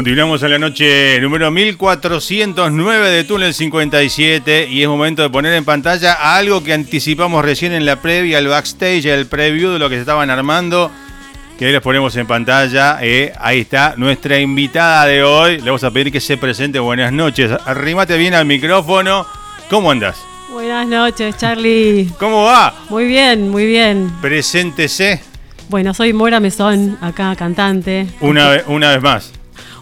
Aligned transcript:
Continuamos 0.00 0.42
en 0.42 0.50
la 0.50 0.58
noche 0.58 1.18
número 1.22 1.50
1409 1.50 3.08
de 3.08 3.24
Túnel 3.24 3.54
57 3.54 4.68
y 4.70 4.82
es 4.82 4.88
momento 4.88 5.22
de 5.22 5.30
poner 5.30 5.54
en 5.54 5.64
pantalla 5.64 6.36
algo 6.36 6.62
que 6.62 6.74
anticipamos 6.74 7.42
recién 7.42 7.72
en 7.72 7.86
la 7.86 7.96
previa, 8.02 8.38
el 8.38 8.46
backstage, 8.48 9.06
el 9.06 9.24
preview 9.24 9.70
de 9.72 9.78
lo 9.78 9.88
que 9.88 9.94
se 9.94 10.02
estaban 10.02 10.28
armando. 10.28 10.90
Que 11.58 11.64
ahí 11.64 11.72
les 11.72 11.80
ponemos 11.80 12.14
en 12.16 12.26
pantalla. 12.26 12.98
eh, 13.00 13.32
ahí 13.40 13.60
está 13.60 13.94
nuestra 13.96 14.38
invitada 14.38 15.06
de 15.06 15.22
hoy. 15.22 15.56
Le 15.60 15.64
vamos 15.64 15.82
a 15.84 15.90
pedir 15.90 16.12
que 16.12 16.20
se 16.20 16.36
presente. 16.36 16.78
Buenas 16.78 17.10
noches. 17.10 17.50
Arrímate 17.64 18.18
bien 18.18 18.34
al 18.34 18.44
micrófono. 18.44 19.24
¿Cómo 19.70 19.90
andas? 19.92 20.18
Buenas 20.52 20.86
noches, 20.86 21.38
Charlie. 21.38 22.10
¿Cómo 22.18 22.44
va? 22.44 22.74
Muy 22.90 23.06
bien, 23.06 23.48
muy 23.48 23.64
bien. 23.64 24.12
Preséntese 24.20 25.22
Bueno, 25.70 25.94
soy 25.94 26.12
Mora 26.12 26.38
Mesón, 26.38 26.98
acá 27.00 27.34
cantante. 27.34 28.06
una, 28.20 28.50
ve- 28.50 28.64
una 28.66 28.90
vez 28.90 29.00
más. 29.02 29.32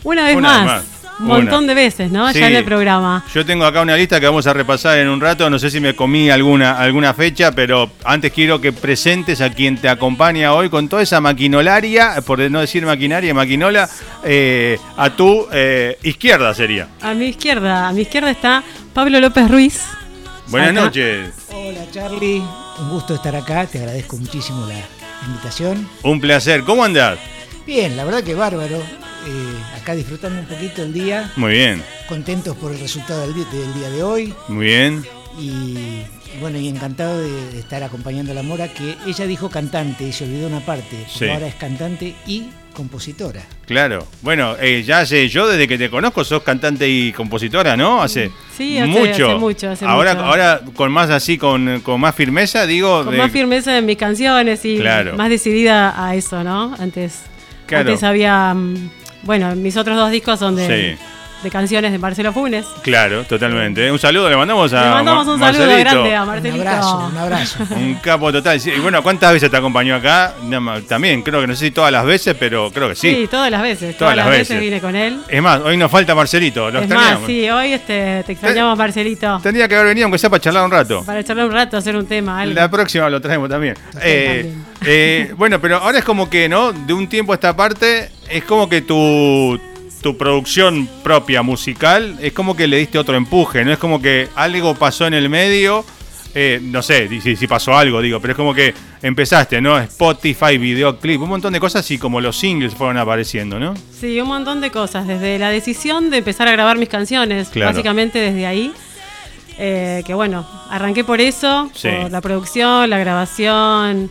Una 0.05 0.25
vez 0.27 0.37
una 0.37 0.49
más. 0.49 0.61
vez 0.61 0.73
más. 0.75 0.85
Un 1.21 1.27
montón 1.29 1.59
Una. 1.65 1.67
de 1.69 1.75
veces, 1.75 2.11
¿no? 2.11 2.33
Sí. 2.33 2.41
Ya 2.41 2.49
en 2.49 2.57
el 2.57 2.65
programa. 2.65 3.25
Yo 3.33 3.47
tengo 3.47 3.65
acá 3.65 3.83
una 3.83 3.97
lista 3.97 4.19
que 4.19 4.27
vamos 4.27 4.49
a 4.49 4.53
repasar 4.53 4.99
en 4.99 5.09
un 5.09 5.21
rato. 5.21 5.49
No 5.49 5.61
sé 5.61 5.71
si 5.71 5.79
me 5.79 5.95
comí 5.95 6.29
alguna, 6.29 6.77
alguna 6.77 7.15
fecha, 7.15 7.53
pero 7.53 7.89
antes 8.05 8.33
quiero 8.33 8.61
que 8.61 8.73
presentes 8.73 9.41
a 9.41 9.51
quien 9.51 9.79
te 9.79 9.89
acompaña 9.89 10.53
hoy 10.55 10.69
con 10.71 10.89
toda 10.89 11.03
esa 11.03 11.21
maquinolaria, 11.21 12.17
por 12.27 12.41
no 12.51 12.61
decir 12.61 12.85
maquinaria, 12.85 13.33
maquinola, 13.33 13.89
eh, 14.25 14.77
a 14.97 15.11
tu 15.11 15.47
eh, 15.53 15.99
izquierda 16.03 16.53
sería. 16.53 16.89
A 17.01 17.15
mi 17.15 17.27
izquierda, 17.27 17.87
a 17.89 17.93
mi 17.93 18.03
izquierda 18.03 18.33
está 18.33 18.65
Pablo 18.93 19.21
López 19.21 19.49
Ruiz. 19.49 19.83
Buenas 20.49 20.71
Acá. 20.73 20.81
noches. 20.81 21.33
Hola 21.53 21.81
Charlie, 21.93 22.43
un 22.81 22.91
gusto 22.91 23.15
estar 23.15 23.37
acá, 23.37 23.67
te 23.67 23.79
agradezco 23.79 24.17
muchísimo 24.17 24.67
la 24.67 24.75
invitación. 25.29 25.89
Un 26.03 26.21
placer. 26.21 26.65
¿Cómo 26.65 26.83
andás? 26.83 27.19
Bien, 27.65 27.97
la 27.97 28.05
verdad 28.05 28.25
que 28.25 28.35
bárbaro, 28.35 28.83
eh, 29.27 29.81
acá 29.81 29.95
disfrutando 29.95 30.41
un 30.41 30.47
poquito 30.47 30.83
el 30.83 30.93
día, 30.93 31.31
Muy 31.37 31.53
bien, 31.53 31.83
contentos 32.09 32.57
por 32.57 32.73
el 32.73 32.79
resultado 32.81 33.23
del, 33.23 33.35
di- 33.35 33.45
del 33.59 33.75
día 33.75 33.91
de 33.91 34.03
hoy 34.03 34.35
muy 34.49 34.67
bien. 34.67 35.05
y, 35.39 36.03
bueno, 36.41 36.59
y 36.59 36.69
encantado 36.69 37.21
de, 37.21 37.51
de 37.53 37.59
estar 37.59 37.83
acompañando 37.83 38.33
a 38.33 38.35
la 38.35 38.43
Mora, 38.43 38.69
que 38.73 38.97
ella 39.07 39.27
dijo 39.27 39.51
cantante 39.51 40.05
y 40.05 40.13
se 40.13 40.25
olvidó 40.25 40.47
una 40.49 40.61
parte, 40.61 41.07
Sí. 41.09 41.29
ahora 41.29 41.47
es 41.47 41.55
cantante 41.55 42.15
y 42.27 42.49
compositora. 42.75 43.41
Claro. 43.67 44.05
Bueno, 44.23 44.57
eh, 44.61 44.83
ya 44.85 44.99
hace, 45.01 45.29
yo 45.29 45.47
desde 45.47 45.69
que 45.69 45.79
te 45.79 45.89
conozco 45.89 46.25
sos 46.25 46.43
cantante 46.43 46.89
y 46.89 47.13
compositora, 47.13 47.77
¿no? 47.77 48.03
Hace, 48.03 48.33
Sí, 48.57 48.79
hace- 48.79 48.89
mucho. 48.91 49.27
hace 49.31 49.35
mucho, 49.39 49.71
hace 49.71 49.85
ahora, 49.85 50.15
mucho. 50.15 50.27
ahora 50.27 50.61
con 50.75 50.91
más 50.91 51.09
así, 51.11 51.39
con, 51.39 51.81
con 51.83 52.01
más 52.01 52.17
firmeza, 52.17 52.67
digo. 52.67 53.05
Con 53.05 53.13
de- 53.13 53.19
más 53.19 53.31
firmeza 53.31 53.79
en 53.79 53.87
mis 53.87 53.97
canciones 53.97 54.65
y 54.65 54.77
Claro. 54.79 55.17
más 55.17 55.29
decidida 55.31 55.95
a 56.05 56.17
eso, 56.17 56.43
¿no? 56.43 56.75
Antes, 56.79 57.21
Claro. 57.67 57.89
antes 57.91 58.03
había. 58.03 58.53
mm, 58.55 58.91
Bueno, 59.25 59.55
mis 59.57 59.77
otros 59.77 59.97
dos 59.97 60.11
discos 60.11 60.39
son 60.39 60.57
de. 60.57 60.97
De 61.45 61.51
canciones 61.51 61.93
de 61.93 61.99
Marcelo 61.99 62.33
Funes. 62.33 62.67
Claro, 62.83 63.23
totalmente. 63.25 63.91
Un 63.93 63.99
saludo, 64.01 64.29
le 64.29 64.37
mandamos 64.37 64.73
a 64.73 64.83
Le 64.85 64.91
mandamos 64.91 65.27
Ma- 65.27 65.33
un 65.35 65.41
saludo 65.41 65.79
grande 65.79 66.15
a 66.17 66.23
Un 66.23 66.29
Marcelito. 66.29 66.61
abrazo, 66.69 67.07
un 67.13 67.17
abrazo. 67.19 67.59
Un 67.77 67.95
capo 68.03 68.33
total. 68.33 68.59
Sí, 68.61 68.71
Y 68.77 68.81
bueno, 68.81 69.03
¿cuántas 69.03 69.33
veces 69.33 69.51
te 69.51 69.57
acompañó 69.57 69.95
acá? 69.95 70.35
También, 70.89 71.23
creo 71.23 71.41
que 71.41 71.47
no 71.47 71.55
sé 71.55 71.67
si 71.67 71.71
todas 71.71 71.93
las 71.93 72.05
veces, 72.05 72.35
pero 72.39 72.71
creo 72.73 72.89
que 72.89 72.95
sí. 72.97 73.11
Sí, 73.15 73.29
todas 73.31 73.51
las 73.51 73.63
veces. 73.63 73.97
Todas 73.97 74.15
Todas, 74.15 74.17
las 74.17 74.27
veces. 74.27 74.49
veces. 74.49 74.61
vine 74.61 74.81
con 74.81 74.97
él. 74.97 75.21
Es 75.29 75.43
más, 75.43 75.61
hoy 75.61 75.77
nos 75.77 75.91
falta 75.91 76.15
Marcelito, 76.15 76.71
lo 76.71 76.81
es 76.81 76.89
más, 76.89 77.19
sí, 77.27 77.49
hoy 77.51 77.73
este, 77.73 78.23
te 78.25 78.33
extrañamos, 78.33 78.77
Marcelito. 78.77 79.39
Tendría 79.43 79.69
que 79.69 79.75
haber 79.75 79.89
venido 79.89 80.07
aunque 80.07 80.19
sea 80.19 80.31
para 80.31 80.41
charlar 80.41 80.65
un 80.65 80.71
rato. 80.71 81.05
Para 81.05 81.23
charlar 81.23 81.47
un 81.47 81.53
rato, 81.53 81.77
hacer 81.77 81.95
un 81.97 82.07
tema, 82.07 82.41
algo. 82.41 82.55
La 82.55 82.71
próxima 82.71 83.09
lo 83.11 83.21
traemos 83.21 83.49
también. 83.49 83.77
Eh, 84.03 84.51
también. 84.53 84.65
eh, 84.87 85.35
bueno, 85.37 85.61
pero 85.61 85.77
ahora 85.77 85.99
es 85.99 86.05
como 86.05 86.31
que, 86.31 86.49
¿no? 86.49 86.73
De 86.73 86.93
un 86.95 87.07
tiempo 87.09 87.33
a 87.33 87.35
esta 87.35 87.55
parte, 87.55 88.11
es 88.29 88.45
como 88.45 88.69
que 88.69 88.81
tu, 88.83 89.61
tu 90.05 90.19
producción 90.19 90.87
propia 91.03 91.41
musical, 91.41 92.19
es 92.21 92.35
como 92.35 92.55
que 92.55 92.67
le 92.67 92.77
diste 92.77 92.99
otro 92.99 93.17
empuje, 93.17 93.65
¿no? 93.65 93.73
Es 93.73 93.79
como 93.79 94.03
que 94.03 94.29
algo 94.35 94.75
pasó 94.75 95.07
en 95.07 95.15
el 95.15 95.31
medio, 95.31 95.83
eh, 96.35 96.61
no 96.63 96.83
sé 96.83 97.09
si, 97.23 97.37
si 97.37 97.47
pasó 97.47 97.75
algo, 97.75 98.03
digo, 98.03 98.21
pero 98.21 98.33
es 98.33 98.37
como 98.37 98.53
que 98.53 98.75
empezaste, 99.01 99.63
¿no? 99.63 99.79
Spotify, 99.79 100.59
videoclip, 100.59 101.23
un 101.23 101.31
montón 101.31 101.55
de 101.55 101.59
cosas 101.59 101.91
y 101.91 101.97
como 101.97 102.21
los 102.21 102.37
singles 102.37 102.75
fueron 102.75 102.99
apareciendo, 102.99 103.59
¿no? 103.59 103.73
Sí, 103.99 104.21
un 104.21 104.29
montón 104.29 104.61
de 104.61 104.71
cosas. 104.71 105.07
Desde 105.07 105.39
la 105.39 105.49
decisión 105.49 106.11
de 106.11 106.19
empezar 106.19 106.49
a 106.49 106.53
grabar 106.53 106.77
mis 106.77 106.91
canciones, 106.91 107.49
Claro. 107.49 107.71
básicamente 107.71 108.19
desde 108.19 108.47
ahí. 108.47 108.75
Eh, 109.57 110.03
que 110.05 110.13
bueno, 110.13 110.47
arranqué 110.69 111.03
por 111.03 111.23
eso, 111.23 111.71
Sí. 111.75 111.89
por 111.89 112.11
la 112.11 112.21
producción, 112.21 112.91
la 112.91 112.99
grabación, 112.99 114.11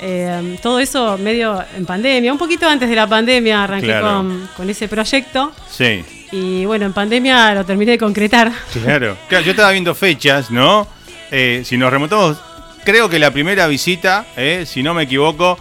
eh, 0.00 0.58
todo 0.62 0.78
eso 0.80 1.16
medio 1.18 1.62
en 1.76 1.84
pandemia. 1.86 2.32
Un 2.32 2.38
poquito 2.38 2.68
antes 2.68 2.88
de 2.88 2.94
la 2.96 3.06
pandemia 3.06 3.64
arranqué 3.64 3.86
Claro. 3.86 4.06
con, 4.06 4.48
con 4.56 4.70
ese 4.70 4.88
proyecto. 4.88 5.52
Sí. 5.70 6.04
Y 6.32 6.64
bueno, 6.64 6.86
en 6.86 6.92
pandemia 6.92 7.54
lo 7.54 7.64
terminé 7.64 7.92
de 7.92 7.98
concretar. 7.98 8.50
Claro. 8.72 9.16
Claro, 9.28 9.44
yo 9.44 9.50
estaba 9.52 9.70
viendo 9.72 9.94
fechas, 9.94 10.50
¿no? 10.50 10.86
Eh, 11.30 11.62
si 11.64 11.76
nos 11.76 11.90
remontamos, 11.90 12.38
creo 12.84 13.08
que 13.08 13.18
la 13.18 13.30
primera 13.30 13.66
visita, 13.66 14.26
eh, 14.36 14.64
si 14.66 14.82
no 14.82 14.94
me 14.94 15.04
equivoco, 15.04 15.58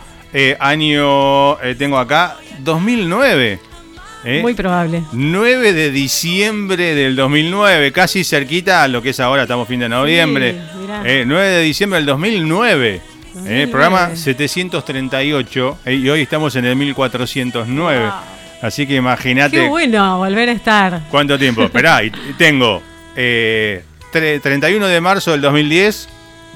año, 0.59 1.55
tengo 1.77 1.97
acá, 1.97 2.35
2009. 2.59 3.59
¿eh? 4.25 4.41
Muy 4.41 4.53
probable. 4.53 5.03
9 5.13 5.71
de 5.73 5.91
diciembre 5.91 6.93
del 6.95 7.15
2009, 7.15 7.91
casi 7.91 8.23
cerquita 8.23 8.83
a 8.83 8.87
lo 8.87 9.01
que 9.01 9.11
es 9.11 9.19
ahora, 9.19 9.43
estamos 9.43 9.67
fin 9.67 9.79
de 9.79 9.87
noviembre. 9.89 10.51
Sí, 10.53 10.77
mirá. 10.81 11.01
Eh, 11.05 11.23
9 11.25 11.47
de 11.47 11.61
diciembre 11.61 11.99
del 11.99 12.05
2009. 12.07 13.01
Eh, 13.35 13.67
2009. 13.67 13.67
programa 13.67 14.15
738 14.15 15.77
eh, 15.85 15.93
y 15.95 16.09
hoy 16.09 16.21
estamos 16.21 16.55
en 16.55 16.65
el 16.65 16.75
1409. 16.75 17.99
Wow. 18.05 18.11
Así 18.61 18.87
que 18.87 18.95
imagínate. 18.95 19.57
Qué 19.57 19.67
bueno 19.67 20.17
volver 20.17 20.49
a 20.49 20.51
estar. 20.53 21.01
¿Cuánto 21.11 21.37
tiempo? 21.37 21.63
Esperá, 21.65 22.03
y 22.03 22.11
tengo 22.37 22.81
eh, 23.15 23.83
tre- 24.11 24.41
31 24.41 24.87
de 24.87 25.01
marzo 25.01 25.31
del 25.31 25.41
2010, 25.41 26.09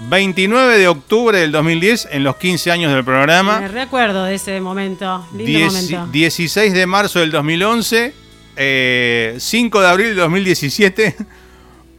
29 0.09 0.77
de 0.77 0.87
octubre 0.87 1.37
del 1.37 1.51
2010 1.51 2.07
en 2.11 2.23
los 2.23 2.37
15 2.37 2.71
años 2.71 2.89
del 2.91 2.99
Me 2.99 3.03
programa, 3.03 3.67
recuerdo 3.67 4.23
de 4.23 4.35
ese 4.35 4.59
momento. 4.61 5.27
Lindo 5.35 5.51
dieci- 5.59 5.91
momento. 5.91 6.11
16 6.11 6.73
de 6.73 6.85
marzo 6.85 7.19
del 7.19 7.31
2011, 7.31 8.13
eh, 8.55 9.35
5 9.37 9.81
de 9.81 9.87
abril 9.87 10.07
del 10.07 10.15
2017, 10.17 11.15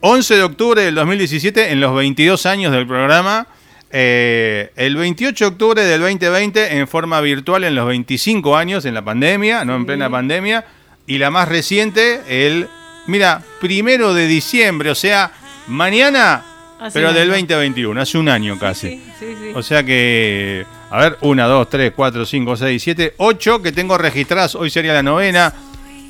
11 0.00 0.34
de 0.34 0.42
octubre 0.42 0.82
del 0.82 0.94
2017 0.94 1.70
en 1.72 1.80
los 1.80 1.94
22 1.94 2.46
años 2.46 2.72
del 2.72 2.86
programa. 2.86 3.46
Eh, 3.90 4.70
el 4.76 4.96
28 4.96 5.44
de 5.44 5.48
octubre 5.48 5.84
del 5.84 6.00
2020 6.00 6.76
en 6.76 6.88
forma 6.88 7.20
virtual 7.20 7.64
en 7.64 7.74
los 7.74 7.86
25 7.86 8.56
años 8.56 8.84
en 8.84 8.94
la 8.94 9.02
pandemia, 9.02 9.64
no 9.64 9.76
en 9.76 9.86
plena 9.86 10.08
pandemia. 10.08 10.64
Y 11.06 11.18
la 11.18 11.30
más 11.30 11.48
reciente, 11.48 12.20
el, 12.28 12.68
mira, 13.06 13.42
primero 13.60 14.14
de 14.14 14.26
diciembre, 14.26 14.90
o 14.90 14.94
sea, 14.94 15.32
mañana 15.66 16.44
Hace 16.80 16.98
pero 16.98 17.12
del 17.12 17.30
año. 17.30 17.46
2021, 17.46 18.00
hace 18.00 18.16
un 18.16 18.28
año 18.30 18.58
casi. 18.58 18.88
Sí, 18.88 19.02
sí, 19.18 19.26
sí. 19.38 19.52
O 19.54 19.62
sea 19.62 19.84
que, 19.84 20.64
a 20.90 20.98
ver, 20.98 21.18
1, 21.20 21.48
2, 21.48 21.68
3, 21.68 21.92
4, 21.94 22.24
5, 22.24 22.56
6, 22.56 22.82
7, 22.82 23.14
8 23.18 23.62
que 23.62 23.72
tengo 23.72 23.98
registradas. 23.98 24.54
Hoy 24.54 24.70
sería 24.70 24.94
la 24.94 25.02
novena. 25.02 25.52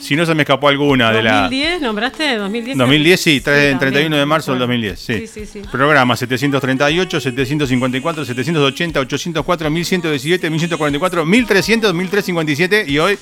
Si 0.01 0.17
no 0.17 0.25
se 0.27 0.35
me 0.35 0.43
escapó 0.43 0.69
alguna 0.69 1.13
de 1.13 1.23
la... 1.23 1.43
2010, 1.43 1.83
¿nombraste? 1.83 2.37
2010. 2.37 2.79
2010, 2.79 3.21
sí, 3.21 3.37
tre- 3.41 3.43
también, 3.45 3.79
31 3.79 4.17
de 4.17 4.27
marzo 4.27 4.53
del 4.53 4.59
me 4.61 4.65
acuerdo. 4.65 4.89
2010, 4.97 4.99
sí. 4.99 5.27
Sí, 5.27 5.47
sí. 5.47 5.63
Programa 5.71 6.17
738, 6.17 7.21
754, 7.21 8.25
780, 8.25 9.01
804, 9.01 9.71
1117, 9.71 10.51
1144, 10.51 11.27
1300, 11.27 11.95
1357 11.95 12.85
y 12.89 12.99
hoy 12.99 13.19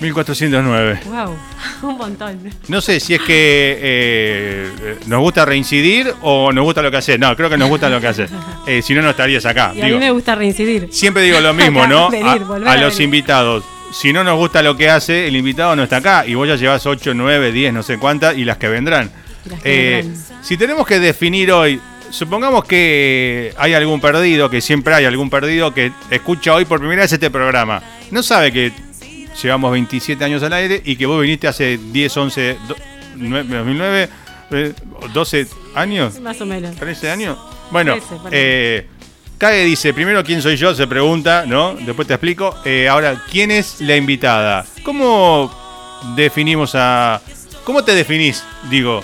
1409. 0.00 1.00
Wow, 1.06 1.36
un 1.90 1.96
montón. 1.98 2.38
No 2.68 2.80
sé 2.80 3.00
si 3.00 3.14
es 3.14 3.20
que 3.22 3.78
eh, 3.80 4.96
nos 5.06 5.20
gusta 5.20 5.44
reincidir 5.44 6.12
o 6.22 6.52
nos 6.52 6.64
gusta 6.64 6.82
lo 6.82 6.90
que 6.90 6.98
haces. 6.98 7.18
No, 7.18 7.34
creo 7.34 7.50
que 7.50 7.56
nos 7.58 7.68
gusta 7.68 7.88
lo 7.88 8.00
que 8.00 8.06
haces. 8.06 8.30
Eh, 8.66 8.80
si 8.82 8.94
no, 8.94 9.02
no 9.02 9.10
estarías 9.10 9.44
acá. 9.46 9.72
Y 9.74 9.80
a 9.80 9.86
Digo, 9.86 9.98
mí 9.98 10.04
me 10.04 10.10
gusta 10.12 10.34
reincidir. 10.34 10.88
Siempre 10.92 11.22
digo 11.24 11.40
lo 11.40 11.52
mismo, 11.54 11.86
¿no? 11.88 12.10
venir, 12.10 12.26
a 12.28 12.30
a 12.70 12.72
a 12.72 12.76
los 12.76 12.92
venir. 12.94 13.02
invitados. 13.02 13.64
Si 13.92 14.12
no 14.12 14.22
nos 14.24 14.36
gusta 14.36 14.62
lo 14.62 14.76
que 14.76 14.88
hace, 14.90 15.26
el 15.28 15.36
invitado 15.36 15.74
no 15.76 15.82
está 15.82 15.96
acá. 15.98 16.26
Y 16.26 16.34
vos 16.34 16.46
ya 16.46 16.56
llevas 16.56 16.84
8, 16.86 17.14
9, 17.14 17.52
10, 17.52 17.72
no 17.72 17.82
sé 17.82 17.98
cuántas 17.98 18.36
y 18.36 18.44
las 18.44 18.58
que 18.58 18.68
vendrán. 18.68 19.10
Las 19.48 19.62
que 19.62 19.98
Eh, 19.98 20.02
vendrán. 20.02 20.24
si 20.44 20.56
tenemos 20.56 20.86
que 20.86 20.98
definir 21.00 21.50
hoy, 21.52 21.80
supongamos 22.10 22.64
que 22.64 23.52
hay 23.56 23.74
algún 23.74 24.00
perdido, 24.00 24.50
que 24.50 24.60
siempre 24.60 24.94
hay 24.94 25.04
algún 25.06 25.30
perdido 25.30 25.72
que 25.72 25.92
escucha 26.10 26.54
hoy 26.54 26.64
por 26.64 26.78
primera 26.80 27.02
vez 27.02 27.12
este 27.12 27.30
programa. 27.30 27.82
No 28.10 28.22
sabe 28.22 28.52
que 28.52 28.72
llevamos 29.42 29.72
27 29.72 30.22
años 30.24 30.42
al 30.42 30.52
aire 30.52 30.82
y 30.84 30.96
que 30.96 31.06
vos 31.06 31.20
viniste 31.22 31.48
hace 31.48 31.78
10, 31.78 32.16
11, 32.16 32.56
do- 32.68 32.76
nue- 33.16 33.44
2009, 33.44 34.08
eh, 34.50 34.72
12 35.12 35.46
años. 35.74 36.20
Más 36.20 36.40
o 36.40 36.46
menos. 36.46 36.76
13 36.76 37.10
años. 37.10 37.38
Bueno, 37.70 37.92
13, 37.92 38.16
ponele. 38.16 38.30
eh, 38.32 38.86
Kage 39.38 39.64
dice, 39.64 39.94
primero 39.94 40.24
quién 40.24 40.42
soy 40.42 40.56
yo, 40.56 40.74
se 40.74 40.88
pregunta, 40.88 41.44
¿no? 41.46 41.74
Después 41.74 42.08
te 42.08 42.14
explico. 42.14 42.56
Eh, 42.64 42.88
ahora, 42.88 43.22
¿quién 43.30 43.52
es 43.52 43.80
la 43.80 43.94
invitada? 43.94 44.66
¿Cómo 44.82 45.54
definimos 46.16 46.72
a... 46.74 47.20
¿Cómo 47.62 47.84
te 47.84 47.94
definís? 47.94 48.42
Digo, 48.68 49.00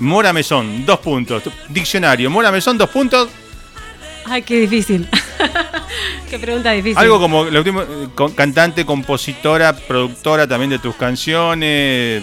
Mora 0.00 0.34
Mesón, 0.34 0.84
dos 0.84 0.98
puntos. 0.98 1.44
Diccionario, 1.70 2.28
Mora 2.28 2.52
Mesón, 2.52 2.76
dos 2.76 2.90
puntos. 2.90 3.30
Ay, 4.26 4.42
qué 4.42 4.60
difícil. 4.60 5.08
qué 6.30 6.38
pregunta 6.38 6.72
difícil. 6.72 6.98
Algo 6.98 7.18
como 7.18 7.46
la 7.46 7.58
última, 7.58 7.82
eh, 7.84 8.08
cantante, 8.34 8.84
compositora, 8.84 9.74
productora 9.74 10.46
también 10.46 10.70
de 10.70 10.78
tus 10.78 10.94
canciones. 10.94 12.22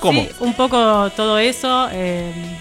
¿Cómo? 0.00 0.22
Sí, 0.22 0.30
un 0.40 0.54
poco 0.54 1.10
todo 1.14 1.38
eso. 1.38 1.88
eh, 1.92 2.58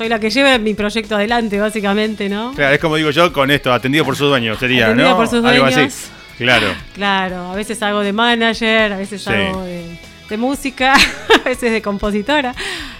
soy 0.00 0.08
la 0.08 0.18
que 0.18 0.30
lleva 0.30 0.56
mi 0.56 0.72
proyecto 0.72 1.14
adelante, 1.14 1.60
básicamente, 1.60 2.30
¿no? 2.30 2.54
Claro, 2.54 2.72
es 2.74 2.80
como 2.80 2.96
digo 2.96 3.10
yo 3.10 3.30
con 3.34 3.50
esto, 3.50 3.70
atendido 3.70 4.02
por 4.02 4.16
sus 4.16 4.30
dueños, 4.30 4.58
sería, 4.58 4.86
Atendido 4.86 5.10
¿no? 5.10 5.16
por 5.18 5.28
sus 5.28 5.44
Algo 5.44 5.66
así. 5.66 5.74
dueños. 5.74 6.10
Claro. 6.38 6.68
Claro, 6.94 7.50
a 7.52 7.54
veces 7.54 7.82
hago 7.82 8.00
de 8.00 8.14
manager, 8.14 8.94
a 8.94 8.96
veces 8.96 9.20
Sí. 9.22 9.30
hago 9.30 9.62
de, 9.62 9.98
de 10.30 10.36
música, 10.38 10.94
a 11.44 11.46
veces 11.46 11.70
de 11.72 11.82
compositora. 11.82 12.54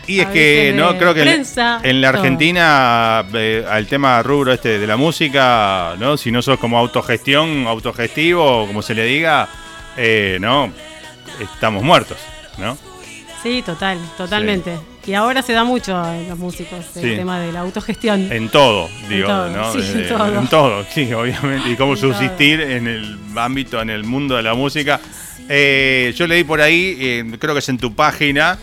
Y 0.07 0.21
es 0.21 0.27
que, 0.27 0.75
no, 0.77 0.99
creo 0.99 1.15
que 1.15 1.23
en- 1.23 1.29
prensa, 1.29 1.81
en, 1.83 2.03
la. 2.03 2.11
Argentina, 2.11 3.25
eh, 3.33 3.65
al 3.67 3.87
tema 3.87 4.23
rubro 4.23 4.53
este 4.53 4.79
de 4.79 4.87
la 4.87 4.99
música, 4.99 5.95
¿no? 5.99 6.19
Si 6.19 6.31
no 6.31 6.43
sos 6.43 6.59
como 6.59 6.77
autogestión, 6.77 7.67
autogestivo, 7.67 8.67
como 8.67 8.83
se 8.83 8.95
le 8.95 9.05
diga, 9.05 9.49
eh, 9.97 10.37
¿no? 10.39 10.71
Estamos 11.41 11.83
muertos, 11.83 12.19
¿no? 12.59 12.77
Sí, 13.43 13.63
total, 13.65 13.97
totalmente. 14.19 14.77
Y 15.07 15.15
ahora 15.15 15.43
se 15.43 15.53
da 15.55 15.65
mucho 15.65 15.93
en 16.13 16.29
los 16.29 16.39
músicos 16.39 16.85
el 16.97 17.03
Sí. 17.03 17.17
tema 17.17 17.41
de 17.41 17.53
la 17.53 17.61
autogestión. 17.61 18.31
En 18.31 18.49
todo, 18.51 18.89
digo, 19.09 19.27
todo, 19.27 19.49
¿no? 19.49 19.73
sí, 19.73 19.79
en 19.79 19.99
Desde- 19.99 20.09
todo. 20.09 20.39
en 20.41 20.47
todo, 20.49 20.85
sí, 20.93 21.13
obviamente. 21.13 21.71
Y 21.71 21.77
cómo 21.77 21.95
En 21.95 22.01
todo. 22.01 22.13
subsistir 22.13 22.61
en 22.61 22.87
el 22.87 23.19
ámbito, 23.37 23.81
en 23.81 23.91
el 23.91 24.05
mundo 24.05 24.37
de 24.37 24.43
la 24.43 24.55
música. 24.55 25.01
Eh, 25.49 26.13
yo 26.17 26.27
leí 26.27 26.45
por 26.45 26.61
ahí, 26.61 26.97
eh, 27.01 27.25
creo 27.39 27.55
que 27.55 27.61
es 27.61 27.69
en 27.71 27.79
tu 27.79 27.95
página. 27.95 28.59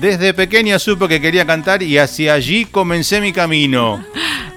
Desde 0.00 0.32
pequeña 0.34 0.78
supe 0.78 1.08
que 1.08 1.20
quería 1.20 1.44
cantar 1.46 1.82
y 1.82 1.98
hacia 1.98 2.34
allí 2.34 2.64
comencé 2.64 3.20
mi 3.20 3.32
camino. 3.32 4.04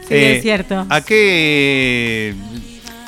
Sí, 0.07 0.15
Eh, 0.15 0.35
es 0.35 0.41
cierto. 0.43 0.85
¿A 0.89 0.99
qué, 0.99 2.33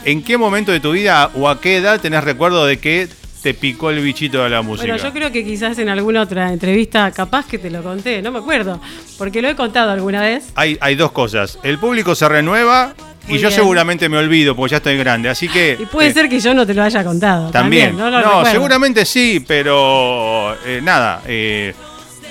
en 0.05 0.23
qué 0.23 0.37
momento 0.37 0.71
de 0.71 0.79
tu 0.79 0.93
vida 0.93 1.29
o 1.35 1.49
a 1.49 1.59
qué 1.59 1.75
edad 1.77 1.99
tenés 1.99 2.23
recuerdo 2.23 2.65
de 2.65 2.77
que 2.79 3.09
te 3.45 3.53
picó 3.53 3.91
el 3.91 3.99
bichito 3.99 4.43
de 4.43 4.49
la 4.49 4.63
música? 4.63 4.87
Bueno, 4.87 5.03
yo 5.03 5.13
creo 5.13 5.31
que 5.31 5.45
quizás 5.45 5.77
en 5.77 5.87
alguna 5.87 6.23
otra 6.23 6.51
entrevista, 6.51 7.11
capaz 7.11 7.45
que 7.45 7.59
te 7.59 7.69
lo 7.69 7.83
conté, 7.83 8.19
no 8.23 8.31
me 8.31 8.39
acuerdo, 8.39 8.81
porque 9.19 9.39
lo 9.39 9.47
he 9.47 9.55
contado 9.55 9.91
alguna 9.91 10.19
vez. 10.19 10.45
hay, 10.55 10.79
hay 10.81 10.95
dos 10.95 11.11
cosas. 11.11 11.59
El 11.61 11.77
público 11.77 12.15
se 12.15 12.27
renueva 12.27 12.95
y 13.27 13.33
yo 13.33 13.49
bien. 13.49 13.51
seguramente 13.51 14.09
me 14.09 14.17
olvido 14.17 14.55
porque 14.55 14.71
ya 14.71 14.77
estoy 14.77 14.97
grande. 14.97 15.29
Así 15.29 15.47
que. 15.47 15.77
Y 15.79 15.85
puede 15.85 16.09
eh, 16.09 16.13
ser 16.13 16.27
que 16.27 16.39
yo 16.39 16.55
no 16.55 16.65
te 16.65 16.73
lo 16.73 16.81
haya 16.81 17.03
contado. 17.03 17.51
También. 17.51 17.89
También, 17.89 18.03
no, 18.03 18.09
lo 18.09 18.19
no, 18.19 18.29
recuerdo. 18.29 18.51
seguramente 18.51 19.05
sí, 19.05 19.45
pero 19.47 20.55
eh, 20.65 20.79
nada. 20.81 21.21
eh, 21.27 21.75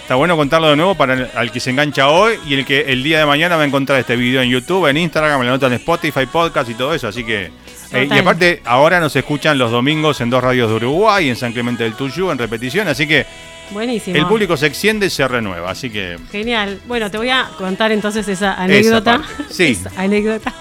está 0.00 0.16
bueno 0.16 0.36
contarlo 0.36 0.70
de 0.70 0.74
nuevo 0.74 0.96
para 0.96 1.14
el, 1.14 1.28
al 1.32 1.52
que 1.52 1.60
se 1.60 1.70
engancha 1.70 2.08
hoy 2.08 2.40
y 2.48 2.54
el 2.54 2.64
que 2.66 2.80
el 2.92 3.04
día 3.04 3.20
de 3.20 3.26
mañana 3.26 3.54
va 3.54 3.62
a 3.62 3.66
encontrar 3.66 4.00
este 4.00 4.16
video 4.16 4.42
en 4.42 4.50
YouTube, 4.50 4.88
en 4.88 4.96
Instagram, 4.96 5.42
en 5.42 5.46
la 5.46 5.52
nota 5.52 5.68
en 5.68 5.74
Spotify, 5.74 6.26
podcast 6.26 6.68
y 6.70 6.74
todo 6.74 6.92
eso. 6.92 7.06
Así 7.06 7.22
que. 7.22 7.52
Eh, 7.94 8.08
y 8.10 8.18
aparte, 8.18 8.62
ahora 8.64 9.00
nos 9.00 9.14
escuchan 9.16 9.56
los 9.58 9.70
domingos 9.70 10.20
en 10.20 10.30
dos 10.30 10.42
radios 10.42 10.68
de 10.70 10.76
Uruguay, 10.76 11.28
en 11.28 11.36
San 11.36 11.52
Clemente 11.52 11.84
del 11.84 11.94
Tuyú, 11.94 12.30
en 12.30 12.38
repetición. 12.38 12.88
Así 12.88 13.06
que 13.06 13.26
Buenísimo. 13.70 14.16
el 14.16 14.26
público 14.26 14.56
se 14.56 14.66
extiende 14.66 15.06
y 15.06 15.10
se 15.10 15.26
renueva. 15.28 15.70
Así 15.70 15.90
que. 15.90 16.18
Genial. 16.30 16.80
Bueno, 16.86 17.10
te 17.10 17.18
voy 17.18 17.30
a 17.30 17.48
contar 17.56 17.92
entonces 17.92 18.26
esa 18.28 18.54
anécdota. 18.54 19.22
sí. 19.50 19.64
Esa 19.80 19.90
anécdota. 19.96 20.52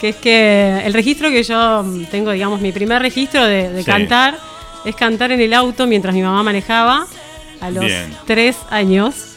Que 0.00 0.10
es 0.10 0.16
que 0.16 0.82
el 0.84 0.94
registro 0.94 1.28
que 1.30 1.42
yo 1.42 1.84
tengo, 2.10 2.30
digamos, 2.30 2.60
mi 2.60 2.70
primer 2.72 3.02
registro 3.02 3.44
de, 3.44 3.68
de 3.70 3.80
Sí. 3.82 3.90
cantar 3.90 4.38
es 4.84 4.94
cantar 4.94 5.32
en 5.32 5.40
el 5.40 5.52
auto 5.52 5.86
mientras 5.88 6.14
mi 6.14 6.22
mamá 6.22 6.42
manejaba 6.44 7.04
a 7.60 7.70
los 7.70 7.84
Bien. 7.84 8.16
tres 8.26 8.56
años. 8.70 9.34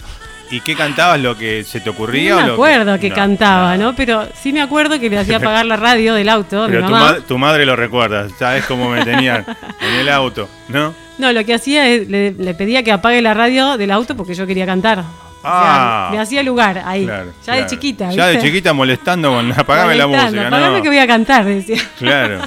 ¿Y 0.52 0.60
qué 0.62 0.76
cantabas? 0.76 1.20
¿Lo 1.20 1.38
que 1.38 1.64
se 1.64 1.80
te 1.80 1.90
ocurría? 1.90 2.36
No 2.36 2.42
o 2.42 2.46
me 2.48 2.52
acuerdo 2.54 3.00
que 3.00 3.10
no, 3.10 3.16
cantaba, 3.16 3.78
no. 3.78 3.86
¿no? 3.92 3.96
Pero 3.96 4.28
sí 4.36 4.52
me 4.52 4.62
acuerdo 4.62 5.00
que 5.00 5.10
le 5.10 5.18
hacía 5.18 5.38
apagar 5.38 5.66
la 5.66 5.78
radio 5.78 6.14
del 6.14 6.28
auto, 6.30 6.68
mi 6.68 6.74
Pero 6.74 6.86
tu, 6.88 6.92
ma- 6.92 7.16
tu 7.28 7.38
madre 7.38 7.66
lo 7.66 7.76
recuerda, 7.76 8.28
¿sabes 8.38 8.66
cómo 8.66 8.90
me 8.90 9.04
tenían 9.06 9.46
en 9.80 9.94
el 9.96 10.10
auto? 10.10 10.50
¿No? 10.68 10.94
No, 11.18 11.32
lo 11.32 11.46
que 11.46 11.54
hacía 11.54 11.88
es, 11.88 12.08
le, 12.10 12.32
le 12.32 12.54
pedía 12.54 12.84
que 12.84 12.92
apague 12.92 13.22
la 13.22 13.34
radio 13.34 13.78
del 13.78 13.92
auto 13.92 14.16
porque 14.18 14.34
yo 14.34 14.46
quería 14.46 14.66
cantar. 14.66 15.00
O 15.00 15.04
Ah. 15.44 16.08
sea, 16.10 16.16
me 16.18 16.22
hacía 16.22 16.44
lugar 16.44 16.84
ahí. 16.86 17.06
Claro, 17.06 17.32
ya 17.46 17.54
de 17.56 17.66
chiquita. 17.68 18.12
Ya 18.12 18.28
de 18.28 18.40
chiquita 18.40 18.74
molestando 18.74 19.32
con 19.32 19.52
apagame 19.58 19.96
la 19.96 20.06
música, 20.08 20.48
Apagame 20.48 20.78
¿no? 20.78 20.84
que 20.84 20.90
voy 20.90 20.98
a 21.00 21.08
cantar, 21.08 21.46
decía. 21.46 21.82
Claro. 21.98 22.40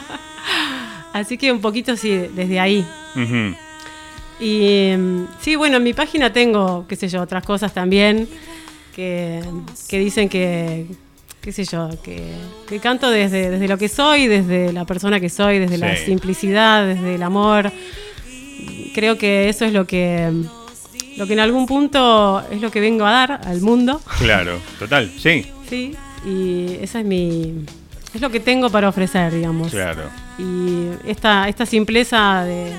Así 1.12 1.38
que 1.38 1.50
un 1.52 1.60
poquito 1.60 1.96
sí, 1.96 2.26
desde 2.34 2.58
ahí. 2.60 2.86
Ujú. 3.16 3.56
Y 4.40 4.92
mm, 4.96 5.26
sí, 5.40 5.56
bueno, 5.56 5.76
en 5.78 5.82
mi 5.82 5.92
página 5.94 6.32
tengo, 6.32 6.86
qué 6.88 6.96
sé 6.96 7.08
yo, 7.08 7.22
otras 7.22 7.44
cosas 7.44 7.72
también 7.72 8.28
que, 8.94 9.42
que 9.88 9.98
dicen 9.98 10.28
que, 10.28 10.86
qué 11.40 11.52
sé 11.52 11.64
yo, 11.64 11.88
que, 12.02 12.22
que 12.68 12.78
canto 12.80 13.10
desde, 13.10 13.50
desde 13.50 13.68
lo 13.68 13.78
que 13.78 13.88
soy, 13.88 14.26
desde 14.26 14.72
la 14.72 14.84
persona 14.84 15.20
que 15.20 15.28
soy, 15.28 15.58
desde 15.58 15.78
la 15.78 15.96
simplicidad, 15.96 16.86
desde 16.86 17.14
el 17.16 17.22
amor. 17.22 17.70
Creo 18.94 19.18
que 19.18 19.48
eso 19.48 19.64
es 19.64 19.72
lo 19.72 19.86
que, 19.86 20.30
lo 21.16 21.26
que 21.26 21.32
en 21.32 21.40
algún 21.40 21.66
punto 21.66 22.42
es 22.50 22.60
lo 22.60 22.70
que 22.70 22.80
vengo 22.80 23.04
a 23.04 23.10
dar 23.12 23.40
al 23.44 23.60
mundo. 23.60 24.00
Claro, 24.18 24.58
total, 24.78 25.10
sí, 25.18 25.46
Sí, 25.68 25.94
y 26.26 26.76
esa 26.82 27.00
es 27.00 27.06
mi. 27.06 27.64
Es 28.14 28.20
lo 28.20 28.30
que 28.30 28.38
tengo 28.38 28.70
para 28.70 28.88
ofrecer, 28.88 29.32
digamos. 29.32 29.70
claro. 29.72 30.02
Y 30.38 30.88
esta, 31.08 31.48
esta 31.48 31.66
simpleza 31.66 32.44
de. 32.44 32.72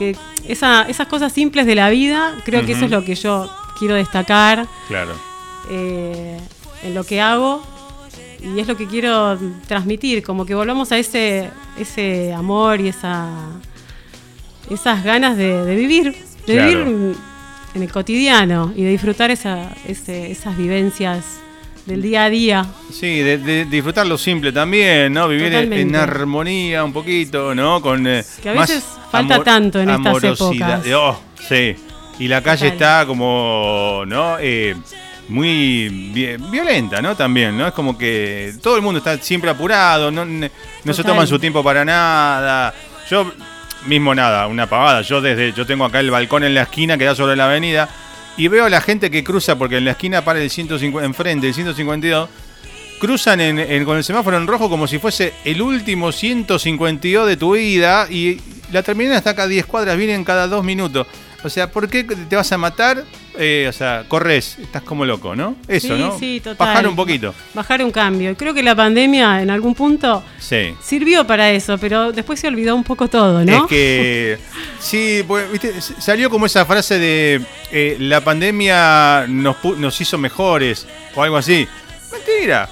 Que 0.00 0.16
esa- 0.48 0.82
esas 0.88 1.06
cosas 1.08 1.30
simples 1.32 1.66
de 1.66 1.74
la 1.74 1.90
vida, 1.90 2.34
creo 2.46 2.64
que 2.64 2.72
eso 2.72 2.86
es 2.86 2.90
lo 2.90 3.04
que 3.04 3.14
yo 3.14 3.50
quiero 3.78 3.94
destacar 3.94 4.66
Claro. 4.88 5.12
eh, 5.70 6.38
en 6.82 6.94
lo 6.94 7.04
que 7.04 7.20
hago. 7.20 7.62
Y 8.42 8.58
es 8.58 8.66
lo 8.66 8.74
que 8.76 8.86
quiero 8.86 9.38
transmitir, 9.68 10.22
como 10.22 10.46
que 10.46 10.54
volvamos 10.54 10.90
a 10.92 10.96
ese, 10.98 11.50
ese 11.78 12.32
amor 12.32 12.80
y 12.80 12.88
esa, 12.88 13.28
esas 14.70 15.04
ganas 15.04 15.36
de, 15.36 15.64
de 15.66 15.74
vivir, 15.76 16.14
de 16.46 16.54
Claro. 16.54 16.84
vivir 16.86 17.16
en 17.74 17.82
el 17.82 17.92
cotidiano 17.92 18.72
y 18.74 18.82
de 18.82 18.90
disfrutar 18.90 19.30
esa, 19.30 19.68
ese- 19.86 20.30
esas 20.30 20.56
vivencias 20.56 21.24
del 21.90 22.02
día 22.02 22.24
a 22.24 22.30
día. 22.30 22.66
Sí, 22.92 23.18
de, 23.20 23.38
de 23.38 23.64
disfrutar 23.66 24.06
lo 24.06 24.16
simple 24.16 24.52
también, 24.52 25.12
¿no? 25.12 25.28
Vivir 25.28 25.52
en, 25.54 25.94
armonía 25.96 26.84
un 26.84 26.92
poquito, 26.92 27.54
¿no? 27.54 27.80
Con 27.82 28.06
eh, 28.06 28.24
Que 28.42 28.50
a 28.50 28.54
más 28.54 28.68
veces 28.68 28.84
falta 29.10 29.42
tanto 29.42 29.80
en 29.80 29.90
estas 29.90 30.06
amorosidad. 30.06 30.86
épocas. 30.86 30.94
Oh, 30.94 31.20
sí. 31.48 31.76
Y 32.18 32.28
la 32.28 32.42
calle 32.42 32.70
Total. 32.70 32.72
está 33.00 33.06
como, 33.06 34.04
¿no? 34.06 34.36
Eh, 34.40 34.74
muy 35.28 35.88
vi- 36.12 36.36
violenta, 36.50 37.00
¿no? 37.00 37.14
También, 37.16 37.56
¿no? 37.56 37.66
Es 37.68 37.72
como 37.72 37.96
que 37.96 38.52
todo 38.62 38.76
el 38.76 38.82
mundo 38.82 38.98
está 38.98 39.16
siempre 39.18 39.48
apurado, 39.50 40.10
no, 40.10 40.24
no 40.24 40.92
se 40.94 41.04
toman 41.04 41.26
su 41.26 41.38
tiempo 41.38 41.62
para 41.64 41.84
nada. 41.84 42.74
Yo 43.08 43.32
mismo 43.86 44.14
nada, 44.14 44.46
una 44.48 44.66
pavada. 44.68 45.02
Yo 45.02 45.20
desde 45.20 45.52
yo 45.52 45.64
tengo 45.66 45.84
acá 45.84 46.00
el 46.00 46.10
balcón 46.10 46.44
en 46.44 46.54
la 46.54 46.62
esquina 46.62 46.98
que 46.98 47.04
da 47.04 47.14
sobre 47.14 47.36
la 47.36 47.46
avenida 47.46 47.88
y 48.42 48.48
veo 48.48 48.64
a 48.64 48.70
la 48.70 48.80
gente 48.80 49.10
que 49.10 49.22
cruza, 49.22 49.56
porque 49.56 49.76
en 49.78 49.84
la 49.84 49.90
esquina 49.92 50.24
para 50.24 50.40
el 50.40 50.48
150, 50.50 51.04
enfrente, 51.06 51.48
el 51.48 51.54
152, 51.54 52.28
cruzan 53.00 53.40
en, 53.40 53.58
en- 53.58 53.84
con 53.84 53.96
el 53.96 54.04
semáforo 54.04 54.36
en 54.36 54.46
rojo 54.46 54.68
como 54.68 54.86
si 54.86 54.98
fuese 54.98 55.32
el 55.44 55.60
último 55.62 56.12
152 56.12 57.26
de 57.28 57.36
tu 57.36 57.52
vida 57.52 58.06
y 58.10 58.40
la 58.72 58.82
terminal 58.82 59.16
está 59.16 59.34
cada 59.34 59.48
10 59.48 59.66
cuadras, 59.66 59.96
vienen 59.96 60.24
cada 60.24 60.46
2 60.46 60.64
minutos. 60.64 61.06
O 61.42 61.48
sea, 61.48 61.70
¿por 61.70 61.88
qué 61.88 62.04
te 62.04 62.36
vas 62.36 62.52
a 62.52 62.58
matar? 62.58 63.04
Eh, 63.42 63.66
o 63.68 63.72
sea, 63.72 64.04
corres, 64.06 64.58
estás 64.60 64.82
como 64.82 65.06
loco, 65.06 65.34
¿no? 65.34 65.56
Eso, 65.66 65.96
sí, 65.96 66.02
¿no? 66.02 66.18
sí, 66.18 66.40
total. 66.44 66.68
Bajar 66.68 66.86
un 66.88 66.94
poquito. 66.94 67.34
Bajar 67.54 67.82
un 67.82 67.90
cambio. 67.90 68.36
Creo 68.36 68.52
que 68.52 68.62
la 68.62 68.74
pandemia 68.74 69.40
en 69.40 69.48
algún 69.50 69.74
punto 69.74 70.22
Sí. 70.38 70.74
sirvió 70.82 71.26
para 71.26 71.50
eso, 71.50 71.78
pero 71.78 72.12
después 72.12 72.38
se 72.38 72.48
olvidó 72.48 72.76
un 72.76 72.84
poco 72.84 73.08
todo, 73.08 73.42
¿no? 73.42 73.62
Es 73.64 73.68
que 73.68 74.38
sí, 74.78 75.24
pues, 75.26 75.50
¿viste? 75.50 75.72
Salió 75.80 76.28
como 76.28 76.44
esa 76.44 76.66
frase 76.66 76.98
de 76.98 77.40
eh, 77.72 77.96
la 77.98 78.20
pandemia 78.20 79.24
nos, 79.26 79.56
nos 79.78 79.98
hizo 80.02 80.18
mejores 80.18 80.86
o 81.14 81.22
algo 81.22 81.38
así. 81.38 81.66
Mentira, 82.12 82.68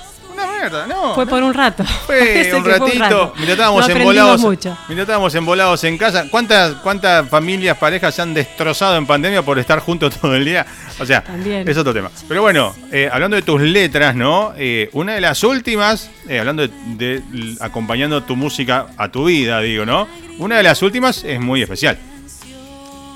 mierda, 0.61 0.87
no. 0.87 1.15
Fue 1.15 1.27
por 1.27 1.43
un 1.43 1.55
rato. 1.55 1.85
Fue 2.07 2.51
un 2.55 2.63
fue 2.63 2.73
ratito, 2.79 3.33
mientras 3.37 3.51
estábamos 3.51 3.89
No 3.89 3.95
embolados, 3.95 4.41
mucho. 4.41 4.77
estábamos 4.89 5.35
embolados 5.35 5.85
en 5.85 5.99
casa. 5.99 6.27
¿Cuántas, 6.31 6.75
¿Cuántas 6.77 7.29
familias, 7.29 7.77
parejas 7.79 8.15
se 8.15 8.23
han 8.23 8.35
destrozado 8.35 8.97
en 8.97 9.07
pandemia 9.07 9.43
por 9.43 9.59
estar 9.59 9.81
juntos 9.81 10.15
todo 10.21 10.35
el 10.35 10.45
día? 10.45 10.67
O 10.99 11.07
sea, 11.07 11.23
También. 11.23 11.69
es 11.69 11.77
otro 11.77 11.93
tema. 11.95 12.11
Pero 12.27 12.43
bueno, 12.43 12.75
eh, 12.93 13.09
hablando 13.13 13.37
de 13.37 13.43
tus 13.43 13.61
letras, 13.61 14.15
¿no? 14.15 14.53
Eh, 14.57 14.91
una 14.93 15.15
de 15.15 15.21
las 15.21 15.43
últimas, 15.45 16.11
eh, 16.29 16.39
hablando 16.41 16.67
de, 16.67 16.71
de 16.97 17.23
acompañando 17.61 18.23
tu 18.25 18.37
música 18.37 18.87
a 18.97 19.09
tu 19.11 19.25
vida, 19.27 19.61
digo, 19.61 19.87
¿no? 19.87 20.09
Una 20.39 20.57
de 20.57 20.63
las 20.63 20.83
últimas 20.83 21.25
es 21.25 21.41
muy 21.41 21.63
especial. 21.63 21.99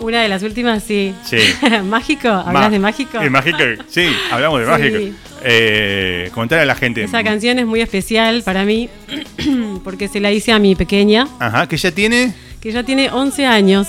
Una 0.01 0.23
de 0.23 0.29
las 0.29 0.43
últimas, 0.43 0.83
sí. 0.83 1.15
Sí. 1.25 1.39
¿Mágico? 1.85 2.29
¿Hablas 2.29 2.53
Ma- 2.55 2.71
de 2.71 2.79
mágico? 2.81 3.21
El 3.21 3.31
mágico, 3.31 3.59
sí, 3.89 4.09
hablamos 4.33 4.59
de 4.61 4.65
Sí. 4.67 4.71
mágico. 4.71 5.17
Eh, 5.45 6.31
a 6.35 6.65
la 6.65 6.75
gente. 6.75 7.05
Esa 7.05 7.23
canción 7.25 7.59
es 7.59 7.67
muy 7.67 7.81
especial 7.81 8.43
para 8.43 8.65
mí 8.65 8.89
porque 9.85 10.09
se 10.09 10.21
la 10.21 10.31
hice 10.31 10.53
a 10.53 10.59
mi 10.59 10.75
pequeña, 10.75 11.27
Ajá, 11.39 11.67
que 11.69 11.77
ya 11.77 11.91
tiene. 11.91 12.35
que 12.61 12.73
ya 12.73 12.83
tiene 12.83 13.11
11 13.11 13.47
años. 13.47 13.87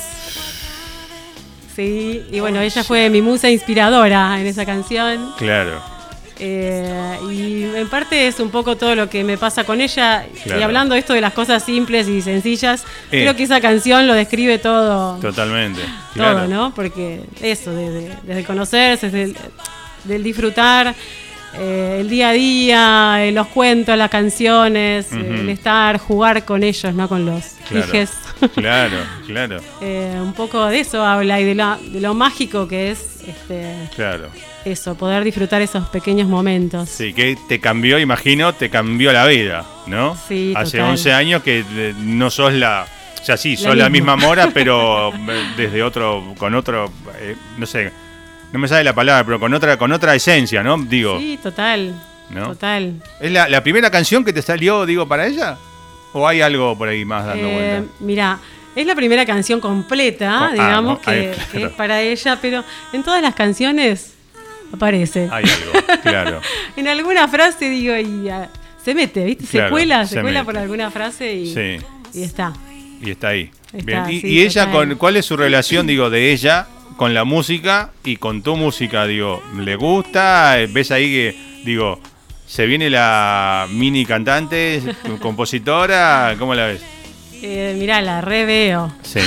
Sí, 1.75 2.23
y 2.31 2.39
bueno, 2.39 2.61
ella 2.61 2.83
fue 2.83 3.09
mi 3.09 3.21
musa 3.21 3.49
inspiradora 3.49 4.39
en 4.39 4.45
esa 4.45 4.65
canción. 4.65 5.33
Claro. 5.37 5.81
Eh, 6.39 7.17
y 7.31 7.63
en 7.75 7.87
parte 7.89 8.27
es 8.27 8.39
un 8.39 8.49
poco 8.49 8.75
todo 8.75 8.95
lo 8.95 9.09
que 9.09 9.23
me 9.23 9.37
pasa 9.37 9.63
con 9.63 9.81
ella. 9.81 10.25
Claro. 10.43 10.59
Y 10.59 10.63
hablando 10.63 10.93
esto 10.95 11.13
de 11.13 11.21
las 11.21 11.33
cosas 11.33 11.63
simples 11.63 12.07
y 12.07 12.21
sencillas, 12.21 12.83
Eh. 13.11 13.21
creo 13.21 13.35
que 13.35 13.43
esa 13.43 13.59
canción 13.61 14.05
lo 14.07 14.13
describe 14.13 14.59
todo. 14.59 15.17
Totalmente. 15.19 15.81
todo, 15.81 16.23
claro. 16.33 16.47
¿no? 16.47 16.73
Porque 16.75 17.21
eso, 17.41 17.71
de- 17.73 17.89
de- 17.91 18.15
desde 18.23 18.39
el 18.41 18.45
conocerse, 18.45 19.09
desde 19.09 19.23
el, 19.31 19.37
del 20.03 20.23
disfrutar, 20.23 20.93
eh, 21.55 21.97
el 22.01 22.09
día 22.09 22.29
a 22.29 22.33
día, 22.33 23.25
eh, 23.25 23.31
los 23.31 23.47
cuentos, 23.47 23.97
las 23.97 24.09
canciones, 24.09 25.11
el 25.11 25.49
estar, 25.49 25.97
jugar 25.99 26.45
con 26.45 26.63
ellos, 26.63 26.93
¿no? 26.93 27.07
Con 27.07 27.25
los 27.25 27.43
Claro. 27.67 27.85
hijes. 27.87 28.11
Claro, 28.55 28.97
claro, 29.25 29.57
Eh, 29.81 30.17
un 30.21 30.33
poco 30.33 30.65
de 30.65 30.81
eso 30.81 31.01
habla 31.05 31.39
y 31.39 31.45
de, 31.45 31.55
la- 31.55 31.77
de 31.81 32.01
lo 32.01 32.13
mágico 32.13 32.67
que 32.67 32.91
es 32.91 33.23
este, 33.25 33.73
claro. 33.95 34.27
eso, 34.65 34.95
poder 34.95 35.23
disfrutar 35.23 35.61
esos 35.61 35.87
pequeños 35.87 36.27
momentos. 36.27 36.89
Sí, 36.89 37.13
que 37.13 37.37
te 37.47 37.59
cambió, 37.61 37.99
imagino, 37.99 38.51
te 38.53 38.69
cambió 38.69 39.13
la 39.13 39.25
vida, 39.27 39.63
¿no? 39.87 40.17
Sí, 40.27 40.53
Hace 40.57 40.77
total. 40.79 40.91
11 40.91 41.13
años 41.13 41.43
que 41.43 41.63
eh, 41.75 41.93
no 41.99 42.29
sos 42.29 42.51
la... 42.53 42.85
O 43.21 43.25
sea, 43.25 43.37
sí, 43.37 43.55
La 43.55 43.61
sos 43.61 43.77
la 43.77 43.87
misma. 43.89 44.17
Mora, 44.17 44.49
pero 44.53 45.13
eh, 45.29 45.43
desde 45.55 45.81
otro, 45.81 46.33
con 46.37 46.53
otro, 46.55 46.91
eh, 47.21 47.37
no 47.57 47.65
sé, 47.65 47.93
no 48.53 48.59
me 48.59 48.67
sale 48.67 48.83
la 48.85 48.93
palabra, 48.95 49.25
pero 49.25 49.39
con 49.39 49.53
otra, 49.53 49.75
con 49.77 49.91
otra 49.91 50.15
esencia, 50.15 50.63
¿no? 50.63 50.77
Digo, 50.77 51.19
Sí, 51.19 51.37
total. 51.43 51.93
¿No? 52.29 52.47
Total. 52.47 52.93
¿es 53.19 53.31
la, 53.31 53.49
la 53.49 53.61
primera 53.61 53.91
canción 53.91 54.23
que 54.23 54.31
te 54.31 54.41
salió, 54.41 54.85
digo, 54.85 55.07
para 55.07 55.27
ella? 55.27 55.57
¿O 56.13 56.27
hay 56.27 56.41
algo 56.41 56.77
por 56.77 56.87
ahí 56.87 57.03
más 57.03 57.25
dando 57.25 57.47
Eh, 57.47 57.53
vuelta? 57.79 57.93
Mira, 57.99 58.39
es 58.75 58.85
la 58.87 58.95
primera 58.95 59.25
canción 59.25 59.59
completa, 59.59 60.37
Con- 60.39 60.47
ah, 60.47 60.51
digamos, 60.53 60.93
no, 60.93 61.01
que, 61.01 61.35
es 61.53 61.69
para 61.73 62.01
ella, 62.01 62.37
pero 62.41 62.63
en 62.93 63.03
todas 63.03 63.21
las 63.21 63.35
canciones 63.35 64.13
aparece. 64.71 65.27
Hay 65.31 65.43
algo, 65.45 66.01
claro. 66.01 66.41
En 66.77 66.87
alguna 66.87 67.27
frase 67.27 67.69
digo, 67.69 67.95
y 67.97 68.29
ah, 68.29 68.49
se 68.83 68.95
mete, 68.95 69.25
¿viste? 69.25 69.45
Se 69.45 69.57
Claro, 69.57 69.71
cuela, 69.71 70.05
se 70.05 70.15
se, 70.15 70.21
cuela 70.21 70.43
por 70.43 70.57
alguna 70.57 70.89
frase 70.91 71.33
y, 71.33 71.53
Sí. 71.53 71.85
y 72.13 72.23
está. 72.23 72.53
Y 73.01 73.11
está 73.11 73.29
ahí. 73.29 73.51
Está, 73.73 73.85
Bien. 73.85 74.09
Y, 74.09 74.21
sí, 74.21 74.27
y 74.27 74.41
ella, 74.41 74.71
con, 74.71 74.95
¿cuál 74.95 75.17
es 75.17 75.25
su 75.25 75.35
relación, 75.37 75.85
digo, 75.87 76.09
de 76.09 76.31
ella 76.31 76.67
con 76.97 77.13
la 77.13 77.23
música 77.23 77.91
y 78.03 78.17
con 78.17 78.41
tu 78.41 78.55
música? 78.55 79.05
Digo, 79.05 79.43
¿le 79.57 79.75
gusta? 79.75 80.55
¿Ves 80.69 80.91
ahí 80.91 81.11
que, 81.11 81.61
digo, 81.63 81.99
se 82.45 82.65
viene 82.65 82.89
la 82.89 83.67
mini 83.69 84.05
cantante, 84.05 84.81
compositora? 85.21 86.35
¿Cómo 86.37 86.55
la 86.55 86.67
ves? 86.67 86.81
Eh, 87.41 87.75
mirá, 87.77 88.01
la 88.01 88.21
reveo. 88.21 88.93
Sí, 89.01 89.19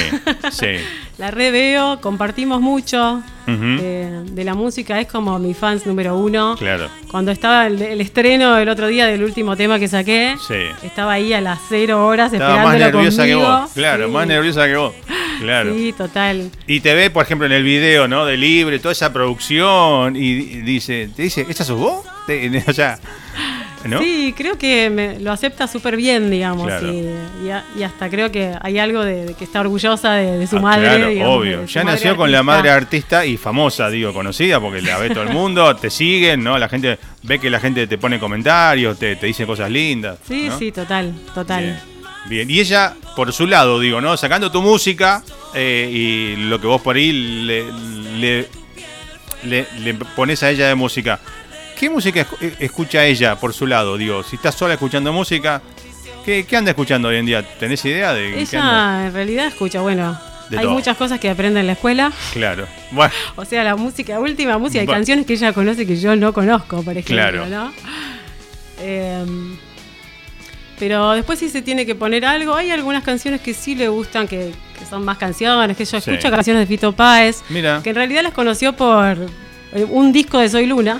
sí. 0.50 0.76
La 1.18 1.30
reveo, 1.30 1.98
compartimos 2.02 2.60
mucho 2.60 3.22
eh, 3.46 4.22
de 4.32 4.44
la 4.44 4.54
música, 4.54 5.00
es 5.00 5.06
como 5.08 5.38
mi 5.38 5.54
fans 5.54 5.86
número 5.86 6.14
uno. 6.18 6.56
Claro. 6.58 6.88
Cuando 7.10 7.30
estaba 7.30 7.66
el, 7.68 7.80
el 7.80 8.02
estreno 8.02 8.58
el 8.58 8.68
otro 8.68 8.86
día 8.88 9.06
del 9.06 9.22
último 9.24 9.56
tema 9.56 9.78
que 9.78 9.88
saqué, 9.88 10.34
Sí. 10.46 10.54
estaba 10.82 11.12
ahí 11.12 11.32
a 11.32 11.40
las 11.40 11.58
cero 11.70 12.06
horas 12.06 12.34
Estaba 12.34 12.62
más 12.62 12.78
nerviosa 12.78 13.22
conmigo. 13.22 13.40
que 13.40 13.46
vos. 13.46 13.70
Claro, 13.72 14.06
Sí. 14.06 14.12
más 14.12 14.26
nerviosa 14.26 14.66
que 14.66 14.76
vos. 14.76 14.94
Claro. 15.40 15.74
Sí, 15.74 15.94
total. 15.96 16.50
Y 16.66 16.80
te 16.80 16.94
ve, 16.94 17.08
por 17.10 17.24
ejemplo, 17.24 17.46
en 17.46 17.52
el 17.52 17.62
video, 17.62 18.08
¿no? 18.08 18.26
De 18.26 18.36
Libre, 18.36 18.78
toda 18.78 18.92
esa 18.92 19.10
producción, 19.12 20.16
y 20.16 20.34
di- 20.34 20.60
dice, 20.62 21.08
te 21.16 21.22
dice, 21.22 21.46
¿esta 21.48 21.64
sos 21.64 21.78
vos? 21.78 22.04
Te- 22.26 22.62
o 22.68 22.72
sea, 22.74 22.98
¿no? 23.88 24.00
Sí, 24.00 24.34
creo 24.36 24.58
que 24.58 24.90
me- 24.90 25.18
lo 25.20 25.32
acepta 25.32 25.66
súper 25.66 25.96
bien, 25.96 26.30
digamos. 26.30 26.66
Claro. 26.66 26.92
Y, 26.92 27.06
y 27.46 27.50
a- 27.50 27.64
y 27.78 27.82
hasta 27.82 28.08
creo 28.10 28.30
que 28.32 28.54
hay 28.60 28.78
algo 28.78 29.04
de, 29.04 29.26
de 29.26 29.34
que 29.34 29.44
está 29.44 29.60
orgullosa 29.60 30.14
de, 30.14 30.38
de 30.38 30.46
su 30.46 30.56
Ah, 30.56 30.60
madre. 30.60 30.86
Claro, 30.86 31.08
digamos, 31.08 31.36
obvio. 31.36 31.64
Ya 31.66 31.84
nació 31.84 32.16
con 32.16 32.30
la 32.32 32.42
madre 32.42 32.70
artista 32.70 33.24
y 33.26 33.36
famosa, 33.36 33.88
digo, 33.90 34.12
conocida, 34.12 34.60
porque 34.60 34.82
la 34.82 34.98
ve 34.98 35.10
todo 35.10 35.22
el 35.24 35.30
mundo, 35.30 35.74
te 35.76 35.90
siguen, 35.90 36.42
¿no? 36.44 36.58
La 36.58 36.68
gente 36.68 36.98
ve 37.22 37.38
que 37.38 37.50
la 37.50 37.60
gente 37.60 37.86
te 37.86 37.98
pone 37.98 38.18
comentarios, 38.18 38.98
te, 38.98 39.16
te 39.16 39.26
dice 39.26 39.46
cosas 39.46 39.70
lindas. 39.70 40.18
Sí, 40.26 40.46
¿no? 40.48 40.58
sí, 40.58 40.72
total, 40.72 41.12
total. 41.34 41.62
Bien. 41.64 41.96
Bien. 42.28 42.50
Y 42.50 42.58
ella, 42.58 42.94
por 43.14 43.32
su 43.32 43.46
lado, 43.46 43.78
digo, 43.78 44.00
¿no? 44.00 44.16
Sacando 44.16 44.50
tu 44.50 44.60
música 44.60 45.22
eh, 45.54 45.88
y 45.92 46.36
lo 46.48 46.60
que 46.60 46.66
vos 46.66 46.82
por 46.82 46.96
ahí 46.96 47.12
le, 47.12 47.64
le, 48.18 48.48
le- 49.44 49.66
le 49.80 49.94
pones 49.94 50.42
a 50.42 50.50
ella 50.50 50.66
de 50.68 50.74
música. 50.74 51.20
¿Qué 51.78 51.90
música 51.90 52.26
eh, 52.40 52.54
escucha 52.60 53.04
ella 53.04 53.36
por 53.36 53.52
su 53.52 53.66
lado? 53.66 53.96
Digo, 53.96 54.22
si 54.22 54.36
estás 54.36 54.54
sola 54.54 54.74
escuchando 54.74 55.12
música, 55.12 55.60
¿qué, 56.24 56.44
qué 56.46 56.56
anda 56.56 56.70
escuchando 56.70 57.08
hoy 57.08 57.16
en 57.16 57.26
día? 57.26 57.42
¿Tenés 57.58 57.84
idea 57.84 58.14
de 58.14 58.46
qué 58.50 58.56
anda? 58.56 58.98
Ella 59.00 59.06
en 59.08 59.12
realidad 59.12 59.46
escucha, 59.48 59.80
bueno, 59.82 60.18
De 60.48 60.56
hay 60.58 60.64
todo. 60.64 60.72
muchas 60.74 60.96
cosas 60.96 61.20
que 61.20 61.28
aprende 61.28 61.60
en 61.60 61.66
la 61.66 61.72
escuela. 61.74 62.12
Claro. 62.32 62.66
Bueno, 62.92 63.12
O 63.36 63.44
sea, 63.44 63.62
la 63.62 63.76
música, 63.76 64.18
última 64.18 64.56
música, 64.58 64.80
hay 64.80 64.86
Bueno. 64.86 64.98
canciones 65.00 65.26
que 65.26 65.34
ella 65.34 65.52
conoce 65.52 65.86
que 65.86 65.96
yo 65.96 66.16
no 66.16 66.32
conozco, 66.32 66.82
por 66.82 66.96
ejemplo, 66.96 67.14
Claro. 67.16 67.46
¿no? 67.46 67.72
Em, 68.80 69.56
pero 70.78 71.12
después 71.12 71.38
si 71.38 71.48
se 71.50 71.60
tiene 71.62 71.84
que 71.86 71.94
poner 71.94 72.24
algo, 72.24 72.54
hay 72.54 72.70
algunas 72.70 73.02
canciones 73.02 73.40
que 73.42 73.52
sí 73.54 73.74
le 73.74 73.88
gustan, 73.88 74.26
que, 74.28 74.52
que 74.78 74.84
son 74.88 75.04
más 75.04 75.18
canciones, 75.18 75.76
que 75.76 75.84
yo 75.84 76.00
Sí. 76.00 76.10
escucho 76.10 76.30
canciones 76.30 76.60
de 76.60 76.66
Fito 76.66 76.92
Páez, 76.92 77.42
mira. 77.50 77.80
que 77.82 77.90
en 77.90 77.96
realidad 77.96 78.22
las 78.22 78.32
conoció 78.32 78.72
por 78.74 79.16
eh, 79.72 79.84
un 79.90 80.12
disco 80.12 80.38
de 80.38 80.48
Soy 80.48 80.66
Luna, 80.66 80.98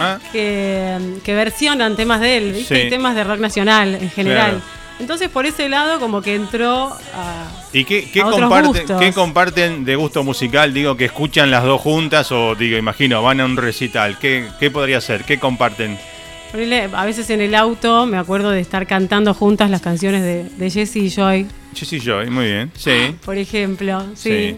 Ah, 0.00 0.18
que, 0.32 0.96
que 1.24 1.34
versionan 1.34 1.96
temas 1.96 2.20
de 2.20 2.36
él, 2.36 2.52
¿viste? 2.52 2.82
Sí. 2.82 2.86
Y 2.86 2.90
temas 2.90 3.14
de 3.14 3.24
rock 3.24 3.38
nacional 3.40 3.94
en 3.94 4.10
general. 4.10 4.50
Claro. 4.50 4.78
Entonces 5.00 5.28
por 5.28 5.46
ese 5.46 5.68
lado 5.68 6.00
como 6.00 6.22
que 6.22 6.34
entró 6.34 6.92
a... 7.14 7.46
¿Y 7.72 7.84
qué, 7.84 8.10
qué 8.10 8.20
a 8.20 8.26
otros 8.26 8.66
gustos. 8.66 9.00
qué 9.00 9.12
comparten 9.12 9.84
de 9.84 9.94
gusto 9.94 10.24
musical? 10.24 10.74
Digo, 10.74 10.96
que 10.96 11.04
escuchan 11.04 11.50
las 11.50 11.62
dos 11.62 11.80
juntas 11.80 12.32
o, 12.32 12.54
digo, 12.56 12.76
imagino, 12.76 13.22
van 13.22 13.40
a 13.40 13.44
un 13.44 13.56
recital. 13.56 14.18
¿Qué, 14.18 14.46
qué 14.58 14.70
podría 14.70 15.00
ser? 15.00 15.24
¿Qué 15.24 15.38
comparten? 15.38 15.98
A 16.94 17.04
veces 17.04 17.28
en 17.30 17.42
el 17.42 17.54
auto 17.54 18.06
me 18.06 18.16
acuerdo 18.16 18.50
de 18.50 18.60
estar 18.60 18.86
cantando 18.86 19.34
juntas 19.34 19.70
las 19.70 19.82
canciones 19.82 20.22
de, 20.22 20.44
de 20.44 20.70
Jesse 20.70 20.96
y 20.96 21.10
Joy, 21.10 21.46
Jessy 21.74 22.00
Joy, 22.00 22.30
muy 22.30 22.46
bien. 22.46 22.72
Sí, 22.74 23.14
por 23.24 23.36
ejemplo. 23.36 24.02
Sí. 24.14 24.30
Sí. 24.30 24.56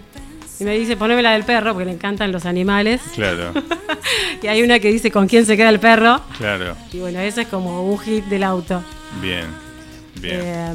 Y 0.60 0.64
me 0.64 0.78
dice, 0.78 0.94
poneme 0.96 1.22
la 1.22 1.32
del 1.32 1.44
perro, 1.44 1.72
porque 1.72 1.86
le 1.86 1.92
encantan 1.92 2.32
los 2.32 2.44
animales. 2.44 3.00
claro, 3.14 3.52
Y 4.42 4.46
hay 4.46 4.62
una 4.62 4.78
que 4.78 4.88
dice, 4.88 5.10
¿con 5.10 5.26
quién 5.26 5.46
se 5.46 5.56
queda 5.56 5.70
el 5.70 5.80
perro? 5.80 6.20
claro. 6.36 6.76
Y 6.92 6.98
bueno, 6.98 7.18
ese 7.20 7.42
es 7.42 7.48
como 7.48 7.82
un 7.82 7.98
hit 7.98 8.26
del 8.26 8.44
auto. 8.44 8.82
Bien, 9.22 9.46
bien. 10.20 10.40
Eh, 10.42 10.74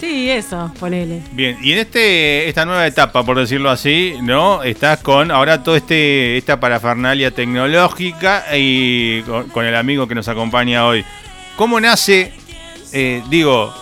sí, 0.00 0.30
eso, 0.30 0.72
ponele. 0.78 1.22
Bien, 1.32 1.58
y 1.60 1.72
en 1.72 1.78
este 1.78 2.48
esta 2.48 2.64
nueva 2.64 2.86
etapa, 2.86 3.24
por 3.24 3.36
decirlo 3.36 3.68
así, 3.68 4.14
¿no? 4.22 4.62
Estás 4.62 5.00
con 5.00 5.32
ahora 5.32 5.62
todo 5.62 5.74
este 5.74 6.36
esta 6.38 6.60
parafernalia 6.60 7.32
tecnológica 7.32 8.44
y 8.56 9.22
con, 9.22 9.48
con 9.48 9.66
el 9.66 9.74
amigo 9.74 10.06
que 10.06 10.14
nos 10.14 10.28
acompaña 10.28 10.86
hoy. 10.86 11.04
¿Cómo 11.56 11.80
nace, 11.80 12.32
eh, 12.92 13.22
digo, 13.28 13.74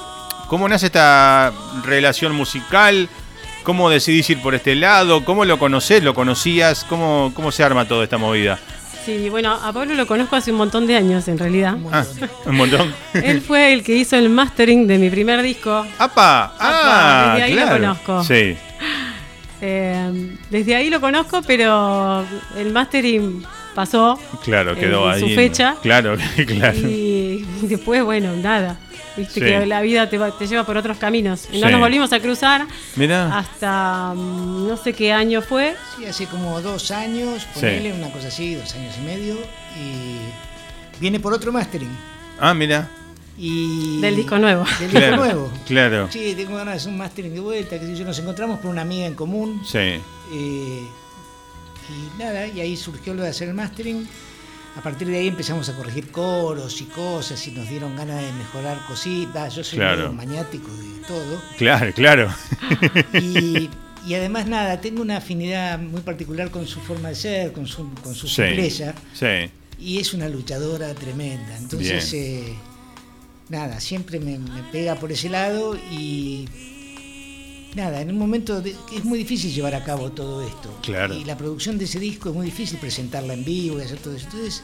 cómo 0.49 0.69
nace 0.69 0.87
esta 0.87 1.53
relación 1.85 2.35
musical? 2.35 3.09
¿Cómo 3.63 3.91
decidís 3.91 4.29
ir 4.31 4.41
por 4.43 4.55
este 4.55 4.75
lado? 4.75 5.25
¿Cómo 5.25 5.45
lo 5.45 5.59
conocés? 5.59 6.03
¿Lo 6.03 6.15
conocías? 6.15 6.85
¿Cómo, 6.85 7.33
cómo 7.35 7.53
se 7.53 7.63
arma 7.63 7.87
toda 7.87 8.05
esta 8.05 8.19
movida? 8.19 8.59
Sí, 9.05 9.29
bueno, 9.31 9.53
a 9.53 9.73
Pablo 9.73 9.95
lo 9.95 10.07
conozco 10.07 10.37
hace 10.37 10.53
un 10.53 10.59
montón 10.59 10.87
de 10.87 10.97
años 10.97 11.27
en 11.29 11.39
realidad. 11.39 11.77
Ah, 11.91 12.05
un 12.47 12.57
montón. 12.57 12.95
Él 13.15 13.41
fue 13.41 13.73
el 13.73 13.83
que 13.83 13.97
hizo 13.97 14.17
el 14.17 14.29
mastering 14.29 14.87
de 14.87 14.99
mi 14.99 15.11
primer 15.11 15.43
disco. 15.43 15.85
¡Apa! 15.99 16.55
Ah, 16.59 17.33
desde 17.37 17.43
ahí 17.45 17.55
lo 17.55 17.69
conozco. 17.69 18.25
Sí, 18.25 18.57
Eh, 19.65 20.35
desde 20.51 20.75
ahí 20.75 20.91
lo 20.91 21.01
conozco, 21.01 21.41
pero 21.47 22.25
el 22.57 22.73
mastering 22.73 23.45
pasó. 23.77 24.19
claro, 24.43 24.75
quedó 24.75 25.07
en 25.07 25.13
ahí. 25.15 25.21
su 25.21 25.29
fecha. 25.37 25.77
Claro, 25.81 26.17
claro. 26.49 26.79
Y 26.79 27.47
después, 27.63 28.03
bueno, 28.03 28.35
nada. 28.35 28.77
Viste 29.17 29.35
Sí. 29.35 29.41
que 29.41 29.67
la 29.67 29.81
vida 29.83 30.09
te, 30.09 30.17
va- 30.19 30.31
te 30.37 30.47
lleva 30.47 30.65
por 30.65 30.77
otros 30.77 30.97
caminos. 30.99 31.47
Y 31.53 31.61
no 31.61 31.67
Sí. 31.67 31.73
nos 31.73 31.81
volvimos 31.81 32.13
a 32.13 32.21
cruzar 32.21 32.67
Mirá. 32.97 33.39
hasta 33.39 34.15
mm, 34.15 34.69
no 34.69 34.77
sé 34.77 34.93
qué 34.95 35.13
año 35.13 35.43
fue. 35.43 35.75
Sí, 35.97 36.07
hace 36.07 36.27
como 36.27 36.61
dos 36.63 36.91
años, 36.91 37.47
ponele 37.55 37.93
una 37.93 38.11
cosa 38.11 38.29
así, 38.29 38.55
dos 38.55 38.75
años 38.75 38.95
y 38.99 39.05
medio, 39.05 39.35
y 39.79 40.17
viene 41.01 41.21
por 41.21 41.33
otro 41.33 41.53
mastering. 41.53 41.91
Ah, 42.41 42.55
mira. 42.55 42.89
Y 43.39 44.01
Del 44.01 44.17
disco 44.17 44.39
nuevo. 44.39 44.65
Del 44.79 44.91
disco 44.91 44.99
Claro, 44.99 45.17
nuevo. 45.17 45.53
claro. 45.67 46.09
Sí, 46.11 46.35
tengo 46.37 46.57
ganas 46.57 46.75
de 46.75 46.81
hacer 46.81 46.93
un 46.93 46.99
mastering 46.99 47.35
de 47.35 47.41
vuelta, 47.41 47.79
que 47.81 47.95
yo, 47.97 48.05
nos 48.05 48.19
encontramos 48.19 48.61
por 48.61 48.71
una 48.71 48.83
amiga 48.83 49.07
en 49.07 49.15
común. 49.15 49.63
Sí. 49.67 49.79
eh, 49.79 50.87
y 51.89 52.19
nada, 52.23 52.47
y 52.47 52.61
ahí 52.61 52.77
surgió 52.77 53.13
lo 53.15 53.23
de 53.23 53.31
hacer 53.31 53.49
el 53.49 53.55
mastering. 53.55 54.07
A 54.77 54.81
partir 54.83 55.07
de 55.09 55.19
ahí 55.19 55.29
empezamos 55.29 55.69
a 55.69 55.77
corregir 55.77 56.11
coros 56.11 56.81
y 56.81 56.85
cosas 56.87 57.47
y 57.47 57.51
nos 57.51 57.69
dieron 57.69 57.95
ganas 57.95 58.23
de 58.23 58.33
mejorar 58.33 58.79
cositas. 58.87 59.55
Yo 59.55 59.63
soy 59.63 59.79
Claro. 59.79 59.97
medio 59.99 60.13
maniático 60.15 60.69
de 60.75 61.07
todo. 61.07 61.43
Claro, 61.59 61.93
claro. 61.93 62.35
Y, 63.13 63.69
y 64.07 64.15
además 64.15 64.47
nada, 64.47 64.81
tengo 64.81 65.03
una 65.03 65.19
afinidad 65.19 65.79
muy 65.79 66.01
particular 66.01 66.51
con 66.51 66.67
su 66.67 66.81
forma 66.81 67.11
de 67.11 67.15
ser, 67.17 67.53
con 67.53 67.67
su, 67.67 67.93
con 68.03 68.15
su 68.15 68.27
Sí. 68.27 68.43
simpleza. 68.43 68.95
Sí. 69.13 69.51
Y 69.79 69.99
es 69.99 70.15
una 70.15 70.29
luchadora 70.29 70.95
tremenda. 70.95 71.57
Entonces, 71.59 72.13
eh, 72.15 72.55
nada, 73.51 73.79
siempre 73.81 74.21
me, 74.21 74.39
me 74.39 74.63
pega 74.73 74.95
por 74.95 75.13
ese 75.13 75.29
lado 75.29 75.77
y 75.77 76.49
nada, 77.75 78.01
en 78.01 78.11
un 78.11 78.19
momento 78.19 78.61
de- 78.61 78.75
es 78.95 79.05
muy 79.05 79.19
difícil 79.19 79.53
llevar 79.53 79.75
a 79.75 79.83
cabo 79.85 80.11
todo 80.11 80.43
esto. 80.47 80.75
Claro. 80.83 81.15
Y 81.15 81.25
la 81.25 81.37
producción 81.37 81.79
de 81.79 81.85
ese 81.85 81.99
disco 81.99 82.29
es 82.31 82.35
muy 82.35 82.47
difícil 82.47 82.79
presentarla 82.79 83.35
en 83.35 83.45
vivo 83.45 83.79
y 83.79 83.83
hacer 83.83 83.99
todo 83.99 84.15
eso. 84.15 84.27
Entonces, 84.27 84.63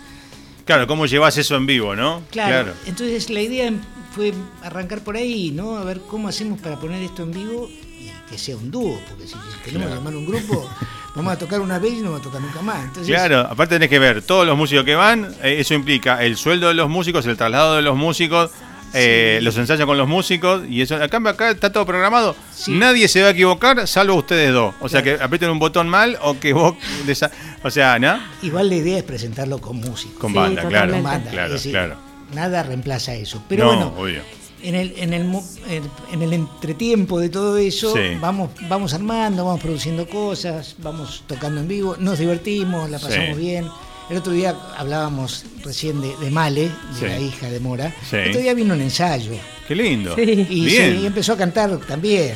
Claro, 0.64 0.86
¿cómo 0.86 1.06
llevas 1.06 1.38
eso 1.38 1.56
en 1.56 1.64
vivo, 1.64 1.96
no? 1.96 2.22
claro, 2.30 2.74
entonces 2.84 3.30
la 3.30 3.40
idea 3.40 3.72
fue 4.14 4.34
arrancar 4.62 5.00
por 5.00 5.16
ahí, 5.16 5.50
¿no? 5.50 5.78
A 5.78 5.84
ver 5.84 6.00
cómo 6.02 6.28
hacemos 6.28 6.60
para 6.60 6.78
poner 6.78 7.02
esto 7.02 7.22
en 7.22 7.32
vivo 7.32 7.70
y 7.70 8.10
que 8.30 8.36
sea 8.36 8.54
un 8.56 8.70
dúo, 8.70 9.00
porque 9.08 9.26
si 9.26 9.34
queremos 9.64 9.86
Claro. 9.86 9.94
llamar 10.02 10.14
un 10.14 10.26
grupo, 10.26 10.68
vamos 11.16 11.32
a 11.32 11.38
tocar 11.38 11.60
una 11.62 11.78
vez 11.78 11.94
y 11.94 11.96
no 12.02 12.10
vamos 12.10 12.20
a 12.20 12.24
tocar 12.24 12.42
nunca 12.42 12.60
más. 12.60 12.84
Entonces, 12.84 13.06
Claro, 13.06 13.40
aparte 13.50 13.76
tenés 13.76 13.88
que 13.88 13.98
ver 13.98 14.20
todos 14.20 14.46
los 14.46 14.58
músicos 14.58 14.84
que 14.84 14.94
van, 14.94 15.34
eh, 15.42 15.56
eso 15.58 15.72
implica 15.72 16.22
el 16.22 16.36
sueldo 16.36 16.68
de 16.68 16.74
los 16.74 16.90
músicos, 16.90 17.24
el 17.24 17.38
traslado 17.38 17.76
de 17.76 17.80
los 17.82 17.96
músicos, 17.96 18.50
eh, 18.95 19.38
los 19.42 19.57
ensayos 19.59 19.87
con 19.87 19.99
los 19.99 20.09
músicos, 20.09 20.62
y 20.68 20.83
eso, 20.83 20.97
acá, 20.97 21.18
acá 21.26 21.50
está 21.50 21.73
todo 21.73 21.85
programado. 21.87 22.35
Nadie 22.68 23.09
se 23.09 23.23
va 23.23 23.28
a 23.28 23.30
equivocar, 23.30 23.87
salvo 23.87 24.14
ustedes 24.14 24.52
dos. 24.52 24.75
O 24.80 24.88
sea, 24.88 25.02
que 25.02 25.12
aprieten 25.21 25.50
un 25.50 25.59
botón 25.59 25.88
mal 25.88 26.18
o 26.23 26.38
que 26.38 26.52
vos... 26.52 26.75
desa- 27.07 27.30
o 27.62 27.71
sea, 27.71 27.99
¿no? 27.99 28.18
Igual 28.42 28.68
la 28.68 28.76
idea 28.76 28.99
es 28.99 29.04
presentarlo 29.04 29.59
con 29.61 29.76
música. 29.78 30.14
Con 30.18 30.33
banda, 30.33 30.66
claro. 30.68 30.92
con 30.92 31.02
banda, 31.02 31.30
Claro, 31.30 31.52
decir, 31.54 31.73
claro. 31.73 31.97
Nada 32.35 32.62
reemplaza 32.62 33.14
eso. 33.14 33.42
Pero 33.49 33.64
no, 33.64 33.90
bueno, 33.90 33.95
obvio. 33.99 34.23
en 34.62 34.75
el, 34.75 34.92
en, 34.99 35.14
el, 35.14 35.23
en, 35.68 35.83
en 36.12 36.23
el 36.23 36.33
entretiempo 36.35 37.18
de 37.21 37.28
todo 37.30 37.57
eso, 37.57 37.95
Sí. 37.95 38.16
vamos, 38.21 38.50
vamos 38.68 38.92
armando, 38.95 39.45
vamos 39.47 39.61
produciendo 39.62 40.07
cosas, 40.09 40.76
vamos 40.78 41.25
tocando 41.26 41.61
en 41.61 41.68
vivo, 41.68 41.97
nos 41.99 42.18
divertimos, 42.18 42.90
la 42.90 42.99
pasamos 42.99 43.37
Sí. 43.37 43.40
bien. 43.42 43.66
El 44.10 44.16
otro 44.16 44.32
día 44.32 44.54
hablábamos 44.76 45.44
recién 45.64 46.00
de, 46.00 46.16
de 46.16 46.30
Male, 46.30 46.62
de 46.62 46.70
Sí. 46.98 47.04
la 47.06 47.18
hija 47.18 47.50
de 47.50 47.60
Mora. 47.60 47.92
Sí. 48.08 48.16
El 48.16 48.28
otro 48.30 48.40
día 48.40 48.54
vino 48.54 48.75
un 48.75 48.80
ensayo 48.80 49.32
Qué 49.66 49.75
lindo. 49.75 50.14
Sí. 50.16 50.47
y, 50.49 50.64
Bien. 50.64 50.92
sí, 50.97 51.00
y 51.02 51.06
empezó 51.06 51.34
a 51.34 51.36
cantar 51.36 51.76
también. 51.86 52.34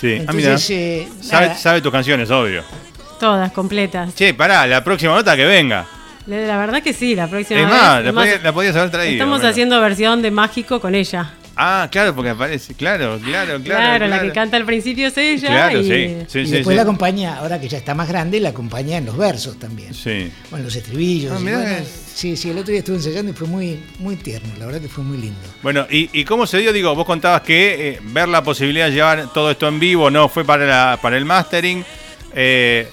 Sí. 0.00 0.16
ah, 0.26 0.32
mira. 0.32 0.48
Entonces, 0.52 0.70
eh, 0.70 1.08
Sabe, 1.58 1.82
tus 1.82 1.92
canciones, 1.92 2.30
obvio. 2.30 2.62
Todas 3.18 3.52
completas. 3.52 4.14
Che, 4.14 4.32
pará, 4.32 4.66
la 4.66 4.82
próxima 4.82 5.14
nota 5.14 5.36
que 5.36 5.44
venga. 5.44 5.86
La 6.26 6.56
verdad 6.58 6.82
que 6.82 6.92
sí, 6.94 7.14
la 7.14 7.26
próxima 7.28 7.60
Es 7.60 7.66
más, 7.68 7.98
es 7.98 8.04
la, 8.06 8.12
más, 8.12 8.24
podía- 8.26 8.42
la 8.42 8.52
podías 8.52 8.76
haber 8.76 8.90
traído. 8.90 9.12
estamos 9.12 9.38
bueno. 9.40 9.50
haciendo 9.50 9.80
versión 9.80 10.22
de 10.22 10.30
Mágico 10.30 10.80
con 10.80 10.94
ella. 10.94 11.32
Ah, 11.62 11.88
claro, 11.90 12.14
porque 12.14 12.30
aparece. 12.30 12.72
Claro, 12.74 13.18
claro, 13.22 13.60
claro. 13.62 13.62
Claro, 13.62 14.06
la 14.06 14.22
que 14.22 14.32
canta 14.32 14.56
al 14.56 14.64
principio 14.64 15.08
es 15.08 15.16
ella. 15.18 15.48
Claro, 15.48 15.80
y, 15.80 15.84
sí. 15.84 16.16
Sí, 16.26 16.38
y 16.40 16.46
sí, 16.46 16.52
después 16.52 16.72
sí. 16.72 16.76
la 16.76 16.82
acompaña, 16.82 17.36
ahora 17.36 17.60
que 17.60 17.68
ya 17.68 17.76
está 17.76 17.94
más 17.94 18.08
grande, 18.08 18.40
la 18.40 18.48
acompaña 18.48 18.96
en 18.96 19.04
los 19.04 19.16
versos 19.18 19.58
también. 19.58 19.92
Sí. 19.92 20.30
Bueno, 20.50 20.64
los 20.64 20.74
estribillos. 20.76 21.32
Ah, 21.36 21.40
y 21.40 21.42
bueno, 21.42 21.84
sí, 22.14 22.36
sí, 22.36 22.48
el 22.50 22.56
otro 22.58 22.70
día 22.70 22.78
estuve 22.78 22.96
ensayando 22.96 23.32
y 23.32 23.34
fue 23.34 23.46
muy, 23.46 23.78
muy 23.98 24.16
tierno, 24.16 24.48
la 24.58 24.66
verdad 24.66 24.80
que 24.80 24.88
fue 24.88 25.04
muy 25.04 25.18
lindo. 25.18 25.38
Bueno, 25.62 25.86
¿y, 25.90 26.08
y 26.18 26.24
cómo 26.24 26.46
se 26.46 26.56
dio? 26.58 26.72
Digo, 26.72 26.94
vos 26.94 27.04
contabas 27.04 27.42
que 27.42 27.90
eh, 27.90 27.98
ver 28.04 28.28
la 28.28 28.42
posibilidad 28.42 28.86
de 28.86 28.92
llevar 28.92 29.32
todo 29.34 29.50
esto 29.50 29.68
en 29.68 29.78
vivo 29.78 30.10
no 30.10 30.28
fue 30.30 30.44
para, 30.46 30.64
la- 30.66 30.98
para 31.02 31.18
el 31.18 31.24
mastering. 31.26 31.84
eh, 32.34 32.88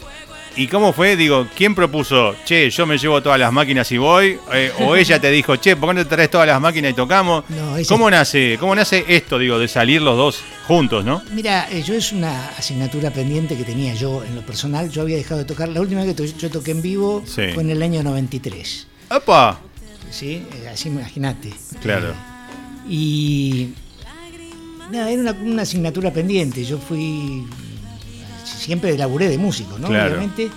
¿Y 0.57 0.67
cómo 0.67 0.91
fue? 0.91 1.15
Digo, 1.15 1.47
¿quién 1.55 1.75
propuso? 1.75 2.35
Che, 2.43 2.69
yo 2.71 2.87
me 2.87 2.97
llevo 2.97 3.21
todas 3.21 3.39
las 3.39 3.53
máquinas 3.53 3.91
y 3.91 3.97
voy. 3.99 4.39
Eh, 4.51 4.71
o 4.79 4.95
ella 4.97 5.19
te 5.21 5.29
dijo, 5.29 5.55
che, 5.57 5.75
¿por 5.75 5.89
qué 5.89 5.95
no 5.95 6.03
te 6.03 6.09
traes 6.15 6.31
todas 6.31 6.47
las 6.47 6.59
máquinas 6.59 6.91
y 6.91 6.93
tocamos? 6.95 7.43
No, 7.49 7.77
ella- 7.77 7.87
¿Cómo 7.87 8.09
nace? 8.09 8.57
¿Cómo 8.59 8.73
nace 8.73 9.05
esto, 9.07 9.37
digo, 9.37 9.59
de 9.59 9.67
salir 9.67 10.01
los 10.01 10.17
dos 10.17 10.39
juntos, 10.67 11.05
no? 11.05 11.21
Mira, 11.31 11.67
eh, 11.71 11.83
yo 11.83 11.93
es 11.93 12.11
una 12.11 12.49
asignatura 12.57 13.11
pendiente 13.11 13.55
que 13.55 13.63
tenía 13.63 13.93
yo 13.93 14.23
en 14.23 14.33
lo 14.35 14.41
personal. 14.41 14.89
Yo 14.89 15.03
había 15.03 15.17
dejado 15.17 15.39
de 15.41 15.45
tocar, 15.45 15.69
la 15.69 15.79
última 15.79 16.03
vez 16.03 16.15
que 16.15 16.27
yo 16.27 16.49
toqué 16.49 16.71
en 16.71 16.81
vivo 16.81 17.21
Sí. 17.25 17.43
fue 17.53 17.61
en 17.61 17.69
el 17.69 17.83
año 17.83 18.01
93. 18.01 18.87
¡Opa! 19.11 19.59
¿sí? 20.09 20.43
Eh, 20.63 20.69
Así 20.73 20.89
imagínate. 20.89 21.51
Claro. 21.83 22.09
Eh, 22.09 22.13
y 22.89 23.69
nada, 24.91 25.11
era 25.11 25.21
una, 25.21 25.31
una 25.33 25.61
asignatura 25.61 26.11
pendiente. 26.11 26.63
Yo 26.65 26.77
fui, 26.79 27.45
siempre 28.47 28.97
laburé 28.97 29.27
de 29.29 29.38
músico, 29.38 29.77
¿no? 29.79 29.88
Claro. 29.88 30.15
Obviamente. 30.15 30.49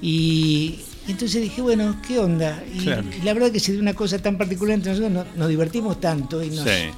Y 0.00 0.80
entonces 1.08 1.40
dije, 1.42 1.60
bueno, 1.62 1.96
¿qué 2.06 2.18
onda? 2.18 2.62
Y, 2.72 2.78
Claro. 2.84 3.04
y 3.18 3.24
la 3.24 3.32
verdad 3.34 3.50
que 3.50 3.60
se 3.60 3.72
dio 3.72 3.80
una 3.80 3.94
cosa 3.94 4.18
tan 4.18 4.36
particular 4.38 4.74
entre 4.74 4.92
nosotros, 4.92 5.12
nos, 5.12 5.36
nos 5.36 5.48
divertimos 5.48 6.00
tanto 6.00 6.42
y 6.42 6.50
nos, 6.50 6.64
Sí. 6.68 6.90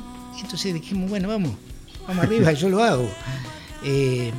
entonces 0.42 0.74
dijimos, 0.74 1.08
bueno, 1.08 1.28
vamos, 1.28 1.52
vamos 2.06 2.24
arriba, 2.24 2.52
yo 2.52 2.68
lo 2.68 2.82
hago. 2.82 3.10
Eh, 3.84 4.32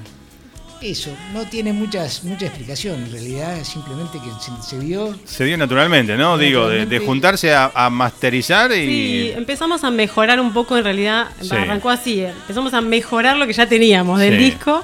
eso, 0.81 1.11
no 1.31 1.45
tiene 1.47 1.73
muchas, 1.73 2.23
mucha 2.23 2.47
explicación, 2.47 3.03
en 3.03 3.11
realidad 3.11 3.63
simplemente 3.63 4.17
que 4.19 4.29
se, 4.43 4.67
se 4.67 4.79
dio. 4.79 5.15
Se 5.25 5.45
dio 5.45 5.55
naturalmente, 5.55 6.17
¿no? 6.17 6.39
Digo, 6.39 6.67
de, 6.69 6.99
juntarse 6.99 7.53
a, 7.53 7.71
a 7.73 7.89
masterizar 7.91 8.71
y. 8.71 8.75
Sí, 8.87 9.31
empezamos 9.35 9.83
a 9.83 9.91
mejorar 9.91 10.39
un 10.39 10.53
poco, 10.53 10.75
en 10.77 10.83
realidad, 10.83 11.27
Sí. 11.39 11.51
arrancó 11.55 11.91
así, 11.91 12.21
eh, 12.21 12.29
empezamos 12.29 12.73
a 12.73 12.81
mejorar 12.81 13.37
lo 13.37 13.45
que 13.45 13.53
ya 13.53 13.67
teníamos 13.69 14.19
del 14.19 14.37
Sí. 14.39 14.43
disco. 14.45 14.83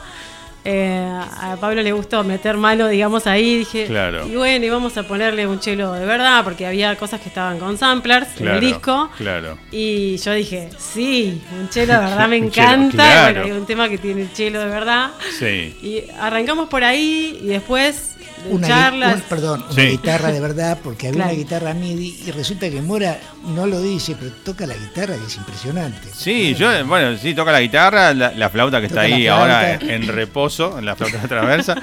Eh, 0.70 1.00
a 1.00 1.56
Pablo 1.62 1.82
le 1.82 1.94
gustó 1.94 2.26
meter 2.26 2.58
mano, 2.58 2.90
digamos, 2.90 3.26
ahí, 3.26 3.60
dije, 3.60 3.86
Claro. 3.86 4.28
y 4.28 4.36
bueno, 4.36 4.66
y 4.66 4.70
vamos 4.70 4.98
a 4.98 5.04
ponerle 5.04 5.48
un 5.48 5.62
chelo 5.62 5.94
de 5.94 6.06
verdad, 6.06 6.44
porque 6.44 6.66
había 6.68 6.94
cosas 6.98 7.22
que 7.22 7.30
estaban 7.30 7.58
con 7.58 7.78
samplers 7.78 8.28
Claro, 8.36 8.50
en 8.52 8.56
el 8.56 8.60
disco. 8.74 9.10
Claro. 9.18 9.58
Y 9.72 10.18
yo 10.18 10.34
dije, 10.34 10.68
sí, 10.78 11.42
un 11.58 11.70
chelo 11.70 11.94
de 11.94 12.00
verdad 12.00 12.28
me 12.30 12.42
Un 12.42 12.52
chelo, 12.52 12.68
encanta. 12.68 12.98
claro. 12.98 13.30
y 13.30 13.34
bueno, 13.44 13.46
hay 13.56 13.62
un 13.62 13.66
tema 13.66 13.88
que 13.88 13.98
tiene 13.98 14.24
el 14.24 14.34
chelo 14.34 14.60
de 14.60 14.66
verdad. 14.66 15.12
Sí. 15.40 15.78
Y 15.82 16.04
arrancamos 16.20 16.68
por 16.68 16.84
ahí 16.84 17.40
y 17.42 17.48
después 17.48 18.17
de 18.17 18.17
Una, 18.50 18.68
charlas. 18.68 19.16
un- 19.16 19.22
perdón, 19.22 19.66
Sí. 19.70 19.82
una 19.82 19.90
guitarra 19.90 20.32
de 20.32 20.40
verdad, 20.40 20.78
porque 20.84 21.08
había 21.08 21.18
Claro. 21.24 21.32
una 21.34 21.40
guitarra 21.40 21.74
MIDI 21.74 22.24
y 22.28 22.32
resulta 22.32 22.70
que 22.70 22.82
Mora 22.82 23.20
no 23.48 23.66
lo 23.68 23.82
dice, 23.82 24.16
pero 24.20 24.32
toca 24.44 24.66
la 24.66 24.76
guitarra 24.76 25.16
que 25.16 25.26
es 25.26 25.36
impresionante. 25.36 26.10
Sí, 26.16 26.56
yo, 26.56 26.86
bueno, 26.86 27.18
sí, 27.18 27.34
toca 27.34 27.52
la 27.52 27.62
guitarra, 27.62 28.14
la, 28.14 28.32
la 28.32 28.50
flauta 28.50 28.80
que 28.80 28.88
está 28.88 29.02
Toca 29.02 29.10
la 29.10 29.16
ahí 29.16 29.24
flauta. 29.24 29.42
ahora 29.42 29.74
en 29.82 30.08
reposo, 30.08 30.80
en 30.80 30.86
la 30.86 30.96
flauta 30.96 31.18
de 31.18 31.28
traversa, 31.28 31.76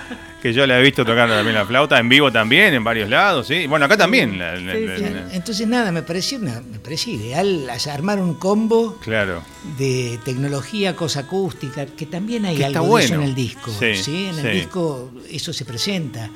que 0.45 0.53
yo 0.53 0.67
la 0.67 0.79
he 0.79 0.83
visto 0.83 1.07
tocar 1.07 1.27
también 1.27 1.55
la 1.55 1.65
flauta, 1.65 1.99
en 1.99 2.07
vivo 2.07 2.31
también, 2.31 2.75
en 2.75 2.85
varios 2.85 3.09
lados, 3.09 3.47
sí. 3.47 3.67
Bueno, 3.67 3.87
acá 3.87 3.97
también. 3.97 4.39
la- 4.39 4.55
la- 4.57 4.75
Sí, 4.75 4.81
la- 4.85 4.97
sí. 4.99 5.05
la- 5.05 5.35
Entonces 5.35 5.67
nada, 5.67 5.91
me 5.91 6.03
pareció, 6.03 6.37
una- 6.37 6.61
me 6.61 6.79
parecía 6.81 7.15
ideal 7.15 7.67
armar 7.91 8.19
un 8.21 8.35
combo 8.35 8.99
claro. 9.03 9.43
de 9.79 10.19
tecnología, 10.23 10.95
cosa 10.95 11.21
acústica, 11.21 11.87
que 11.87 12.05
también 12.05 12.45
hay 12.45 12.59
Que 12.59 12.67
algo 12.67 12.99
de 12.99 13.05
eso 13.05 13.15
en 13.15 13.21
bueno. 13.21 13.31
el 13.31 13.35
disco. 13.35 13.73
Sí, 13.81 13.95
Sí, 13.97 14.27
En 14.27 14.39
el 14.47 14.53
disco 14.53 15.11
eso 15.31 15.51
se 15.55 15.65
presenta. 15.65 16.29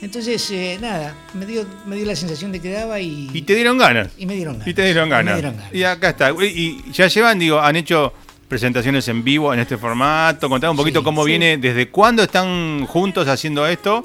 Entonces, 0.00 0.50
eh, 0.50 0.78
nada, 0.80 1.14
me 1.34 1.44
dio, 1.44 1.66
me 1.86 1.96
dio 1.96 2.06
la 2.06 2.16
sensación 2.16 2.52
de 2.52 2.60
que 2.60 2.70
daba 2.70 3.00
y, 3.00 3.28
Y 3.34 3.42
te 3.42 3.54
dieron 3.54 3.76
ganas. 3.76 4.12
y 4.16 4.24
me 4.24 4.34
dieron 4.34 4.54
ganas. 4.54 4.68
Y 4.68 4.72
te 4.72 4.82
dieron 4.82 5.10
ganas. 5.10 5.34
me 5.34 5.40
dieron 5.42 5.56
ganas. 5.58 5.74
Y 5.74 5.84
acá 5.84 6.08
está. 6.10 6.30
Y 6.32 6.44
y 6.88 6.92
ya 6.92 7.06
llevan, 7.08 7.38
digo, 7.38 7.60
han 7.60 7.76
hecho 7.76 8.14
presentaciones 8.48 9.06
en 9.08 9.22
vivo 9.24 9.52
en 9.52 9.60
este 9.60 9.76
formato. 9.76 10.48
Contame 10.48 10.70
un 10.72 10.76
poquito 10.76 11.00
Sí, 11.00 11.04
cómo 11.04 11.22
sí. 11.24 11.30
viene, 11.30 11.56
desde 11.58 11.88
cuándo 11.88 12.22
están 12.22 12.86
juntos 12.86 13.26
haciendo 13.28 13.66
esto. 13.66 14.02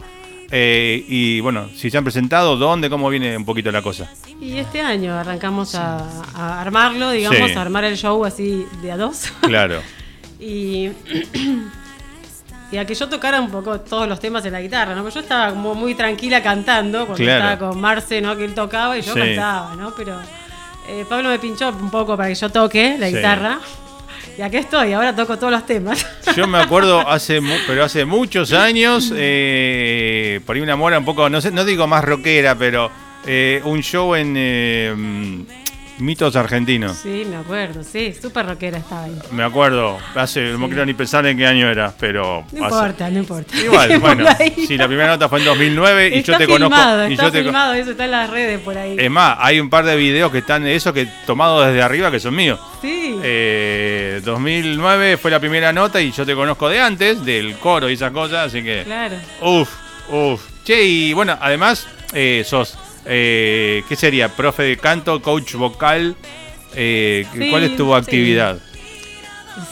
eh, 0.53 1.05
y 1.07 1.39
bueno, 1.39 1.69
si 1.75 1.89
se 1.89 1.97
han 1.97 2.03
presentado, 2.03 2.57
dónde, 2.57 2.89
cómo 2.89 3.09
viene 3.09 3.37
un 3.37 3.45
poquito 3.45 3.71
la 3.71 3.81
cosa. 3.81 4.09
Y 4.41 4.57
este 4.57 4.81
año 4.81 5.13
arrancamos 5.17 5.75
a, 5.75 6.05
a 6.35 6.59
armarlo, 6.59 7.11
digamos, 7.11 7.51
Sí. 7.51 7.57
a 7.57 7.61
armar 7.61 7.85
el 7.85 7.95
show 7.95 8.25
así 8.25 8.65
de 8.81 8.91
a 8.91 8.97
dos. 8.97 9.31
Claro. 9.41 9.79
Y 10.39 10.89
y 12.71 12.77
a 12.77 12.85
que 12.85 12.95
yo 12.95 13.07
tocara 13.09 13.39
un 13.41 13.49
poco 13.51 13.79
todos 13.81 14.07
los 14.07 14.19
temas 14.19 14.45
en 14.45 14.53
la 14.53 14.61
guitarra, 14.61 14.95
¿no? 14.95 15.01
Porque 15.03 15.15
yo 15.15 15.21
estaba 15.21 15.49
como 15.51 15.75
muy 15.75 15.93
tranquila 15.95 16.41
cantando 16.41 17.05
cuando 17.05 17.23
Claro. 17.23 17.49
estaba 17.49 17.71
con 17.71 17.81
Marce, 17.81 18.21
¿no? 18.21 18.35
Que 18.37 18.45
él 18.45 18.53
tocaba 18.53 18.97
y 18.97 19.01
yo 19.01 19.13
cantaba, 19.13 19.75
¿no? 19.75 19.93
Pero 19.95 20.19
eh, 20.89 21.05
Pablo 21.07 21.29
me 21.29 21.39
pinchó 21.39 21.69
un 21.69 21.89
poco 21.91 22.15
para 22.17 22.29
que 22.29 22.35
yo 22.35 22.49
toque 22.49 22.97
la 22.97 23.09
guitarra. 23.09 23.59
Y 24.37 24.41
aquí 24.41 24.57
estoy, 24.57 24.93
ahora 24.93 25.15
toco 25.15 25.37
todos 25.37 25.51
los 25.51 25.65
temas. 25.65 26.05
Yo 26.35 26.47
me 26.47 26.59
acuerdo 26.59 27.07
hace, 27.07 27.41
pero 27.67 27.83
hace 27.83 28.05
muchos 28.05 28.53
años, 28.53 29.11
eh, 29.15 30.39
por 30.45 30.55
ahí 30.55 30.61
una 30.61 30.75
mora 30.75 30.97
un 30.99 31.05
poco, 31.05 31.29
no 31.29 31.41
sé, 31.41 31.51
no 31.51 31.65
digo 31.65 31.85
más 31.87 32.03
rockera, 32.03 32.55
pero 32.55 32.89
eh, 33.25 33.61
un 33.65 33.81
show 33.81 34.15
en 34.15 34.33
mm, 34.33 35.60
Mitos 36.01 36.35
Argentinos. 36.35 36.97
sí, 36.97 37.25
me 37.29 37.35
acuerdo, 37.37 37.83
sí, 37.83 38.13
súper 38.19 38.45
rockera 38.47 38.79
estaba 38.79 39.03
ahí. 39.03 39.17
Me 39.31 39.43
acuerdo, 39.43 39.97
hace, 40.15 40.41
no 40.57 40.67
quiero 40.67 40.85
ni 40.85 40.93
pensar 40.93 41.25
en 41.27 41.37
qué 41.37 41.45
año 41.45 41.69
era, 41.69 41.93
pero... 41.99 42.43
No 42.51 42.65
hace- 42.65 42.75
importa, 42.75 43.09
no 43.09 43.19
importa. 43.19 43.57
Igual, 43.57 43.99
bueno, 44.01 44.25
sí, 44.67 44.77
la 44.77 44.87
primera 44.87 45.09
nota 45.09 45.29
fue 45.29 45.39
en 45.39 45.45
2009 45.45 46.09
y 46.09 46.19
está 46.19 46.31
yo 46.33 46.37
te 46.39 46.45
filmado, 46.47 46.69
conozco... 46.69 47.09
Y 47.09 47.13
está 47.13 47.23
yo 47.25 47.31
te, 47.31 47.37
con- 47.37 47.43
filmado, 47.45 47.73
eso 47.73 47.91
está 47.91 48.05
en 48.05 48.11
las 48.11 48.29
redes 48.29 48.59
por 48.61 48.77
ahí. 48.77 48.95
es 48.99 49.11
más, 49.11 49.37
hay 49.39 49.59
un 49.59 49.69
par 49.69 49.85
de 49.85 49.95
videos 49.95 50.31
que 50.31 50.39
están 50.39 50.63
de 50.63 50.75
eso 50.75 50.91
que 50.91 51.07
tomados 51.25 51.67
desde 51.67 51.81
arriba 51.83 52.09
que 52.11 52.19
son 52.19 52.35
míos. 52.35 52.59
sí. 52.81 53.15
Eh, 53.23 54.21
2009 54.25 55.17
fue 55.17 55.29
la 55.31 55.39
primera 55.39 55.71
nota 55.71 56.01
y 56.01 56.11
yo 56.11 56.25
te 56.25 56.33
conozco 56.33 56.67
de 56.69 56.79
antes, 56.79 57.23
del 57.23 57.55
coro 57.57 57.89
y 57.89 57.93
esas 57.93 58.11
cosas, 58.11 58.47
así 58.47 58.63
que... 58.63 58.83
Claro. 58.85 59.15
Uf, 59.41 59.69
uf. 60.09 60.41
Che, 60.63 60.83
y 60.83 61.13
bueno, 61.13 61.37
además, 61.39 61.87
eh, 62.13 62.43
sos, 62.45 62.77
eh, 63.05 63.83
¿qué 63.89 63.95
sería? 63.95 64.29
Profe 64.29 64.63
de 64.63 64.77
canto, 64.77 65.21
coach 65.21 65.53
vocal. 65.55 66.15
eh, 66.75 67.25
Sí, 67.33 67.49
¿Cuál 67.49 67.63
es 67.63 67.75
tu 67.75 67.93
actividad? 67.95 68.57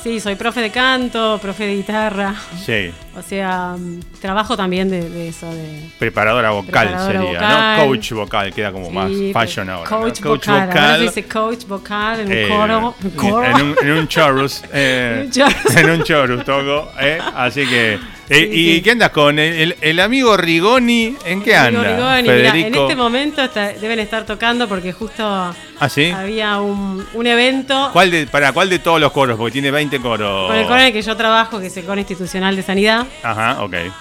Sí, 0.03 0.19
soy 0.19 0.35
profe 0.35 0.59
de 0.59 0.71
canto, 0.71 1.39
profe 1.41 1.65
de 1.65 1.75
guitarra. 1.77 2.35
Sí, 2.65 2.91
O 3.17 3.21
sea, 3.21 3.75
mm, 3.79 3.99
trabajo 4.21 4.57
también 4.57 4.89
de, 4.89 5.09
de 5.09 5.29
eso, 5.29 5.49
de... 5.51 5.89
preparadora 5.97 6.51
vocal 6.51 6.87
Preparadora 6.89 7.19
sería, 7.21 7.39
vocal. 7.39 7.77
¿no? 7.77 7.85
Coach 7.85 8.11
vocal, 8.11 8.53
queda 8.53 8.71
como 8.73 8.91
más 8.91 9.09
fashion 9.31 9.69
ahora. 9.69 9.89
¿no? 9.89 9.99
Coach, 10.01 10.21
vocal. 10.21 10.69
Ahora 10.69 10.95
se 10.97 11.01
dice 11.03 11.23
coach 11.23 11.65
vocal 11.65 12.19
en 12.19 12.27
un 12.27 12.33
eh, 12.33 12.47
coro. 12.49 12.95
un 13.01 13.09
coro. 13.11 13.45
En 13.45 13.55
un, 13.55 13.75
en 13.81 13.91
un 13.91 14.07
chorus. 14.09 14.61
eh, 14.73 15.21
En 15.21 15.25
un 15.27 15.31
chorus. 15.31 15.75
en 15.77 15.89
un 15.89 16.03
chorus 16.03 16.43
toco. 16.45 16.91
eh, 16.99 17.19
así 17.35 17.65
que. 17.65 17.97
Eh, 18.29 18.49
Sí, 18.51 18.59
¿Y 18.59 18.75
sí. 18.75 18.81
qué 18.81 18.91
andas 18.91 19.09
con 19.09 19.39
el, 19.39 19.99
amigo 19.99 20.37
Rigoni? 20.37 21.15
¿En 21.25 21.41
qué 21.41 21.55
anda? 21.55 21.81
Rigoni, 21.83 22.21
mira, 22.21 22.35
en 22.35 22.51
Federico. 22.51 22.83
este 22.83 22.95
momento 22.95 23.41
está- 23.43 23.73
deben 23.73 23.99
estar 23.99 24.25
tocando 24.25 24.67
porque 24.67 24.93
justo 24.93 25.23
¿Ah, 25.25 25.89
sí? 25.89 26.05
había 26.11 26.59
un, 26.61 27.05
un 27.13 27.27
evento 27.27 27.89
¿Cuál 27.93 28.11
de, 28.11 28.27
para 28.27 28.51
cuál 28.51 28.69
de 28.69 28.79
todos 28.79 28.99
los 29.01 29.11
coros? 29.11 29.37
Porque 29.37 29.53
tiene 29.53 29.71
20 29.71 29.99
coros. 29.99 30.47
con 30.47 30.55
el 30.57 30.63
coro 30.65 30.79
en 30.79 30.85
el 30.87 30.93
que 30.93 31.01
yo 31.01 31.15
trabajo, 31.17 31.59
que 31.59 31.67
es 31.67 31.77
el 31.77 31.85
coro 31.85 31.99
institucional 31.99 32.55
de 32.55 32.63
sanidad, 32.63 33.05
Ajá, 33.23 33.63
ok. 33.63 33.73
eh, 33.73 33.91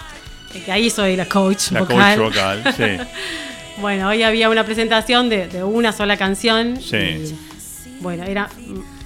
que 0.64 0.72
ahí 0.72 0.90
soy 0.90 1.16
la 1.16 1.26
coach 1.26 1.70
La 1.72 1.80
vocal. 1.80 2.16
coach 2.18 2.34
vocal, 2.34 2.74
sí. 2.76 2.84
Bueno, 3.80 4.08
hoy 4.08 4.24
había 4.24 4.48
una 4.50 4.64
presentación 4.64 5.28
de, 5.28 5.46
de 5.46 5.62
una 5.62 5.92
sola 5.92 6.16
canción. 6.16 6.80
Sí. 6.82 6.96
y, 6.96 7.34
bueno, 8.00 8.24
era 8.24 8.48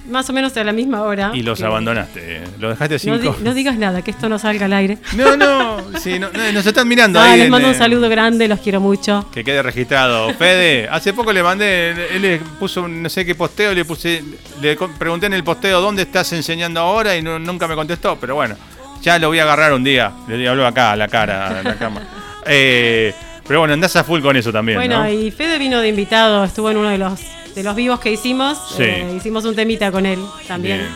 más 0.09 0.29
o 0.29 0.33
menos 0.33 0.55
a 0.57 0.63
la 0.63 0.71
misma 0.73 1.01
hora. 1.03 1.31
Y 1.33 1.41
los 1.43 1.59
que- 1.59 1.65
abandonaste. 1.65 2.41
Lo 2.59 2.69
dejaste 2.69 2.95
No, 2.95 2.99
cinco. 3.17 3.35
di- 3.37 3.43
no 3.43 3.53
digas 3.53 3.77
nada, 3.77 4.01
que 4.01 4.11
esto 4.11 4.27
no 4.29 4.37
salga 4.39 4.65
al 4.65 4.73
aire. 4.73 4.97
No, 5.15 5.35
no, 5.37 5.77
sí, 5.99 6.19
no, 6.19 6.29
no, 6.31 6.51
nos 6.51 6.65
están 6.65 6.87
mirando 6.87 7.19
No, 7.19 7.25
ahí. 7.25 7.37
les 7.37 7.45
en, 7.45 7.51
mando 7.51 7.67
un 7.69 7.75
saludo 7.75 8.09
grande, 8.09 8.47
los 8.47 8.59
quiero 8.59 8.79
mucho. 8.81 9.25
Que 9.33 9.43
quede 9.43 9.61
registrado. 9.61 10.33
Fede, 10.33 10.87
hace 10.89 11.13
poco 11.13 11.31
le 11.33 11.41
mandé, 11.43 11.91
él 12.15 12.21
le 12.21 12.37
puso 12.59 12.83
un 12.83 13.01
no 13.03 13.09
sé 13.09 13.25
qué 13.25 13.35
posteo, 13.35 13.73
le 13.73 13.85
puse, 13.85 14.23
le 14.61 14.75
pregunté 14.97 15.27
en 15.27 15.33
el 15.33 15.43
posteo 15.43 15.79
dónde 15.81 16.03
estás 16.03 16.31
enseñando 16.33 16.79
ahora 16.81 17.15
y 17.15 17.21
no- 17.21 17.39
nunca 17.39 17.67
me 17.67 17.75
contestó, 17.75 18.17
pero 18.19 18.35
bueno, 18.35 18.55
ya 19.01 19.19
lo 19.19 19.27
voy 19.29 19.39
a 19.39 19.43
agarrar 19.43 19.73
un 19.73 19.83
día. 19.83 20.11
Le 20.27 20.47
hablo 20.47 20.65
acá, 20.67 20.91
a 20.91 20.95
la 20.95 21.07
cara, 21.07 21.59
a 21.59 21.63
la 21.63 21.75
cama. 21.75 22.01
Eh, 22.45 23.13
pero 23.47 23.59
bueno, 23.59 23.73
andás 23.73 23.95
a 23.95 24.03
full 24.03 24.21
con 24.21 24.35
eso 24.35 24.51
también, 24.51 24.77
Bueno, 24.77 25.03
¿no? 25.03 25.09
y 25.09 25.31
Fede 25.31 25.57
vino 25.57 25.79
de 25.81 25.89
invitado, 25.89 26.43
estuvo 26.43 26.69
en 26.71 26.77
uno 26.77 26.89
de 26.89 26.97
los 26.97 27.19
de 27.55 27.63
los 27.63 27.75
vivos 27.75 27.99
que 27.99 28.11
hicimos. 28.11 28.57
Sí. 28.77 28.83
eh, 28.83 29.13
hicimos 29.17 29.45
un 29.45 29.55
temita 29.55 29.91
con 29.91 30.05
él 30.05 30.19
también, 30.47 30.87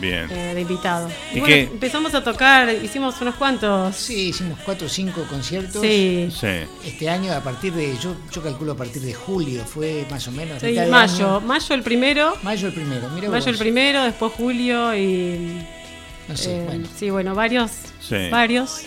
Bien, 0.00 0.26
bien. 0.28 0.38
eh, 0.38 0.54
de 0.54 0.60
invitado. 0.62 1.08
¿Y 1.32 1.36
Y, 1.36 1.40
bueno, 1.40 1.54
qué? 1.54 1.60
empezamos 1.62 2.14
a 2.14 2.24
tocar, 2.24 2.68
hicimos 2.82 3.20
unos 3.20 3.34
cuantos. 3.36 3.94
Sí, 3.96 4.28
hicimos 4.28 4.58
cuatro 4.64 4.86
o 4.86 4.90
cinco 4.90 5.24
conciertos. 5.28 5.82
Sí. 5.82 6.28
Sí. 6.30 6.46
Este 6.84 7.08
año, 7.10 7.32
a 7.32 7.40
partir 7.40 7.72
de, 7.74 7.96
yo, 7.98 8.14
yo 8.32 8.42
calculo 8.42 8.72
a 8.72 8.76
partir 8.76 9.02
de 9.02 9.12
julio, 9.14 9.64
fue 9.64 10.06
más 10.10 10.26
o 10.28 10.32
menos. 10.32 10.60
Sí, 10.60 10.74
mayo, 10.90 11.36
año. 11.36 11.40
mayo 11.40 11.74
el 11.74 11.82
primero, 11.82 12.34
Mayo 12.42 12.68
el 12.68 12.74
primero, 12.74 13.08
mira 13.10 13.28
mayo 13.28 13.50
el 13.50 13.58
primero, 13.58 14.02
después 14.04 14.32
julio 14.32 14.94
y 14.96 15.62
No 16.28 16.36
sé, 16.36 16.56
Eh, 16.56 16.64
bueno. 16.66 16.88
Sí, 16.98 17.10
bueno, 17.10 17.34
varios. 17.34 17.70
Sí. 18.00 18.28
Varios. 18.30 18.82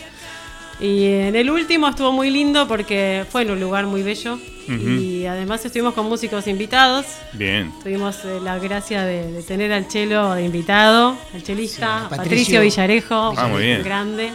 Y 0.79 1.05
en 1.05 1.35
el 1.35 1.49
último 1.49 1.87
estuvo 1.87 2.11
muy 2.11 2.29
lindo 2.29 2.67
porque 2.67 3.25
fue 3.31 3.43
en 3.43 3.51
un 3.51 3.59
lugar 3.59 3.85
muy 3.85 4.03
bello. 4.03 4.37
Y 4.67 5.25
además 5.27 5.63
estuvimos 5.63 5.93
con 5.93 6.07
músicos 6.09 6.47
invitados. 6.47 7.05
Bien. 7.33 7.71
Tuvimos 7.83 8.25
eh, 8.25 8.39
la 8.41 8.57
gracia 8.57 9.03
de, 9.03 9.31
de 9.31 9.43
tener 9.43 9.71
al 9.71 9.87
chelo 9.87 10.33
de 10.33 10.43
invitado, 10.43 11.15
al 11.35 11.43
chelista, 11.43 11.99
Sí, 11.99 12.05
Patricio, 12.09 12.17
Patricio 12.17 12.61
Villarejo, 12.61 13.33
Ah, 13.37 13.47
muy 13.47 13.61
bien. 13.61 13.83
grande. 13.83 14.31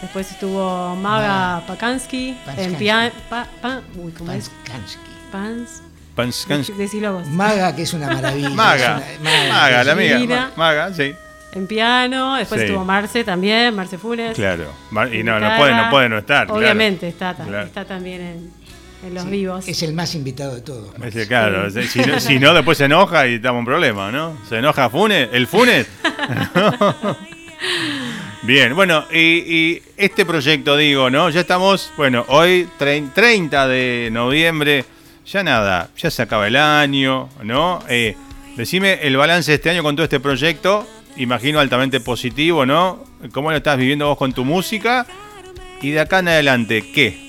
Después 0.00 0.30
estuvo 0.30 0.96
Maga 0.96 1.66
Pakansky, 1.66 2.36
en 2.56 2.74
piano. 2.76 3.10
Pa, 3.28 3.46
pa- 3.60 3.82
uy, 3.96 4.12
¿cómo 4.12 4.32
es? 4.32 4.50
Panskansky. 4.64 5.00
Pans. 5.30 5.82
Decilo 6.78 7.12
vos. 7.12 7.26
Maga, 7.28 7.76
que 7.76 7.82
es 7.82 7.92
una 7.92 8.06
maravilla. 8.08 8.48
Maga. 8.50 9.02
una- 9.20 9.30
Maga, 9.52 9.84
la 9.84 9.92
amiga. 9.92 10.50
Maga, 10.56 10.94
sí. 10.94 11.12
En 11.56 11.66
piano. 11.66 12.36
Después 12.36 12.60
Sí. 12.60 12.66
estuvo 12.66 12.84
Marce 12.84 13.24
también, 13.24 13.74
Marce 13.74 13.98
Funes. 13.98 14.34
Claro. 14.36 14.66
Mar- 14.90 15.12
Y 15.14 15.22
no, 15.24 15.40
no 15.40 15.56
puede, 15.56 15.74
no 15.74 15.90
puede 15.90 16.08
no 16.08 16.18
estar. 16.18 16.46
claro. 16.46 16.60
Obviamente 16.60 17.08
está, 17.08 17.34
Claro. 17.34 17.62
está 17.66 17.84
también 17.84 18.20
en, 18.20 18.50
en 19.08 19.14
los 19.14 19.24
Sí, 19.24 19.30
vivos. 19.30 19.66
Es 19.68 19.82
el 19.82 19.92
más 19.94 20.14
invitado 20.14 20.54
de 20.54 20.60
todos. 20.60 20.90
claro, 21.26 21.70
si, 21.70 22.00
no, 22.00 22.20
si 22.20 22.38
no, 22.38 22.52
después 22.54 22.76
se 22.78 22.84
enoja 22.84 23.26
y 23.26 23.34
estamos 23.36 23.60
en 23.60 23.64
problema, 23.66 24.12
¿no? 24.12 24.36
¿Se 24.48 24.58
enoja 24.58 24.90
Funes? 24.90 25.28
¿El 25.32 25.46
Funes? 25.46 25.86
Bien, 28.42 28.74
bueno, 28.76 29.04
y, 29.12 29.18
y 29.18 29.82
este 29.96 30.24
proyecto, 30.24 30.76
digo, 30.76 31.10
¿no? 31.10 31.30
Ya 31.30 31.40
estamos, 31.40 31.90
bueno, 31.96 32.24
hoy, 32.28 32.68
trein- 32.78 33.12
30 33.12 33.66
de 33.66 34.08
noviembre, 34.12 34.84
ya 35.26 35.42
nada, 35.42 35.88
ya 35.96 36.10
se 36.10 36.22
acaba 36.22 36.46
el 36.46 36.54
año, 36.56 37.28
¿no? 37.42 37.80
Eh, 37.88 38.14
decime 38.56 39.00
el 39.02 39.16
balance 39.16 39.50
de 39.50 39.56
este 39.56 39.70
año 39.70 39.82
con 39.82 39.96
todo 39.96 40.04
este 40.04 40.20
proyecto, 40.20 40.86
imagino 41.16 41.60
altamente 41.60 42.00
positivo, 42.00 42.66
¿no? 42.66 43.04
¿Cómo 43.32 43.50
lo 43.50 43.56
estás 43.56 43.78
viviendo 43.78 44.06
vos 44.06 44.18
con 44.18 44.32
tu 44.32 44.44
música? 44.44 45.06
Y 45.82 45.90
de 45.90 46.00
acá 46.00 46.20
en 46.20 46.28
adelante, 46.28 46.90
¿qué? 46.92 47.25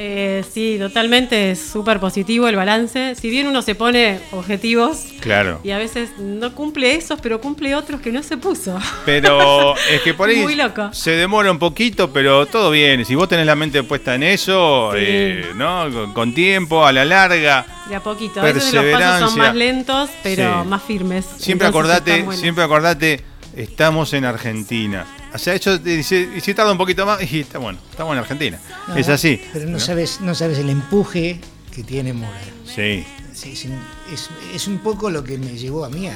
Eh, 0.00 0.44
sí, 0.54 0.76
totalmente 0.78 1.50
es 1.50 1.60
súper 1.60 1.98
positivo 1.98 2.46
el 2.46 2.54
balance. 2.54 3.16
Si 3.16 3.30
bien 3.30 3.48
uno 3.48 3.62
se 3.62 3.74
pone 3.74 4.20
objetivos 4.30 5.06
Claro. 5.18 5.58
y 5.64 5.72
a 5.72 5.78
veces 5.78 6.10
no 6.20 6.54
cumple 6.54 6.94
esos, 6.94 7.20
pero 7.20 7.40
cumple 7.40 7.74
otros 7.74 8.00
que 8.00 8.12
no 8.12 8.22
se 8.22 8.36
puso. 8.36 8.78
Pero 9.04 9.74
es 9.90 10.00
que 10.02 10.14
por 10.14 10.28
ahí 10.28 10.36
Muy 10.36 10.54
loco. 10.54 10.90
se 10.92 11.10
demora 11.10 11.50
un 11.50 11.58
poquito, 11.58 12.12
pero 12.12 12.46
todo 12.46 12.70
bien. 12.70 13.04
Si 13.04 13.16
vos 13.16 13.28
tenés 13.28 13.44
la 13.46 13.56
mente 13.56 13.82
puesta 13.82 14.14
en 14.14 14.22
eso, 14.22 14.92
Sí. 14.92 14.98
eh, 15.00 15.46
¿no? 15.56 15.90
Con, 15.92 16.12
con 16.12 16.32
tiempo, 16.34 16.86
a 16.86 16.92
la 16.92 17.04
larga. 17.04 17.66
De 17.88 17.96
a 17.96 18.00
poquito. 18.00 18.40
A 18.40 18.44
veces 18.44 18.72
los 18.72 18.84
pasos 18.84 19.30
son 19.30 19.38
más 19.40 19.54
lentos, 19.56 20.10
pero 20.22 20.62
Sí. 20.62 20.68
más 20.68 20.82
firmes. 20.84 21.24
Siempre 21.38 21.66
Entonces 21.66 21.90
acordate, 21.96 22.36
siempre 22.36 22.62
acordate, 22.62 23.24
estamos 23.56 24.12
en 24.12 24.24
Argentina. 24.26 25.06
O 25.32 25.38
sea, 25.38 25.54
eso, 25.54 25.74
y 25.84 26.02
si, 26.02 26.28
y 26.36 26.40
si 26.40 26.54
tarda 26.54 26.72
un 26.72 26.78
poquito 26.78 27.04
más, 27.04 27.20
y 27.30 27.40
está 27.40 27.58
bueno, 27.58 27.78
estamos 27.90 28.12
en 28.14 28.18
Argentina. 28.20 28.58
No, 28.88 28.96
es 28.96 29.08
así. 29.08 29.40
Pero 29.52 29.66
no, 29.66 29.72
¿no? 29.72 29.80
sabes, 29.80 30.20
no 30.20 30.34
sabes 30.34 30.58
el 30.58 30.70
empuje 30.70 31.40
que 31.74 31.82
tiene 31.82 32.12
Mora. 32.12 32.40
Sí, 32.64 33.04
es, 34.12 34.28
es 34.54 34.66
un 34.66 34.78
poco 34.78 35.10
lo 35.10 35.22
que 35.22 35.38
me 35.38 35.56
llevó 35.56 35.84
a 35.84 35.90
mí 35.90 36.08
a. 36.08 36.14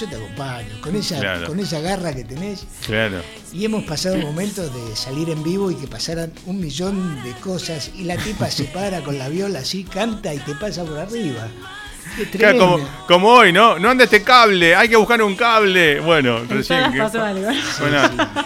Yo 0.00 0.08
te 0.08 0.16
acompaño, 0.16 0.80
con 0.80 0.96
esa, 0.96 1.18
Claro. 1.18 1.46
con 1.48 1.60
esa 1.60 1.80
garra 1.80 2.14
que 2.14 2.24
tenés. 2.24 2.64
claro. 2.86 3.20
Y 3.52 3.64
hemos 3.66 3.84
pasado 3.84 4.16
momentos 4.16 4.72
de 4.72 4.96
salir 4.96 5.28
en 5.28 5.42
vivo 5.42 5.70
y 5.70 5.74
que 5.74 5.86
pasaran 5.86 6.32
un 6.46 6.60
millón 6.60 7.22
de 7.22 7.32
cosas. 7.40 7.90
Y 7.98 8.04
la 8.04 8.16
tipa 8.16 8.50
se 8.50 8.64
para 8.64 9.02
con 9.02 9.18
la 9.18 9.28
viola 9.28 9.58
así, 9.58 9.84
canta 9.84 10.32
y 10.32 10.38
te 10.38 10.54
pasa 10.54 10.84
por 10.84 10.98
arriba. 10.98 11.48
Claro, 12.36 12.58
como, 12.58 12.88
como 13.06 13.28
hoy, 13.28 13.52
¿no? 13.52 13.78
No 13.78 13.90
anda 13.90 14.04
este 14.04 14.22
cable, 14.22 14.74
hay 14.74 14.88
que 14.88 14.96
buscar 14.96 15.22
un 15.22 15.34
cable. 15.34 16.00
Bueno, 16.00 16.38
En 16.38 16.48
recién. 16.48 16.92
que- 16.92 17.00
algo. 17.00 17.48
Bueno, 17.80 17.98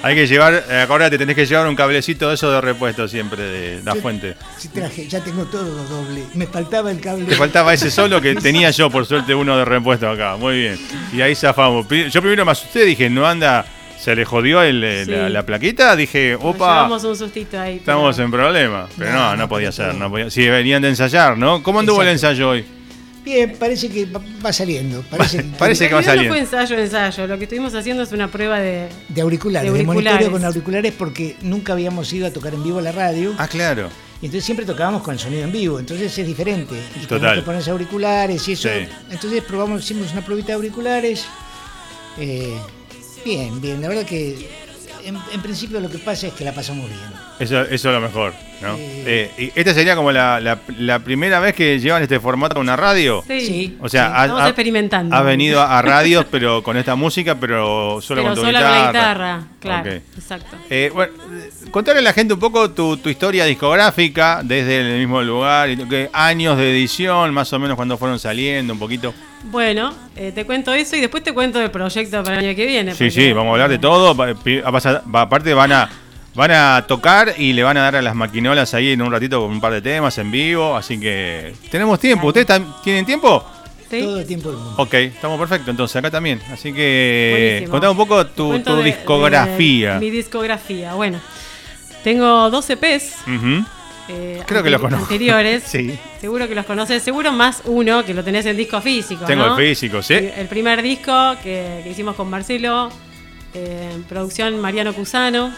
hay 0.03 0.15
que 0.15 0.27
llevar, 0.27 0.65
eh, 0.71 0.81
acordate, 0.83 1.19
tenés 1.19 1.35
que 1.35 1.47
llevar 1.47 1.67
un 1.67 1.75
cablecito 1.77 2.29
de 2.29 2.35
eso 2.35 2.51
de 2.51 2.61
repuesto 2.61 3.09
siempre 3.09 3.43
de 3.43 3.83
la 3.83 3.95
Yo- 3.95 4.01
fuente. 4.03 4.37
Sí, 4.59 4.69
traje, 4.69 5.09
ya 5.09 5.21
tengo 5.23 5.45
todo 5.45 5.65
doble. 5.85 6.23
Me 6.35 6.47
faltaba 6.47 6.91
el 6.91 7.01
cable. 7.01 7.25
Te 7.25 7.35
faltaba 7.37 7.75
ese 7.75 7.91
solo 7.91 8.21
que 8.21 8.35
tenía 8.37 8.71
yo, 8.71 8.91
por 8.91 9.05
suerte, 9.07 9.35
uno 9.35 9.57
de 9.57 9.65
repuesto 9.65 10.09
acá. 10.09 10.37
Muy 10.37 10.59
bien. 10.59 10.79
Y 11.13 11.21
ahí 11.21 11.35
zafamos. 11.35 11.87
Yo 11.89 12.21
primero 12.21 12.45
me 12.45 12.53
asusté, 12.53 12.85
dije, 12.85 13.11
no 13.11 13.27
anda, 13.27 13.65
se 13.99 14.15
le 14.15 14.25
jodió 14.25 14.63
el, 14.63 14.85
eh, 14.85 15.05
Sí. 15.05 15.11
la, 15.11 15.29
la 15.29 15.43
plaquita. 15.45 15.97
Dije, 15.97 16.37
opa, 16.37 16.75
llevamos 16.75 17.05
un 17.05 17.17
sustito 17.17 17.59
ahí. 17.59 17.81
pero- 17.85 17.99
estamos 17.99 18.19
en 18.19 18.31
problema. 18.31 18.87
Pero 18.97 19.13
no, 19.13 19.37
No, 19.37 19.49
podía 19.49 19.73
ser. 19.73 19.91
todo. 19.91 19.99
No 19.99 20.11
podía. 20.11 20.31
Si 20.31 20.47
venían 20.49 20.83
de 20.83 20.89
ensayar, 20.91 21.37
¿no? 21.37 21.63
¿Cómo 21.63 21.81
anduvo 21.81 22.03
el 22.03 22.09
ensayo 22.09 22.51
hoy? 22.51 22.65
Bien, 23.27 23.57
parece 23.59 23.89
que 23.89 24.07
va, 24.07 24.53
saliendo. 24.53 25.03
Parece, 25.11 25.39
que- 25.39 25.43
Parece 25.59 25.89
que 25.89 25.95
va 25.95 26.03
saliendo. 26.05 26.29
No 26.33 26.35
fue 26.37 26.39
ensayo, 26.45 26.79
ensayo. 26.79 27.27
Lo 27.27 27.37
que 27.39 27.43
estuvimos 27.45 27.75
haciendo 27.75 28.05
es 28.05 28.13
una 28.13 28.31
prueba 28.31 28.61
de. 28.61 28.87
de 29.09 29.21
auriculares, 29.21 29.73
de 29.73 29.79
de, 29.79 29.85
monitoreo 29.85 30.31
con 30.31 30.45
auriculares 30.45 30.93
porque 30.97 31.35
nunca 31.43 31.73
habíamos 31.73 32.13
ido 32.13 32.29
a 32.29 32.31
tocar 32.31 32.55
en 32.55 32.63
vivo 32.63 32.79
a 32.79 32.83
la 32.83 32.93
radio. 32.93 33.35
Ah, 33.37 33.49
claro. 33.49 33.91
Y 34.23 34.27
entonces 34.27 34.45
siempre 34.45 34.65
tocábamos 34.65 35.03
con 35.03 35.15
el 35.15 35.19
sonido 35.19 35.43
en 35.43 35.51
vivo, 35.51 35.81
entonces 35.81 36.17
es 36.17 36.25
diferente. 36.25 36.77
Y 37.03 37.07
Total. 37.07 37.35
que 37.35 37.43
ponerse 37.43 37.73
auriculares 37.73 38.47
y 38.47 38.53
eso. 38.53 38.69
Sí. 38.69 38.87
Entonces 39.11 39.43
probamos, 39.43 39.83
hicimos 39.83 40.13
una 40.13 40.25
pruebita 40.25 40.49
de 40.49 40.55
auriculares. 40.55 41.25
Eh, 42.19 42.57
bien, 43.25 43.61
bien. 43.61 43.83
La 43.83 43.89
verdad 43.89 44.07
que 44.07 44.49
en, 45.07 45.17
en 45.33 45.41
principio 45.43 45.81
lo 45.81 45.89
que 45.91 45.99
pasa 45.99 46.27
es 46.27 46.33
que 46.35 46.45
la 46.45 46.53
pasamos 46.53 46.87
bien. 46.89 47.01
Eso, 47.39 47.61
eso 47.63 47.89
es 47.91 47.95
lo 47.95 48.01
mejor, 48.01 48.33
¿no? 48.63 48.77
Eh, 48.79 49.31
y 49.39 49.53
esta 49.59 49.75
sería 49.75 49.95
como 49.95 50.11
la, 50.11 50.41
la- 50.41 50.59
la 50.79 50.99
primera 51.01 51.39
vez 51.41 51.55
que 51.55 51.79
llevan 51.79 52.03
este 52.03 52.19
formato 52.19 52.57
a 52.57 52.61
una 52.61 52.77
radio. 52.77 53.23
Sí. 53.27 53.41
Sí. 53.41 53.79
O 53.81 53.89
sea, 53.89 54.07
Sí, 54.09 54.13
ha- 54.17 54.23
estamos 54.23 54.43
ha- 54.43 54.49
experimentando. 54.49 55.15
Has 55.15 55.25
venido 55.25 55.61
a, 55.61 55.79
a 55.79 55.83
radios, 55.83 56.25
pero 56.31 56.63
con 56.63 56.77
esta 56.77 56.95
música, 56.97 57.35
pero 57.35 58.01
solo 58.01 58.23
Pero 58.23 58.29
con 58.29 58.35
tu 58.35 58.41
solo 58.47 58.59
guitarra. 58.59 58.75
con 58.77 58.83
la 58.83 58.89
guitarra, 58.93 59.45
claro. 59.61 59.91
Exacto. 60.17 60.57
Eh, 60.71 60.91
bueno, 60.95 61.13
eh, 61.33 61.51
contarle 61.71 62.01
a 62.01 62.05
la 62.05 62.13
gente 62.13 62.35
un 62.35 62.41
poco 62.41 62.71
tu, 62.71 62.97
tu 62.97 63.09
historia 63.11 63.45
discográfica 63.45 64.41
desde 64.43 64.81
el 64.95 64.99
mismo 64.99 65.21
lugar, 65.23 65.69
y 65.71 65.79
años 66.13 66.57
de 66.57 66.71
edición, 66.71 67.33
más 67.35 67.53
o 67.53 67.59
menos 67.59 67.77
cuando 67.77 67.99
fueron 67.99 68.19
saliendo, 68.19 68.73
un 68.73 68.79
poquito. 68.79 69.13
Bueno, 69.51 69.93
eh, 70.17 70.33
te 70.35 70.45
cuento 70.45 70.73
eso 70.75 70.97
y 70.97 71.01
después 71.01 71.23
te 71.23 71.33
cuento 71.33 71.59
del 71.59 71.71
proyecto 71.71 72.23
para 72.25 72.41
el 72.41 72.47
año 72.47 72.57
que 72.57 72.67
viene. 72.67 72.95
Sí, 72.95 73.11
sí, 73.11 73.33
vamos 73.33 73.51
a 73.51 73.53
hablar 73.53 73.71
de 73.71 73.79
todo. 73.79 74.15
Va- 74.15 74.35
pi- 74.35 74.59
va 74.61 74.69
a 74.69 74.73
pasar- 74.73 75.03
aparte 75.13 75.55
van 75.55 75.73
a 75.73 75.91
van 76.35 76.51
a 76.51 76.85
tocar 76.87 77.33
y 77.39 77.55
le 77.55 77.63
van 77.63 77.79
a 77.79 77.81
dar 77.81 77.97
a 77.97 78.03
las 78.03 78.15
maquinolas 78.15 78.75
ahí 78.75 78.93
en 78.93 79.01
un 79.01 79.11
ratito 79.11 79.41
con 79.41 79.51
un 79.53 79.61
par 79.61 79.73
de 79.73 79.81
temas 79.81 80.19
en 80.19 80.31
vivo, 80.31 80.77
así 80.77 81.01
que 81.01 81.55
tenemos 81.71 81.99
tiempo. 81.99 82.27
¿Ustedes 82.27 82.47
tienen 82.85 83.07
tiempo? 83.07 83.43
¿Sí? 83.91 84.01
Todo 84.03 84.19
el 84.21 84.27
tiempo 84.27 84.51
del 84.51 84.59
mundo. 84.59 84.75
Ok, 84.83 84.93
estamos 84.95 85.39
perfectos 85.39 85.69
entonces 85.69 85.97
acá 85.97 86.11
también. 86.11 86.43
Así 86.53 86.75
que 86.75 87.31
Buenísimo. 87.33 87.71
contame 87.71 87.91
un 87.93 87.97
poco 87.97 88.27
tu, 88.27 88.49
Cuento 88.49 88.73
tu 88.73 88.79
de- 88.79 88.85
discografía. 88.85 89.95
de 89.95 90.01
mi 90.01 90.11
discografía. 90.11 90.93
Bueno, 90.95 91.21
tengo 92.05 92.51
12 92.51 92.75
EPs. 92.75 93.15
Ujú. 93.27 93.65
Eh, 94.09 94.43
Creo 94.47 94.63
que 94.63 94.71
los 94.71 94.81
conozco. 94.81 95.05
Anteriores. 95.05 95.63
Sí. 95.67 95.99
Seguro 96.21 96.49
que 96.49 96.55
los 96.55 96.65
conoces. 96.67 97.03
Seguro 97.03 97.33
más 97.33 97.63
uno 97.65 98.05
que 98.05 98.15
lo 98.15 98.23
tenés 98.25 98.47
en 98.47 98.57
disco 98.57 98.81
físico. 98.81 99.25
Tengo 99.25 99.47
¿no? 99.47 99.59
el 99.59 99.67
físico, 99.69 100.03
¿sí? 100.03 100.15
El 100.15 100.47
primer 100.49 100.83
disco 100.83 101.13
que, 101.43 101.81
que 101.85 101.91
hicimos 101.91 102.15
con 102.17 102.29
Marcelo. 102.31 102.91
eh, 103.55 103.91
en 103.95 104.03
producción 104.05 104.61
Mariano 104.61 104.93
Cusano. 104.93 105.53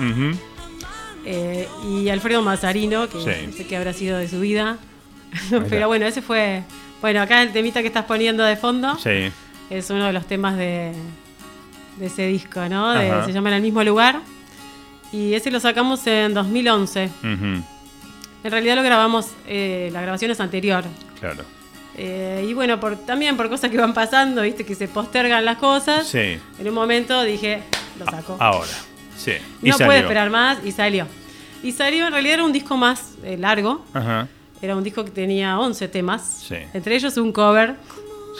Eh, 1.24 1.68
y 1.90 2.08
Alfredo 2.08 2.42
Mazzarino, 2.42 3.08
que 3.08 3.18
Sí. 3.20 3.46
no 3.48 3.52
sé 3.52 3.66
qué 3.66 3.76
habrá 3.76 3.92
sido 3.92 4.16
de 4.18 4.28
su 4.28 4.40
vida. 4.40 4.78
Pero 5.68 5.88
bueno, 5.88 6.06
ese 6.06 6.22
fue. 6.22 6.62
Bueno, 7.02 7.20
acá 7.20 7.42
el 7.42 7.52
temita 7.52 7.80
que 7.82 7.88
estás 7.88 8.04
poniendo 8.06 8.42
de 8.44 8.56
fondo 8.56 8.96
Sí. 8.98 9.30
es 9.70 9.90
uno 9.90 10.06
de 10.06 10.12
los 10.12 10.26
temas 10.26 10.56
de, 10.56 10.92
de 11.98 12.06
ese 12.06 12.26
disco, 12.26 12.66
¿no? 12.68 12.92
De- 12.92 13.24
se 13.26 13.32
llama 13.32 13.50
En 13.50 13.56
el 13.56 13.62
mismo 13.62 13.84
lugar. 13.84 14.20
Y 15.12 15.34
ese 15.34 15.50
lo 15.50 15.60
sacamos 15.60 16.06
en 16.06 16.34
2011. 16.34 17.10
Ujú. 17.22 17.62
En 18.44 18.50
realidad 18.50 18.76
lo 18.76 18.82
grabamos, 18.82 19.28
eh, 19.46 19.90
la 19.92 20.00
grabación 20.00 20.30
es 20.30 20.40
anterior. 20.40 20.84
Claro. 21.20 21.44
Eh, 21.96 22.46
y 22.48 22.54
bueno, 22.54 22.78
por, 22.78 22.96
también 22.96 23.36
por 23.36 23.48
cosas 23.48 23.70
que 23.70 23.76
van 23.76 23.92
pasando, 23.92 24.42
viste, 24.42 24.64
que 24.64 24.74
se 24.76 24.86
postergan 24.86 25.44
las 25.44 25.58
cosas. 25.58 26.06
Sí. 26.06 26.38
En 26.58 26.68
un 26.68 26.74
momento 26.74 27.22
dije, 27.22 27.62
lo 27.98 28.04
saco. 28.04 28.36
Ahora. 28.38 28.68
Sí. 29.16 29.32
Y 29.62 29.70
no 29.70 29.72
salió. 29.72 29.86
puede 29.86 30.00
esperar 30.00 30.30
más 30.30 30.58
y 30.64 30.70
salió. 30.70 31.06
Y 31.62 31.72
salió, 31.72 32.06
en 32.06 32.12
realidad 32.12 32.34
era 32.34 32.44
un 32.44 32.52
disco 32.52 32.76
más 32.76 33.14
eh, 33.24 33.36
largo. 33.36 33.84
Ajá. 33.92 34.28
Era 34.62 34.76
un 34.76 34.84
disco 34.84 35.04
que 35.04 35.10
tenía 35.10 35.58
11 35.58 35.88
temas. 35.88 36.44
Sí. 36.48 36.56
Entre 36.72 36.94
ellos 36.94 37.16
un 37.16 37.32
cover 37.32 37.76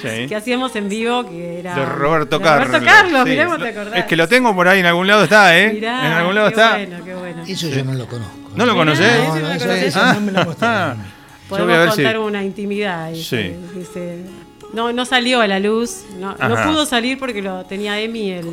Sí. 0.01 0.27
que 0.29 0.37
hacíamos 0.37 0.75
en 0.77 0.89
vivo 0.89 1.29
que 1.29 1.61
era... 1.61 1.75
De 1.75 1.85
Roberto 1.85 2.39
de 2.39 2.45
Carlos. 2.45 2.69
Roberto 2.69 2.87
Carlos, 2.87 3.23
Sí. 3.25 3.31
mirá 3.31 3.45
cómo 3.47 3.59
te 3.59 3.69
acordás. 3.69 3.99
Es 3.99 4.05
que 4.05 4.17
lo 4.17 4.29
tengo 4.29 4.55
por 4.55 4.69
ahí 4.69 4.81
en 4.81 4.87
algún 4.87 5.07
lado 5.07 5.25
está, 5.25 5.59
¿eh? 5.59 5.73
Mirá, 5.75 6.07
en 6.07 6.13
algún 6.13 6.35
lado 6.35 6.49
qué 6.49 6.55
está. 6.55 6.73
bueno, 6.77 7.05
qué 7.05 7.15
bueno. 7.15 7.43
Eso 7.47 7.69
yo 7.69 7.85
no 7.85 7.95
lo 7.95 8.07
conozco. 8.07 8.35
¿No 8.55 8.67
lo 8.67 8.73
Mirá, 8.75 8.85
conoces? 8.85 9.07
ese 9.07 9.27
No, 9.29 9.35
no 9.35 9.41
no, 9.41 9.49
lo 9.49 9.53
eso, 9.55 9.67
conocés. 9.67 9.95
no 10.15 10.21
me 10.21 10.33
lo 10.33 10.45
mostraron. 10.45 10.97
Yo 10.99 11.03
voy 11.03 11.07
a 11.07 11.49
Podemos 11.49 11.79
ver 11.79 11.89
contar 11.89 12.13
si- 12.13 12.19
una 12.19 12.45
intimidad. 12.45 13.05
ahí, 13.05 13.23
Sí. 13.23 13.55
se- 13.93 14.19
no, 14.75 14.93
no 14.93 15.05
salió 15.07 15.41
a 15.41 15.47
la 15.47 15.59
luz. 15.61 16.03
No, 16.19 16.35
no 16.37 16.63
pudo 16.65 16.85
salir 16.87 17.19
porque 17.19 17.41
lo 17.43 17.65
tenía 17.65 17.99
Emi 18.01 18.31
el, 18.33 18.47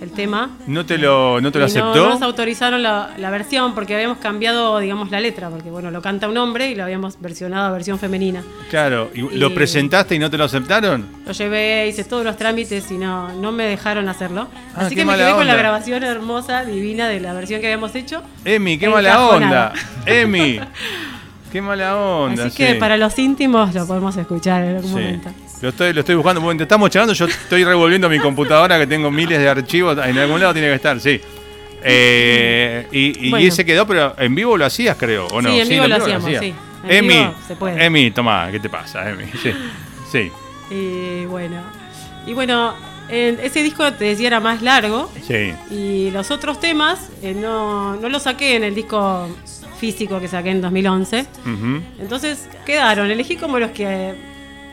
el 0.00 0.10
tema. 0.12 0.50
¿No 0.66 0.86
te 0.86 0.96
lo, 0.98 1.40
no 1.40 1.52
te 1.52 1.58
lo 1.58 1.66
aceptó? 1.66 1.94
No, 1.94 2.10
nos 2.10 2.22
autorizaron 2.22 2.82
la, 2.82 3.10
la 3.18 3.30
versión 3.30 3.74
porque 3.74 3.94
habíamos 3.94 4.18
cambiado, 4.18 4.78
digamos, 4.78 5.10
la 5.10 5.20
letra. 5.20 5.50
Porque, 5.50 5.70
bueno, 5.70 5.90
lo 5.90 6.00
canta 6.02 6.28
un 6.28 6.36
hombre 6.38 6.70
y 6.70 6.74
lo 6.74 6.84
habíamos 6.84 7.20
versionado 7.20 7.66
a 7.68 7.70
versión 7.72 7.98
femenina. 7.98 8.42
Claro. 8.70 9.10
¿Y 9.14 9.20
¿Lo 9.36 9.52
presentaste 9.54 10.14
y 10.14 10.18
no 10.18 10.30
te 10.30 10.38
lo 10.38 10.44
aceptaron? 10.44 11.06
Lo 11.26 11.32
llevé, 11.32 11.86
hice 11.88 12.04
todos 12.04 12.24
los 12.24 12.36
trámites 12.36 12.90
y 12.90 12.96
no, 12.98 13.32
no 13.34 13.52
me 13.52 13.64
dejaron 13.64 14.08
hacerlo. 14.08 14.48
Ah, 14.74 14.86
Así 14.86 14.94
que 14.94 15.04
me 15.04 15.14
quedé 15.16 15.30
con 15.32 15.46
la 15.46 15.52
onda. 15.52 15.56
grabación 15.56 16.02
hermosa, 16.02 16.64
divina 16.64 17.06
de 17.08 17.20
la 17.20 17.32
versión 17.34 17.60
que 17.60 17.66
habíamos 17.66 17.94
hecho. 17.94 18.22
Emi, 18.44 18.78
qué 18.78 18.88
mala 18.88 19.20
onda. 19.28 19.72
Emi. 20.06 20.60
Qué 21.52 21.60
mala 21.60 21.96
onda. 21.96 22.44
Así 22.46 22.56
que 22.56 22.74
sí. 22.74 22.78
para 22.78 22.96
los 22.96 23.18
íntimos 23.18 23.74
lo 23.74 23.84
podemos 23.84 24.16
escuchar 24.16 24.62
en 24.62 24.76
algún 24.76 24.90
Sí. 24.90 24.96
momento. 24.96 25.30
Lo 25.62 25.68
estoy, 25.68 25.92
lo 25.92 26.00
estoy 26.00 26.14
buscando. 26.14 26.40
Mientras 26.40 26.64
estamos 26.66 26.90
charlando, 26.90 27.12
yo 27.12 27.26
estoy 27.26 27.64
revolviendo 27.64 28.08
mi 28.08 28.18
computadora 28.18 28.78
que 28.78 28.86
tengo 28.86 29.10
miles 29.10 29.38
de 29.38 29.48
archivos. 29.48 29.98
En 30.06 30.16
algún 30.18 30.40
lado 30.40 30.52
tiene 30.52 30.68
que 30.68 30.74
estar, 30.74 30.98
sí. 31.00 31.20
Eh, 31.82 32.86
y, 32.92 33.26
y 33.26 33.30
Bueno. 33.30 33.46
ese 33.46 33.64
quedó, 33.64 33.86
pero 33.86 34.14
en 34.18 34.34
vivo 34.34 34.56
lo 34.56 34.64
hacías, 34.66 34.96
creo, 34.98 35.26
¿o 35.28 35.40
no? 35.42 35.50
Sí, 35.50 35.60
en 35.60 35.68
vivo 35.68 35.86
lo 35.86 35.96
hacíamos, 35.96 36.24
hacías. 36.24 36.40
sí. 36.42 36.54
En 36.84 37.04
Emi, 37.04 37.14
vivo 37.14 37.34
se 37.46 37.56
puede. 37.56 37.84
Emi, 37.84 38.10
toma, 38.10 38.48
¿qué 38.50 38.58
te 38.60 38.68
pasa, 38.70 39.08
Emi? 39.10 39.24
Sí, 39.42 39.52
sí, 40.10 40.30
Y 40.74 41.24
bueno, 41.26 41.60
y 42.26 42.32
bueno 42.32 42.74
en 43.08 43.40
ese 43.40 43.62
disco 43.64 43.92
te 43.94 44.04
decía 44.04 44.28
era 44.28 44.38
más 44.38 44.62
largo 44.62 45.10
sí. 45.26 45.52
y 45.68 46.12
los 46.12 46.30
otros 46.30 46.60
temas 46.60 47.10
eh, 47.24 47.34
no, 47.34 47.96
no 47.96 48.08
los 48.08 48.22
saqué 48.22 48.54
en 48.54 48.62
el 48.62 48.72
disco 48.76 49.28
físico 49.80 50.20
que 50.20 50.28
saqué 50.28 50.50
en 50.50 50.60
2011. 50.60 51.26
Ujú. 51.44 51.80
Entonces 51.98 52.48
quedaron, 52.64 53.10
elegí 53.10 53.34
como 53.36 53.58
los 53.58 53.72
que 53.72 54.14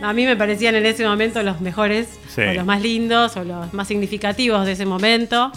a 0.01 0.13
mí 0.13 0.25
me 0.25 0.35
parecían 0.35 0.75
en 0.75 0.85
ese 0.85 1.05
momento 1.05 1.41
los 1.43 1.59
mejores, 1.61 2.07
Sí. 2.33 2.41
o 2.41 2.53
los 2.53 2.65
más 2.65 2.81
lindos, 2.81 3.35
o 3.37 3.43
los 3.43 3.73
más 3.73 3.87
significativos 3.87 4.65
de 4.65 4.73
ese 4.73 4.85
momento. 4.85 5.51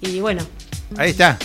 Y 0.00 0.20
bueno, 0.20 0.42
Ahí 0.96 1.10
está. 1.10 1.36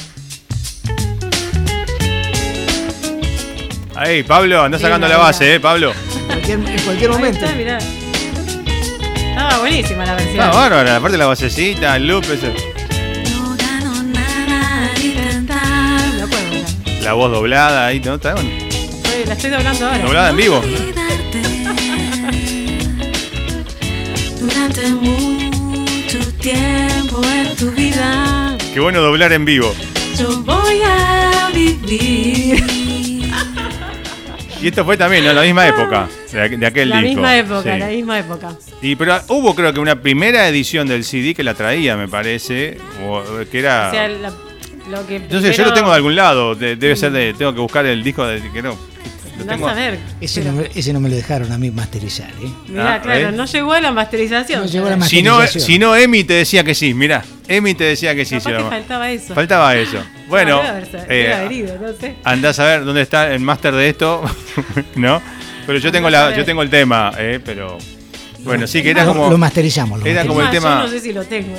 Ahí, 3.95 4.23
Pablo, 4.23 4.61
anda 4.61 4.77
Sí, 4.77 4.83
sacando 4.83 5.07
la 5.07 5.17
base. 5.17 5.55
¿eh, 5.55 5.59
Pablo? 5.59 5.91
En 5.93 6.25
cualquier, 6.27 6.59
en 6.59 6.81
cualquier 6.83 7.09
ahí 7.11 7.17
momento. 7.17 7.45
está, 7.45 7.55
mirá. 7.57 7.77
Estaba 9.29 9.59
buenísima 9.59 10.05
la 10.05 10.15
versión. 10.15 10.39
Ah, 10.41 10.51
bárbara, 10.51 10.95
aparte 10.97 11.17
la 11.17 11.25
basecita, 11.25 11.95
el 11.95 12.07
loop. 12.07 12.23
No 12.25 13.55
nada 13.55 14.91
intentar 15.03 16.27
puedo 16.29 17.03
la 17.03 17.13
voz 17.13 17.31
doblada 17.31 17.87
ahí, 17.87 17.99
¿no? 17.99 18.15
Está 18.15 18.33
bueno. 18.35 18.49
La 19.25 19.33
estoy 19.33 19.49
doblando 19.51 19.85
ahora. 19.87 20.03
Doblada 20.03 20.29
en 20.29 20.37
vivo. 20.37 20.61
Durante 24.41 24.87
mucho 24.89 26.19
tiempo 26.39 27.21
en 27.23 27.55
tu 27.55 27.71
vida, 27.71 28.57
Qué 28.73 28.79
bueno 28.79 28.99
doblar 29.01 29.31
en 29.33 29.45
vivo. 29.45 29.73
yo 30.17 30.41
voy 30.41 30.81
a 30.83 31.49
vivir. 31.53 32.63
Y 34.61 34.67
esto 34.67 34.85
fue 34.85 34.95
también, 34.97 35.25
¿no? 35.25 35.33
La 35.33 35.41
misma 35.41 35.67
época 35.67 36.07
de, 36.31 36.49
de 36.57 36.65
aquel 36.67 36.89
La 36.89 36.97
disco. 36.97 37.09
misma 37.21 37.37
época, 37.37 37.73
Sí. 37.73 37.79
la 37.79 37.87
misma 37.87 38.19
época. 38.19 38.51
Y 38.81 38.95
pero 38.95 39.19
hubo 39.29 39.55
creo 39.55 39.73
que 39.73 39.79
una 39.79 40.01
primera 40.01 40.47
edición 40.47 40.87
del 40.87 41.03
CD 41.03 41.33
que 41.33 41.43
la 41.43 41.53
traía, 41.55 41.97
me 41.97 42.07
parece, 42.07 42.77
o 43.07 43.23
que 43.51 43.59
era 43.59 43.87
O 43.87 43.91
sea, 43.91 44.07
la- 44.07 44.33
lo 44.89 45.05
que. 45.07 45.19
No 45.31 45.41
sé, 45.41 45.53
yo 45.53 45.65
lo 45.65 45.73
tengo 45.73 45.89
de 45.89 45.95
algún 45.95 46.15
lado, 46.15 46.53
de- 46.55 46.75
debe 46.75 46.95
ser 46.95 47.11
de 47.11 47.33
tengo 47.33 47.53
que 47.55 47.59
buscar 47.59 47.85
el 47.87 48.03
disco 48.03 48.25
de 48.25 48.41
que 48.51 48.61
no. 48.61 48.77
Lo 49.45 49.53
tengo. 49.53 49.67
a 49.67 49.73
ver. 49.73 49.99
Ese 50.21 50.43
no, 50.43 50.51
me, 50.53 50.69
ese 50.73 50.93
no 50.93 50.99
me 50.99 51.09
lo 51.09 51.15
dejaron 51.15 51.51
a 51.51 51.57
mí 51.57 51.69
masterizar, 51.71 52.29
¿eh? 52.41 52.49
Mirá, 52.67 52.95
Ah, 52.95 53.01
claro, 53.01 53.29
¿eh? 53.29 53.31
no 53.31 53.45
llegó 53.45 53.73
a 53.73 53.81
la 53.81 53.91
masterización. 53.91 54.61
No 54.61 54.67
llegó 54.67 54.87
a 54.87 54.89
la 54.95 55.05
Si 55.05 55.21
no, 55.21 55.37
masterización. 55.37 55.65
si 55.65 55.79
no, 55.79 55.95
Emi 55.95 56.23
te 56.23 56.33
decía 56.33 56.63
que 56.63 56.73
sí, 56.75 56.93
mirá. 56.93 57.23
Emi 57.47 57.73
te 57.75 57.83
decía 57.85 58.15
que 58.15 58.25
sí. 58.25 58.35
Que 58.39 58.41
faltaba 58.59 59.11
eso. 59.11 59.33
Faltaba 59.35 59.75
eso. 59.75 59.97
Bueno, 60.31 60.63
No, 60.63 60.69
eh, 61.09 61.75
no 61.81 61.91
sé. 61.99 62.15
andás 62.23 62.57
a 62.59 62.63
ver 62.63 62.85
dónde 62.85 63.01
está 63.01 63.33
el 63.33 63.41
máster 63.41 63.73
de 63.75 63.89
esto, 63.89 64.23
¿no? 64.95 65.21
Pero 65.67 65.77
yo 65.77 65.91
tengo 65.91 66.09
la, 66.09 66.33
yo 66.33 66.45
tengo 66.45 66.61
el 66.61 66.69
tema, 66.69 67.11
eh, 67.17 67.39
pero 67.43 67.77
bueno, 68.45 68.65
sí 68.65 68.81
que 68.81 68.91
era 68.91 69.05
como 69.05 69.29
Lo 69.29 69.37
masterizamos. 69.37 69.99
Lo 69.99 70.05
era 70.05 70.25
como 70.25 70.41
el 70.41 70.49
tema- 70.49 70.77
Yo 70.77 70.83
no 70.83 70.87
sé 70.89 71.01
si 71.01 71.11
lo 71.11 71.25
tengo. 71.25 71.57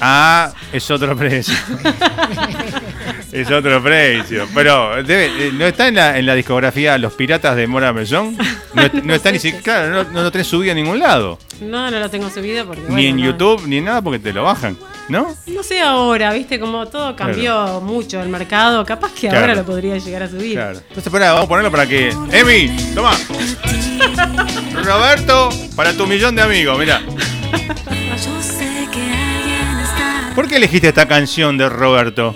ah, 0.00 0.52
es 0.72 0.90
otro 0.90 1.16
precio. 1.16 1.54
Es 3.32 3.50
otro 3.50 3.82
precio. 3.82 4.46
Pero 4.54 5.02
debe- 5.02 5.30
eh, 5.38 5.50
no 5.54 5.64
está 5.66 5.88
en 5.88 5.94
la, 5.94 6.18
en 6.18 6.26
la 6.26 6.34
discografía 6.34 6.98
Los 6.98 7.14
Piratas 7.14 7.56
de 7.56 7.66
Mora 7.66 7.92
Mesón. 7.92 8.36
No, 8.74 8.82
no 9.04 9.14
está 9.14 9.30
ni 9.30 9.38
siquiera. 9.38 9.62
Claro, 9.62 9.90
no, 10.04 10.10
no 10.12 10.22
lo 10.22 10.32
tenés 10.32 10.46
subido 10.46 10.72
a 10.72 10.74
ningún 10.74 10.98
lado. 10.98 11.38
No, 11.60 11.90
no 11.90 11.98
lo 12.00 12.08
tengo 12.08 12.30
subido 12.30 12.64
porque. 12.66 12.80
ni 12.84 12.88
bueno, 12.88 13.08
en 13.10 13.16
no. 13.18 13.22
YouTube, 13.26 13.66
ni 13.66 13.76
en 13.76 13.84
nada, 13.84 14.00
porque 14.00 14.18
te 14.18 14.32
lo 14.32 14.44
bajan. 14.44 14.78
¿No? 15.10 15.36
No 15.48 15.62
sé 15.62 15.78
ahora, 15.82 16.32
viste, 16.32 16.58
como 16.58 16.86
todo 16.88 17.14
cambió 17.14 17.82
mucho 17.82 18.22
el 18.22 18.30
mercado. 18.30 18.82
Capaz 18.86 19.12
que 19.12 19.28
Claro. 19.28 19.40
ahora 19.40 19.54
lo 19.56 19.64
podría 19.64 19.98
llegar 19.98 20.22
a 20.22 20.28
subir. 20.30 20.54
Claro. 20.54 20.78
Entonces, 20.88 21.12
pará, 21.12 21.32
vamos 21.32 21.44
a 21.44 21.48
ponerlo 21.48 21.70
para 21.70 21.86
que. 21.86 22.14
¡Emi! 22.32 22.74
¡Toma! 22.94 23.12
Roberto, 24.82 25.50
para 25.76 25.92
tu 25.92 26.06
millón 26.06 26.34
de 26.34 26.42
amigos, 26.42 26.78
mira. 26.78 27.00
Yo 27.06 28.42
sé 28.42 28.88
que 28.90 29.00
alguien 29.02 29.80
está. 29.82 30.32
¿Por 30.34 30.48
qué 30.48 30.56
elegiste 30.56 30.88
esta 30.88 31.06
canción 31.06 31.58
de 31.58 31.68
Roberto? 31.68 32.34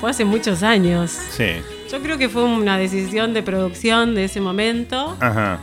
Fue 0.00 0.10
hace 0.10 0.24
muchos 0.24 0.62
años. 0.62 1.10
Sí. 1.30 1.52
Yo 1.90 2.02
creo 2.02 2.18
que 2.18 2.28
fue 2.28 2.44
una 2.44 2.76
decisión 2.78 3.32
de 3.32 3.42
producción 3.42 4.14
de 4.14 4.24
ese 4.24 4.40
momento. 4.40 5.16
Ajá. 5.20 5.58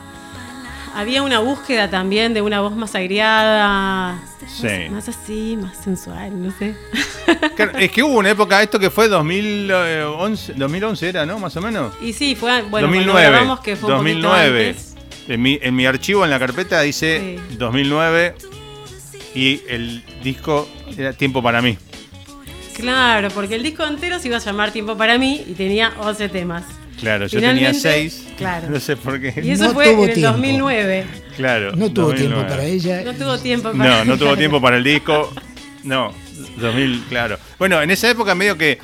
Había 0.96 1.24
una 1.24 1.39
búsqueda 1.39 1.89
también 1.89 2.34
de 2.34 2.41
una 2.41 2.62
voz 2.62 2.76
más 2.76 2.93
aireada. 2.93 4.24
Sí. 4.48 4.67
Más, 4.89 5.08
más 5.08 5.10
así, 5.10 5.58
más 5.60 5.78
sensual, 5.78 6.41
no 6.41 6.52
sé. 6.58 6.76
Es 7.80 7.91
que 7.91 8.04
hubo 8.04 8.19
una 8.19 8.32
época, 8.32 8.62
esto 8.62 8.78
que 8.80 8.89
fue 8.89 9.08
2011, 9.08 10.54
2011 10.56 11.10
era, 11.10 11.26
¿no? 11.26 11.39
Más 11.39 11.56
o 11.56 11.62
menos. 11.62 11.93
Y 12.02 12.13
sí, 12.13 12.36
fue 12.36 12.62
bueno, 12.63 12.88
2009. 12.88 13.12
cuando 13.12 13.32
grabamos 13.32 13.60
que 13.62 13.76
fue 13.76 13.91
un 13.91 14.00
poquito 14.00 14.28
2009. 14.28 14.67
antes. 14.69 14.96
En 15.28 15.41
mi, 15.41 15.58
en 15.62 15.76
mi 15.76 15.86
archivo, 15.86 16.24
en 16.26 16.32
la 16.32 16.39
carpeta, 16.39 16.82
dice 16.82 17.39
2009 17.58 18.36
y 19.36 19.62
el 19.67 20.04
disco 20.22 20.67
era 20.98 21.13
Tiempo 21.13 21.41
para 21.41 21.62
mí. 21.62 21.78
Claro, 22.74 23.30
porque 23.30 23.56
el 23.56 23.64
disco 23.64 23.86
entero 23.86 24.20
se 24.20 24.28
iba 24.28 24.38
a 24.38 24.40
llamar 24.40 24.72
Tiempo 24.72 24.98
para 24.98 25.18
mí 25.18 25.44
y 25.48 25.54
tenía 25.54 25.94
11 26.00 26.30
temas. 26.30 26.64
Claro, 27.00 27.26
yo 27.28 27.40
tenía 27.40 27.54
Finalmente, 27.74 27.80
6. 28.10 28.28
claro. 28.38 28.70
No 28.70 28.80
sé 28.80 28.96
por 28.96 29.20
qué. 29.20 29.34
Y 29.44 29.52
eso 29.52 29.66
No 29.66 29.74
fue 29.74 29.86
tuvo 29.92 30.04
en 30.04 30.10
el 30.10 30.16
tiempo. 30.16 30.32
2009. 30.34 31.06
Claro. 31.36 31.72
No 31.76 31.90
tuvo 31.92 32.08
2009. 32.08 32.18
tiempo 32.18 32.48
para 32.48 32.64
ella. 32.64 33.02
No 33.04 33.14
tuvo 33.14 33.38
tiempo 33.40 33.72
para 33.72 33.98
No, 33.98 34.06
no 34.06 34.18
tuvo 34.18 34.38
tiempo 34.38 34.62
para 34.62 34.78
el 34.78 34.84
disco. 34.84 35.34
No, 35.84 36.14
2000, 36.58 37.04
claro. 37.10 37.38
Bueno, 37.60 37.82
en 37.82 37.92
esa 37.92 38.10
época 38.10 38.36
medio 38.36 38.58
que 38.58 38.78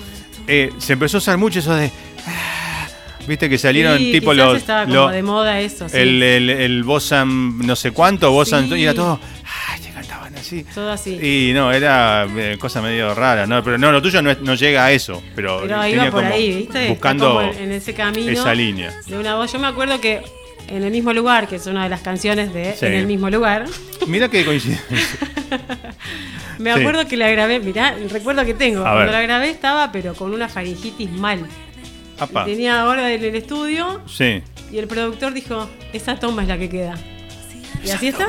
eh, 0.47 0.71
se 0.79 0.93
empezó 0.93 1.17
a 1.17 1.19
usar 1.19 1.37
mucho 1.37 1.59
eso 1.59 1.73
de... 1.75 1.91
ah, 2.27 2.87
Viste 3.27 3.47
que 3.47 3.57
salieron 3.57 3.97
Sí, 3.99 4.11
tipo 4.11 4.33
los... 4.33 4.57
estaba 4.57 4.83
como 4.83 4.95
lo- 4.95 5.09
de 5.09 5.23
moda 5.23 5.59
eso, 5.61 5.87
sí. 5.87 5.95
el, 5.97 6.21
el, 6.23 6.49
el 6.49 6.83
Bosan 6.83 7.59
no 7.59 7.75
sé 7.75 7.91
cuánto, 7.91 8.31
Bosan... 8.31 8.67
Sí. 8.67 8.75
Y 8.75 8.83
era 8.83 8.93
todo... 8.93 9.19
Así. 10.39 10.63
Todo 10.73 10.91
así. 10.91 11.19
Y 11.21 11.53
no, 11.53 11.71
era 11.71 12.27
eh, 12.37 12.57
cosa 12.59 12.81
medio 12.81 13.13
rara, 13.13 13.45
¿no? 13.45 13.63
Pero 13.63 13.77
no, 13.77 13.91
lo 13.91 14.01
tuyo 14.01 14.21
no, 14.21 14.31
es- 14.31 14.39
no 14.41 14.55
llega 14.55 14.85
a 14.85 14.91
eso. 14.91 15.21
Pero, 15.35 15.59
Pero 15.61 15.79
tenía 15.81 15.89
iba 15.89 16.11
por 16.11 16.21
como 16.23 16.33
ahí, 16.33 16.55
¿viste? 16.57 16.89
Buscando 16.89 17.41
en, 17.41 17.71
ese 17.71 17.93
camino. 17.93 18.31
esa 18.31 18.53
línea. 18.53 18.93
De 19.07 19.17
una 19.17 19.35
voz. 19.35 19.51
Yo 19.51 19.59
me 19.59 19.67
acuerdo 19.67 19.99
que 20.01 20.21
en 20.67 20.83
el 20.83 20.91
mismo 20.91 21.13
lugar, 21.13 21.47
que 21.47 21.55
es 21.57 21.65
una 21.67 21.83
de 21.83 21.89
las 21.89 22.01
canciones 22.01 22.53
de 22.53 22.73
Sí. 22.75 22.85
En 22.85 22.93
el 22.93 23.07
mismo 23.07 23.29
lugar, 23.29 23.65
Mira 24.07 24.29
que 24.29 24.45
coincidencia. 24.45 24.85
me 26.59 26.73
Sí. 26.73 26.79
acuerdo 26.79 27.07
que 27.07 27.17
la 27.17 27.29
grabé, 27.29 27.59
mirá, 27.59 27.95
recuerdo 28.11 28.45
que 28.45 28.53
tengo. 28.53 28.81
A 28.81 28.83
Cuando 28.83 28.99
ver. 29.05 29.11
la 29.11 29.21
grabé 29.21 29.49
estaba, 29.49 29.91
pero 29.91 30.13
con 30.13 30.33
una 30.33 30.47
faringitis 30.49 31.09
mal. 31.11 31.39
Apa. 32.19 32.45
Tenía 32.45 32.81
ahora 32.81 33.11
en 33.13 33.23
el 33.23 33.35
estudio 33.35 34.01
Sí. 34.05 34.41
y 34.71 34.77
el 34.77 34.87
productor 34.87 35.33
dijo, 35.33 35.69
esa 35.93 36.19
toma 36.19 36.41
es 36.43 36.47
la 36.49 36.57
que 36.57 36.69
queda. 36.69 36.95
Y 37.83 37.89
así 37.91 38.07
está. 38.09 38.25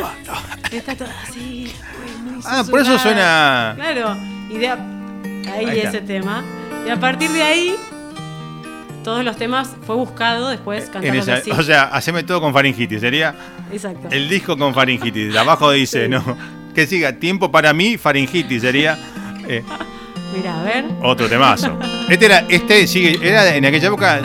Está 0.70 0.94
toda 0.94 1.10
así. 1.28 1.72
muy- 2.24 2.42
Ah, 2.44 2.64
por 2.68 2.80
eso 2.80 2.98
suena... 2.98 3.72
Claro, 3.76 4.16
y 4.50 4.58
de 4.58 4.68
a- 4.68 4.78
ahí, 5.54 5.66
Ahí 5.66 5.80
ese 5.80 6.00
tema. 6.00 6.42
Y 6.86 6.90
a 6.90 6.98
partir 6.98 7.30
de 7.30 7.42
ahí, 7.42 7.74
todos 9.04 9.24
los 9.24 9.36
temas 9.36 9.70
fue 9.86 9.96
buscado 9.96 10.48
después 10.50 10.84
cantarlos 10.90 11.26
esa, 11.28 11.34
así. 11.38 11.50
o 11.50 11.62
sea, 11.62 11.82
haceme 11.84 12.22
todo 12.22 12.40
con 12.40 12.52
faringitis. 12.52 13.00
Sería 13.00 13.34
Exacto. 13.72 14.08
el 14.10 14.28
disco 14.28 14.56
con 14.56 14.74
faringitis. 14.74 15.34
Abajo 15.36 15.70
dice, 15.72 16.08
no. 16.08 16.22
Que 16.74 16.86
siga, 16.86 17.12
tiempo 17.14 17.50
para 17.50 17.72
mí, 17.72 17.96
faringitis. 17.98 18.62
Sería 18.62 18.96
eh, 19.48 19.62
Mira, 20.36 20.60
a 20.60 20.62
ver. 20.62 20.84
otro 21.02 21.28
temazo. 21.28 21.78
Este 22.08 22.26
era, 22.26 22.44
este 22.48 22.86
sigue, 22.86 23.18
era 23.26 23.54
en 23.56 23.64
aquella 23.66 23.88
época 23.88 24.20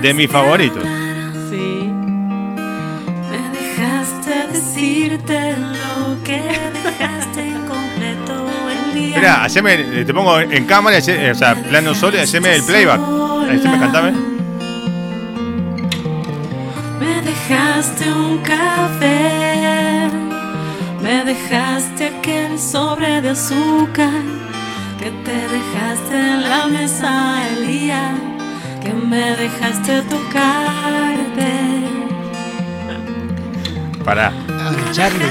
de 0.00 0.14
mis 0.14 0.30
favoritos. 0.30 0.82
Mira, 9.16 9.44
haceme, 9.44 9.74
eh, 9.74 10.04
te 10.04 10.12
pongo 10.14 10.38
en 10.40 10.64
cámara, 10.66 10.98
hace- 10.98 11.30
o 11.30 11.34
sea, 11.34 11.54
plano 11.54 11.94
solo 11.94 12.16
y 12.18 12.20
haceme 12.20 12.54
el 12.54 12.62
playback. 12.62 13.00
Haceme, 13.00 13.78
cantame. 13.78 14.12
Me 17.00 17.22
dejaste 17.22 18.12
un 18.12 18.38
café, 18.38 20.08
me 21.02 21.24
dejaste 21.24 22.06
aquel 22.18 22.58
sobre 22.58 23.20
de 23.22 23.30
azúcar 23.30 24.10
que 24.98 25.10
te 25.10 25.32
dejaste 25.56 26.14
en 26.16 26.48
la 26.50 26.66
mesa 26.66 27.42
el 27.50 27.66
día 27.66 28.14
que 28.82 28.92
me 28.92 29.36
dejaste 29.36 30.02
tocarte. 30.02 31.52
Pará. 34.04 34.32
Ahora, 34.48 34.92
Charlie, 34.92 35.26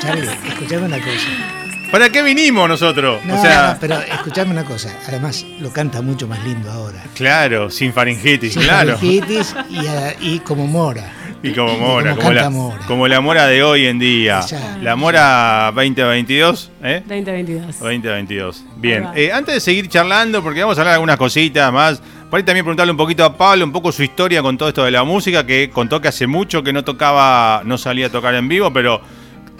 Charlie, 0.00 0.28
escuchame 0.48 0.86
una 0.86 0.98
cosa. 0.98 1.59
¿Para 1.90 2.08
qué 2.10 2.22
vinimos 2.22 2.68
nosotros? 2.68 3.24
No, 3.24 3.38
o 3.38 3.42
sea, 3.42 3.72
no, 3.72 3.78
pero 3.80 3.98
escuchame 4.00 4.52
una 4.52 4.64
cosa. 4.64 4.96
Además, 5.08 5.44
lo 5.58 5.72
canta 5.72 6.00
mucho 6.02 6.28
más 6.28 6.42
lindo 6.44 6.70
ahora. 6.70 7.02
claro, 7.16 7.68
sin 7.70 7.92
faringitis, 7.92 8.52
Sin 8.52 8.62
claro. 8.62 8.96
faringitis 8.96 9.54
y, 9.70 9.86
a- 9.86 10.14
y 10.20 10.38
como 10.40 10.66
mora. 10.66 11.12
Y 11.42 11.52
como 11.52 11.72
Y 11.72 11.76
Mora, 11.78 12.10
como 12.10 12.22
como, 12.22 12.32
la, 12.34 12.50
Mora. 12.50 12.86
como 12.86 13.08
la 13.08 13.20
Mora 13.22 13.46
de 13.46 13.62
hoy 13.62 13.86
en 13.86 13.98
día. 13.98 14.40
Exacto. 14.40 14.82
La 14.82 14.94
Mora 14.94 15.72
2022, 15.74 16.70
¿eh? 16.84 17.02
2022. 17.06 17.78
2022. 17.80 18.64
Bien. 18.76 19.06
Eh, 19.14 19.32
antes 19.32 19.54
de 19.54 19.60
seguir 19.60 19.88
charlando, 19.88 20.42
porque 20.42 20.60
vamos 20.60 20.76
a 20.76 20.82
hablar 20.82 20.92
de 20.92 20.96
algunas 20.96 21.16
cositas 21.16 21.72
más, 21.72 22.02
por 22.28 22.36
ahí 22.38 22.44
también 22.44 22.64
preguntarle 22.66 22.90
un 22.90 22.98
poquito 22.98 23.24
a 23.24 23.36
Pablo, 23.38 23.64
un 23.64 23.72
poco 23.72 23.90
su 23.90 24.02
historia 24.02 24.42
con 24.42 24.58
todo 24.58 24.68
esto 24.68 24.84
de 24.84 24.90
la 24.90 25.02
música, 25.02 25.46
que 25.46 25.70
contó 25.70 25.98
que 26.02 26.08
hace 26.08 26.26
mucho 26.26 26.62
que 26.62 26.74
no 26.74 26.84
tocaba, 26.84 27.62
no 27.64 27.78
salía 27.78 28.08
a 28.08 28.10
tocar 28.10 28.34
en 28.34 28.46
vivo, 28.46 28.70
pero 28.70 29.00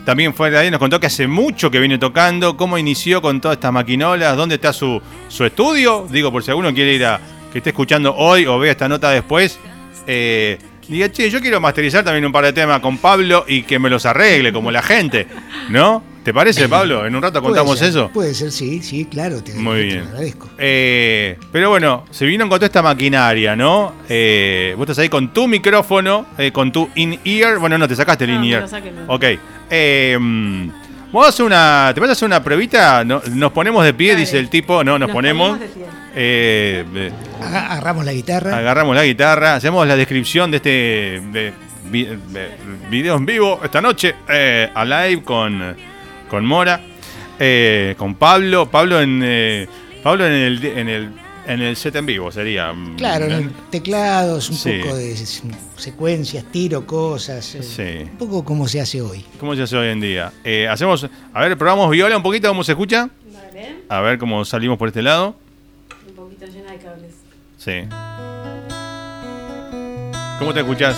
también 0.04 0.34
fue 0.34 0.50
de 0.50 0.58
ahí, 0.58 0.70
nos 0.70 0.78
contó 0.78 0.98
que 1.00 1.06
hace 1.06 1.26
mucho 1.26 1.70
que 1.70 1.78
viene 1.78 1.98
tocando, 1.98 2.56
cómo 2.56 2.78
inició 2.78 3.22
con 3.22 3.40
todas 3.40 3.56
estas 3.56 3.72
maquinolas, 3.72 4.36
dónde 4.36 4.56
está 4.56 4.72
su, 4.72 5.00
su 5.28 5.44
estudio, 5.44 6.06
digo, 6.10 6.32
por 6.32 6.42
si 6.42 6.50
alguno 6.50 6.72
quiere 6.72 6.94
ir 6.94 7.04
a, 7.04 7.20
que 7.52 7.58
esté 7.58 7.70
escuchando 7.70 8.14
hoy 8.14 8.46
o 8.46 8.58
vea 8.58 8.72
esta 8.72 8.88
nota 8.88 9.10
después, 9.10 9.58
eh, 10.06 10.58
diga, 10.88 11.10
che, 11.10 11.30
yo 11.30 11.40
quiero 11.40 11.60
masterizar 11.60 12.04
también 12.04 12.24
un 12.24 12.32
par 12.32 12.44
de 12.44 12.52
temas 12.52 12.80
con 12.80 12.98
Pablo 12.98 13.44
y 13.46 13.62
que 13.62 13.78
me 13.78 13.90
los 13.90 14.06
arregle, 14.06 14.52
como 14.52 14.70
la 14.70 14.82
gente, 14.82 15.26
¿no? 15.68 16.02
¿Te 16.24 16.34
parece, 16.34 16.68
Pablo? 16.68 17.06
En 17.06 17.14
un 17.16 17.22
rato 17.22 17.40
contamos 17.42 17.78
Puede 17.78 17.78
ser, 17.78 17.88
eso. 17.88 18.10
Puede 18.12 18.34
ser, 18.34 18.52
sí, 18.52 18.82
sí, 18.82 19.06
claro. 19.06 19.42
Te, 19.42 19.54
Muy 19.54 19.76
te 19.78 19.84
bien. 19.84 20.00
lo 20.00 20.08
agradezco. 20.10 20.50
Eh, 20.58 21.38
pero 21.50 21.70
bueno, 21.70 22.04
se 22.10 22.26
vino 22.26 22.44
con 22.48 22.58
toda 22.58 22.66
esta 22.66 22.82
maquinaria, 22.82 23.56
¿no? 23.56 23.94
Eh, 24.08 24.74
vos 24.76 24.84
estás 24.84 24.98
ahí 24.98 25.08
con 25.08 25.32
tu 25.32 25.48
micrófono, 25.48 26.26
eh, 26.36 26.52
con 26.52 26.70
tu 26.72 26.88
in-ear. 26.94 27.58
Bueno, 27.58 27.78
no, 27.78 27.88
te 27.88 27.96
sacaste 27.96 28.24
el 28.24 28.32
No, 28.34 28.36
in-ear. 28.44 28.66
Ok. 29.06 29.24
Eh, 29.70 30.16
mm, 30.20 30.68
vamos 31.06 31.26
a 31.26 31.28
hacer 31.30 31.46
una. 31.46 31.90
¿Te 31.94 32.00
vas 32.00 32.10
a 32.10 32.12
hacer 32.12 32.26
una 32.26 32.42
pruebita? 32.44 33.02
No- 33.04 33.22
nos 33.32 33.52
ponemos 33.52 33.82
de 33.84 33.94
pie, 33.94 34.14
dice 34.14 34.38
el 34.38 34.50
tipo. 34.50 34.84
No, 34.84 34.98
nos, 34.98 35.08
Nos 35.08 35.14
ponemos. 35.14 35.56
ponemos 35.58 35.74
de 35.74 35.74
pie. 35.80 35.86
Eh, 36.14 37.10
Aga- 37.42 37.72
Agarramos 37.72 38.04
la 38.04 38.12
guitarra. 38.12 38.58
agarramos 38.58 38.94
la 38.94 39.04
guitarra, 39.04 39.54
hacemos 39.54 39.86
la 39.86 39.96
descripción 39.96 40.50
de 40.50 40.56
este 40.58 40.70
de 41.32 41.52
vi- 41.90 42.04
de 42.04 42.48
video 42.90 43.16
en 43.16 43.24
vivo 43.24 43.60
esta 43.64 43.80
noche, 43.80 44.14
eh, 44.28 44.68
a 44.74 44.84
live 44.84 45.22
con, 45.22 45.74
con 46.30 46.46
Mora, 46.46 46.80
eh, 47.38 47.94
con 47.98 48.14
Pablo. 48.14 48.70
Pablo 48.70 49.00
en 49.00 49.20
eh, 49.24 49.66
Pablo 50.02 50.26
en 50.26 50.32
el, 50.32 50.64
en 50.64 50.88
el 50.88 51.08
en 51.46 51.62
el 51.62 51.74
set 51.74 51.96
en 51.96 52.06
vivo 52.06 52.30
sería. 52.30 52.72
mm, 52.72 52.96
Claro, 52.96 53.24
en 53.24 53.32
el 53.32 53.50
teclados, 53.70 54.50
un 54.50 54.56
Sí. 54.56 54.78
poco 54.82 54.94
de 54.96 55.16
se- 55.16 55.42
secuencias, 55.76 56.44
tiro 56.52 56.86
cosas. 56.86 57.54
eh, 57.56 57.62
Sí. 57.62 58.08
Un 58.12 58.18
poco 58.18 58.44
como 58.44 58.68
se 58.68 58.80
hace 58.80 59.00
hoy. 59.02 59.24
¿Cómo 59.40 59.56
se 59.56 59.62
hace 59.62 59.76
hoy 59.76 59.88
en 59.88 60.00
día? 60.00 60.32
Eh, 60.44 60.68
hacemos, 60.68 61.06
a 61.32 61.40
ver, 61.40 61.56
probamos 61.58 61.90
viola 61.90 62.16
un 62.16 62.22
poquito, 62.22 62.46
¿cómo 62.48 62.62
se 62.62 62.72
escucha? 62.72 63.08
Vale. 63.32 63.76
A 63.88 64.00
ver 64.00 64.18
cómo 64.18 64.44
salimos 64.44 64.78
por 64.78 64.88
este 64.88 65.02
lado. 65.02 65.34
Un 66.08 66.14
poquito 66.14 66.46
llena 66.46 66.70
de 66.72 66.78
cables. 66.78 67.14
Sí. 67.58 67.72
¿Cómo 70.38 70.54
te 70.54 70.60
escuchás? 70.60 70.96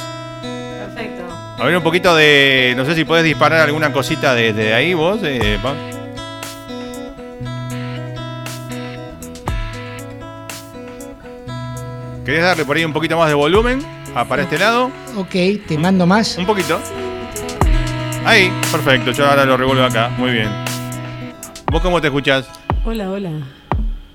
A 1.59 1.65
ver 1.65 1.77
un 1.77 1.83
poquito 1.83 2.15
de. 2.17 2.75
No 2.77 2.85
sé 2.85 2.95
si 2.95 3.05
podés 3.05 3.25
disparar 3.25 3.61
alguna 3.61 3.93
cosita 3.93 4.35
desde 4.35 4.75
ahí 4.75 4.95
vos. 4.95 5.21
eh, 5.23 5.59
Pa- 5.63 5.75
¿Querés 12.25 12.43
darle 12.43 12.65
por 12.65 12.77
ahí 12.77 12.85
un 12.85 12.93
poquito 12.93 13.17
más 13.19 13.29
de 13.29 13.35
volumen? 13.35 13.81
Ah, 14.15 14.25
para 14.27 14.43
este 14.43 14.59
lado. 14.59 14.91
Ok, 15.17 15.33
te 15.67 15.77
mando 15.79 16.07
más. 16.07 16.39
Un 16.39 16.47
poquito. 16.47 16.79
Ahí, 18.25 18.51
perfecto. 18.71 19.11
Yo 19.11 19.27
ahora 19.27 19.45
lo 19.45 19.57
revuelvo 19.57 19.83
acá. 19.85 20.09
Muy 20.17 20.31
bien. 20.31 20.49
¿Vos 21.71 21.83
cómo 21.83 22.01
te 22.01 22.07
escuchás? 22.09 22.47
Hola, 22.85 23.11
hola. 23.11 23.31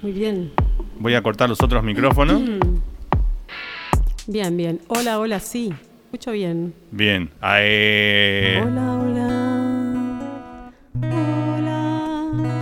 Muy 0.02 0.12
bien. 0.14 0.52
Voy 1.00 1.16
a 1.16 1.22
cortar 1.22 1.50
los 1.50 1.62
otros 1.62 1.84
micrófonos. 1.84 2.42
Bien, 4.30 4.58
bien. 4.58 4.82
Hola, 4.90 5.20
hola, 5.20 5.40
sí. 5.40 5.74
Escucho 6.18 6.32
bien. 6.32 6.74
Bien. 6.90 7.30
Hola, 7.40 8.98
hola. 8.98 10.72
Hola. 11.14 12.62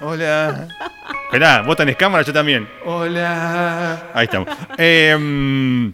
Hola. 0.02 0.68
Esperá, 1.24 1.62
vos 1.62 1.74
tenés 1.74 1.96
cámara, 1.96 2.22
yo 2.22 2.34
también. 2.34 2.68
Hola. 2.84 4.10
Ahí 4.12 4.24
estamos. 4.24 4.50
Eh, 4.76 5.16
mm, 5.18 5.88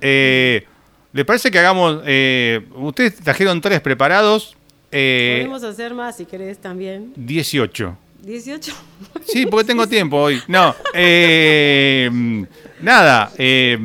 eh, 0.00 0.66
¿Le 1.12 1.24
parece 1.26 1.50
que 1.50 1.58
hagamos... 1.58 2.00
eh, 2.06 2.66
ustedes 2.76 3.16
trajeron 3.16 3.60
tres 3.60 3.82
preparados. 3.82 4.56
Eh, 4.90 5.40
Podemos 5.44 5.64
hacer 5.64 5.92
más 5.92 6.16
si 6.16 6.24
querés 6.24 6.56
también. 6.58 7.12
18. 7.16 7.94
18. 8.22 8.72
Sí, 9.26 9.44
porque 9.44 9.66
tengo 9.66 9.86
tiempo 9.96 10.16
hoy. 10.16 10.40
No, 10.48 10.74
eh, 10.94 12.08
mm, 12.10 12.42
nada. 12.80 13.30
Eh, 13.36 13.78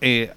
eh, 0.00 0.32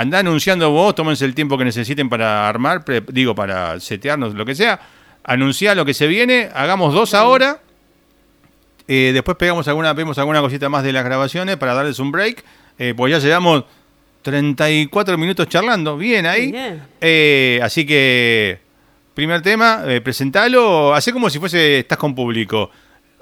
andá 0.00 0.20
anunciando 0.20 0.70
vos, 0.70 0.94
tómense 0.94 1.24
el 1.24 1.34
tiempo 1.34 1.58
que 1.58 1.64
necesiten 1.64 2.08
para 2.08 2.48
armar, 2.48 2.84
pre- 2.84 3.02
digo, 3.08 3.34
para 3.34 3.78
setearnos, 3.80 4.34
lo 4.34 4.44
que 4.44 4.54
sea. 4.54 4.80
Anunciá 5.24 5.74
lo 5.74 5.84
que 5.84 5.92
se 5.94 6.06
viene, 6.06 6.48
hagamos 6.54 6.94
dos 6.94 7.14
ahora. 7.14 7.60
Eh, 8.86 9.10
después 9.12 9.36
pegamos 9.36 9.68
alguna, 9.68 9.92
vemos 9.92 10.16
alguna 10.18 10.40
cosita 10.40 10.68
más 10.68 10.82
de 10.82 10.92
las 10.92 11.04
grabaciones 11.04 11.56
para 11.56 11.74
darles 11.74 11.98
un 11.98 12.10
break. 12.12 12.42
Eh, 12.78 12.94
pues 12.96 13.10
ya 13.12 13.18
llevamos 13.18 13.64
34 14.22 15.18
minutos 15.18 15.48
charlando. 15.48 15.96
Bien 15.96 16.26
ahí. 16.26 16.50
Bien. 16.52 16.82
Eh, 17.00 17.60
así 17.62 17.84
que, 17.84 18.60
primer 19.14 19.42
tema, 19.42 19.82
eh, 19.86 20.00
presentalo. 20.00 20.94
Hacé 20.94 21.12
como 21.12 21.28
si 21.28 21.38
fuese, 21.38 21.80
estás 21.80 21.98
con 21.98 22.14
público. 22.14 22.70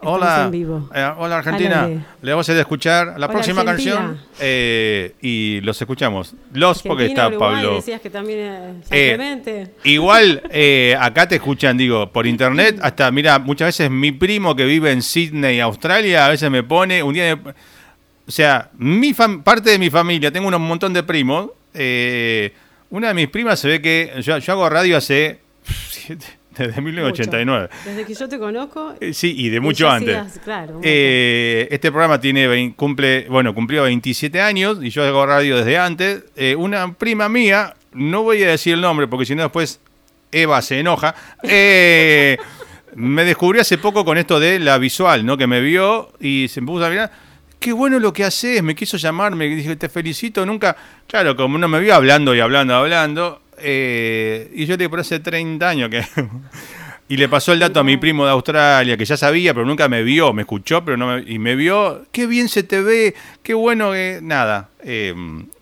Hola, 0.09 0.43
en 0.45 0.51
vivo. 0.51 0.89
eh, 0.95 1.11
hola 1.19 1.39
Argentina. 1.39 1.89
Le 2.23 2.31
vamos 2.31 2.49
a 2.49 2.53
ir 2.53 2.59
a 2.59 2.61
escuchar 2.61 3.07
la 3.09 3.13
Hola, 3.15 3.29
próxima 3.29 3.61
Argentina. 3.63 3.95
canción 3.97 4.21
eh, 4.41 5.15
y 5.21 5.61
los 5.63 5.81
escuchamos. 5.81 6.35
Los, 6.53 6.83
porque 6.83 7.07
está 7.07 7.29
Uruguay, 7.29 7.55
Pablo. 7.57 7.75
decías 7.77 8.01
que 8.01 8.11
también 8.11 8.83
eh. 8.91 9.69
Igual 9.85 10.43
eh, 10.51 10.97
acá 11.01 11.27
te 11.29 11.37
escuchan, 11.37 11.77
digo, 11.77 12.11
por 12.13 12.27
internet, 12.27 12.79
hasta, 12.83 13.11
mira, 13.11 13.39
muchas 13.39 13.69
veces 13.69 13.91
mi 13.91 14.13
primo 14.13 14.55
que 14.55 14.65
vive 14.65 14.93
en 14.93 15.03
Sydney, 15.03 15.61
Australia, 15.61 16.27
a 16.27 16.29
veces 16.31 16.51
me 16.51 16.63
pone, 16.63 17.03
un 17.03 17.13
día, 17.15 17.35
me- 17.37 17.51
o 17.51 18.31
sea, 18.31 18.71
mi 18.79 19.13
fam- 19.15 19.43
parte 19.43 19.71
de 19.71 19.79
mi 19.79 19.91
familia, 19.91 20.31
tengo 20.33 20.49
un 20.49 20.63
montón 20.63 20.93
de 20.93 21.03
primos, 21.03 21.51
una 22.91 23.09
de 23.09 23.15
mis 23.15 23.29
primas 23.29 23.59
se 23.59 23.69
ve 23.69 23.83
que, 23.83 24.13
yo, 24.21 24.39
yo 24.39 24.53
hago 24.53 24.69
radio 24.69 24.97
hace, 24.97 25.41
desde 26.59 26.81
1989. 26.81 27.69
Mucho. 27.71 27.91
Desde 27.91 28.05
que 28.07 28.15
yo 28.15 28.29
te 28.29 28.39
conozco. 28.39 28.95
Eh, 29.01 29.13
Sí, 29.15 29.35
y 29.37 29.49
de 29.49 29.61
mucho 29.61 29.89
antes. 29.89 30.39
claro, 30.45 30.81
Eh, 30.83 31.69
este 31.71 31.91
programa 31.91 32.21
tiene 32.21 32.75
cumple, 32.77 33.27
bueno, 33.29 33.55
cumplió 33.55 33.83
27 33.85 34.41
años 34.41 34.79
y 34.83 34.91
yo 34.91 35.05
hago 35.05 35.25
radio 35.27 35.57
desde 35.59 35.79
antes. 35.79 36.25
Eh, 36.37 36.55
una 36.57 36.93
prima 36.95 37.29
mía, 37.29 37.75
no 37.93 38.23
voy 38.23 38.43
a 38.43 38.49
decir 38.51 38.75
el 38.75 38.81
nombre 38.81 39.07
porque 39.09 39.25
si 39.27 39.35
no 39.35 39.43
después 39.43 39.81
Eva 40.33 40.61
se 40.63 40.81
enoja. 40.81 41.15
eh, 41.43 42.37
me 42.95 43.25
descubrió 43.25 43.61
hace 43.63 43.77
poco 43.79 44.05
con 44.05 44.17
esto 44.17 44.41
de 44.41 44.59
la 44.59 44.79
visual, 44.79 45.25
¿no? 45.27 45.37
Que 45.37 45.47
me 45.47 45.61
vio 45.61 46.11
y 46.21 46.49
se 46.49 46.61
me 46.63 46.67
puso 46.67 46.87
a 46.87 46.91
mirar. 46.91 47.11
Qué 47.59 47.73
bueno 47.73 47.99
lo 47.99 48.13
que 48.13 48.25
haces, 48.25 48.63
me 48.63 48.75
quiso 48.75 48.97
llamar, 48.97 49.35
me 49.35 49.47
dije, 49.49 49.77
te 49.77 49.89
felicito, 49.89 50.45
nunca. 50.47 50.77
Claro, 51.07 51.37
como 51.37 51.59
no 51.59 51.69
me 51.69 51.81
vio 51.81 51.95
hablando 51.95 52.35
y 52.35 52.41
hablando, 52.41 52.75
hablando. 52.75 53.43
Eh, 53.59 54.51
y 54.55 54.67
yo 54.67 54.75
le 54.75 54.79
digo, 54.79 54.91
pero 54.91 55.01
hace 55.03 55.21
30 55.21 55.69
años 55.69 55.91
que. 55.91 56.03
Y 57.09 57.17
le 57.17 57.29
pasó 57.29 57.53
el 57.53 57.61
dato 57.61 57.79
a 57.79 57.85
mi 57.85 57.99
primo 57.99 58.25
de 58.25 58.33
Australia, 58.33 58.97
que 58.97 59.05
ya 59.05 59.17
sabía, 59.17 59.55
pero 59.55 59.65
nunca 59.65 59.89
me 59.89 60.03
vio, 60.03 60.33
me 60.33 60.43
escuchó, 60.43 60.85
pero 60.85 60.97
no 60.97 61.07
me, 61.07 61.23
y 61.23 61.39
me 61.39 61.55
vio, 61.55 62.05
qué 62.11 62.27
bien 62.27 62.49
se 62.49 62.65
te 62.65 62.81
ve, 62.81 63.15
qué 63.45 63.55
bueno 63.55 63.93
que... 63.93 64.19
Nada, 64.21 64.71
eh, 64.83 65.15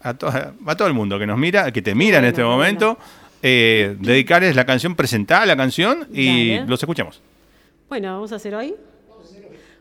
a, 0.03 0.15
to- 0.15 0.29
a 0.29 0.75
todo 0.75 0.89
el 0.89 0.95
mundo 0.95 1.19
que 1.19 1.27
nos 1.27 1.37
mira, 1.37 1.71
que 1.71 1.83
te 1.83 1.95
mira 1.95 2.17
en 2.21 2.25
este 2.25 2.43
bueno. 2.43 2.57
momento, 2.57 2.99
eh, 3.43 3.95
dedicarles 4.01 4.57
la 4.57 4.65
canción, 4.65 4.95
presentar 4.97 5.47
la 5.47 5.55
canción 5.55 6.09
y 6.15 6.55
Dale. 6.55 6.67
los 6.67 6.83
escuchamos. 6.83 7.21
Bueno, 7.91 8.15
vamos 8.15 8.33
a 8.33 8.37
hacer 8.37 8.55
hoy. 8.55 8.75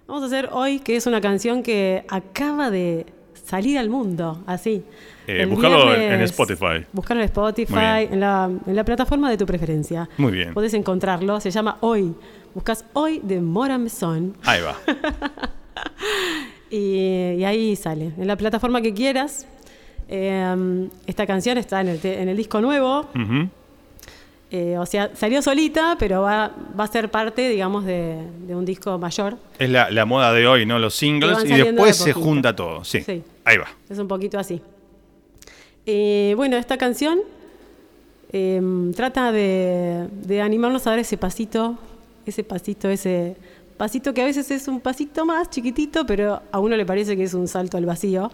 Vamos 0.05 0.23
a 0.23 0.25
hacer 0.25 0.49
hoy, 0.51 0.79
que 0.79 0.97
es 0.97 1.05
una 1.05 1.21
canción 1.21 1.63
que 1.63 2.03
acaba 2.09 2.71
de 2.71 3.05
salir 3.41 3.77
al 3.77 3.87
mundo, 3.89 4.43
así. 4.47 4.83
Eh, 5.27 5.45
buscarlo 5.45 5.93
en- 5.95 6.21
Spotify. 6.21 6.85
Buscarlo 6.91 7.21
en 7.21 7.25
Spotify, 7.25 8.07
en 8.11 8.19
la, 8.19 8.49
en 8.67 8.75
la 8.75 8.83
plataforma 8.83 9.29
de 9.29 9.37
tu 9.37 9.45
preferencia. 9.45 10.09
Muy 10.17 10.31
bien. 10.31 10.53
Podés 10.53 10.73
encontrarlo, 10.73 11.39
se 11.39 11.51
llama 11.51 11.77
Hoy. 11.81 12.13
Buscas 12.53 12.85
Hoy 12.93 13.19
de 13.23 13.41
Moram 13.41 13.89
Son 13.89 14.35
Ahí 14.43 14.61
va. 14.61 14.75
y, 16.69 17.35
y 17.39 17.45
ahí 17.45 17.75
sale, 17.75 18.11
en 18.17 18.27
la 18.27 18.35
plataforma 18.35 18.81
que 18.81 18.93
quieras. 18.93 19.47
Eh, 20.09 20.87
esta 21.07 21.25
canción 21.25 21.57
está 21.57 21.81
en 21.81 21.87
el, 21.87 21.99
en 22.03 22.29
el 22.29 22.37
disco 22.37 22.59
nuevo, 22.61 23.07
eh, 24.51 24.77
o 24.77 24.85
sea, 24.85 25.09
salió 25.15 25.41
solita, 25.41 25.95
pero 25.97 26.21
va, 26.21 26.51
va 26.79 26.83
a 26.83 26.87
ser 26.87 27.09
parte, 27.09 27.49
digamos, 27.49 27.85
de, 27.85 28.17
de 28.45 28.55
un 28.55 28.65
disco 28.65 28.99
mayor. 28.99 29.37
Es 29.57 29.67
la, 29.69 29.89
la 29.89 30.05
moda 30.05 30.31
de 30.31 30.45
hoy, 30.45 30.65
¿no? 30.67 30.77
Los 30.77 30.93
singles 30.93 31.43
y 31.45 31.53
después 31.53 31.97
de 31.97 32.03
se 32.05 32.13
junta 32.13 32.55
todo. 32.55 32.83
Sí. 32.83 33.01
Sí. 33.01 33.23
Ahí 33.45 33.57
va. 33.57 33.65
Es 33.89 33.97
un 33.97 34.07
poquito 34.07 34.37
así. 34.37 34.61
Eh, 35.85 36.33
bueno, 36.37 36.57
esta 36.57 36.77
canción 36.77 37.19
eh, 38.31 38.61
trata 38.95 39.31
de, 39.31 40.07
de 40.23 40.41
animarnos 40.41 40.87
a 40.87 40.91
dar 40.91 40.99
ese 40.99 41.17
pasito, 41.17 41.77
ese 42.25 42.43
pasito, 42.43 42.89
ese 42.89 43.35
pasito 43.77 44.13
que 44.13 44.21
a 44.21 44.25
veces 44.25 44.49
es 44.51 44.67
un 44.67 44.79
pasito 44.79 45.25
más 45.25 45.49
chiquitito, 45.49 46.05
pero 46.05 46.41
a 46.51 46.59
uno 46.59 46.75
le 46.77 46.85
parece 46.85 47.17
que 47.17 47.23
es 47.23 47.33
un 47.33 47.47
salto 47.47 47.75
al 47.77 47.85
vacío, 47.85 48.31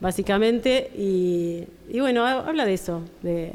básicamente. 0.00 0.90
Y, 0.96 1.64
y 1.88 2.00
bueno, 2.00 2.24
ha- 2.24 2.46
habla 2.48 2.64
de 2.66 2.74
eso, 2.74 3.02
de, 3.22 3.52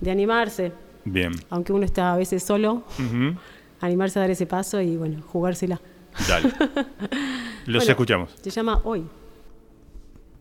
de 0.00 0.10
animarse, 0.10 0.72
Bien. 1.04 1.32
aunque 1.50 1.72
uno 1.72 1.84
está 1.84 2.12
a 2.14 2.16
veces 2.16 2.42
solo, 2.42 2.82
animarse 3.80 4.18
a 4.18 4.22
dar 4.22 4.30
ese 4.30 4.46
paso 4.46 4.80
y 4.80 4.96
bueno, 4.96 5.22
jugársela. 5.26 5.80
Dale. 6.28 6.48
Los 7.66 7.82
Bueno, 7.84 7.90
escuchamos. 7.90 8.30
Se 8.40 8.50
llama 8.50 8.80
Hoy. 8.84 9.04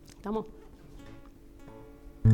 ¿Estamos? 0.10 0.46
Hoy 2.26 2.34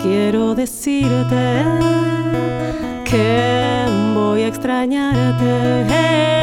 quiero 0.00 0.54
decirte 0.54 1.64
que 3.04 3.86
voy 4.14 4.42
a 4.42 4.48
extrañarte. 4.48 5.86
Hey. 5.88 6.36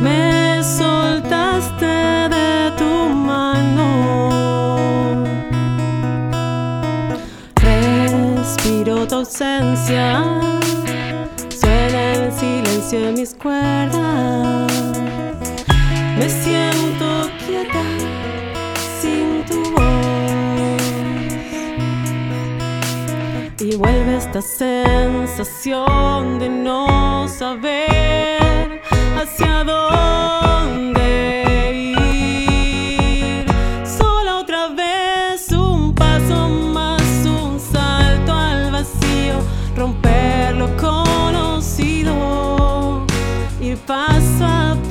Me 0.00 0.62
soltaste 0.62 1.84
de 1.84 2.72
tu 2.78 3.14
mano. 3.14 4.40
Respiro 7.56 9.06
tu 9.06 9.16
ausencia. 9.16 10.24
Silencio 12.40 12.98
en 13.08 13.14
mis 13.16 13.34
cuerdas. 13.34 14.72
Me 16.16 16.26
siento 16.26 17.28
quieta 17.46 17.82
sin 18.98 19.44
tu 19.44 19.60
voz. 19.72 20.80
Y 23.60 23.76
vuelve 23.76 24.16
esta 24.16 24.40
sensación 24.40 25.58
de 26.38 26.48
no 26.48 27.28
saber 27.28 28.80
hacia 29.20 29.62
dónde 29.64 31.02
ir. 31.94 33.44
Sola 33.86 34.40
ir 43.70 43.76
paso 43.86 44.44
a 44.44 44.76
paso 44.88 44.89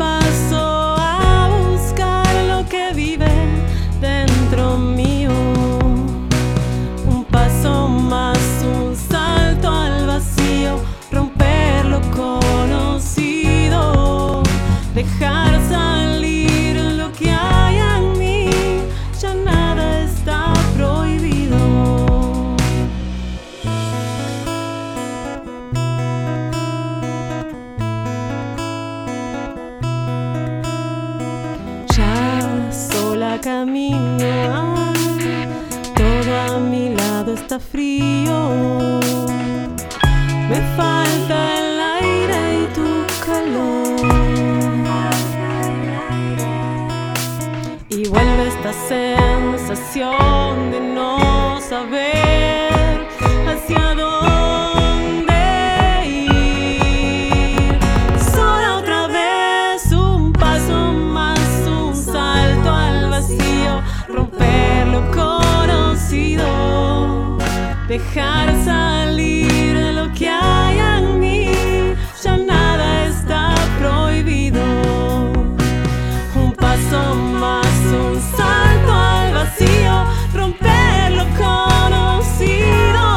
frío. 37.59 38.99
Me 40.49 40.59
falta 40.75 41.37
el 41.59 41.79
aire 42.01 42.39
y 42.61 42.65
tu 42.73 43.05
calor. 43.25 43.99
Y 47.89 48.07
vuelve 48.07 48.47
esta 48.47 48.73
sensación 48.73 50.71
de 50.71 50.79
no 50.79 51.59
saber 51.61 53.07
hacia 53.47 53.95
dónde 53.95 54.18
dejar 67.89 68.55
salir 68.63 69.75
lo 69.95 70.13
que 70.13 70.29
hay 70.29 70.77
en 70.77 71.19
mí, 71.19 71.95
ya 72.23 72.37
nada 72.37 73.07
está 73.07 73.55
prohibido. 73.79 74.61
Un 76.35 76.51
paso 76.55 77.15
más, 77.15 77.65
un 77.91 78.21
salto 78.37 78.93
al 78.93 79.33
vacío, 79.33 80.05
romper 80.35 81.13
lo 81.13 81.25
conocido, 81.43 83.07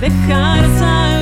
dejar 0.00 0.62
salir 0.78 1.13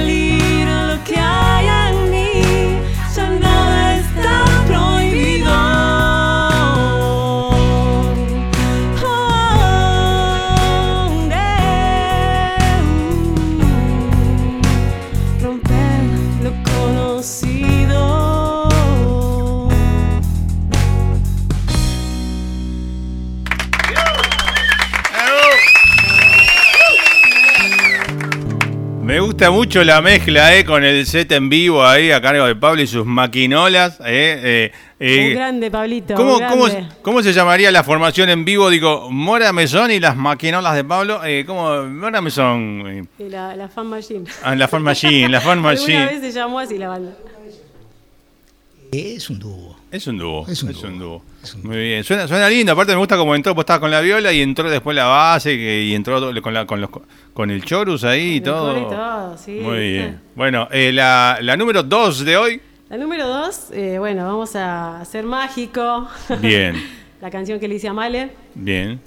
mucho 29.72 29.84
la 29.84 30.02
mezcla 30.02 30.54
eh, 30.54 30.66
con 30.66 30.84
el 30.84 31.06
set 31.06 31.32
en 31.32 31.48
vivo 31.48 31.82
ahí 31.82 32.10
a 32.10 32.20
cargo 32.20 32.44
de 32.44 32.54
Pablo 32.54 32.82
y 32.82 32.86
sus 32.86 33.06
maquinolas. 33.06 33.98
eh, 34.00 34.70
eh, 34.70 34.72
eh. 35.00 35.28
un 35.28 35.34
grande, 35.34 35.70
Pablito. 35.70 36.12
¿Cómo, 36.14 36.36
un 36.36 36.44
cómo, 36.46 36.64
grande. 36.66 36.88
cómo 37.00 37.22
se 37.22 37.32
llamaría 37.32 37.70
la 37.70 37.82
formación 37.82 38.28
en 38.28 38.44
vivo? 38.44 38.68
Digo, 38.68 39.10
Mora 39.10 39.50
Mesón 39.54 39.90
y 39.90 39.98
las 39.98 40.14
maquinolas 40.14 40.74
de 40.74 40.84
Pablo. 40.84 41.24
Eh, 41.24 41.44
¿Cómo? 41.46 41.84
Mora 41.84 42.20
Mesón. 42.20 42.84
eh, 42.86 43.04
Y 43.18 43.30
La, 43.30 43.56
la 43.56 43.66
fan 43.70 43.86
machine. 43.86 44.24
ah, 44.42 44.54
la 44.54 44.68
Fan 44.68 44.82
Machine, 44.82 45.30
la 45.30 45.40
Fan 45.40 45.50
Alguna 45.64 45.70
Machine. 45.72 46.04
vez 46.06 46.20
se 46.20 46.32
llamó 46.32 46.58
así 46.58 46.76
la 46.76 46.88
banda. 46.88 47.12
Es 48.92 49.30
un 49.30 49.38
dúo. 49.38 49.76
Es 49.92 50.06
un 50.06 50.16
dúo. 50.18 50.46
Es 50.48 50.62
un 50.62 50.70
Es 50.70 50.82
un 50.82 50.98
dúo. 50.98 51.08
dúo. 51.08 51.22
Es 51.42 51.54
un 51.54 51.62
Muy 51.68 51.76
bien. 51.76 52.02
Suena, 52.02 52.26
suena 52.26 52.48
lindo. 52.48 52.72
Aparte 52.72 52.92
me 52.92 52.98
gusta 52.98 53.16
cómo 53.18 53.34
entró. 53.34 53.54
Vos 53.54 53.62
estabas 53.62 53.80
con 53.80 53.90
la 53.90 54.00
viola 54.00 54.32
y 54.32 54.40
entró 54.40 54.70
después 54.70 54.96
la 54.96 55.04
base 55.04 55.50
que- 55.56 55.82
y 55.84 55.94
entró 55.94 56.18
con, 56.42 56.54
la, 56.54 56.64
con, 56.66 56.80
los, 56.80 56.88
con 57.34 57.50
el 57.50 57.62
chorus 57.62 58.02
ahí 58.04 58.36
y 58.36 58.40
todo. 58.40 58.76
y 58.78 58.82
todo, 58.88 59.36
sí. 59.36 59.58
Muy 59.62 59.92
bien. 59.92 60.20
Bueno, 60.34 60.66
eh, 60.72 60.92
la, 60.92 61.38
la 61.42 61.56
número 61.58 61.82
2 61.82 62.24
de 62.24 62.36
hoy. 62.38 62.60
La 62.88 62.96
número 62.98 63.26
dos, 63.26 63.70
eh, 63.72 63.96
bueno, 63.98 64.26
vamos 64.26 64.54
a 64.56 65.00
hacer 65.00 65.24
mágico. 65.24 66.08
Bien, 66.40 66.74
la 67.22 67.30
canción 67.30 67.58
que 67.60 67.66
le 67.68 67.76
hice 67.76 67.88
a 67.88 67.92
Male. 67.94 68.30
bien. 68.54 69.00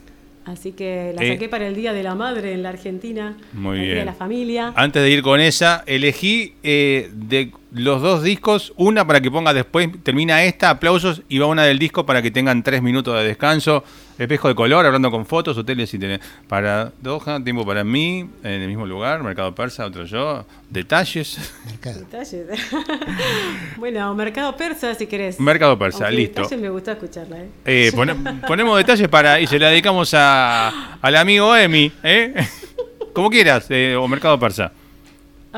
Así 0.46 0.74
que 0.74 1.14
la 1.16 1.24
Eh. 1.24 1.34
saqué 1.34 1.50
para 1.50 1.68
el 1.68 1.76
Día 1.76 1.92
de 1.92 2.04
la 2.04 2.14
Madre 2.16 2.54
en 2.54 2.62
la 2.64 2.70
Argentina. 2.70 3.36
Muy 3.54 3.78
el 3.78 3.82
Día 3.82 3.90
de 3.90 3.94
bien. 3.96 4.06
la 4.06 4.14
Familia. 4.14 4.74
Antes 4.76 5.02
de 5.02 5.10
ir 5.10 5.22
con 5.24 5.42
esa, 5.42 5.84
elegí 5.88 6.54
eh, 6.64 7.10
de 7.14 7.52
los 7.72 8.02
dos 8.02 8.22
discos, 8.24 8.72
una 8.78 9.06
para 9.08 9.22
que 9.22 9.32
ponga 9.32 9.54
después, 9.54 9.90
termina 10.04 10.44
esta, 10.44 10.70
aplausos, 10.70 11.24
y 11.30 11.40
va 11.40 11.48
una 11.48 11.64
del 11.64 11.80
disco 11.80 12.06
para 12.06 12.22
que 12.22 12.30
tengan 12.32 12.62
tres 12.64 12.82
minutos 12.82 13.18
de 13.18 13.26
descanso. 13.28 13.84
Espejo 14.18 14.48
de 14.48 14.56
color, 14.56 14.86
hablando 14.86 15.12
con 15.12 15.26
fotos, 15.26 15.58
hoteles 15.58 15.94
y 15.94 16.00
tele- 16.00 16.20
Para 16.48 16.92
Doha, 17.02 17.44
tiempo 17.44 17.66
para 17.66 17.84
mí, 17.84 18.30
en 18.44 18.62
el 18.62 18.68
mismo 18.68 18.86
lugar, 18.86 19.22
Mercado 19.24 19.54
Persa, 19.54 19.86
otro 19.86 20.06
yo, 20.06 20.46
detalles. 20.70 21.38
Mercado. 21.66 22.00
Detalles. 22.00 22.48
bueno, 23.78 24.14
Mercado 24.16 24.56
Persa, 24.56 24.96
si 24.96 25.08
querés. 25.08 25.40
Mercado 25.40 25.78
Persa, 25.78 26.06
Aunque 26.06 26.16
listo. 26.22 26.42
Detalles 26.44 26.62
me 26.62 26.70
gustó 26.70 26.92
escucharla, 26.92 27.38
¿eh? 27.40 27.50
Eh, 27.66 27.92
pone- 27.94 28.16
ponemos 28.48 28.78
detalles 28.78 29.08
para 29.10 29.40
y 29.40 29.48
se 29.48 29.60
la 29.60 29.70
dedicamos 29.70 30.14
a, 30.14 30.98
al 31.02 31.16
amigo 31.16 31.56
Emi, 31.56 31.92
¿eh? 32.04 32.34
Como 33.14 33.30
quieras, 33.30 33.66
eh, 33.70 33.96
o 33.96 34.08
Mercado 34.08 34.40
Persa. 34.40 34.72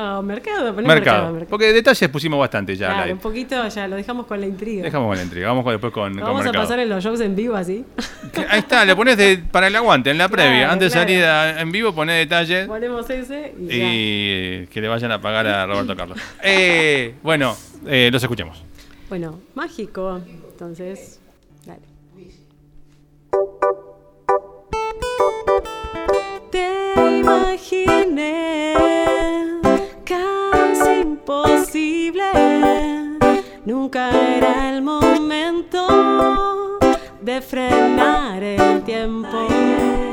Ah, 0.00 0.22
mercado, 0.22 0.72
Mercado. 0.72 0.86
mercado. 0.86 1.32
mercado. 1.32 1.50
Porque 1.50 1.72
detalles 1.72 2.08
pusimos 2.08 2.38
bastante 2.38 2.76
ya. 2.76 2.86
Claro, 2.94 3.12
un 3.14 3.18
poquito 3.18 3.66
ya 3.66 3.88
lo 3.88 3.96
dejamos 3.96 4.26
con 4.26 4.40
la 4.40 4.46
intriga. 4.46 4.84
Dejamos 4.84 5.08
con 5.08 5.16
la 5.16 5.22
entrega, 5.24 5.48
vamos 5.48 5.64
con- 5.64 5.72
después 5.72 5.92
con, 5.92 6.14
vamos 6.14 6.40
a 6.40 6.44
Mercado. 6.44 6.64
pasar 6.64 6.78
en 6.78 6.88
los 6.88 7.02
shows 7.02 7.20
en 7.20 7.34
vivo 7.34 7.56
así. 7.56 7.84
Ahí 8.48 8.60
está, 8.60 8.84
le 8.84 8.94
pones 8.94 9.16
de- 9.16 9.38
para 9.50 9.66
el 9.66 9.74
aguante, 9.74 10.10
en 10.10 10.18
la 10.18 10.28
previa. 10.28 10.58
Claro, 10.58 10.72
Antes 10.74 10.92
de 10.92 10.98
claro. 11.00 11.08
salir 11.08 11.24
a- 11.24 11.60
en 11.60 11.72
vivo, 11.72 11.92
pones 11.92 12.14
detalles 12.16 12.68
Ponemos 12.68 13.10
ese 13.10 13.54
y, 13.58 13.66
y 14.62 14.66
que 14.68 14.80
le 14.80 14.86
vayan 14.86 15.10
a 15.10 15.20
pagar 15.20 15.48
a 15.48 15.66
Roberto 15.66 15.96
Carlos. 15.96 16.16
Eh, 16.44 17.16
bueno, 17.24 17.56
eh, 17.86 18.08
los 18.12 18.22
escuchemos. 18.22 18.62
Bueno, 19.08 19.40
mágico. 19.56 20.20
Entonces, 20.52 21.18
dale. 21.66 21.80
Te 26.50 26.94
imaginé 27.18 28.74
casi 30.08 31.00
imposible. 31.02 32.32
Nunca 33.64 34.10
era 34.10 34.70
el 34.70 34.82
momento 34.82 36.78
de 37.20 37.40
frenar 37.42 38.42
el 38.42 38.82
tiempo. 38.84 40.07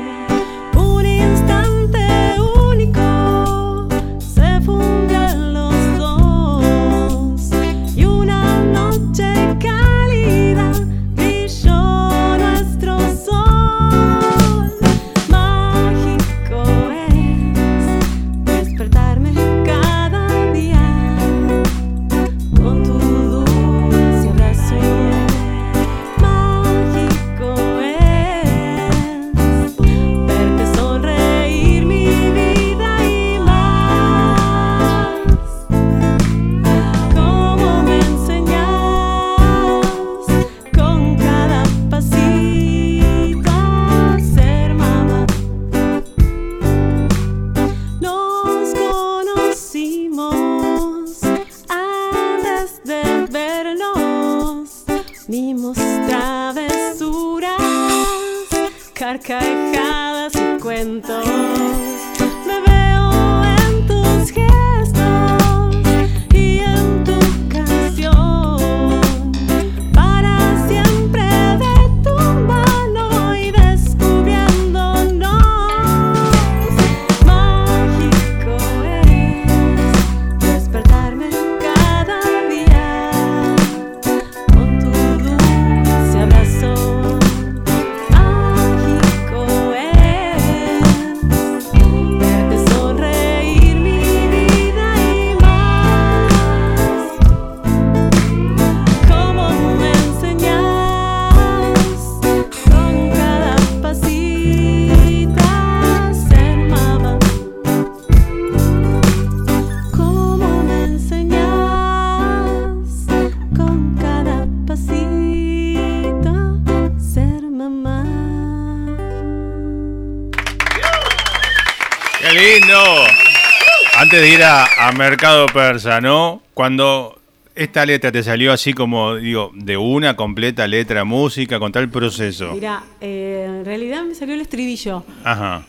Mercado 124.96 125.46
Persa, 125.46 126.00
¿no? 126.00 126.42
Cuando 126.54 127.18
esta 127.54 127.84
letra 127.86 128.10
te 128.12 128.22
salió 128.22 128.52
así 128.52 128.72
como, 128.72 129.16
digo, 129.16 129.50
de 129.54 129.76
una 129.76 130.16
completa 130.16 130.66
letra, 130.66 131.04
música, 131.04 131.58
con 131.58 131.72
tal 131.72 131.88
proceso. 131.90 132.52
Mira, 132.52 132.82
eh, 133.00 133.44
en 133.46 133.64
realidad 133.64 134.02
me 134.04 134.14
salió 134.14 134.34
el 134.34 134.40
estribillo. 134.40 135.04
Ajá. 135.24 135.66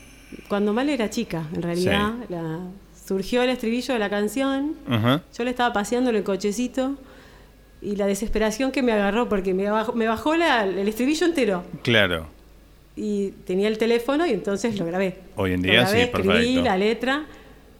Cuando 0.47 0.73
Mal 0.73 0.89
era 0.89 1.09
chica, 1.09 1.43
en 1.53 1.61
realidad. 1.61 2.11
Sí. 2.27 2.33
la- 2.33 2.59
surgió 3.05 3.41
el 3.43 3.49
estribillo 3.49 3.93
de 3.93 3.99
la 3.99 4.09
canción. 4.09 4.75
Ajá. 4.89 5.21
Yo 5.37 5.43
le 5.45 5.51
estaba 5.51 5.71
paseando 5.71 6.09
en 6.09 6.17
el 6.17 6.23
cochecito 6.23 6.95
y 7.81 7.95
la 7.95 8.05
desesperación 8.05 8.71
que 8.73 8.83
me 8.83 8.91
agarró 8.91 9.29
porque 9.29 9.53
me 9.53 9.69
bajó, 9.69 9.93
me 9.93 10.07
bajó 10.09 10.35
la- 10.35 10.65
el 10.65 10.85
estribillo 10.89 11.25
entero 11.25 11.63
Claro. 11.83 12.27
y 12.97 13.29
tenía 13.45 13.69
el 13.69 13.77
teléfono 13.77 14.25
y 14.25 14.31
entonces 14.31 14.77
lo 14.77 14.85
grabé. 14.85 15.19
Hoy 15.37 15.53
en 15.53 15.61
día 15.61 15.73
grabé, 15.83 15.89
sí, 15.91 15.97
escribí 16.03 16.27
perfecto. 16.27 16.61
la 16.63 16.77
letra 16.77 17.23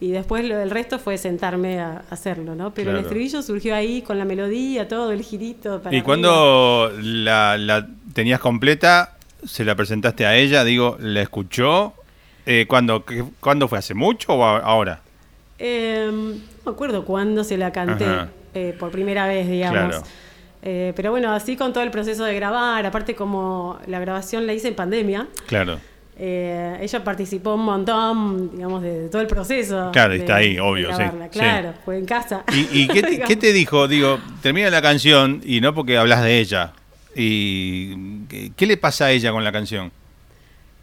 y 0.00 0.10
después 0.12 0.44
lo 0.44 0.56
del 0.56 0.70
resto 0.70 0.98
fue 0.98 1.18
sentarme 1.18 1.80
a 1.80 2.02
hacerlo, 2.10 2.54
¿no? 2.54 2.72
Pero 2.72 2.86
Claro. 2.86 2.98
el 2.98 3.04
estribillo 3.04 3.42
surgió 3.42 3.74
ahí 3.74 4.02
con 4.02 4.18
la 4.18 4.24
melodía, 4.24 4.86
todo 4.88 5.10
el 5.12 5.22
girito. 5.22 5.78
Para 5.82 5.94
¿Y 5.94 5.98
arriba. 5.98 6.04
cuando 6.04 6.92
la, 7.02 7.56
la 7.58 7.86
tenías 8.14 8.38
completa, 8.40 9.16
se 9.44 9.64
la 9.64 9.74
presentaste 9.74 10.24
a 10.26 10.36
ella? 10.36 10.62
Digo, 10.64 10.96
¿la 11.00 11.20
escuchó? 11.22 11.94
Eh, 12.46 12.66
¿cuándo, 12.68 13.04
¿Cuándo 13.40 13.68
fue? 13.68 13.78
¿Hace 13.78 13.94
mucho 13.94 14.32
o 14.34 14.44
ahora? 14.44 15.00
Eh, 15.58 16.08
no 16.12 16.38
me 16.64 16.72
acuerdo 16.72 17.04
cuándo 17.04 17.42
se 17.44 17.56
la 17.56 17.72
canté 17.72 18.06
eh, 18.54 18.74
por 18.78 18.90
primera 18.90 19.26
vez, 19.26 19.48
digamos. 19.48 19.96
Claro. 19.96 20.02
Eh, 20.62 20.92
pero 20.96 21.10
bueno, 21.10 21.32
así 21.32 21.56
con 21.56 21.72
todo 21.72 21.84
el 21.84 21.90
proceso 21.90 22.24
de 22.24 22.34
grabar, 22.34 22.84
aparte 22.86 23.14
como 23.14 23.78
la 23.86 24.00
grabación 24.00 24.46
la 24.46 24.54
hice 24.54 24.68
en 24.68 24.74
pandemia, 24.74 25.28
Claro. 25.46 25.78
Eh, 26.20 26.78
ella 26.80 27.04
participó 27.04 27.54
un 27.54 27.64
montón, 27.64 28.50
digamos, 28.52 28.82
de, 28.82 29.02
de 29.02 29.08
todo 29.08 29.22
el 29.22 29.28
proceso. 29.28 29.90
Claro, 29.92 30.12
de- 30.14 30.18
está 30.20 30.36
ahí, 30.36 30.58
obvio, 30.58 30.88
sí, 30.90 30.96
grabarla. 30.98 31.24
sí. 31.26 31.30
Claro, 31.38 31.74
fue 31.84 31.98
en 31.98 32.06
casa. 32.06 32.44
¿Y, 32.52 32.82
y 32.82 32.88
qué, 32.88 33.02
te, 33.02 33.20
qué 33.26 33.36
te 33.36 33.52
dijo? 33.52 33.86
Digo, 33.88 34.18
termina 34.42 34.68
la 34.70 34.82
canción 34.82 35.40
y 35.44 35.60
no 35.60 35.74
porque 35.74 35.96
hablas 35.96 36.22
de 36.24 36.40
ella. 36.40 36.72
¿Y 37.14 38.24
qué, 38.26 38.52
qué 38.56 38.66
le 38.66 38.76
pasa 38.76 39.06
a 39.06 39.10
ella 39.12 39.30
con 39.32 39.44
la 39.44 39.52
canción? 39.52 39.90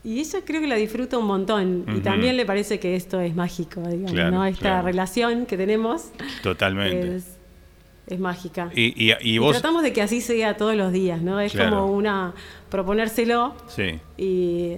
Y 0.04 0.20
ella 0.20 0.40
creo 0.46 0.62
que 0.62 0.68
la 0.68 0.76
disfruta 0.76 1.18
un 1.18 1.26
montón 1.26 1.84
y 1.98 2.00
también 2.02 2.38
le 2.38 2.46
parece 2.46 2.80
que 2.80 2.96
esto 2.96 3.20
es 3.22 3.36
mágico, 3.36 3.82
digamos, 3.82 4.12
Claro, 4.12 4.32
¿no? 4.32 4.46
Esta 4.46 4.60
claro. 4.62 4.86
relación 4.86 5.46
que 5.48 5.58
tenemos 5.58 6.12
Totalmente. 6.44 7.16
es, 7.18 7.38
es 8.06 8.20
mágica. 8.20 8.70
Y, 8.76 8.94
y, 9.04 9.12
y 9.14 9.34
Y 9.34 9.38
vos... 9.40 9.54
tratamos 9.54 9.82
de 9.82 9.94
que 9.94 10.04
así 10.04 10.22
sea 10.22 10.58
todos 10.58 10.76
los 10.76 10.92
días, 10.94 11.22
¿no? 11.24 11.40
Es 11.40 11.54
Claro. 11.54 11.78
como 11.82 11.94
una 11.94 12.34
proponérselo 12.70 13.56
Sí, 13.68 14.00
y, 14.16 14.78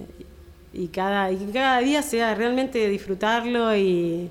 y 0.72 0.88
cada 0.88 1.30
y 1.32 1.36
que 1.36 1.52
cada 1.52 1.78
día 1.80 2.02
sea 2.02 2.34
realmente 2.34 2.88
disfrutarlo 2.88 3.74
y, 3.76 4.30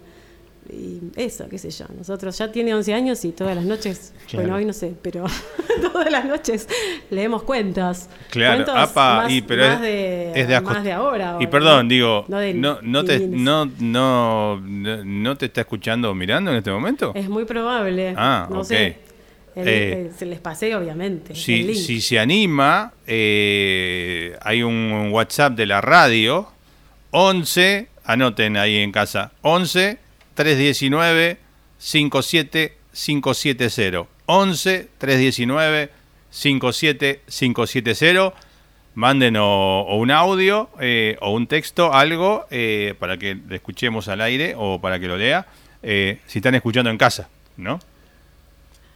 y 0.69 0.99
eso, 1.15 1.47
qué 1.49 1.57
sé 1.57 1.69
yo. 1.71 1.85
Nosotros 1.97 2.37
ya 2.37 2.51
tiene 2.51 2.73
11 2.75 2.93
años 2.93 3.23
y 3.25 3.31
todas 3.31 3.55
las 3.55 3.65
noches, 3.65 4.13
Claro. 4.27 4.43
bueno, 4.43 4.57
hoy 4.57 4.65
no 4.65 4.73
sé, 4.73 4.93
pero 5.01 5.25
todas 5.93 6.11
las 6.11 6.25
noches 6.25 6.67
leemos 7.09 7.43
cuentos. 7.43 8.07
claro. 8.29 8.65
Cuentos 8.65 8.75
Apa, 8.89 9.15
más, 9.23 9.31
y, 9.31 9.41
pero 9.41 9.63
más 9.63 9.75
es, 9.75 9.81
de, 9.81 10.31
es 10.41 10.47
de 10.47 10.57
acost- 10.57 10.63
más 10.73 10.83
de 10.83 10.91
ahora. 10.91 11.37
Y 11.39 11.47
perdón, 11.47 11.87
¿no? 11.87 11.89
digo, 11.89 12.25
No 12.27 12.37
de 12.39 12.53
no, 12.53 12.79
no, 12.81 13.03
te, 13.05 13.19
no, 13.27 13.65
no, 13.79 14.59
no, 14.61 15.37
te 15.37 15.45
está 15.47 15.61
escuchando 15.61 16.11
o 16.11 16.13
mirando 16.15 16.51
en 16.51 16.57
este 16.57 16.71
momento? 16.71 17.13
Es 17.15 17.29
muy 17.29 17.45
probable. 17.45 18.13
Ah, 18.17 18.47
no 18.49 18.59
ok. 18.59 18.65
sé. 18.65 19.06
El- 19.57 19.67
Eh, 19.67 20.01
el- 20.07 20.13
se 20.13 20.25
les 20.25 20.39
pasé, 20.39 20.75
obviamente. 20.75 21.33
Si, 21.35 21.75
si 21.75 22.01
se 22.01 22.19
anima, 22.19 22.93
eh, 23.07 24.35
hay 24.41 24.63
un 24.63 25.09
WhatsApp 25.11 25.53
de 25.53 25.65
la 25.65 25.81
radio, 25.81 26.49
11, 27.11 27.87
anoten 28.05 28.57
ahí 28.57 28.77
en 28.77 28.91
casa, 28.91 29.31
11 29.41 29.97
319 30.35 31.37
57570. 31.79 34.07
11 34.27 34.87
319 34.97 35.89
57570. 36.31 38.33
Manden 38.95 39.35
o, 39.37 39.81
o 39.81 39.97
un 39.97 40.09
audio 40.09 40.69
eh, 40.79 41.17
o 41.21 41.31
un 41.31 41.45
texto, 41.45 41.93
algo, 41.93 42.47
eh, 42.49 42.95
para 42.97 43.17
que 43.17 43.35
lo 43.35 43.53
escuchemos 43.55 44.07
al 44.07 44.21
aire 44.21 44.55
o 44.57 44.81
para 44.81 44.99
que 44.99 45.07
lo 45.07 45.17
lea, 45.17 45.45
eh, 45.83 46.17
si 46.25 46.39
están 46.39 46.55
escuchando 46.55 46.89
en 46.89 46.97
casa, 46.97 47.29
¿no? 47.57 47.79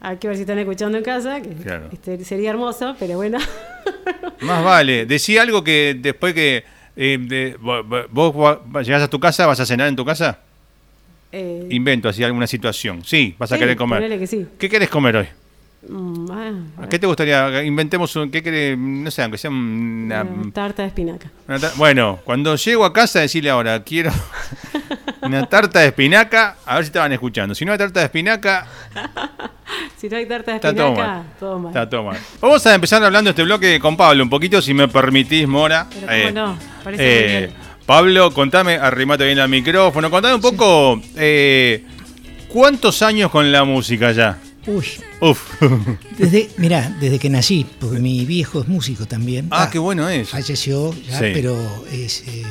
Hay 0.03 0.17
que 0.17 0.27
ver 0.27 0.35
si 0.35 0.41
están 0.41 0.57
escuchando 0.59 0.97
en 0.97 1.03
casa, 1.03 1.41
que 1.41 1.49
Claro. 1.49 1.89
este, 1.93 2.23
sería 2.25 2.49
hermoso, 2.49 2.95
pero 2.99 3.15
bueno. 3.17 3.37
Más 4.41 4.63
vale. 4.63 5.05
Decía 5.05 5.43
algo 5.43 5.63
que 5.63 5.95
después 5.99 6.33
que 6.33 6.63
eh, 6.95 7.17
de- 7.19 7.55
vos, 7.59 8.33
va- 8.35 8.81
llegás 8.81 9.03
a 9.03 9.07
tu 9.09 9.19
casa, 9.19 9.45
vas 9.45 9.59
a 9.59 9.65
cenar 9.65 9.87
en 9.87 9.95
tu 9.95 10.03
casa. 10.03 10.39
eh, 11.31 11.67
Invento 11.69 12.09
así 12.09 12.23
alguna 12.23 12.47
situación. 12.47 13.03
Sí, 13.05 13.35
vas 13.37 13.51
a 13.51 13.55
sí, 13.55 13.59
querer 13.59 13.77
comer. 13.77 13.99
ponele 13.99 14.17
que 14.19 14.27
sí. 14.27 14.45
¿Qué 14.57 14.67
querés 14.69 14.89
comer 14.89 15.15
hoy? 15.17 15.27
Mm, 15.87 16.31
ah, 16.31 16.83
a 16.83 16.89
¿Qué 16.89 16.99
te 16.99 17.07
gustaría? 17.07 17.63
Inventemos 17.63 18.15
un. 18.15 18.29
¿Qué 18.29 18.43
querés? 18.43 18.77
No 18.77 19.09
sé, 19.09 19.21
aunque 19.23 19.37
sea 19.37 19.49
una. 19.49 20.25
tarta 20.53 20.81
de 20.83 20.89
espinaca. 20.89 21.31
una 21.47 21.59
ta- 21.59 21.71
bueno, 21.77 22.19
cuando 22.23 22.55
llego 22.55 22.85
a 22.85 22.91
casa, 22.93 23.19
decirle 23.19 23.49
ahora, 23.49 23.81
quiero 23.83 24.11
una 25.21 25.45
tarta 25.45 25.79
de 25.79 25.87
espinaca. 25.87 26.57
A 26.65 26.75
ver 26.75 26.83
si 26.83 26.87
estaban 26.89 27.11
escuchando. 27.13 27.53
Si 27.55 27.63
no 27.65 27.71
hay 27.71 27.77
tarta 27.77 27.99
de 27.99 28.05
espinaca, 28.07 28.67
Si 29.97 30.09
no 30.09 30.17
hay 30.17 30.25
tarta 30.25 30.51
de 30.51 30.57
Está 30.57 30.73
todo 30.75 30.87
espinaca, 30.89 31.13
mal. 31.13 31.25
todo 31.39 31.59
mal. 31.59 31.69
está 31.71 31.89
todo 31.89 32.03
mal. 32.03 32.17
Vamos 32.41 32.65
a 32.65 32.75
empezar 32.75 33.03
hablando 33.03 33.29
este 33.29 33.43
bloque 33.43 33.79
con 33.79 33.95
Pablo 33.95 34.23
un 34.23 34.29
poquito, 34.29 34.61
si 34.61 34.73
me 34.73 34.87
permitís, 34.87 35.47
Mora. 35.47 35.87
Pero 35.89 36.07
cómo 36.07 36.31
no, 36.47 36.57
parece 36.83 37.03
eh, 37.35 37.39
bien. 37.47 37.53
Pablo, 37.85 38.31
contame, 38.33 38.75
arrimate 38.75 39.25
bien 39.25 39.39
al 39.39 39.49
micrófono, 39.49 40.09
contame 40.09 40.35
un 40.35 40.41
poco, 40.41 41.01
eh, 41.15 41.83
¿cuántos 42.47 43.01
años 43.01 43.29
con 43.31 43.51
la 43.51 43.63
música 43.63 44.11
ya? 44.11 44.37
Uy, 44.67 44.85
Uf. 45.21 45.61
desde, 46.17 46.49
mirá, 46.57 46.95
desde 46.99 47.17
que 47.19 47.29
nací, 47.29 47.65
porque 47.79 47.99
mi 47.99 48.25
viejo 48.25 48.61
es 48.61 48.67
músico 48.67 49.05
también. 49.07 49.47
ah, 49.51 49.69
qué 49.71 49.79
bueno 49.79 50.07
es. 50.09 50.29
Falleció 50.29 50.93
ya, 51.07 51.17
Sí. 51.19 51.25
pero 51.33 51.57
es 51.91 52.23
eh, 52.27 52.43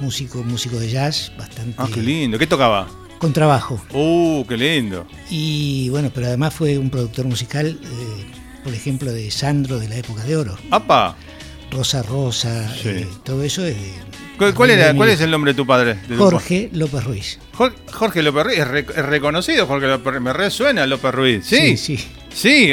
músico, 0.00 0.42
músico 0.44 0.78
de 0.78 0.90
jazz, 0.90 1.32
bastante 1.38 1.74
Ah, 1.78 1.88
qué 1.92 2.00
lindo. 2.00 2.38
¿Qué 2.38 2.46
tocaba? 2.46 2.88
con 3.18 3.32
trabajo. 3.32 3.80
Uh, 3.94 4.44
qué 4.46 4.58
lindo. 4.58 5.06
Y 5.30 5.88
bueno, 5.88 6.10
pero 6.14 6.26
además 6.26 6.52
fue 6.52 6.76
un 6.76 6.90
productor 6.90 7.24
musical, 7.24 7.78
eh, 7.82 8.26
por 8.62 8.74
ejemplo, 8.74 9.10
de 9.10 9.30
Sandro 9.30 9.78
de 9.78 9.88
la 9.88 9.96
época 9.96 10.22
de 10.24 10.36
oro. 10.36 10.54
Apa. 10.70 11.16
Rosa 11.70 12.02
Rosa, 12.02 12.68
Sí. 12.74 12.88
eh, 12.90 13.08
todo 13.24 13.42
eso 13.42 13.64
es 13.64 13.74
de. 13.74 14.52
¿Cuál, 14.54 14.68
era, 14.70 14.94
¿Cuál 14.94 15.08
es 15.08 15.20
el 15.22 15.30
nombre 15.30 15.52
de 15.52 15.56
tu 15.56 15.66
padre? 15.66 15.94
De 16.08 16.14
tu 16.14 16.22
Jorge 16.24 16.68
López 16.74 17.04
Ruiz. 17.04 17.38
Jorge 17.90 18.22
López 18.22 18.44
Ruiz. 18.44 18.58
Es, 18.58 18.68
re- 18.68 18.80
es 18.80 19.06
reconocido 19.06 19.66
Jorge 19.66 19.86
López 19.86 20.12
Ruiz. 20.12 20.22
Me 20.22 20.32
resuena 20.34 20.86
López 20.86 21.14
Ruiz. 21.14 21.46
Sí, 21.46 21.78
sí, 21.78 21.96
sí, 21.96 22.04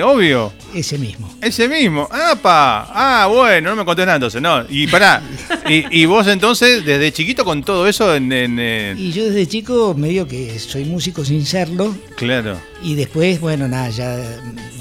obvio. 0.04 0.52
ese 0.74 0.98
mismo. 0.98 1.34
Ese 1.42 1.68
mismo. 1.70 2.08
¡Apa! 2.12 2.88
Ah, 2.94 3.28
bueno, 3.28 3.70
no 3.70 3.76
me 3.78 3.86
contés 3.86 4.06
nada 4.06 4.18
entonces, 4.18 4.42
no. 4.42 4.66
Y 4.70 4.88
pará. 4.88 5.22
y, 5.70 6.02
y 6.02 6.06
vos 6.06 6.28
entonces, 6.28 6.84
desde 6.86 7.12
chiquito 7.14 7.46
con 7.46 7.64
todo 7.64 7.88
eso 7.88 8.14
en. 8.16 8.32
en, 8.32 8.98
Y 9.00 9.12
yo 9.12 9.26
desde 9.26 9.48
chico 9.48 9.94
medio 9.98 10.28
que 10.28 10.58
soy 10.60 10.84
músico 10.86 11.24
sin 11.24 11.46
serlo. 11.46 11.96
Claro. 12.18 12.58
Y 12.84 12.96
después, 12.96 13.40
bueno, 13.40 13.68
nada, 13.68 13.90
ya 13.90 14.18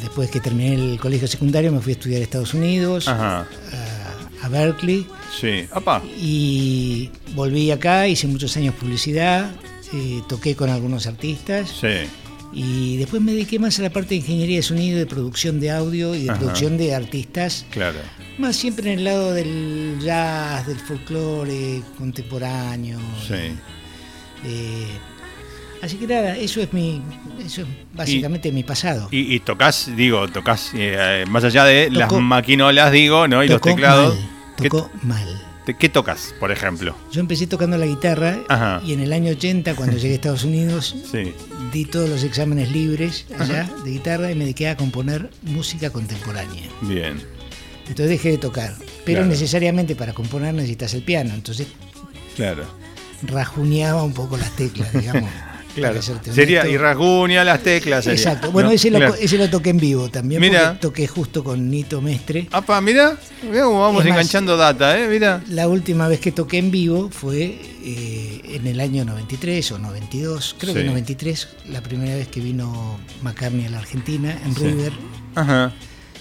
después 0.01 0.31
que 0.31 0.41
terminé 0.41 0.75
el 0.75 0.99
colegio 0.99 1.29
secundario 1.29 1.71
me 1.71 1.81
fui 1.81 1.93
a 1.93 1.95
estudiar 1.97 2.21
a 2.21 2.25
Estados 2.25 2.53
Unidos, 2.55 3.07
Ajá. 3.07 3.47
a, 4.43 4.47
a 4.47 4.49
Berkeley. 4.49 5.07
Sí. 5.41 5.67
¡Apa! 5.73 6.03
Y 6.21 7.09
volví 7.35 7.71
acá, 7.71 8.09
hice 8.09 8.27
muchos 8.27 8.57
años 8.57 8.75
publicidad, 8.75 9.51
eh, 9.95 10.21
toqué 10.29 10.57
con 10.57 10.69
algunos 10.71 11.07
artistas. 11.07 11.71
Sí. 11.81 12.09
Y 12.53 12.99
después 12.99 13.23
me 13.23 13.33
dediqué 13.33 13.59
más 13.59 13.79
a 13.79 13.83
la 13.83 13.91
parte 13.91 14.11
de 14.11 14.17
ingeniería 14.17 14.57
de 14.57 14.63
sonido, 14.63 14.99
de 14.99 15.07
producción 15.07 15.59
de 15.59 15.71
audio 15.71 16.15
y 16.15 16.25
de 16.25 16.31
Ajá. 16.31 16.39
producción 16.39 16.77
de 16.77 16.95
artistas, 16.95 17.65
Claro. 17.71 17.99
más 18.39 18.57
siempre 18.57 18.93
en 18.93 18.99
el 18.99 19.05
lado 19.05 19.33
del 19.33 19.99
jazz, 20.03 20.67
del 20.67 20.79
folclore 20.79 21.81
contemporáneo. 21.99 22.99
Sí. 23.27 23.55
eh, 24.45 24.87
así 25.83 25.97
que 25.97 26.07
nada, 26.07 26.37
eso 26.37 26.61
es 26.61 26.73
mi, 26.73 27.01
eso 27.45 27.63
es 27.63 27.67
básicamente 27.95 28.53
mi 28.53 28.63
pasado. 28.65 29.09
Y, 29.11 29.35
y 29.35 29.41
tocas, 29.41 29.91
digo, 29.97 30.29
tocas 30.29 30.73
eh, 30.75 31.25
más 31.29 31.45
allá 31.45 31.65
de 31.65 31.91
las 31.91 32.13
maquinolas, 32.13 32.93
digo, 32.93 33.27
¿no? 33.29 33.43
Y 33.43 33.49
los 33.49 33.61
teclados. 33.63 34.15
mal, 34.15 34.29
¿Qué, 34.59 34.69
tocó 34.69 34.91
mal. 35.03 35.43
qué 35.79 35.89
tocas, 35.89 36.35
por 36.39 36.53
ejemplo? 36.53 36.95
Yo 37.11 37.21
empecé 37.21 37.47
tocando 37.47 37.79
la 37.79 37.87
guitarra 37.87 38.41
Ajá. 38.49 38.83
y 38.85 38.93
en 38.93 39.01
el 39.01 39.13
año 39.13 39.31
80, 39.33 39.75
cuando 39.75 39.97
llegué 39.97 40.13
a 40.13 40.17
Estados 40.17 40.45
Unidos, 40.45 40.95
Sí. 41.11 41.33
Di 41.73 41.85
todos 41.87 42.09
los 42.09 42.23
exámenes 42.25 42.71
libres 42.71 43.25
allá 43.39 43.69
de 43.85 43.91
guitarra 43.91 44.31
y 44.31 44.35
me 44.35 44.45
dediqué 44.45 44.69
a 44.69 44.77
componer 44.77 45.31
música 45.43 45.91
contemporánea. 45.91 46.69
Bien. 46.83 47.21
Entonces 47.89 48.09
dejé 48.11 48.31
de 48.33 48.39
tocar. 48.39 48.75
Pero 49.05 49.19
Claro. 49.21 49.27
necesariamente 49.27 49.97
para 49.97 50.13
componer 50.13 50.55
necesitas 50.55 50.95
el 50.95 51.03
piano. 51.03 51.35
Entonces 51.35 51.67
Claro. 52.37 52.65
rajuneaba 53.23 54.03
un 54.05 54.13
poco 54.15 54.37
las 54.37 54.55
teclas, 54.57 54.93
digamos. 54.93 55.31
Claro. 55.75 56.01
Sería 56.03 56.67
y 56.69 56.77
rasguña 56.77 57.45
las 57.45 57.63
teclas. 57.63 58.05
sería, 58.05 58.17
Exacto. 58.19 58.51
Bueno, 58.53 58.69
¿no? 58.69 58.75
ese, 58.75 58.91
lo, 58.91 59.15
ese 59.15 59.39
lo 59.39 59.49
toqué 59.49 59.71
en 59.71 59.79
vivo 59.79 60.09
también. 60.11 60.41
Mira. 60.41 60.79
toqué 60.79 61.07
justo 61.07 61.43
con 61.43 61.71
Nito 61.71 62.01
Mestre. 62.01 62.49
Apa, 62.53 62.81
mira, 62.81 63.17
mira 63.43 63.65
cómo 63.65 63.81
vamos 63.81 64.05
más, 64.05 64.07
enganchando 64.13 64.57
data, 64.57 64.99
¿eh? 64.99 65.09
Mira. 65.09 65.43
La 65.49 65.69
última 65.69 66.09
vez 66.09 66.21
que 66.21 66.33
toqué 66.33 66.59
en 66.59 66.71
vivo 66.71 67.09
fue 67.11 67.59
eh, 67.85 68.41
en 68.45 68.67
el 68.67 68.81
año 68.81 69.05
93 69.05 69.73
o 69.73 69.79
92, 69.79 70.57
creo 70.59 70.75
Sí. 70.75 70.81
que 70.81 70.85
93, 70.87 71.49
la 71.71 71.81
primera 71.81 72.15
vez 72.15 72.29
que 72.29 72.41
vino 72.41 72.99
McCartney 73.23 73.67
a 73.67 73.71
la 73.71 73.79
Argentina, 73.79 74.39
en 74.45 74.55
Sí. 74.55 74.65
River, 74.65 74.93
Ajá. 75.35 75.73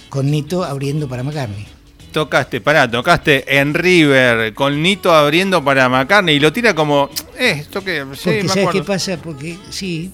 con 0.08 0.30
Nito 0.30 0.64
abriendo 0.64 1.08
para 1.08 1.22
McCartney. 1.22 1.66
Tocaste, 2.12 2.60
pará, 2.60 2.90
tocaste 2.90 3.58
en 3.58 3.72
River 3.72 4.52
con 4.52 4.82
Nito 4.82 5.14
abriendo 5.14 5.64
para 5.64 5.88
McCartney 5.88 6.36
y 6.36 6.40
lo 6.40 6.52
tira 6.52 6.74
como, 6.74 7.08
eh, 7.38 7.56
esto 7.60 7.82
que, 7.82 8.04
sí, 8.14 8.24
Porque 8.24 8.48
¿sabes 8.48 8.68
qué 8.70 8.82
pasa? 8.82 9.16
Porque 9.16 9.58
sí, 9.70 10.10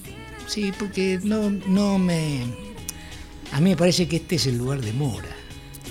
sí, 0.47 0.71
porque 0.77 1.19
no, 1.21 1.49
no 1.49 1.99
me... 1.99 2.43
A 3.51 3.59
mí 3.59 3.71
me 3.71 3.75
parece 3.75 4.07
que 4.07 4.17
este 4.17 4.35
es 4.35 4.47
el 4.47 4.57
lugar 4.57 4.79
de 4.79 4.93
Mora. 4.93 5.27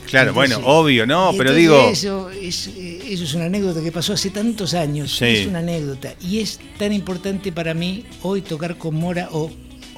Claro, 0.06 0.32
bueno, 0.32 0.60
obvio, 0.64 1.06
¿no? 1.06 1.32
Pero 1.36 1.52
digo, 1.52 1.90
Eso 1.90 2.30
es, 2.30 2.68
eh, 2.68 3.02
eso 3.08 3.24
es 3.24 3.34
una 3.34 3.44
anécdota 3.44 3.82
que 3.82 3.92
pasó 3.92 4.14
hace 4.14 4.30
tantos 4.30 4.72
años. 4.72 5.18
Sí. 5.18 5.26
Es 5.26 5.46
una 5.46 5.58
anécdota. 5.58 6.14
Y 6.20 6.40
es 6.40 6.58
tan 6.78 6.94
importante 6.94 7.52
para 7.52 7.74
mí 7.74 8.06
hoy 8.22 8.40
tocar 8.40 8.78
con 8.78 8.94
Mora 8.94 9.28
o. 9.32 9.50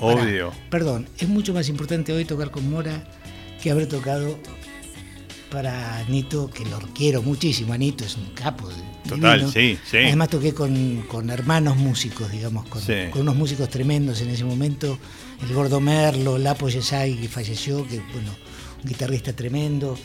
Obvio. 0.02 0.50
perdón, 0.70 1.08
es 1.18 1.28
mucho 1.28 1.52
más 1.52 1.68
importante 1.68 2.12
hoy 2.12 2.24
tocar 2.24 2.50
con 2.50 2.68
Mora 2.70 3.04
que 3.62 3.70
haber 3.70 3.86
tocado 3.86 4.38
para 5.50 6.04
Nito, 6.08 6.48
que 6.50 6.64
lo 6.64 6.78
quiero 6.94 7.22
muchísimo. 7.22 7.76
Nito 7.76 8.04
es 8.04 8.16
un 8.16 8.26
capo. 8.34 8.68
Total, 9.08 9.40
divino. 9.40 9.52
sí, 9.52 9.78
sí. 9.90 9.96
Además 9.98 10.28
toqué 10.28 10.54
con, 10.54 11.02
con 11.08 11.30
hermanos 11.30 11.76
músicos, 11.76 12.30
digamos, 12.30 12.68
con, 12.68 12.80
Sí. 12.80 13.10
con 13.10 13.22
unos 13.22 13.36
músicos 13.36 13.68
tremendos 13.68 14.20
en 14.20 14.30
ese 14.30 14.44
momento. 14.44 14.98
El 15.42 15.54
Gordo 15.54 15.80
Merlo, 15.80 16.38
Lapo 16.38 16.68
Yesay, 16.68 17.16
que 17.16 17.28
falleció, 17.28 17.86
que 17.88 18.00
bueno, 18.12 18.30
un 18.82 18.88
guitarrista 18.88 19.32
tremendo 19.32 19.98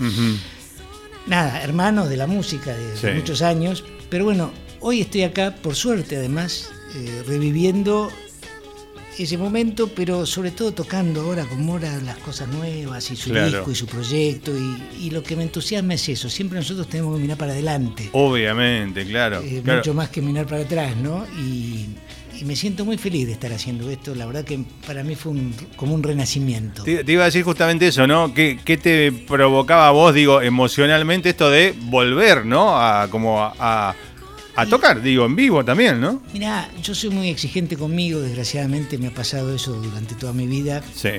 nada, 1.28 1.62
hermanos 1.64 2.10
de 2.10 2.18
la 2.18 2.28
música 2.28 2.76
de, 2.76 3.14
muchos 3.14 3.41
años. 3.41 3.84
Pero 4.10 4.26
bueno, 4.26 4.52
hoy 4.80 5.02
estoy 5.02 5.24
acá, 5.24 5.56
por 5.62 5.76
suerte 5.76 6.18
además, 6.18 6.70
eh, 6.96 7.24
reviviendo 7.28 8.12
ese 9.24 9.38
momento, 9.38 9.88
pero 9.95 10.26
sobre 10.26 10.51
todo 10.51 10.72
tocando 10.74 11.22
ahora 11.22 11.45
con 11.45 11.63
Mora 11.66 11.97
las 12.03 12.18
cosas 12.18 12.47
nuevas 12.49 13.09
y 13.11 13.16
su 13.16 13.30
Claro. 13.30 13.47
disco 13.47 13.72
y 13.72 13.76
su 13.76 13.86
proyecto. 13.88 14.51
Y, 14.55 15.05
y 15.07 15.09
lo 15.11 15.24
que 15.24 15.36
me 15.36 15.43
entusiasma 15.43 15.93
es 15.93 16.09
eso. 16.09 16.30
Siempre 16.30 16.57
nosotros 16.59 16.88
tenemos 16.88 17.16
que 17.16 17.22
mirar 17.22 17.38
para 17.38 17.51
adelante. 17.53 18.09
obviamente, 18.13 19.05
claro. 19.05 19.41
eh, 19.41 19.61
claro. 19.63 19.80
Mucho 19.80 19.93
más 19.93 20.09
que 20.09 20.22
mirar 20.22 20.45
para 20.45 20.61
atrás, 20.61 20.95
¿no? 20.97 21.26
Y, 21.38 21.86
y 22.39 22.43
me 22.43 22.55
siento 22.57 22.84
muy 22.84 22.97
feliz 22.97 23.28
de 23.28 23.32
estar 23.34 23.53
haciendo 23.53 23.89
esto. 23.89 24.13
La 24.13 24.26
verdad 24.26 24.43
que 24.43 24.59
para 24.86 25.03
mí 25.03 25.16
fue 25.16 25.32
un- 25.32 25.55
como 25.78 25.93
un 25.95 26.03
renacimiento. 26.03 26.84
Te, 26.84 27.03
te 27.05 27.11
iba 27.13 27.22
a 27.24 27.26
decir 27.28 27.43
justamente 27.43 27.88
eso, 27.88 28.05
¿no? 28.07 28.34
¿Qué, 28.34 28.59
qué 28.66 28.76
te 28.78 29.11
provocaba 29.13 29.88
a 29.88 29.91
vos, 29.91 30.13
digo, 30.13 30.41
emocionalmente 30.41 31.30
esto 31.30 31.49
de 31.49 31.74
volver, 31.86 32.45
¿no? 32.45 32.76
A 32.78 33.07
como 33.09 33.41
a, 33.41 33.53
a- 33.57 33.95
a 34.56 34.66
tocar, 34.66 35.01
digo, 35.01 35.26
en 35.26 35.36
vivo 35.36 35.64
también, 35.66 35.99
¿no? 35.99 36.22
Mirá, 36.34 36.70
yo 36.82 36.95
soy 36.95 37.10
muy 37.10 37.30
exigente 37.30 37.76
conmigo, 37.78 38.20
desgraciadamente 38.22 38.97
me 38.97 39.08
ha 39.08 39.14
pasado 39.14 39.53
eso 39.56 39.74
durante 39.74 40.16
toda 40.16 40.34
mi 40.34 40.47
vida. 40.47 40.82
Sí. 40.95 41.10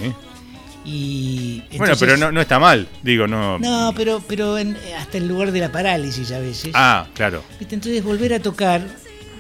Y 0.85 1.63
bueno, 1.79 1.95
pero 1.99 2.17
no, 2.17 2.31
no 2.31 2.41
está 2.41 2.59
mal, 2.61 2.89
digo, 3.03 3.27
no. 3.27 3.59
No, 3.59 3.93
pero, 3.97 4.23
pero 4.27 4.57
en- 4.57 4.77
hasta 4.97 5.19
el 5.19 5.27
lugar 5.27 5.51
de 5.51 5.61
la 5.61 5.73
parálisis 5.73 6.31
a 6.31 6.39
veces. 6.39 6.71
Ah, 6.75 7.09
claro. 7.15 7.43
¿Viste? 7.59 7.75
Entonces 7.75 8.05
volver 8.05 8.33
a 8.35 8.41
tocar, 8.41 8.87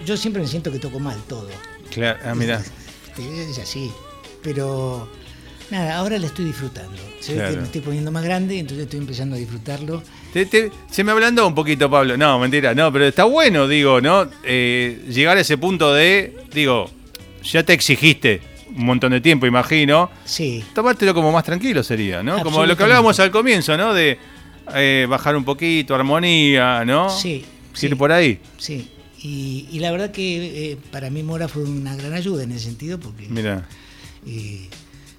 yo 0.04 0.16
siempre 0.16 0.42
me 0.42 0.48
siento 0.48 0.72
que 0.72 0.80
toco 0.80 0.98
mal 0.98 1.16
todo. 1.28 1.48
Claro, 1.90 2.18
ah, 2.24 2.34
mira. 2.34 2.60
Este, 3.16 3.50
Es 3.50 3.58
así. 3.58 3.90
Pero 4.42 5.08
nada, 5.70 5.96
ahora 5.96 6.18
lo 6.18 6.26
estoy 6.26 6.44
disfrutando. 6.44 7.00
Se 7.20 7.34
ve 7.34 7.48
que 7.50 7.56
me 7.56 7.62
estoy 7.62 7.80
poniendo 7.80 8.10
más 8.12 8.22
grande, 8.24 8.58
entonces 8.58 8.84
estoy 8.84 8.98
empezando 9.00 9.36
a 9.36 9.38
disfrutarlo. 9.38 10.02
Te- 10.36 10.44
te- 10.44 10.70
se 10.90 11.02
me 11.02 11.12
ablandó 11.12 11.46
un 11.46 11.54
poquito, 11.54 11.88
Pablo. 11.90 12.14
No, 12.18 12.38
mentira, 12.38 12.74
no, 12.74 12.92
pero 12.92 13.06
está 13.06 13.24
bueno, 13.24 13.66
digo, 13.66 14.02
¿no? 14.02 14.28
Eh, 14.44 15.02
llegar 15.08 15.38
a 15.38 15.40
ese 15.40 15.56
punto 15.56 15.94
de, 15.94 16.36
digo, 16.52 16.90
ya 17.42 17.62
te 17.62 17.72
exigiste 17.72 18.42
un 18.76 18.84
montón 18.84 19.12
de 19.12 19.22
tiempo, 19.22 19.46
imagino. 19.46 20.10
Sí, 20.26 20.62
Tomártelo 20.74 21.14
como 21.14 21.32
más 21.32 21.42
tranquilo 21.42 21.82
sería, 21.82 22.22
¿no? 22.22 22.42
Como 22.42 22.66
lo 22.66 22.76
que 22.76 22.82
hablábamos 22.82 23.18
al 23.18 23.30
comienzo, 23.30 23.78
¿no? 23.78 23.94
De 23.94 24.18
eh, 24.74 25.06
bajar 25.08 25.36
un 25.36 25.44
poquito, 25.44 25.94
armonía, 25.94 26.84
¿no? 26.84 27.08
sí. 27.08 27.42
Ir 27.80 27.88
sí. 27.90 27.94
por 27.94 28.12
ahí. 28.12 28.38
Sí, 28.58 28.90
y, 29.22 29.68
y 29.72 29.78
la 29.78 29.90
verdad 29.90 30.10
que 30.10 30.72
eh, 30.72 30.76
para 30.90 31.08
mí 31.08 31.22
Mora 31.22 31.48
fue 31.48 31.62
una 31.62 31.96
gran 31.96 32.12
ayuda 32.12 32.42
en 32.42 32.52
ese 32.52 32.66
sentido 32.66 33.00
porque 33.00 33.26
Mira. 33.30 33.66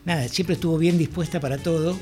nada, 0.06 0.28
siempre 0.28 0.54
estuvo 0.54 0.78
bien 0.78 1.00
dispuesta 1.00 1.40
para 1.40 1.58
todo. 1.58 1.98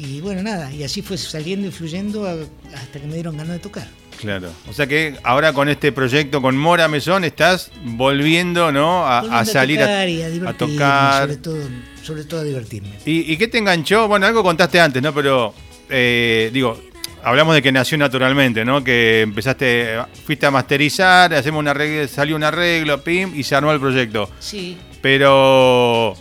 Y 0.00 0.20
bueno, 0.20 0.42
nada, 0.44 0.72
y 0.72 0.84
así 0.84 1.02
fue 1.02 1.18
saliendo 1.18 1.66
y 1.66 1.70
fluyendo 1.72 2.24
a- 2.24 2.36
hasta 2.76 3.00
que 3.00 3.06
me 3.06 3.14
dieron 3.14 3.36
ganas 3.36 3.54
de 3.54 3.58
tocar. 3.58 3.88
Claro. 4.20 4.50
O 4.68 4.72
sea 4.72 4.86
que 4.86 5.16
ahora 5.24 5.52
con 5.52 5.68
este 5.68 5.90
proyecto 5.92 6.40
con 6.40 6.56
Mora 6.56 6.86
Mesón 6.88 7.24
estás 7.24 7.70
volviendo, 7.84 8.70
¿no? 8.72 9.04
A, 9.06 9.18
a 9.40 9.44
salir 9.44 9.78
tocar 9.80 10.08
y 10.08 10.22
a, 10.22 10.26
a 10.50 10.52
tocar. 10.54 11.22
Sobre 11.22 11.36
todo, 11.36 11.58
sobre 12.02 12.24
todo 12.24 12.40
a 12.40 12.44
divertirme. 12.44 12.90
¿Y, 13.04 13.32
y 13.32 13.36
qué 13.36 13.48
te 13.48 13.58
enganchó? 13.58 14.06
Bueno, 14.08 14.26
algo 14.26 14.42
contaste 14.42 14.80
antes, 14.80 15.02
¿no? 15.02 15.12
Pero, 15.14 15.52
eh, 15.88 16.50
digo, 16.52 16.80
hablamos 17.24 17.54
de 17.54 17.62
que 17.62 17.70
nació 17.72 17.98
naturalmente, 17.98 18.64
¿no? 18.64 18.82
Que 18.84 19.22
empezaste, 19.22 19.98
fuiste 20.24 20.46
a 20.46 20.50
masterizar, 20.52 21.32
hacemos 21.34 21.58
una 21.60 21.70
arreglo, 21.72 22.06
salió 22.08 22.36
un 22.36 22.42
arreglo, 22.44 23.02
pim, 23.02 23.32
y 23.36 23.42
se 23.42 23.54
armó 23.56 23.72
el 23.72 23.80
proyecto. 23.80 24.30
Sí, 24.40 24.76
Pero, 25.00 26.14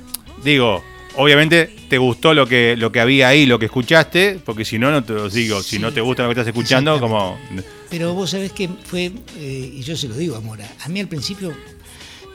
digo, 0.43 0.83
obviamente 1.17 1.75
te 1.89 1.97
gustó 1.97 2.33
lo 2.33 2.47
que, 2.47 2.75
lo 2.77 2.91
que 2.91 2.99
había 2.99 3.27
ahí, 3.27 3.45
lo 3.45 3.59
que 3.59 3.65
escuchaste, 3.65 4.39
porque 4.45 4.63
si 4.65 4.79
no, 4.79 4.91
no 4.91 5.03
te 5.03 5.13
lo 5.13 5.29
digo, 5.29 5.61
si 5.61 5.75
Sí. 5.77 5.79
no 5.81 5.91
te 5.91 6.01
gusta 6.01 6.23
lo 6.23 6.29
que 6.29 6.33
estás 6.33 6.47
escuchando, 6.47 6.99
como... 6.99 7.37
pero 7.89 8.13
vos 8.13 8.29
sabés 8.31 8.51
que 8.51 8.69
fue, 8.85 9.11
eh, 9.37 9.73
y 9.75 9.81
yo 9.81 9.95
se 9.97 10.07
lo 10.07 10.15
digo 10.15 10.35
a 10.35 10.41
Mora, 10.41 10.67
a 10.83 10.89
mí 10.89 10.99
al 10.99 11.07
principio 11.07 11.53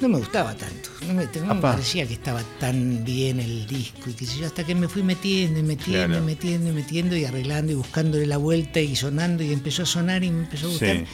no 0.01 0.09
me 0.09 0.19
gustaba 0.19 0.57
tanto, 0.57 0.89
no 1.07 1.15
me, 1.15 1.27
no 1.47 1.55
me 1.55 1.61
parecía 1.61 2.07
que 2.07 2.15
estaba 2.15 2.43
tan 2.59 3.05
bien 3.05 3.39
el 3.39 3.67
disco 3.69 4.11
y 4.11 4.25
sé 4.27 4.41
yo, 4.41 4.47
hasta 4.47 4.65
que 4.65 4.75
me 4.75 4.89
fui 4.89 5.03
metiendo 5.05 5.61
y 5.61 5.63
metiendo 5.63 6.07
Claro. 6.09 6.23
y 6.23 6.27
metiendo 6.27 6.71
y 6.71 6.73
metiendo 6.73 7.17
y 7.17 7.25
arreglando 7.25 7.71
y 7.73 7.75
buscándole 7.77 8.27
la 8.27 8.37
vuelta 8.37 8.81
y 8.81 8.97
sonando 8.97 9.45
y 9.45 9.53
empezó 9.53 9.85
a 9.85 9.87
sonar 9.87 10.25
y 10.25 10.31
me 10.31 10.41
empezó 10.45 10.67
a 10.67 10.71
gustar. 10.71 10.97
Sí. 10.97 11.05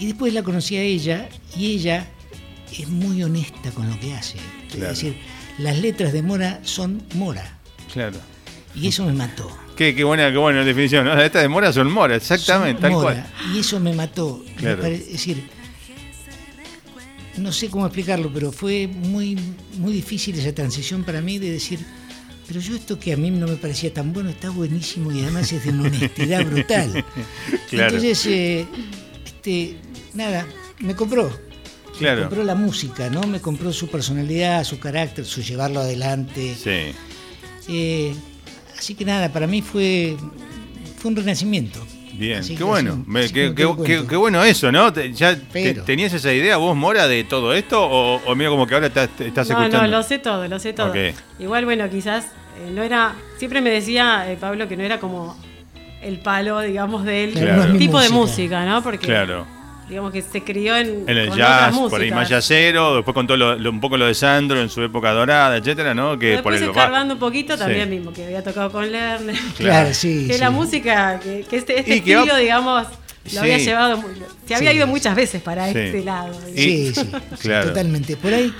Y 0.00 0.06
después 0.06 0.32
la 0.32 0.44
conocí 0.44 0.76
a 0.76 0.82
ella 0.82 1.28
y 1.56 1.72
ella 1.74 2.08
es 2.78 2.86
muy 2.88 3.20
honesta 3.24 3.72
con 3.72 3.90
lo 3.90 3.98
que 3.98 4.14
hace. 4.14 4.36
Claro. 4.70 4.92
Es 4.92 5.00
decir, 5.00 5.16
las 5.58 5.78
letras 5.78 6.12
de 6.12 6.22
Mora 6.22 6.60
son 6.62 7.02
Mora 7.14 7.58
Claro. 7.92 8.18
y 8.74 8.88
eso 8.88 9.04
me 9.04 9.12
mató. 9.12 9.50
Qué, 9.76 9.94
qué 9.94 10.02
buena, 10.04 10.30
qué 10.32 10.38
buena 10.38 10.64
definición, 10.64 11.04
¿no? 11.04 11.20
Estas 11.20 11.42
de 11.42 11.48
Mora 11.48 11.72
son 11.72 11.90
Mora, 11.92 12.16
exactamente, 12.16 12.80
Son 12.80 12.82
tal 12.82 12.92
Mora, 12.92 13.30
cual. 13.40 13.54
Y 13.54 13.60
eso 13.60 13.78
me 13.80 13.92
mató. 13.94 14.42
Me 14.46 14.54
Claro. 14.54 14.80
pare- 14.82 14.94
es 14.96 15.12
decir, 15.12 15.42
no 17.36 17.52
sé 17.52 17.68
cómo 17.70 17.86
explicarlo, 17.86 18.30
pero 18.32 18.50
fue 18.50 18.88
muy, 18.88 19.38
muy 19.78 19.92
difícil 19.92 20.36
esa 20.38 20.52
transición 20.52 21.04
para 21.04 21.20
mí 21.20 21.38
de 21.38 21.52
decir, 21.52 21.78
pero 22.48 22.58
yo 22.60 22.74
esto 22.74 22.98
que 22.98 23.12
a 23.12 23.16
mí 23.16 23.30
no 23.30 23.46
me 23.46 23.54
parecía 23.56 23.92
tan 23.94 24.12
bueno 24.12 24.30
está 24.30 24.50
buenísimo 24.50 25.12
y 25.12 25.22
además 25.22 25.52
es 25.52 25.64
de 25.64 25.70
una 25.70 25.84
honestidad 25.84 26.44
brutal. 26.44 27.04
Claro. 27.70 27.94
Entonces, 27.96 28.26
eh, 28.26 28.66
este, 29.24 29.76
nada, 30.14 30.46
me 30.80 30.94
compró. 30.96 31.30
Claro. 31.98 32.16
Me 32.22 32.26
compró 32.28 32.44
la 32.44 32.54
música, 32.54 33.10
¿no? 33.10 33.20
Me 33.22 33.40
compró 33.40 33.72
su 33.72 33.88
personalidad, 33.88 34.64
su 34.64 34.78
carácter, 34.78 35.24
su 35.24 35.42
llevarlo 35.42 35.80
adelante. 35.80 36.54
Sí. 36.54 36.94
Eh, 37.68 38.14
así 38.78 38.94
que 38.94 39.04
nada, 39.04 39.28
para 39.32 39.46
mí 39.46 39.62
fue, 39.62 40.16
fue 40.98 41.10
un 41.10 41.16
renacimiento. 41.16 41.84
Bien, 42.14 42.38
Así 42.40 42.52
qué 42.54 42.58
que 42.58 42.64
bueno, 42.64 42.92
así- 42.94 43.02
Me- 43.10 43.20
así 43.20 43.32
qué, 44.08 44.16
bueno 44.16 44.42
eso, 44.42 44.72
¿no? 44.72 44.92
Te- 44.92 45.12
¿Ya 45.12 45.36
te- 45.36 45.42
Pero- 45.52 45.84
tenías 45.84 46.12
esa 46.12 46.32
idea 46.32 46.56
vos, 46.56 46.74
Mora, 46.76 47.06
de 47.06 47.22
todo 47.22 47.54
esto? 47.54 47.80
¿O, 47.80 48.16
o 48.24 48.34
mira 48.34 48.50
como 48.50 48.66
que 48.66 48.74
ahora 48.74 48.88
estás, 48.88 49.08
estás 49.20 49.48
No, 49.50 49.60
escuchando? 49.60 49.82
no, 49.82 49.86
lo 49.98 50.02
sé 50.02 50.18
todo, 50.18 50.48
lo 50.48 50.58
sé 50.58 50.72
todo. 50.72 50.92
Igual, 51.38 51.64
bueno, 51.64 51.88
quizás 51.88 52.24
eh, 52.24 52.72
no 52.74 52.82
era. 52.82 53.14
Siempre 53.38 53.60
me 53.60 53.70
decía 53.70 54.28
eh, 54.32 54.36
Pablo 54.40 54.66
que 54.66 54.76
no 54.76 54.82
era 54.82 54.98
como 54.98 55.36
el 56.02 56.18
palo, 56.18 56.60
digamos, 56.60 57.04
del 57.04 57.32
Claro. 57.34 57.76
tipo 57.78 58.00
de 58.00 58.08
música. 58.08 58.60
música, 58.60 58.64
¿no? 58.66 58.82
Porque, 58.82 59.06
Claro. 59.06 59.46
Digamos 59.88 60.12
que 60.12 60.22
se 60.22 60.42
crió 60.44 60.76
en, 60.76 61.04
En 61.08 61.16
el 61.18 61.28
con 61.28 61.38
jazz, 61.38 61.74
otras 61.74 61.90
por 61.90 62.00
ahí 62.00 62.10
más 62.10 62.28
jazzero, 62.28 62.96
después 62.96 63.14
con 63.14 63.26
todo 63.26 63.36
lo- 63.36 63.56
lo- 63.56 63.70
un 63.70 63.80
poco 63.80 63.96
lo 63.96 64.06
de 64.06 64.14
Sandro 64.14 64.60
en 64.60 64.68
su 64.68 64.82
época 64.82 65.12
dorada, 65.12 65.56
etcétera, 65.56 65.94
¿no? 65.94 66.18
Que 66.18 66.38
por 66.38 66.54
el 66.54 66.62
escarbando 66.62 67.14
un 67.14 67.20
poquito 67.20 67.54
Sí. 67.54 67.58
también 67.60 67.88
mismo, 67.90 68.12
que 68.12 68.24
había 68.24 68.42
tocado 68.44 68.70
con 68.70 68.90
Lerner. 68.90 69.36
Claro, 69.56 69.94
sí. 69.94 70.26
que 70.26 70.34
sí. 70.34 70.40
la 70.40 70.50
música, 70.50 71.20
que, 71.22 71.44
que 71.48 71.56
este, 71.56 71.80
este 71.80 71.96
Y 71.96 72.00
que 72.02 72.14
va- 72.16 72.22
estilo, 72.22 72.38
digamos, 72.38 72.86
Sí. 73.24 73.34
lo 73.34 73.40
había 73.42 73.58
llevado, 73.58 73.96
muy- 73.98 74.10
se 74.46 74.54
había 74.54 74.70
Sí. 74.70 74.76
ido 74.78 74.86
muchas 74.86 75.14
veces 75.14 75.42
para 75.42 75.70
Sí. 75.72 75.78
este 75.78 76.02
lado. 76.04 76.32
Sí, 76.54 76.92
sí, 76.94 76.94
sí, 76.94 77.10
Claro. 77.42 77.68
totalmente. 77.68 78.16
Por 78.16 78.32
ahí, 78.32 78.52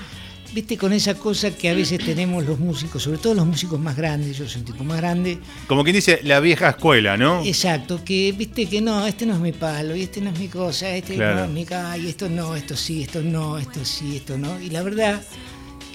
viste, 0.59 0.77
con 0.77 0.91
esa 0.91 1.13
cosa 1.15 1.51
que 1.55 1.69
a 1.69 1.73
veces 1.73 1.99
tenemos 2.03 2.45
los 2.45 2.59
músicos, 2.59 3.01
sobre 3.03 3.17
todo 3.17 3.33
los 3.33 3.45
músicos 3.45 3.79
más 3.79 3.95
grandes, 3.95 4.37
yo 4.37 4.47
soy 4.47 4.59
un 4.59 4.65
tipo 4.67 4.83
más 4.83 4.97
grande. 4.97 5.39
Como 5.67 5.83
quien 5.83 5.95
dice, 5.95 6.19
la 6.23 6.39
vieja 6.41 6.69
escuela, 6.71 7.15
¿no? 7.15 7.43
Exacto, 7.45 8.03
que 8.03 8.33
viste 8.33 8.65
que 8.65 8.81
no, 8.81 9.07
este 9.07 9.25
no 9.25 9.35
es 9.35 9.39
mi 9.39 9.53
palo, 9.53 9.95
y 9.95 10.01
este 10.01 10.19
no 10.19 10.31
es 10.31 10.37
mi 10.39 10.49
cosa, 10.49 10.93
este 10.93 11.15
Claro. 11.15 11.35
no 11.39 11.43
es 11.45 11.49
mi 11.51 11.65
y 12.03 12.07
esto 12.09 12.27
no, 12.29 12.55
esto 12.57 12.75
sí, 12.75 13.03
esto 13.03 13.21
no, 13.21 13.57
esto 13.57 13.85
sí, 13.85 14.17
esto 14.17 14.37
no. 14.37 14.59
Y 14.59 14.69
la 14.69 14.83
verdad 14.83 15.21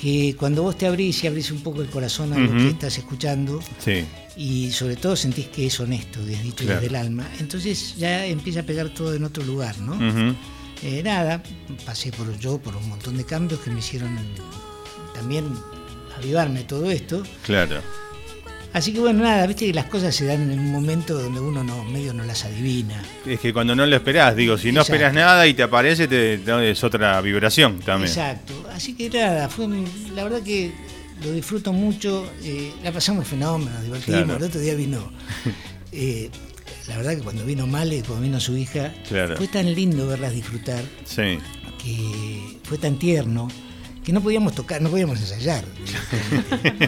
que 0.00 0.34
cuando 0.38 0.62
vos 0.62 0.78
te 0.78 0.86
abrís 0.86 1.22
y 1.24 1.26
abrís 1.26 1.50
un 1.50 1.60
poco 1.62 1.82
el 1.82 1.88
corazón 1.88 2.32
a 2.32 2.38
lo 2.38 2.50
que 2.50 2.68
estás 2.70 2.96
escuchando, 2.96 3.60
Sí. 3.84 4.04
y 4.36 4.70
sobre 4.70 4.96
todo 4.96 5.14
sentís 5.14 5.48
que 5.48 5.66
es 5.66 5.78
honesto, 5.78 6.20
es 6.26 6.42
dicho 6.42 6.64
Claro. 6.64 6.80
desde 6.80 6.86
el 6.86 6.96
alma, 6.96 7.28
entonces 7.38 7.96
ya 7.98 8.24
empieza 8.24 8.60
a 8.60 8.62
pegar 8.62 8.88
todo 8.88 9.14
en 9.14 9.24
otro 9.24 9.44
lugar, 9.44 9.78
¿no? 9.80 9.92
Ujú. 9.92 10.34
Eh, 10.84 11.02
nada, 11.02 11.42
pasé 11.86 12.12
por 12.12 12.38
yo 12.38 12.58
por 12.58 12.76
un 12.76 12.88
montón 12.90 13.16
de 13.16 13.24
cambios 13.24 13.60
que 13.60 13.70
me 13.70 13.78
hicieron 13.78 14.18
también 15.14 15.46
avivarme 16.18 16.64
todo 16.64 16.90
esto. 16.90 17.22
Claro. 17.42 17.80
Así 18.74 18.92
que 18.92 19.00
bueno, 19.00 19.22
nada, 19.22 19.46
viste 19.46 19.66
que 19.66 19.72
las 19.72 19.86
cosas 19.86 20.14
se 20.14 20.26
dan 20.26 20.50
en 20.50 20.58
un 20.58 20.70
momento 20.70 21.16
donde 21.16 21.40
uno 21.40 21.64
no, 21.64 21.84
medio 21.84 22.12
no 22.12 22.24
las 22.24 22.44
adivina. 22.44 23.02
Es 23.24 23.40
que 23.40 23.52
cuando 23.52 23.74
no 23.74 23.86
lo 23.86 23.96
esperás, 23.96 24.36
digo, 24.36 24.58
si 24.58 24.72
no 24.72 24.80
Exacto. 24.80 24.92
esperas 24.92 25.14
nada 25.14 25.46
y 25.46 25.54
te 25.54 25.62
aparece, 25.62 26.06
te, 26.06 26.38
no, 26.44 26.60
es 26.60 26.84
otra 26.84 27.18
vibración 27.22 27.78
también. 27.78 28.10
Exacto. 28.10 28.52
Así 28.74 28.94
que 28.94 29.08
nada, 29.08 29.48
fue 29.48 29.68
la 30.14 30.24
verdad 30.24 30.42
que 30.42 30.72
lo 31.24 31.32
disfruto 31.32 31.72
mucho, 31.72 32.30
eh, 32.42 32.72
la 32.82 32.92
pasamos 32.92 33.26
fenómeno, 33.26 33.70
nos 33.70 33.84
divertimos. 33.84 34.24
Claro. 34.24 34.36
El 34.36 34.42
otro 34.42 34.60
día 34.60 34.74
vino, 34.74 35.12
eh, 35.92 36.30
la 36.88 36.96
verdad 36.96 37.16
que 37.16 37.22
cuando 37.22 37.44
vino 37.44 37.66
Male, 37.66 38.02
cuando 38.06 38.22
vino 38.24 38.40
su 38.40 38.56
hija, 38.56 38.92
Claro. 39.08 39.36
fue 39.36 39.48
tan 39.48 39.72
lindo 39.74 40.06
verlas 40.06 40.32
disfrutar, 40.34 40.82
Sí. 41.04 41.38
que 41.82 42.58
fue 42.64 42.78
tan 42.78 42.98
tierno, 42.98 43.48
que 44.04 44.12
no 44.12 44.20
podíamos 44.22 44.54
tocar, 44.54 44.80
no 44.82 44.90
podíamos 44.90 45.18
ensayar. 45.20 45.64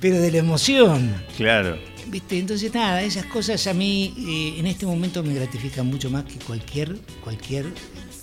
Pero 0.00 0.20
de 0.20 0.30
la 0.30 0.38
emoción. 0.38 1.14
Claro. 1.36 1.78
¿Viste? 2.06 2.38
Entonces 2.38 2.72
nada, 2.74 3.02
esas 3.02 3.24
cosas 3.26 3.66
a 3.66 3.74
mí 3.74 4.14
eh, 4.18 4.58
en 4.60 4.66
este 4.66 4.86
momento 4.86 5.22
me 5.22 5.34
gratifican 5.34 5.86
mucho 5.86 6.10
más 6.10 6.24
que 6.24 6.34
cualquier, 6.44 6.96
cualquier 7.22 7.66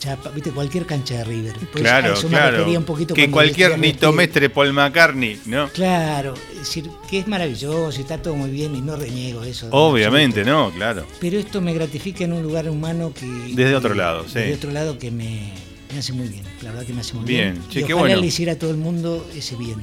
chapa, 0.01 0.29
¿viste? 0.31 0.49
cualquier 0.51 0.85
cancha 0.85 1.17
de 1.19 1.23
River. 1.23 1.53
Claro, 1.73 2.15
claro. 2.27 2.57
refería 2.57 2.79
un 2.79 2.85
poquito 2.85 3.13
que 3.13 3.29
cualquier 3.29 3.77
nitomestre 3.77 4.49
Paul 4.49 4.73
McCartney, 4.73 5.39
¿no? 5.45 5.69
Claro, 5.69 6.33
es 6.51 6.59
decir, 6.59 6.89
que 7.09 7.19
es 7.19 7.27
maravilloso, 7.27 7.97
y 7.99 8.01
está 8.01 8.17
todo 8.21 8.35
muy 8.35 8.49
bien 8.49 8.75
y 8.75 8.81
no 8.81 8.95
reniego 8.95 9.43
eso. 9.43 9.67
en 9.67 9.71
Obviamente. 9.73 10.43
¿no? 10.43 10.71
Claro. 10.71 11.05
Pero 11.19 11.37
esto 11.37 11.61
me 11.61 11.73
gratifica 11.73 12.23
en 12.23 12.33
un 12.33 12.41
lugar 12.41 12.67
humano 12.67 13.13
que... 13.13 13.25
Desde 13.53 13.75
otro 13.75 13.93
lado, 13.93 14.23
sí. 14.27 14.39
Desde 14.39 14.55
otro 14.55 14.71
lado 14.71 14.97
que 14.97 15.11
me, 15.11 15.51
me 15.93 15.99
hace 15.99 16.13
muy 16.13 16.27
bien, 16.27 16.43
la 16.63 16.71
verdad 16.71 16.85
que 16.85 16.93
me 16.93 17.01
hace 17.01 17.13
muy 17.13 17.25
Bien, 17.25 17.53
bien. 17.53 17.69
che, 17.69 17.79
y 17.81 17.83
qué 17.83 17.93
bueno. 17.93 18.19
le 18.19 18.25
hiciera 18.25 18.53
a 18.53 18.55
todo 18.57 18.71
el 18.71 18.77
mundo 18.77 19.29
ese 19.35 19.55
bien. 19.55 19.77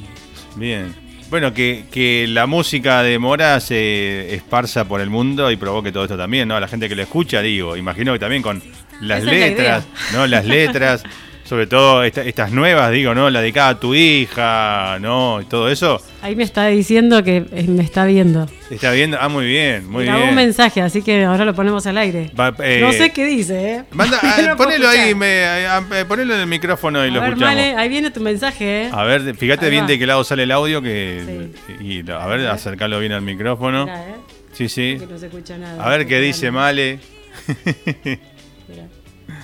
Bien. 0.56 0.94
Bueno, 1.30 1.52
que, 1.52 1.84
que 1.90 2.26
la 2.26 2.46
música 2.46 3.02
de 3.02 3.18
Mora 3.18 3.60
se 3.60 4.34
esparza 4.34 4.86
por 4.88 5.02
el 5.02 5.10
mundo 5.10 5.50
y 5.50 5.56
provoque 5.56 5.92
todo 5.92 6.04
esto 6.04 6.16
también, 6.16 6.48
¿no? 6.48 6.56
A 6.56 6.60
la 6.60 6.68
gente 6.68 6.88
que 6.88 6.96
lo 6.96 7.02
escucha, 7.02 7.42
digo, 7.42 7.76
imagino 7.76 8.14
que 8.14 8.18
también 8.18 8.40
con 8.42 8.62
las 9.00 9.22
Esa 9.22 9.32
es 9.32 9.38
la 9.40 9.46
letras, 9.46 9.84
¿no? 10.12 10.26
Las 10.26 10.44
letras, 10.46 11.02
sobre 11.44 11.66
todo 11.66 12.02
esta- 12.04 12.22
estas 12.24 12.50
nuevas, 12.52 12.90
digo, 12.92 13.14
¿no? 13.14 13.30
La 13.30 13.40
dedicada 13.40 13.70
a 13.70 13.80
tu 13.80 13.94
hija, 13.94 14.98
¿no? 15.00 15.40
Y 15.40 15.44
todo 15.46 15.68
eso. 15.70 16.02
Ahí 16.20 16.34
me 16.36 16.42
está 16.42 16.66
diciendo 16.66 17.22
que 17.22 17.46
eh, 17.52 17.64
me 17.68 17.82
está 17.82 18.04
viendo. 18.04 18.46
¿Está 18.70 18.90
viendo? 18.90 19.16
Ah, 19.20 19.28
muy 19.28 19.46
bien, 19.46 19.88
muy 19.88 20.04
Grabó 20.04 20.18
bien. 20.18 20.30
un 20.30 20.34
mensaje, 20.34 20.82
así 20.82 21.00
que 21.00 21.24
ahora 21.24 21.44
lo 21.46 21.54
ponemos 21.54 21.86
al 21.86 21.96
aire. 21.96 22.30
Va, 22.38 22.52
eh, 22.62 22.80
no 22.82 22.92
sé 22.92 23.10
qué 23.12 23.24
dice, 23.24 23.74
¿eh? 23.76 23.84
Manda, 23.92 24.18
ah, 24.22 24.42
No 24.48 24.56
ponelo 24.56 24.88
ahí, 24.88 25.14
me, 25.14 25.44
ah, 25.44 25.82
eh, 25.94 26.04
ponelo 26.06 26.34
en 26.34 26.40
el 26.40 26.46
micrófono 26.48 27.04
y 27.06 27.08
A 27.08 27.12
lo 27.12 27.20
ver, 27.20 27.30
escuchamos. 27.30 27.54
Male, 27.54 27.76
ahí 27.76 27.88
viene 27.88 28.10
tu 28.10 28.20
mensaje, 28.20 28.82
¿eh? 28.86 28.90
A 28.92 29.04
ver, 29.04 29.34
fíjate 29.36 29.66
Ahí 29.66 29.70
bien 29.70 29.84
va. 29.84 29.88
de 29.88 29.98
qué 29.98 30.06
lado 30.06 30.24
sale 30.24 30.42
el 30.42 30.50
audio 30.52 30.82
que 30.82 31.48
y 31.80 32.02
a 32.10 32.26
ver, 32.26 32.46
acercarlo 32.48 32.98
bien 33.00 33.12
al 33.12 33.22
micrófono. 33.22 33.84
Mirá, 33.86 34.02
¿eh? 34.08 34.14
Sí, 34.52 34.68
sí. 34.68 34.98
No 35.08 35.16
se 35.18 35.26
escucha 35.26 35.56
nada. 35.56 35.82
A 35.82 35.88
ver 35.88 36.06
qué 36.06 36.18
dice. 36.20 36.50
Male. 36.50 36.98
Mirá. 38.68 38.84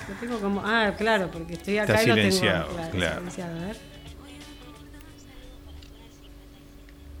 Lo 0.09 0.15
tengo 0.19 0.39
como. 0.39 0.61
Ah, 0.65 0.93
claro, 0.97 1.29
porque 1.31 1.53
estoy 1.53 1.77
acá 1.77 1.93
Está 1.93 2.03
y 2.03 2.07
lo 2.07 2.15
tengo. 2.15 2.31
silenciado, 2.31 2.67
claro. 2.91 3.15
silenciado, 3.17 3.57
a 3.61 3.65
ver. 3.67 3.75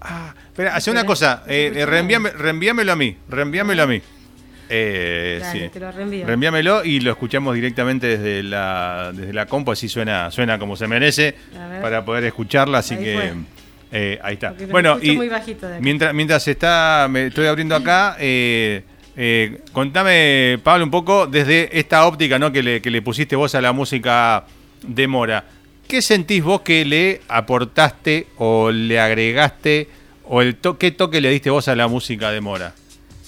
Ah, 0.01 0.35
espera, 0.47 0.75
hace 0.75 0.91
una 0.91 1.03
cosa, 1.05 1.43
eh, 1.47 1.71
eh, 1.75 1.85
reenvíame- 1.85 2.31
reenvíamelo 2.33 2.91
a 2.91 2.95
mí, 2.95 3.17
reenvíamelo 3.27 3.83
a 3.83 3.87
mí. 3.87 4.01
Eh, 4.69 5.39
Dale, 5.41 5.59
sí. 5.65 5.69
te 5.69 5.79
lo 5.79 5.91
reenvío. 5.91 6.25
Reenvíamelo 6.27 6.83
y 6.83 6.99
lo 6.99 7.11
escuchamos 7.11 7.53
directamente 7.55 8.17
desde 8.17 8.43
la, 8.43 9.11
desde 9.13 9.33
la 9.33 9.45
compu, 9.47 9.71
así 9.71 9.87
suena, 9.89 10.29
suena 10.31 10.57
como 10.59 10.75
se 10.75 10.87
merece 10.87 11.35
para 11.81 12.03
poder 12.05 12.23
escucharla, 12.25 12.79
así 12.79 12.95
Ahí 12.95 13.03
que 13.03 13.33
eh, 13.91 14.19
ahí 14.23 14.33
está. 14.35 14.49
Porque 14.49 14.65
Bueno, 14.67 14.97
y 15.01 15.15
muy 15.15 15.29
bajito 15.29 15.67
de 15.67 15.75
acá. 15.75 15.83
mientras, 15.83 16.13
mientras 16.13 16.47
está, 16.47 17.07
me 17.09 17.27
estoy 17.27 17.45
abriendo 17.47 17.75
acá, 17.75 18.15
eh, 18.19 18.83
eh, 19.17 19.61
contame, 19.71 20.59
Pablo, 20.63 20.85
un 20.85 20.91
poco 20.91 21.27
desde 21.27 21.77
esta 21.77 22.05
óptica 22.05 22.37
¿no? 22.39 22.51
que, 22.51 22.61
le, 22.63 22.81
que 22.81 22.91
le 22.91 23.01
pusiste 23.01 23.35
vos 23.35 23.55
a 23.55 23.61
la 23.61 23.71
música 23.71 24.45
de 24.83 25.07
Mora. 25.07 25.45
¿Qué 25.87 26.01
sentís 26.01 26.43
vos 26.43 26.61
que 26.61 26.83
le 26.83 27.21
aportaste 27.27 28.27
o 28.37 28.71
le 28.71 28.99
agregaste 28.99 29.87
o 30.25 30.41
el 30.41 30.55
to- 30.55 30.77
qué 30.77 30.91
toque 30.91 31.21
le 31.21 31.29
diste 31.29 31.49
vos 31.49 31.67
a 31.67 31.75
la 31.75 31.87
música 31.87 32.31
de 32.31 32.41
Mora? 32.41 32.73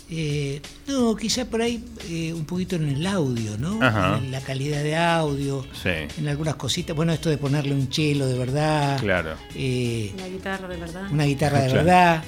Eh, 0.09 0.61
no, 0.87 1.15
quizá 1.17 1.43
por 1.45 1.61
ahí 1.61 1.83
eh, 2.09 2.31
un 2.33 2.45
poquito 2.45 2.77
en 2.77 2.87
el 2.87 3.05
audio, 3.05 3.57
¿no? 3.57 3.77
Ajá. 3.83 4.17
En 4.17 4.31
la 4.31 4.39
calidad 4.39 4.81
de 4.81 4.95
audio, 4.95 5.65
Sí, 5.73 5.89
en 6.17 6.27
algunas 6.29 6.55
cositas. 6.55 6.95
Bueno, 6.95 7.11
esto 7.11 7.29
de 7.29 7.37
ponerle 7.37 7.73
un 7.73 7.89
chelo 7.89 8.25
de 8.25 8.39
verdad, 8.39 8.97
claro. 9.01 9.31
eh, 9.53 10.11
Una 10.15 10.27
guitarra 10.27 10.67
de 10.69 10.77
verdad. 10.77 11.11
una 11.11 11.25
guitarra 11.25 11.59
de 11.59 11.67
Claro. 11.69 11.83
verdad. 11.85 12.23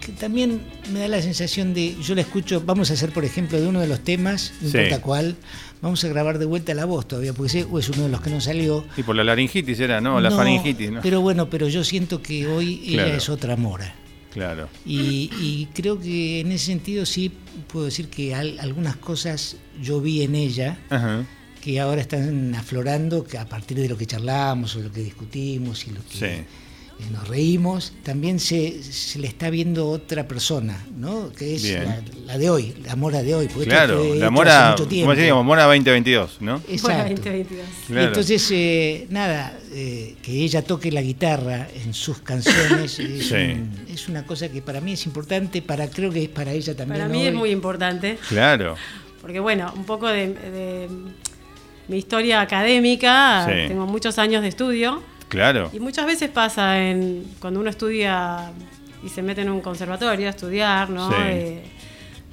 Que 0.00 0.12
también 0.12 0.60
me 0.92 1.00
da 1.00 1.08
la 1.08 1.22
sensación 1.22 1.72
de, 1.72 1.96
yo 2.02 2.14
la 2.14 2.20
escucho, 2.20 2.60
vamos 2.60 2.90
a 2.90 2.94
hacer 2.94 3.10
por 3.10 3.24
ejemplo 3.24 3.58
de 3.60 3.66
uno 3.66 3.80
de 3.80 3.86
los 3.86 4.00
temas, 4.04 4.52
no 4.60 4.68
Sí. 4.70 4.76
importa 4.78 5.00
cuál, 5.00 5.36
vamos 5.80 6.04
a 6.04 6.08
grabar 6.08 6.38
de 6.38 6.44
vuelta 6.44 6.74
la 6.74 6.84
voz 6.84 7.08
todavía, 7.08 7.32
porque 7.32 7.46
ese 7.60 7.60
es 7.78 7.88
uno 7.88 8.02
de 8.04 8.08
los 8.10 8.20
que 8.20 8.28
no 8.30 8.40
salió. 8.40 8.84
Y 8.98 9.02
por 9.02 9.16
la 9.16 9.24
laringitis 9.24 9.80
era, 9.80 10.00
¿no? 10.02 10.20
La 10.20 10.28
No, 10.30 10.36
faringitis, 10.36 10.90
¿no? 10.90 11.00
Pero 11.00 11.20
bueno, 11.22 11.48
pero 11.48 11.68
yo 11.68 11.84
siento 11.84 12.20
que 12.20 12.46
hoy 12.46 12.82
Claro. 12.88 13.08
ella 13.08 13.16
es 13.16 13.28
otra 13.30 13.56
mora. 13.56 13.94
Claro. 14.32 14.68
Y, 14.84 15.30
y 15.40 15.68
creo 15.74 15.98
que 16.00 16.40
en 16.40 16.52
ese 16.52 16.66
sentido 16.66 17.06
sí 17.06 17.30
puedo 17.72 17.86
decir 17.86 18.08
que 18.08 18.34
al- 18.34 18.58
algunas 18.58 18.96
cosas 18.96 19.56
yo 19.80 20.00
vi 20.00 20.22
en 20.22 20.34
ella 20.34 20.76
Ajá. 20.90 21.24
que 21.62 21.80
ahora 21.80 22.00
están 22.02 22.54
aflorando 22.56 23.24
que 23.24 23.38
a 23.38 23.48
partir 23.48 23.78
de 23.78 23.88
lo 23.88 23.96
que 23.96 24.06
charlamos 24.06 24.74
o 24.76 24.80
lo 24.80 24.90
que 24.92 25.00
discutimos 25.02 25.86
y 25.86 25.92
lo 25.92 26.00
que 26.08 26.18
Sí. 26.18 26.44
Nos 27.10 27.28
reímos, 27.28 27.92
también 28.02 28.38
se, 28.40 28.82
se 28.82 29.18
le 29.18 29.26
está 29.26 29.50
viendo 29.50 29.88
otra 29.90 30.26
persona, 30.28 30.84
¿no? 30.96 31.30
Que 31.32 31.54
es 31.56 31.64
la, 31.64 32.00
la 32.26 32.38
de 32.38 32.48
hoy, 32.50 32.74
la 32.84 32.96
mora 32.96 33.22
de 33.22 33.34
hoy. 33.34 33.48
porque 33.48 33.68
Claro, 33.68 34.14
la 34.14 34.30
Mora, 34.30 34.68
hace 34.72 34.82
mucho 34.82 34.88
tiempo. 34.88 35.06
¿cómo 35.10 35.16
decíamos? 35.16 35.44
Mora 35.44 35.64
2022, 35.64 36.36
¿no? 36.40 36.62
Exacto. 36.68 37.10
2022. 37.14 37.66
Claro. 37.88 38.06
Entonces, 38.06 38.48
eh, 38.52 39.06
nada, 39.10 39.58
eh, 39.72 40.16
que 40.22 40.32
ella 40.32 40.62
toque 40.62 40.90
la 40.92 41.02
guitarra 41.02 41.68
en 41.84 41.92
sus 41.94 42.18
canciones 42.18 42.98
es, 42.98 43.26
Sí. 43.28 43.34
un- 43.34 43.72
es 43.92 44.08
una 44.08 44.24
cosa 44.24 44.48
que 44.48 44.62
para 44.62 44.80
mí 44.80 44.92
es 44.92 45.04
importante, 45.06 45.62
para 45.62 45.88
creo 45.88 46.10
que 46.10 46.22
es 46.24 46.28
para 46.28 46.52
ella 46.52 46.76
también. 46.76 47.00
Para 47.00 47.12
mí 47.12 47.22
hoy. 47.22 47.28
es 47.28 47.34
muy 47.34 47.50
importante. 47.50 48.18
Claro. 48.28 48.76
Porque 49.20 49.40
bueno, 49.40 49.72
un 49.76 49.84
poco 49.84 50.06
de, 50.08 50.28
de 50.28 50.88
mi 51.88 51.96
historia 51.98 52.40
académica, 52.40 53.46
Sí. 53.46 53.68
tengo 53.68 53.86
muchos 53.86 54.18
años 54.18 54.42
de 54.42 54.48
estudio 54.48 55.02
Claro. 55.28 55.70
y 55.72 55.80
muchas 55.80 56.06
veces 56.06 56.30
pasa 56.30 56.80
en 56.80 57.24
cuando 57.40 57.60
uno 57.60 57.70
estudia 57.70 58.50
y 59.04 59.08
se 59.08 59.22
mete 59.22 59.42
en 59.42 59.50
un 59.50 59.60
conservatorio 59.60 60.26
a 60.26 60.30
estudiar, 60.30 60.90
¿no? 60.90 61.08
Sí. 61.10 61.16
Eh, 61.18 61.62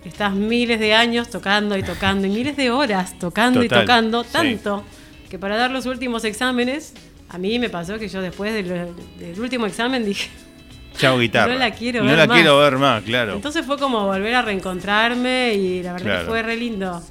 estás 0.05 0.33
miles 0.33 0.79
de 0.79 0.93
años 0.93 1.29
tocando 1.29 1.77
y 1.77 1.83
tocando 1.83 2.27
y 2.27 2.29
miles 2.29 2.55
de 2.57 2.69
horas 2.71 3.17
tocando 3.19 3.61
Total, 3.61 3.77
y 3.77 3.81
tocando, 3.81 4.23
sí. 4.23 4.29
tanto 4.31 4.83
que 5.29 5.39
para 5.39 5.55
dar 5.57 5.71
los 5.71 5.85
últimos 5.85 6.23
exámenes, 6.25 6.93
a 7.29 7.37
mí 7.37 7.57
me 7.59 7.69
pasó 7.69 7.97
que 7.97 8.07
yo 8.09 8.21
después 8.21 8.53
del, 8.53 8.67
del 9.17 9.39
último 9.39 9.65
examen 9.65 10.03
dije, 10.05 10.29
Chao 10.97 11.17
guitarra. 11.17 11.53
No 11.53 11.59
la 11.59 11.71
quiero 11.71 12.01
No 12.03 12.09
ver 12.09 12.17
la 12.17 12.27
más. 12.27 12.35
quiero 12.35 12.59
ver 12.59 12.77
más, 12.77 13.01
claro. 13.03 13.33
entonces 13.35 13.65
fue 13.65 13.77
como 13.77 14.05
volver 14.05 14.35
a 14.35 14.41
reencontrarme 14.41 15.53
y 15.53 15.81
la 15.83 15.93
verdad 15.93 16.05
Claro. 16.05 16.23
que 16.25 16.29
fue 16.29 16.41
re 16.43 16.57
lindo. 16.57 17.01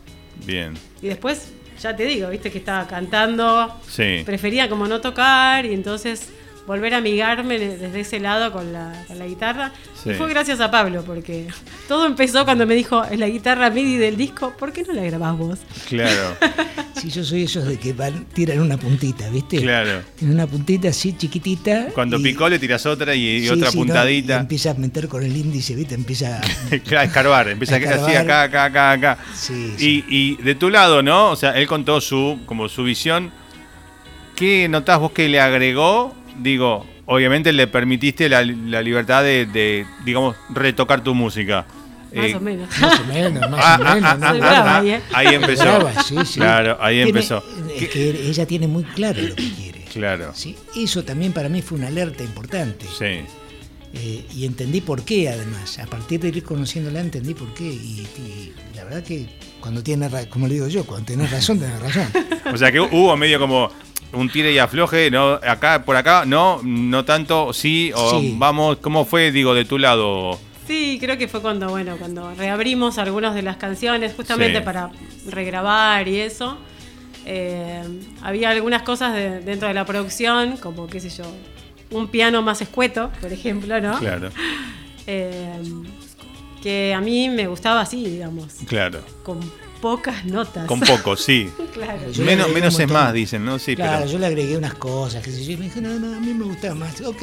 Bien. 0.45 0.75
Y 1.01 1.09
después, 1.09 1.53
ya 1.83 1.97
te 1.97 2.05
digo, 2.05 2.29
viste 2.31 2.51
que 2.51 2.59
estaba 2.59 2.87
cantando, 2.87 3.75
Sí. 3.89 4.23
prefería 4.25 4.69
como 4.69 4.87
no 4.87 5.01
tocar 5.01 5.65
y 5.67 5.73
entonces 5.75 6.31
volver 6.71 6.95
a 6.95 6.99
amigarme 6.99 7.59
desde 7.59 7.99
ese 8.01 8.21
lado 8.21 8.53
con 8.53 8.73
la, 8.73 8.93
con 9.09 9.19
la 9.19 9.27
guitarra. 9.27 9.73
Sí. 10.01 10.11
Y 10.11 10.15
fue 10.15 10.29
gracias 10.29 10.61
a 10.61 10.71
Pablo, 10.71 11.03
porque 11.05 11.49
todo 11.89 12.07
empezó 12.07 12.45
cuando 12.45 12.65
me 12.65 12.77
dijo, 12.77 13.03
es 13.05 13.19
la 13.19 13.29
guitarra 13.29 13.71
MIDI 13.71 13.97
del 13.97 14.17
disco, 14.17 14.55
¿por 14.57 14.73
qué 14.73 14.85
no 14.85 14.93
la 14.93 15.03
grabás 15.03 15.37
vos? 15.37 15.59
Claro. 15.89 16.37
Si 17.01 17.09
yo 17.09 17.25
soy 17.25 17.45
esos 17.45 17.65
de 17.65 17.79
que 17.79 17.95
van, 17.95 18.27
tiran 18.27 18.61
una 18.61 18.77
puntita, 18.77 19.31
¿viste? 19.31 19.57
Claro. 19.63 20.03
Tienen 20.19 20.35
una 20.37 20.47
puntita 20.47 20.89
así 20.89 21.15
chiquitita. 21.17 21.87
Cuando 21.95 22.19
y- 22.19 22.23
picó 22.25 22.47
le 22.47 22.59
tiras 22.59 22.85
otra 22.85 23.15
y, 23.15 23.27
y 23.27 23.41
sí, 23.45 23.49
otra 23.49 23.71
sí, 23.71 23.79
no, 23.79 23.85
y 23.85 23.87
puntadita. 23.87 24.37
empieza 24.41 24.73
a 24.73 24.75
meter 24.75 25.09
con 25.09 25.23
el 25.23 25.35
índice, 25.35 25.75
¿viste? 25.75 25.95
Empieza 25.95 26.39
a... 26.71 27.03
Escarbar, 27.05 27.49
empieza 27.49 27.77
A 27.77 27.79
a 27.79 27.81
así 27.81 27.89
escarbar. 28.13 28.19
acá, 28.19 28.43
acá, 28.43 28.65
acá, 28.65 29.13
acá. 29.15 29.25
Sí, 29.35 29.75
Y, 29.79 30.05
y 30.15 30.37
de 30.43 30.55
tu 30.57 30.69
lado, 30.69 31.03
¿no? 31.03 31.31
O 31.31 31.37
sea, 31.37 31.53
él 31.53 31.67
contó 31.67 32.03
su, 32.03 32.39
como 32.45 32.69
su 32.69 32.85
visión. 32.85 33.31
¿qué 34.37 34.69
notás 34.69 34.99
vos 34.99 35.13
que 35.13 35.29
le 35.29 35.41
agregó? 35.41 36.15
Digo, 36.41 36.87
obviamente 37.07 37.53
le 37.53 37.67
permitiste 37.67 38.29
la, 38.29 38.43
la 38.45 38.83
libertad 38.83 39.23
de, 39.23 39.47
de, 39.47 39.87
digamos, 40.05 40.37
retocar 40.51 41.03
tu 41.05 41.15
música. 41.15 41.67
Más 42.15 42.25
Eh, 42.27 42.35
o 42.35 42.41
menos. 42.41 42.69
Más 42.81 43.01
o 43.01 43.05
menos, 43.05 43.51
más 43.51 43.61
ah, 43.63 43.77
o 43.81 43.95
menos. 43.95 44.11
ah, 44.11 44.17
¿no? 44.19 44.27
ah, 44.27 44.33
brava 44.33 44.85
¿eh? 44.87 45.01
ahí 45.13 45.35
empezó. 45.35 45.63
Brava, 45.65 46.03
sí, 46.03 46.17
sí. 46.25 46.41
Claro, 46.41 46.77
ahí 46.81 46.97
Tiene- 46.97 47.11
empezó. 47.11 47.45
Es 47.77 47.89
que 47.89 48.11
ella 48.29 48.47
tiene 48.47 48.67
muy 48.67 48.83
claro 48.83 49.23
lo 49.23 49.35
que 49.37 49.49
quiere. 49.53 49.85
Claro. 49.93 50.33
¿sí? 50.35 50.57
Eso 50.77 51.05
también 51.05 51.33
para 51.33 51.49
mí 51.49 51.63
fue 51.63 51.79
una 51.79 51.87
alerta 51.89 52.25
importante. 52.25 52.87
Sí. 52.99 53.21
Eh, 53.93 54.25
y 54.35 54.45
entendí 54.47 54.81
por 54.81 55.05
qué, 55.05 55.29
además. 55.29 55.79
A 55.79 55.87
partir 55.87 56.19
de 56.21 56.29
ir 56.29 56.43
conociéndola, 56.43 57.01
entendí 57.01 57.35
por 57.35 57.53
qué. 57.55 57.65
Y, 57.65 58.07
y 58.19 58.53
la 58.77 58.85
verdad 58.85 59.03
que 59.05 59.27
cuando 59.61 59.83
tiene, 59.83 60.09
como 60.31 60.49
le 60.49 60.55
digo 60.55 60.69
yo, 60.69 60.85
cuando 60.85 61.07
tenés 61.07 61.31
razón, 61.31 61.59
tenés 61.61 61.81
razón. 61.81 62.07
O 62.53 62.57
sea 62.57 62.73
que 62.73 62.81
hubo 62.81 63.17
medio 63.17 63.39
como 63.39 63.71
un 64.13 64.29
tire 64.29 64.53
y 64.53 64.59
afloje, 64.59 65.11
no 65.11 65.35
acá 65.35 65.83
por 65.85 65.97
acá, 65.97 66.25
no, 66.27 66.61
no 66.65 67.05
tanto, 67.05 67.53
sí 67.53 67.93
o 67.95 68.21
Sí. 68.21 68.35
vamos, 68.39 68.79
¿cómo 68.79 69.05
fue 69.05 69.31
digo 69.33 69.55
de 69.55 69.65
tu 69.65 69.79
lado? 69.79 70.39
Sí, 70.67 70.99
creo 71.01 71.19
que 71.19 71.27
fue 71.29 71.41
cuando, 71.43 71.69
bueno, 71.69 71.97
cuando 71.99 72.33
reabrimos 72.35 72.99
algunas 72.99 73.35
de 73.35 73.43
las 73.43 73.57
canciones, 73.57 74.15
justamente 74.15 74.59
Sí. 74.59 74.65
para 74.65 74.91
regrabar 75.29 76.07
y 76.09 76.21
eso. 76.21 76.57
Eh, 77.27 77.83
había 78.23 78.51
algunas 78.51 78.83
cosas 78.83 79.15
de- 79.15 79.41
dentro 79.41 79.69
de 79.69 79.75
la 79.75 79.85
producción, 79.85 80.57
como, 80.57 80.87
qué 80.87 81.01
sé 81.01 81.11
yo, 81.11 81.25
un 81.91 82.09
piano 82.09 82.41
más 82.43 82.61
escueto, 82.63 83.11
por 83.21 83.33
ejemplo, 83.33 83.81
¿no? 83.81 83.99
Claro, 83.99 84.31
Eh, 85.07 85.59
que 86.63 86.95
a 86.95 87.01
mí 87.01 87.29
me 87.31 87.47
gustaba 87.49 87.81
así, 87.81 88.05
digamos, 88.05 88.59
claro. 88.69 89.01
con 89.25 89.41
pocas 89.81 90.25
notas. 90.25 90.67
Con 90.67 90.81
poco, 90.81 91.17
sí. 91.17 91.51
claro. 91.73 92.01
Menos 92.19 92.51
menos 92.51 92.79
es 92.79 92.89
más, 92.89 93.13
dicen, 93.13 93.45
¿no? 93.45 93.59
Sí, 93.59 93.77
claro, 93.77 93.99
pero 94.01 94.13
yo 94.13 94.19
le 94.19 94.27
agregué 94.27 94.57
unas 94.57 94.75
cosas, 94.75 95.23
qué 95.23 95.31
sé 95.31 95.45
yo, 95.45 95.53
y 95.53 95.57
me 95.57 95.65
dijo, 95.65 95.81
no, 95.81 95.99
no, 95.99 96.17
a 96.17 96.21
mí 96.21 96.35
me 96.35 96.45
gustaba 96.45 96.75
más. 96.75 97.01
Ok, 97.01 97.23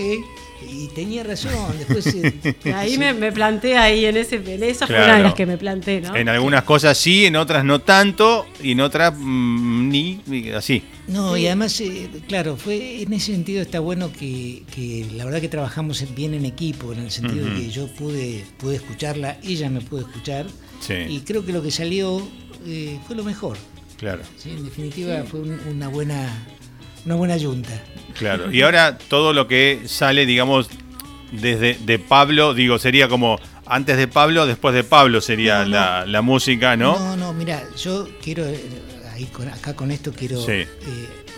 y 0.70 0.88
tenía 0.88 1.24
razón. 1.24 1.52
Después. 1.78 2.08
eh, 2.16 2.34
ahí 2.74 2.98
me, 2.98 3.14
me 3.14 3.32
planté 3.32 3.78
ahí 3.78 4.06
en 4.06 4.18
ese, 4.18 4.36
en 4.38 4.64
esa 4.64 4.88
fue 4.88 4.96
una 4.96 5.04
Claro. 5.06 5.18
de 5.20 5.24
las 5.26 5.34
que 5.34 5.46
me 5.46 5.58
planté, 5.58 6.02
¿no? 6.02 6.16
en 6.16 6.30
algunas 6.30 6.64
cosas 6.64 6.98
sí, 6.98 7.26
en 7.26 7.36
otras 7.36 7.64
no 7.66 7.80
tanto 7.82 8.46
y 8.62 8.72
en 8.72 8.82
otras 8.82 9.14
mm, 9.18 9.90
ni, 9.90 10.22
así. 10.56 10.84
No, 11.08 11.38
y 11.38 11.46
además, 11.48 11.80
eh, 11.82 12.10
claro, 12.28 12.58
fue 12.58 13.02
en 13.02 13.14
ese 13.14 13.32
sentido 13.34 13.62
está 13.62 13.80
bueno 13.80 14.12
que, 14.12 14.64
que 14.76 15.06
la 15.16 15.26
verdad 15.26 15.40
que 15.42 15.48
trabajamos 15.50 16.04
bien 16.16 16.34
en 16.34 16.46
equipo, 16.46 16.92
en 16.94 17.00
el 17.00 17.12
sentido 17.12 17.46
de 17.46 17.56
que 17.62 17.70
yo 17.70 17.88
pude, 17.96 18.44
pude 18.58 18.76
escucharla, 18.76 19.38
ella 19.44 19.70
me 19.70 19.82
pudo 19.82 20.02
escuchar, 20.02 20.46
Sí. 20.80 20.94
y 21.10 21.20
creo 21.22 21.46
que 21.46 21.54
lo 21.54 21.64
que 21.64 21.72
salió 21.72 22.22
eh, 22.66 23.00
fue 23.08 23.16
lo 23.16 23.24
mejor. 23.24 23.58
Claro. 23.98 24.22
¿sí? 24.38 24.52
En 24.52 24.64
definitiva, 24.66 25.24
fue 25.24 25.40
un- 25.40 25.60
una 25.72 25.88
buena 25.88 26.30
una 27.08 27.16
buena 27.16 27.38
yunta. 27.38 27.72
Claro. 28.20 28.52
Y 28.52 28.62
ahora 28.64 28.98
todo 28.98 29.32
lo 29.32 29.48
que 29.48 29.84
sale, 29.86 30.26
digamos, 30.26 30.70
desde 31.32 31.76
de 31.86 32.00
Pablo, 32.00 32.54
digo, 32.54 32.80
sería 32.80 33.08
como 33.08 33.40
antes 33.66 33.96
de 33.98 34.08
Pablo, 34.10 34.46
después 34.46 34.76
de 34.76 34.84
Pablo 34.84 35.22
sería 35.22 35.60
No, 35.60 35.64
no. 35.66 35.70
La, 35.70 36.06
la 36.06 36.22
música, 36.22 36.76
¿no? 36.76 37.00
No, 37.00 37.16
no, 37.16 37.34
mira, 37.34 37.64
yo 37.78 38.08
quiero, 38.22 38.46
eh, 38.46 38.60
ahí 39.14 39.24
con- 39.26 39.48
acá 39.48 39.74
con 39.74 39.92
esto 39.92 40.12
quiero 40.12 40.42
Sí. 40.42 40.52
eh, 40.52 40.68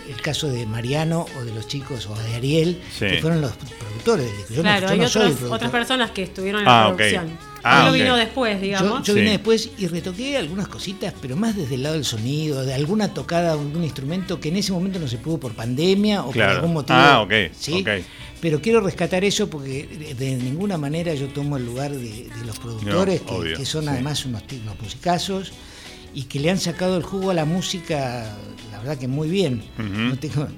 el 0.08 0.20
caso 0.20 0.48
de 0.48 0.66
Mariano 0.66 1.24
o 1.38 1.44
de 1.44 1.54
los 1.54 1.68
chicos 1.68 2.06
o 2.06 2.16
de 2.16 2.34
Ariel, 2.34 2.80
Sí. 2.98 3.06
que 3.06 3.18
fueron 3.20 3.40
los 3.40 3.52
productores 3.52 4.26
del 4.26 4.36
disco. 4.38 4.54
Yo 4.54 4.56
no- 4.56 4.62
claro, 4.62 4.86
yo 4.88 4.92
hay 4.92 4.98
no 4.98 5.08
soy 5.08 5.22
el 5.22 5.26
otros- 5.28 5.38
productor. 5.38 5.56
otras 5.56 5.70
personas 5.70 6.10
que 6.10 6.22
estuvieron 6.24 6.62
en 6.62 6.68
Ah, 6.68 6.80
la 6.82 6.88
ok. 6.88 6.96
producción. 6.96 7.38
Ah, 7.62 7.90
vino 7.92 8.16
después, 8.16 8.56
Yo, 8.56 8.62
digamos. 8.62 9.06
yo 9.06 9.12
Sí. 9.14 9.20
vine 9.20 9.32
después 9.32 9.70
y 9.78 9.86
retoqué 9.86 10.36
algunas 10.36 10.68
cositas, 10.68 11.12
pero 11.20 11.36
más 11.36 11.56
desde 11.56 11.74
el 11.74 11.82
lado 11.82 11.94
del 11.96 12.04
sonido, 12.04 12.64
de 12.64 12.72
alguna 12.74 13.12
tocada 13.12 13.54
de 13.54 13.60
algún 13.60 13.84
instrumento 13.84 14.40
que 14.40 14.48
en 14.48 14.56
ese 14.56 14.72
momento 14.72 14.98
no 14.98 15.08
se 15.08 15.18
pudo 15.18 15.38
por 15.38 15.52
pandemia 15.52 16.24
o 16.24 16.30
Claro. 16.30 16.50
por 16.52 16.56
algún 16.60 16.72
motivo. 16.74 16.98
Ah, 16.98 17.20
ok, 17.22 17.32
¿sí? 17.58 17.80
ok. 17.82 17.88
Pero 18.40 18.62
quiero 18.62 18.80
rescatar 18.80 19.22
eso 19.24 19.50
porque 19.50 20.14
de, 20.18 20.36
ninguna 20.36 20.78
manera 20.78 21.12
yo 21.14 21.28
tomo 21.28 21.58
el 21.58 21.66
lugar 21.66 21.92
de, 21.92 22.28
de 22.28 22.44
los 22.46 22.58
productores, 22.58 23.20
No, 23.20 23.26
que, 23.26 23.34
obvio, 23.34 23.56
que 23.58 23.66
son 23.66 23.82
sí. 23.84 23.90
además 23.90 24.24
unos, 24.24 24.42
unos 24.62 24.80
musicazos 24.80 25.52
y 26.14 26.22
que 26.22 26.40
le 26.40 26.50
han 26.50 26.58
sacado 26.58 26.96
el 26.96 27.02
jugo 27.02 27.30
a 27.30 27.34
la 27.34 27.44
música, 27.44 28.34
la 28.72 28.78
verdad 28.78 28.96
que 28.98 29.08
muy 29.08 29.28
bien. 29.28 29.62
No 29.76 30.16
tengo 30.18 30.48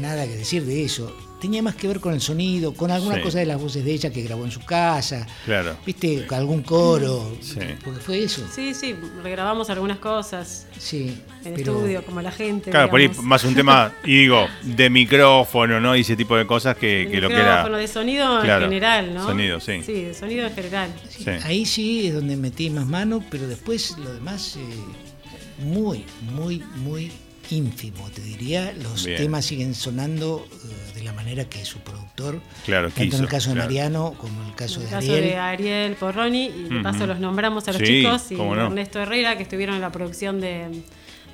nada 0.00 0.24
que 0.26 0.36
decir 0.36 0.64
de 0.64 0.84
eso. 0.84 1.14
Tenía 1.40 1.62
más 1.62 1.74
que 1.74 1.86
ver 1.86 2.00
con 2.00 2.14
el 2.14 2.20
sonido, 2.22 2.72
con 2.72 2.90
alguna 2.90 3.16
Sí. 3.16 3.20
cosa 3.20 3.38
de 3.38 3.46
las 3.46 3.60
voces 3.60 3.84
de 3.84 3.92
ella 3.92 4.10
que 4.10 4.22
grabó 4.22 4.44
en 4.46 4.50
su 4.50 4.60
casa, 4.64 5.26
Claro. 5.44 5.76
viste, 5.84 6.26
algún 6.30 6.62
coro, 6.62 7.36
Sí. 7.42 7.58
porque 7.84 8.00
fue 8.00 8.22
eso. 8.24 8.42
Sí, 8.54 8.72
sí, 8.74 8.94
regrabamos 9.22 9.68
algunas 9.68 9.98
cosas 9.98 10.66
Sí, 10.78 11.14
en 11.44 11.54
pero- 11.54 11.74
estudio, 11.74 12.02
como 12.04 12.22
la 12.22 12.32
gente. 12.32 12.70
Claro, 12.70 12.88
por 12.88 13.00
ahí 13.00 13.10
más 13.22 13.44
un 13.44 13.54
tema, 13.54 13.92
y 14.04 14.16
digo, 14.22 14.46
de 14.62 14.88
micrófono, 14.88 15.78
¿no? 15.78 15.94
Y 15.94 16.00
ese 16.00 16.16
tipo 16.16 16.36
de 16.36 16.46
cosas 16.46 16.74
que, 16.76 17.04
lo 17.04 17.28
que 17.28 17.34
micrófono, 17.36 17.68
era. 17.68 17.78
de 17.78 17.88
sonido 17.88 18.40
Claro, 18.40 18.64
en 18.64 18.70
general, 18.70 19.14
¿no? 19.14 19.26
sonido, 19.26 19.60
sí. 19.60 19.82
Sí, 19.84 19.92
de 20.04 20.14
sonido 20.14 20.46
en 20.46 20.54
general. 20.54 20.90
Sí, 21.08 21.22
Sí. 21.24 21.30
Ahí 21.44 21.66
sí 21.66 22.06
es 22.08 22.14
donde 22.14 22.36
metí 22.36 22.70
más 22.70 22.86
mano, 22.86 23.22
pero 23.30 23.46
después 23.46 23.96
lo 23.98 24.12
demás, 24.14 24.56
eh, 24.56 25.62
muy, 25.62 26.04
muy, 26.32 26.62
muy 26.76 27.12
ínfimo, 27.50 28.08
te 28.10 28.20
diría. 28.22 28.72
Los 28.82 29.04
Bien. 29.04 29.18
temas 29.18 29.44
siguen 29.44 29.74
sonando 29.74 30.46
eh, 30.52 30.94
de 30.98 31.02
la 31.04 31.12
manera 31.12 31.44
que 31.46 31.64
su 31.64 31.78
productor, 31.80 32.40
Claro, 32.64 32.90
tanto 32.90 33.16
en 33.16 33.22
el 33.22 33.28
caso 33.28 33.50
de. 33.50 33.56
Mariano 33.56 34.14
como 34.18 34.42
en 34.42 34.48
el 34.48 34.54
caso 34.54 34.76
En 34.80 34.82
el 34.82 34.90
de 34.90 34.96
caso 34.96 35.12
Ariel. 35.12 35.24
de 35.30 35.36
Ariel 35.36 35.94
Porroni, 35.94 36.46
y 36.46 36.62
de 36.74 36.80
paso 36.82 37.06
los 37.06 37.18
nombramos 37.20 37.66
a 37.68 37.72
los 37.72 37.80
Sí, 37.80 37.86
chicos, 37.86 38.30
y 38.32 38.36
cómo 38.36 38.54
no. 38.56 38.66
Ernesto 38.66 39.00
Herrera, 39.00 39.36
que 39.36 39.42
estuvieron 39.42 39.74
en 39.76 39.80
la 39.82 39.92
producción 39.92 40.40
de, 40.40 40.82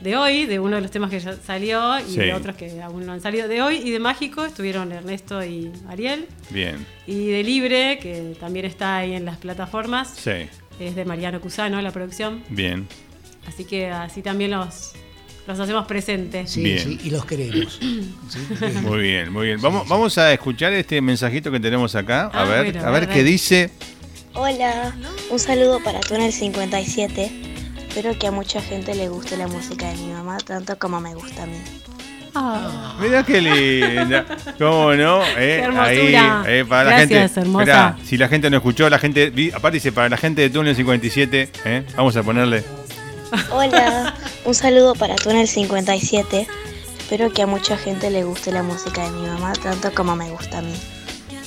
de 0.01 0.17
hoy, 0.17 0.47
de 0.47 0.59
uno 0.59 0.77
de 0.77 0.83
los 0.83 0.91
temas 0.91 1.11
que 1.11 1.21
ya 1.21 1.37
salió, 1.37 1.99
y 2.01 2.05
Sí. 2.13 2.17
de 2.19 2.35
otros 2.35 2.57
que 2.57 2.83
aún 2.83 3.07
no 3.07 3.13
han 3.13 3.21
salido 3.21 3.47
de 3.49 3.63
hoy, 3.63 3.77
y 3.77 3.91
de 3.91 3.99
Mágico 4.01 4.45
estuvieron 4.45 4.91
Ernesto 4.93 5.45
y 5.45 5.71
Ariel, 5.89 6.27
Bien, 6.51 6.85
y 7.07 7.29
de 7.29 7.43
Libre, 7.45 7.99
que 8.01 8.37
también 8.41 8.65
está 8.67 8.97
ahí 8.99 9.13
en 9.15 9.25
las 9.25 9.37
plataformas, 9.39 10.13
sí, 10.17 10.49
es 10.81 10.95
de 10.97 11.05
Mariano 11.05 11.41
Cusano 11.41 11.81
la 11.81 11.93
producción, 11.93 12.43
bien. 12.49 12.89
así 13.47 13.65
que 13.65 13.87
así 13.89 14.23
también 14.23 14.51
los, 14.51 14.93
los 15.47 15.59
hacemos 15.59 15.87
presentes. 15.87 16.51
Sí, 16.51 16.63
Bien. 16.63 16.79
sí, 16.79 17.01
y 17.05 17.11
los 17.11 17.25
queremos. 17.25 17.79
Sí, 17.81 18.15
Muy 18.83 19.01
bien, 19.03 19.33
muy 19.33 19.47
bien. 19.49 19.61
Vamos, 19.61 19.89
vamos 19.89 20.17
a 20.19 20.33
escuchar 20.33 20.73
este 20.73 21.01
mensajito 21.01 21.51
que 21.51 21.61
tenemos 21.61 21.95
acá. 21.95 22.31
A 22.33 22.43
Ah, 22.43 22.45
ver, 22.45 22.73
bueno, 22.73 22.87
a 22.89 22.91
ver 22.91 23.09
qué 23.09 23.23
dice. 23.25 23.71
Hola, 24.35 24.95
un 25.31 25.39
saludo 25.39 25.81
para 25.85 26.01
Túnel 26.01 26.33
57. 26.33 27.31
Espero 27.89 28.19
que 28.19 28.27
a 28.27 28.31
mucha 28.31 28.63
gente 28.63 28.95
le 28.95 29.09
guste 29.09 29.37
la 29.37 29.47
música 29.49 29.91
de 29.91 29.97
mi 29.97 30.13
mamá 30.13 30.39
tanto 30.39 30.79
como 30.79 31.01
me 31.01 31.15
gusta 31.15 31.43
a 31.43 31.47
mí. 31.47 31.59
Ah, 32.35 32.97
Mirá 32.99 33.23
qué 33.25 33.43
linda. 33.43 34.25
¿Cómo 34.59 34.95
no? 34.95 35.23
Eh, 35.23 35.35
Qué 35.37 35.59
hermosura. 35.59 36.41
Ahí, 36.43 36.47
eh, 36.61 36.65
para 36.67 36.85
Gracias, 36.85 37.11
la 37.11 37.19
gente. 37.29 37.41
hermosa. 37.41 37.65
Mirá, 37.65 37.97
si 38.05 38.17
la 38.17 38.29
gente 38.29 38.49
no 38.49 38.57
escuchó, 38.57 38.89
la 38.89 38.99
gente. 38.99 39.31
Aparte 39.55 39.77
dice, 39.77 39.93
para 39.93 40.09
la 40.09 40.17
gente 40.17 40.41
de 40.41 40.49
Túnel 40.49 40.75
57, 40.75 41.51
eh, 41.67 41.85
vamos 41.95 42.17
a 42.17 42.23
ponerle. 42.23 42.65
Hola, 43.51 44.15
un 44.45 44.55
saludo 44.55 44.95
para 44.95 45.17
Túnel 45.17 45.49
57. 45.49 46.47
Espero 46.99 47.33
que 47.33 47.41
a 47.41 47.47
mucha 47.47 47.79
gente 47.79 48.11
le 48.11 48.25
guste 48.25 48.53
la 48.53 48.63
música 48.63 49.05
de 49.05 49.11
mi 49.11 49.27
mamá 49.27 49.55
tanto 49.55 49.91
como 49.95 50.15
me 50.17 50.29
gusta 50.31 50.59
a 50.59 50.63
mí. 50.63 50.75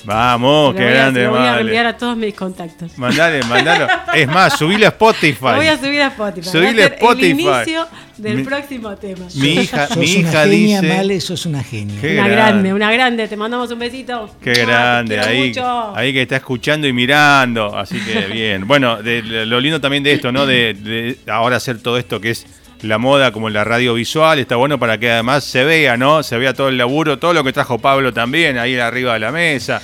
Vamos, 0.06 0.74
lo 0.74 0.78
qué 0.80 0.84
voy 0.86 0.92
a- 0.92 0.96
grande, 0.96 1.24
lo 1.24 1.30
voy 1.32 1.40
a 1.40 1.60
enviar 1.60 1.86
a 1.88 1.98
todos 1.98 2.16
mis 2.18 2.34
contactos. 2.34 2.98
Mandale, 2.98 3.44
mandalo. 3.44 3.88
Es 4.14 4.28
más, 4.28 4.58
subile 4.58 4.86
a 4.86 4.90
Spotify. 4.90 5.38
Lo 5.46 5.56
voy 5.56 5.68
a 5.68 5.78
subir 5.78 6.02
a 6.02 6.08
Spotify. 6.08 6.50
Subile 6.50 6.84
a 6.84 6.86
a 6.86 6.90
Spotify. 6.90 7.26
El 7.26 7.40
inicio 7.40 7.88
del 8.18 8.38
Mi- 8.38 8.44
próximo 8.44 8.96
tema. 8.96 9.26
Mi 9.36 9.48
hija, 9.50 9.88
sos 9.88 9.98
mi 9.98 10.06
una 10.18 10.30
hija 10.30 10.44
genia, 10.46 10.82
dice. 10.82 10.96
Male, 10.98 11.22
sos 11.22 11.46
una 11.46 11.64
genia. 11.64 12.00
Qué 12.02 12.14
Una 12.14 12.28
grande. 12.28 12.36
grande, 12.36 12.74
una 12.74 12.92
grande. 12.92 13.28
Te 13.28 13.36
mandamos 13.38 13.72
un 13.72 13.80
besito. 13.80 14.30
Qué 14.42 14.52
Ah, 14.62 14.66
grande, 14.66 15.20
ahí, 15.20 15.48
mucho. 15.50 15.96
ahí 15.96 16.14
que 16.14 16.22
está 16.22 16.36
escuchando 16.38 16.88
y 16.88 16.94
mirando, 16.94 17.76
así 17.78 18.00
que 18.00 18.28
bien. 18.32 18.68
Bueno, 18.68 19.02
de- 19.02 19.46
lo 19.46 19.60
lindo 19.60 19.82
también 19.82 20.04
de 20.04 20.14
esto, 20.14 20.32
¿no? 20.32 20.46
De, 20.46 20.74
de 20.76 21.18
ahora 21.32 21.58
hacer 21.58 21.82
todo 21.82 21.98
esto 21.98 22.22
que 22.22 22.30
es 22.32 22.46
la 22.82 22.98
moda 22.98 23.32
como 23.32 23.50
la 23.50 23.64
radio 23.64 23.94
visual, 23.96 24.40
está 24.40 24.56
bueno 24.58 24.78
para 24.80 24.98
que 24.98 25.10
además 25.12 25.44
se 25.44 25.64
vea, 25.64 25.98
¿no? 25.98 26.24
Se 26.24 26.38
vea 26.38 26.54
todo 26.54 26.70
el 26.70 26.78
laburo, 26.78 27.18
todo 27.20 27.34
lo 27.34 27.44
que 27.44 27.54
trajo 27.54 27.80
Pablo 27.80 28.14
también, 28.14 28.58
ahí 28.58 28.78
arriba 28.78 29.14
de 29.14 29.20
la 29.20 29.32
mesa. 29.32 29.82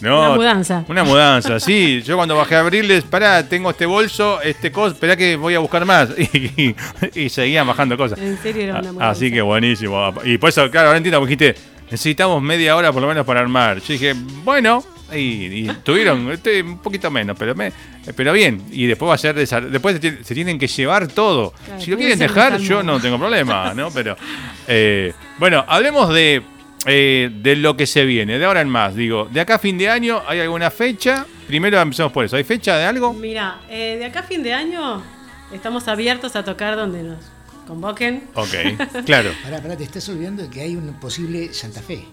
¿no? 0.00 0.18
Una 0.20 0.30
mudanza. 0.34 0.84
Una 0.88 1.04
mudanza, 1.04 1.60
sí. 1.60 2.02
Yo 2.04 2.16
cuando 2.16 2.36
bajé 2.36 2.56
a 2.56 2.60
abrirles, 2.60 3.04
pará, 3.04 3.48
tengo 3.48 3.70
este 3.70 3.86
bolso, 3.86 4.42
este 4.42 4.72
cos, 4.72 4.94
esperá 4.94 5.16
que 5.16 5.36
voy 5.36 5.54
a 5.54 5.60
buscar 5.60 5.84
más. 5.84 6.08
Y, 6.18 6.74
y 7.14 7.28
seguían 7.28 7.66
bajando 7.68 7.96
cosas. 7.96 8.18
En 8.18 8.36
serio 8.38 8.62
era 8.64 8.72
una 8.80 8.88
Ah, 8.88 8.92
mudanza. 8.92 9.10
Así 9.10 9.30
que 9.30 9.40
buenísimo. 9.42 10.12
Y 10.24 10.38
por 10.38 10.48
eso, 10.48 10.68
claro, 10.72 10.88
ahora 10.88 10.96
entiendo, 10.96 11.20
porque 11.20 11.36
dijiste, 11.36 11.60
necesitamos 11.84 12.42
media 12.42 12.74
hora 12.74 12.92
por 12.92 13.00
lo 13.00 13.06
menos 13.08 13.24
para 13.24 13.40
armar. 13.40 13.78
Yo 13.78 13.92
dije, 13.92 14.14
bueno, 14.42 14.82
y, 15.14 15.18
y 15.68 15.68
tuvieron 15.82 16.30
este, 16.32 16.62
un 16.62 16.78
poquito 16.78 17.10
menos, 17.10 17.36
pero 17.38 17.54
me, 17.54 17.72
pero 18.16 18.32
bien. 18.32 18.62
Y 18.70 18.86
después 18.86 19.08
va 19.10 19.14
a 19.14 19.18
ser, 19.18 19.36
desa- 19.36 19.60
después 19.68 19.94
se, 19.94 20.00
tiene- 20.00 20.24
se 20.24 20.34
tienen 20.34 20.58
que 20.58 20.66
llevar 20.66 21.08
todo. 21.08 21.52
Claro, 21.64 21.80
si 21.80 21.90
lo 21.90 21.96
quieren 21.98 22.18
dejar, 22.18 22.58
yo 22.58 22.82
no 22.82 23.00
tengo 23.00 23.18
problema, 23.18 23.74
¿no? 23.74 23.90
Pero, 23.90 24.16
eh, 24.68 25.12
bueno, 25.38 25.64
hablemos 25.68 26.12
de, 26.12 26.42
eh, 26.86 27.30
de 27.32 27.56
lo 27.56 27.76
que 27.76 27.86
se 27.86 28.04
viene, 28.04 28.38
de 28.38 28.44
ahora 28.44 28.60
en 28.60 28.68
más. 28.68 28.94
Digo, 28.94 29.28
de 29.30 29.40
acá 29.40 29.56
a 29.56 29.58
fin 29.58 29.78
de 29.78 29.88
año, 29.88 30.22
¿hay 30.26 30.40
alguna 30.40 30.70
fecha? 30.70 31.26
Primero 31.46 31.80
empecemos 31.80 32.12
por 32.12 32.24
eso. 32.24 32.36
¿Hay 32.36 32.44
fecha 32.44 32.76
de 32.76 32.84
algo? 32.84 33.12
Mira, 33.12 33.60
eh, 33.68 33.96
de 33.98 34.04
acá 34.06 34.20
a 34.20 34.22
fin 34.24 34.42
de 34.42 34.52
año 34.54 35.02
estamos 35.52 35.86
abiertos 35.88 36.34
a 36.36 36.44
tocar 36.44 36.76
donde 36.76 37.02
nos, 37.02 37.18
convoquen. 37.66 38.24
Ok, 38.34 38.48
claro. 39.06 39.30
Pará, 39.44 39.60
pará, 39.62 39.76
te 39.76 39.84
estás 39.84 40.08
olvidando 40.08 40.42
de 40.42 40.50
que 40.50 40.60
hay 40.62 40.74
un 40.74 40.94
posible 40.94 41.52
Santa 41.54 41.80
Fe. 41.80 42.04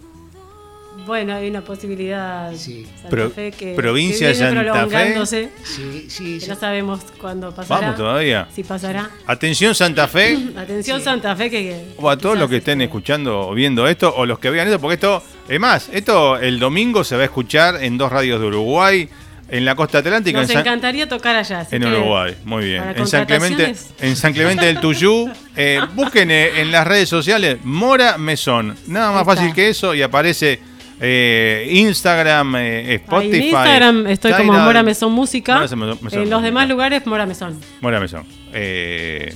Bueno, 1.06 1.34
hay 1.36 1.50
una 1.50 1.62
posibilidad 1.62 2.52
Sí. 2.54 2.86
Santa 2.96 3.10
Pro- 3.10 3.30
Fe 3.32 3.52
que, 3.52 3.74
provincia 3.74 4.28
que 4.32 4.34
viene 4.34 4.56
Santa 4.56 4.64
Fe. 4.64 4.72
prolongándose, 4.72 5.50
Sí, 5.64 6.06
sí, 6.10 6.34
que 6.36 6.40
sí. 6.42 6.48
no 6.50 6.56
sabemos 6.56 7.00
cuándo 7.20 7.54
pasará. 7.54 7.82
Vamos 7.82 7.96
todavía. 7.98 8.48
Si 8.56 8.64
pasará. 8.64 9.10
Atención 9.26 9.74
Santa 9.76 10.08
Fe. 10.08 10.38
Atención 10.58 11.02
Santa 11.02 11.36
Fe 11.36 11.50
que, 11.50 11.62
que 11.64 11.86
O 11.98 12.10
a 12.10 12.18
todos 12.18 12.38
los 12.38 12.50
que 12.50 12.58
estén 12.58 12.82
este, 12.82 12.86
escuchando 12.86 13.40
o 13.50 13.54
viendo 13.54 13.88
esto, 13.88 14.14
o 14.16 14.26
los 14.26 14.40
que 14.40 14.50
vean 14.50 14.68
esto, 14.68 14.80
porque 14.80 14.96
esto, 14.96 15.24
es 15.48 15.60
más, 15.60 15.90
esto 15.92 16.38
el 16.38 16.60
domingo 16.60 17.04
se 17.04 17.16
va 17.16 17.22
a 17.24 17.26
escuchar 17.26 17.84
en 17.84 17.98
dos 17.98 18.12
radios 18.12 18.40
de 18.40 18.48
Uruguay, 18.48 19.10
en 19.52 19.66
la 19.66 19.74
costa 19.76 19.98
atlántica, 19.98 20.42
Nos 20.42 20.50
en, 20.50 20.54
San- 20.54 20.62
encantaría 20.62 21.10
tocar 21.10 21.36
allá. 21.36 21.66
en 21.72 21.82
que 21.82 21.88
Uruguay. 21.88 22.36
Muy 22.46 22.66
bien. 22.66 22.84
En 22.96 23.08
San, 23.08 23.26
Clemente, 23.26 23.74
en 24.00 24.16
San 24.16 24.32
Clemente 24.32 24.64
del 24.68 24.80
Tuyú, 24.80 25.28
eh, 25.56 25.80
busquen 25.96 26.30
eh, 26.30 26.62
en 26.62 26.72
las 26.72 26.86
redes 26.86 27.10
sociales 27.10 27.58
Mora 27.64 28.20
Mesón. 28.20 28.76
Nada 28.86 29.12
más 29.12 29.26
fácil 29.26 29.52
que 29.54 29.70
eso 29.70 29.96
y 29.96 30.04
aparece 30.04 30.60
eh, 31.02 31.68
Instagram, 31.72 32.56
eh, 32.58 32.94
Spotify. 32.96 33.36
En 33.38 33.44
Instagram 33.44 34.08
estoy 34.08 34.34
como. 34.34 34.54
Mora 34.54 34.84
Mesón 34.84 35.12
Música. 35.14 35.56
Mora 35.56 35.68
Mesón- 35.96 36.22
en 36.24 36.30
los 36.30 36.44
demás 36.44 36.68
lugares 36.70 37.06
Mora 37.06 37.26
Mesón. 37.26 37.60
Mora 37.82 38.00
Mesón. 38.00 38.26
Eh, 38.54 39.34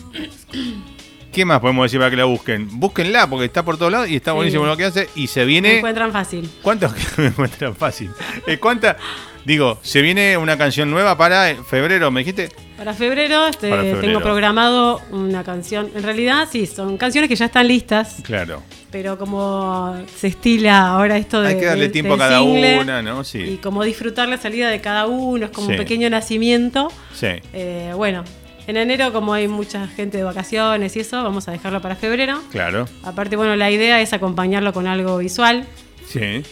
¿Qué 1.31 1.45
más 1.45 1.59
podemos 1.61 1.85
decir 1.85 1.99
para 1.99 2.11
que 2.11 2.17
la 2.17 2.25
busquen? 2.25 2.67
Búsquenla 2.79 3.27
porque 3.27 3.45
está 3.45 3.63
por 3.65 3.77
todos 3.77 3.91
lados 3.91 4.07
y 4.09 4.15
está 4.17 4.31
Sí. 4.31 4.35
buenísimo 4.35 4.65
lo 4.67 4.77
que 4.77 4.85
hace 4.85 5.09
y 5.15 5.25
se 5.25 5.39
Me 5.39 5.45
viene... 5.47 5.77
encuentran 5.77 6.11
fácil. 6.11 6.47
¿Cuántos 6.61 6.93
que 6.93 7.03
me 7.21 7.27
encuentran 7.29 7.75
fácil? 7.75 8.11
Eh, 8.45 8.57
¿Cuánta? 8.59 8.97
Digo, 9.43 9.79
se 9.81 10.01
viene 10.03 10.37
una 10.37 10.57
canción 10.59 10.91
nueva 10.91 11.17
para 11.17 11.55
febrero, 11.63 12.11
¿me 12.11 12.19
dijiste? 12.21 12.49
Para 12.77 12.93
febrero, 12.93 13.47
este, 13.47 13.69
Para 13.69 13.81
febrero. 13.81 14.01
tengo 14.01 14.19
programado 14.21 15.01
una 15.09 15.43
canción. 15.43 15.89
En 15.95 16.03
realidad, 16.03 16.47
sí, 16.51 16.67
son 16.67 16.97
canciones 16.97 17.27
que 17.29 17.35
ya 17.35 17.45
están 17.45 17.67
listas, 17.67 18.17
Claro. 18.23 18.61
Pero 18.93 19.17
como 19.17 19.97
se 20.15 20.27
estila 20.27 20.87
ahora 20.87 21.17
esto 21.17 21.41
de. 21.41 21.49
Hay 21.49 21.59
que 21.59 21.65
darle 21.65 21.83
del- 21.83 21.91
tiempo 21.91 22.13
a 22.13 22.17
cada 22.17 22.39
single, 22.39 22.79
una, 22.79 23.01
¿no? 23.01 23.25
Sí. 23.25 23.39
Y 23.39 23.57
como 23.57 23.83
disfrutar 23.83 24.29
la 24.29 24.37
salida 24.37 24.69
de 24.69 24.79
cada 24.79 25.07
uno, 25.07 25.45
es 25.47 25.51
como 25.51 25.67
Sí. 25.67 25.73
un 25.73 25.77
pequeño 25.79 26.09
nacimiento. 26.09 26.89
Sí. 27.13 27.27
Eh, 27.51 27.91
bueno, 27.95 28.23
en 28.67 28.77
enero, 28.77 29.11
como 29.11 29.33
hay 29.33 29.49
mucha 29.49 29.87
gente 29.87 30.17
de 30.19 30.23
vacaciones 30.23 30.95
y 30.95 31.01
eso, 31.01 31.21
vamos 31.23 31.47
a 31.49 31.51
dejarlo 31.51 31.81
para 31.81 31.97
febrero. 31.97 32.39
Claro. 32.51 32.87
Aparte, 33.03 33.35
bueno, 33.35 33.55
la 33.57 33.69
idea 33.71 33.99
es 33.99 34.13
acompañarlo 34.13 34.71
con 34.71 34.87
algo 34.87 35.17
visual. 35.17 35.65
Sí. 36.07 36.43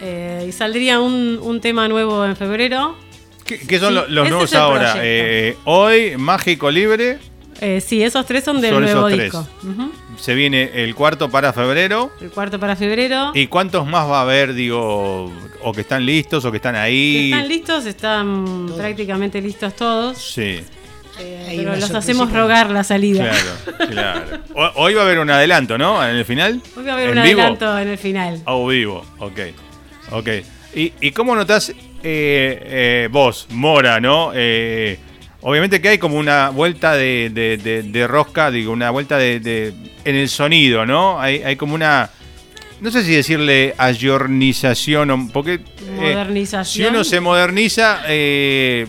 Eh, 0.00 0.44
y 0.48 0.52
saldría 0.52 1.00
un, 1.00 1.38
un 1.40 1.60
tema 1.62 1.88
nuevo 1.88 2.24
en 2.26 2.36
febrero. 2.36 2.96
¿Qué, 3.46 3.60
qué 3.60 3.78
son 3.78 3.94
Sí, 3.94 4.00
los 4.08 4.28
nuevos 4.28 4.52
ahora? 4.54 4.94
Eh, 5.02 5.56
hoy, 5.64 6.16
Mágico 6.18 6.70
Libre. 6.70 7.18
Eh, 7.60 7.80
sí, 7.80 8.02
esos 8.02 8.26
tres 8.26 8.44
son 8.44 8.60
del 8.60 8.72
Son 8.74 8.82
nuevo 8.82 9.08
esos 9.08 9.20
disco. 9.22 9.48
Ujú. 9.62 9.90
Se 10.18 10.34
viene 10.34 10.70
el 10.74 10.94
cuarto 10.94 11.30
para 11.30 11.52
febrero. 11.52 12.10
El 12.20 12.30
cuarto 12.30 12.58
para 12.60 12.76
febrero. 12.76 13.32
¿Y 13.34 13.46
cuántos 13.46 13.86
más 13.86 14.08
va 14.08 14.18
a 14.18 14.22
haber, 14.22 14.52
digo, 14.54 15.32
o 15.62 15.72
que 15.72 15.80
están 15.82 16.04
listos 16.04 16.44
o 16.44 16.50
que 16.50 16.56
están 16.58 16.74
Que 16.74 16.80
ahí? 16.80 17.30
están 17.32 17.48
listos, 17.48 17.86
están 17.86 18.70
prácticamente 18.76 19.40
listos 19.40 19.74
todos. 19.74 20.18
Sí, 20.18 20.60
eh, 21.18 21.54
pero 21.56 21.76
los 21.76 21.90
hacemos 21.94 22.30
rogar 22.32 22.70
la 22.70 22.84
salida. 22.84 23.30
claro, 23.30 23.90
claro. 23.90 24.42
O- 24.54 24.82
Hoy 24.84 24.94
va 24.94 25.02
a 25.02 25.04
haber 25.04 25.18
un 25.18 25.30
adelanto, 25.30 25.78
¿no? 25.78 26.06
En 26.06 26.16
el 26.16 26.24
final. 26.26 26.60
Hoy 26.76 26.84
va 26.84 26.92
a 26.92 26.94
haber 26.96 27.10
¿En 27.10 27.18
un 27.18 27.24
vivo? 27.24 27.40
adelanto 27.40 27.78
en 27.78 27.88
el 27.88 27.98
final. 27.98 28.42
A 28.44 28.54
vivo, 28.66 29.04
ok. 29.18 29.38
Ok. 30.12 30.28
¿Y, 30.74 30.92
y 31.00 31.10
cómo 31.12 31.34
notás 31.34 31.70
eh, 31.70 31.74
eh, 32.02 33.08
vos, 33.10 33.46
Mora, 33.50 33.98
no? 33.98 34.32
Eh, 34.34 34.98
obviamente 35.48 35.80
que 35.80 35.88
hay 35.90 35.98
como 35.98 36.16
una 36.18 36.48
vuelta 36.50 36.94
de, 36.96 37.30
de- 37.32 37.56
de- 37.56 37.82
de 37.84 38.06
rosca, 38.08 38.50
digo, 38.50 38.72
una 38.72 38.90
vuelta 38.90 39.16
de, 39.16 39.72
en 40.04 40.16
el 40.16 40.28
sonido, 40.28 40.84
¿no? 40.84 41.20
Hay, 41.20 41.42
hay 41.44 41.54
como 41.54 41.74
una. 41.76 42.10
No 42.80 42.90
sé 42.90 43.04
si 43.04 43.12
decirle 43.12 43.72
ayornización 43.78 45.10
o. 45.12 45.28
Porque. 45.32 45.54
eh, 45.54 45.60
Modernización. 46.12 46.88
si 46.88 46.94
uno 46.94 47.04
se 47.04 47.20
moderniza, 47.20 48.00
eh, 48.08 48.86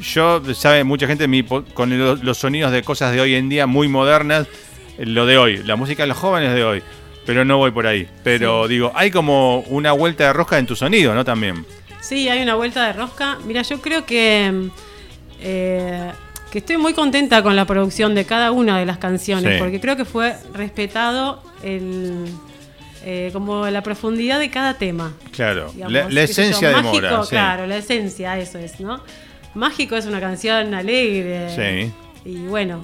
yo, 0.00 0.42
sabe, 0.54 0.84
mucha 0.84 1.06
gente 1.06 1.26
mi 1.26 1.42
con 1.42 1.98
lo- 1.98 2.16
los 2.16 2.36
sonidos 2.38 2.70
de 2.70 2.82
cosas 2.82 3.12
de 3.12 3.20
hoy 3.22 3.34
en 3.34 3.48
día 3.48 3.66
muy 3.66 3.88
modernas, 3.88 4.46
eh, 4.98 5.06
lo 5.06 5.24
de 5.26 5.38
hoy, 5.38 5.62
la 5.64 5.76
música 5.76 6.02
de 6.02 6.08
los 6.08 6.18
jóvenes 6.18 6.54
de 6.54 6.64
hoy, 6.64 6.82
pero 7.24 7.44
no 7.46 7.56
voy 7.56 7.70
por 7.70 7.86
ahí. 7.86 8.06
Pero 8.22 8.68
digo, 8.68 8.92
hay 8.94 9.10
como 9.10 9.60
una 9.60 9.92
vuelta 9.92 10.24
de 10.26 10.32
rosca 10.34 10.58
en 10.58 10.66
tu 10.66 10.76
sonido, 10.76 11.14
¿no? 11.14 11.24
También. 11.24 11.64
Sí, 12.00 12.28
hay 12.28 12.42
una 12.42 12.54
vuelta 12.56 12.86
de 12.86 12.92
rosca. 12.92 13.38
Mira, 13.46 13.62
yo 13.62 13.80
creo 13.80 14.04
que, 14.04 14.50
mm, 14.52 14.70
eh, 15.44 16.10
que 16.50 16.58
estoy 16.58 16.76
muy 16.78 16.94
contenta 16.94 17.42
con 17.42 17.54
la 17.56 17.64
producción 17.66 18.14
de 18.14 18.24
cada 18.24 18.50
una 18.52 18.78
de 18.78 18.86
las 18.86 18.98
canciones, 18.98 19.54
Sí. 19.54 19.58
porque 19.58 19.80
creo 19.80 19.96
que 19.96 20.04
fue 20.04 20.34
respetado 20.52 21.42
el, 21.62 22.26
eh, 23.04 23.30
como 23.32 23.66
la 23.68 23.82
profundidad 23.82 24.38
de 24.38 24.50
cada 24.50 24.74
tema. 24.74 25.12
Claro, 25.32 25.70
digamos, 25.72 25.92
la, 25.92 26.04
la 26.04 26.10
yo, 26.10 26.20
esencia 26.20 26.68
de 26.68 26.74
Mágico, 26.76 26.92
Mora. 26.94 27.22
sí. 27.24 27.28
Claro, 27.30 27.66
la 27.66 27.76
esencia, 27.76 28.38
eso 28.38 28.58
es, 28.58 28.80
¿no? 28.80 29.00
Mágico 29.54 29.96
es 29.96 30.06
una 30.06 30.20
canción 30.20 30.72
alegre. 30.74 31.48
Sí. 32.24 32.28
Y 32.30 32.36
bueno, 32.46 32.80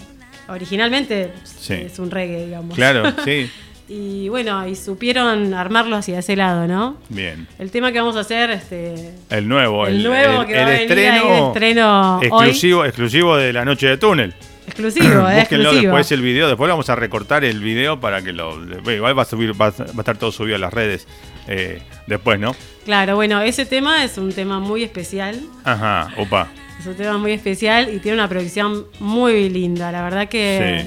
originalmente 0.48 1.32
Sí. 1.44 1.74
es 1.74 1.98
un 1.98 2.10
reggae, 2.10 2.44
digamos. 2.46 2.74
Claro, 2.74 3.12
sí. 3.24 3.50
Y 3.92 4.28
bueno, 4.28 4.68
y 4.68 4.76
supieron 4.76 5.52
armarlo 5.52 5.96
hacia 5.96 6.20
ese 6.20 6.36
lado, 6.36 6.68
¿no? 6.68 6.96
Bien. 7.08 7.48
El 7.58 7.72
tema 7.72 7.90
que 7.90 7.98
vamos 7.98 8.14
a 8.14 8.20
hacer, 8.20 8.48
este, 8.50 9.14
El 9.30 9.48
nuevo, 9.48 9.84
el, 9.84 9.96
el, 9.96 10.02
nuevo 10.04 10.42
el- 10.42 10.46
que 10.46 10.54
va 10.54 10.60
el 10.60 10.66
a 10.66 10.70
venir 10.70 10.92
ahí, 11.10 11.18
el 11.26 11.44
estreno, 11.48 12.18
hoy. 12.18 12.26
exclusivo, 12.28 12.84
exclusivo 12.84 13.36
de 13.36 13.52
la 13.52 13.64
noche 13.64 13.88
de 13.88 13.96
túnel. 13.96 14.32
Exclusivo, 14.68 15.06
eh, 15.28 15.40
Búsquenlo 15.40 15.40
exclusivo. 15.40 15.80
después 15.80 16.12
el 16.12 16.22
video. 16.22 16.46
Después 16.46 16.70
vamos 16.70 16.88
a 16.88 16.94
recortar 16.94 17.44
el 17.44 17.58
video 17.60 17.98
para 17.98 18.22
que 18.22 18.32
lo. 18.32 18.56
Igual 18.92 19.18
va 19.18 19.22
a 19.22 19.24
subir, 19.24 19.60
va 19.60 19.66
a, 19.66 19.98
estar 19.98 20.16
todo 20.16 20.30
subido 20.30 20.54
a 20.54 20.60
las 20.60 20.72
redes 20.72 21.08
eh, 21.48 21.82
después, 22.06 22.38
¿no? 22.38 22.54
Claro, 22.84 23.16
bueno, 23.16 23.40
ese 23.40 23.66
tema 23.66 24.04
es 24.04 24.16
un 24.18 24.32
tema 24.32 24.60
muy 24.60 24.84
especial. 24.84 25.40
Ajá, 25.64 26.14
opa. 26.16 26.46
Es 26.78 26.86
un 26.86 26.94
tema 26.94 27.18
muy 27.18 27.32
especial 27.32 27.92
y 27.92 27.98
tiene 27.98 28.18
una 28.18 28.28
producción 28.28 28.86
muy 29.00 29.50
linda. 29.50 29.90
La 29.90 30.02
verdad 30.02 30.28
que 30.28 30.86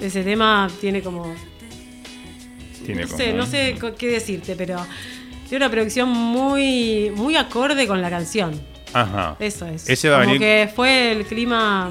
ese 0.00 0.24
tema 0.24 0.68
tiene 0.80 1.00
como 1.02 1.32
Tiene 2.92 3.02
no 3.02 3.08
como- 3.08 3.18
sé, 3.18 3.32
no 3.32 3.46
sé 3.46 3.76
qué 3.98 4.06
decirte, 4.08 4.56
pero 4.56 4.76
tiene 5.48 5.64
una 5.64 5.70
producción 5.70 6.08
muy, 6.08 7.10
muy 7.14 7.36
acorde 7.36 7.86
con 7.86 8.00
la 8.02 8.10
canción. 8.10 8.60
Ajá. 8.92 9.36
Eso 9.38 9.66
es. 9.66 9.88
Ese 9.88 10.08
va 10.08 10.16
a 10.16 10.20
Como 10.20 10.32
venir- 10.34 10.40
que 10.40 10.72
fue 10.74 11.12
el 11.12 11.24
clima. 11.26 11.90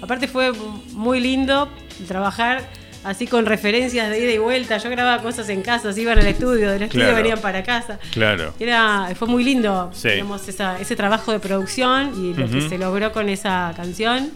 Aparte, 0.00 0.28
fue 0.28 0.52
muy 0.92 1.20
lindo 1.20 1.68
trabajar 2.06 2.62
así 3.04 3.26
con 3.26 3.46
referencias 3.46 4.10
de 4.10 4.18
ida 4.20 4.32
y 4.32 4.38
vuelta. 4.38 4.78
Yo 4.78 4.90
grababa 4.90 5.22
cosas 5.22 5.48
en 5.50 5.62
casa, 5.62 5.90
iban 5.98 6.18
al 6.18 6.26
estudio, 6.26 6.70
del 6.70 6.82
estudio 6.82 7.04
Claro. 7.06 7.16
venían 7.16 7.38
para 7.40 7.62
casa. 7.62 7.98
Claro. 8.12 8.54
Era, 8.58 9.08
fue 9.14 9.28
muy 9.28 9.44
lindo 9.44 9.90
Sí. 9.94 10.08
digamos, 10.10 10.46
esa- 10.48 10.78
ese 10.80 10.96
trabajo 10.96 11.32
de 11.32 11.38
producción 11.40 12.12
y 12.22 12.34
lo 12.34 12.48
que 12.48 12.68
se 12.68 12.78
logró 12.78 13.12
con 13.12 13.28
esa 13.28 13.72
canción 13.76 14.30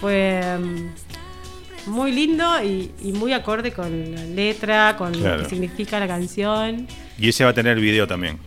fue 0.00 0.40
muy 1.86 2.12
lindo 2.12 2.44
y, 2.62 2.90
y 3.02 3.12
muy 3.12 3.32
acorde 3.32 3.72
con 3.72 4.14
la 4.14 4.22
letra, 4.24 4.96
con 4.96 5.12
Claro. 5.12 5.36
lo 5.38 5.42
que 5.44 5.48
significa 5.48 5.98
la 6.00 6.06
canción. 6.08 6.86
Y 7.18 7.28
ese 7.28 7.44
va 7.44 7.50
a 7.50 7.54
tener 7.54 7.78
video 7.80 8.06
también. 8.06 8.38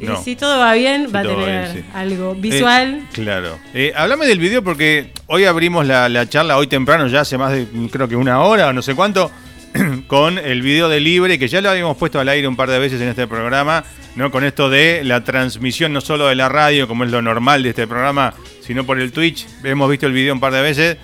No. 0.00 0.14
Y 0.20 0.24
si 0.24 0.36
todo 0.36 0.58
va 0.58 0.72
bien, 0.74 1.06
Si 1.06 1.12
va 1.12 1.20
a 1.20 1.22
tener 1.22 1.36
bien, 1.72 1.84
sí. 1.84 1.90
algo 1.94 2.34
visual. 2.34 2.94
Eh, 2.94 3.02
claro. 3.12 3.58
Eh, 3.72 3.92
háblame 3.94 4.26
del 4.26 4.38
video 4.40 4.62
porque 4.64 5.12
hoy 5.26 5.44
abrimos 5.44 5.86
la, 5.86 6.08
la 6.08 6.28
charla, 6.28 6.56
hoy 6.56 6.66
temprano, 6.66 7.06
ya 7.06 7.20
hace 7.20 7.38
más 7.38 7.52
de 7.52 7.66
creo 7.90 8.08
que 8.08 8.16
una 8.16 8.40
hora 8.40 8.68
o 8.68 8.72
no 8.72 8.82
sé 8.82 8.94
cuánto, 8.96 9.30
con 10.08 10.38
el 10.38 10.60
video 10.62 10.88
de 10.88 10.98
Libre, 11.00 11.38
que 11.38 11.46
ya 11.46 11.60
lo 11.60 11.70
habíamos 11.70 11.96
puesto 11.96 12.18
al 12.18 12.28
aire 12.28 12.48
un 12.48 12.56
par 12.56 12.68
de 12.70 12.78
veces 12.80 13.00
en 13.00 13.08
este 13.08 13.26
programa, 13.28 13.84
¿no? 14.16 14.30
Con 14.32 14.44
esto 14.44 14.68
de 14.68 15.02
la 15.04 15.22
transmisión 15.22 15.92
no 15.92 16.00
solo 16.00 16.26
de 16.26 16.34
la 16.34 16.48
radio, 16.48 16.88
como 16.88 17.04
es 17.04 17.10
lo 17.10 17.22
normal 17.22 17.62
de 17.62 17.68
este 17.70 17.86
programa, 17.86 18.34
sino 18.60 18.84
por 18.84 18.98
el 19.00 19.12
Twitch. 19.12 19.46
Hemos 19.62 19.88
visto 19.88 20.06
el 20.06 20.12
video 20.14 20.34
un 20.34 20.40
par 20.40 20.52
de 20.52 20.62
veces. 20.62 20.96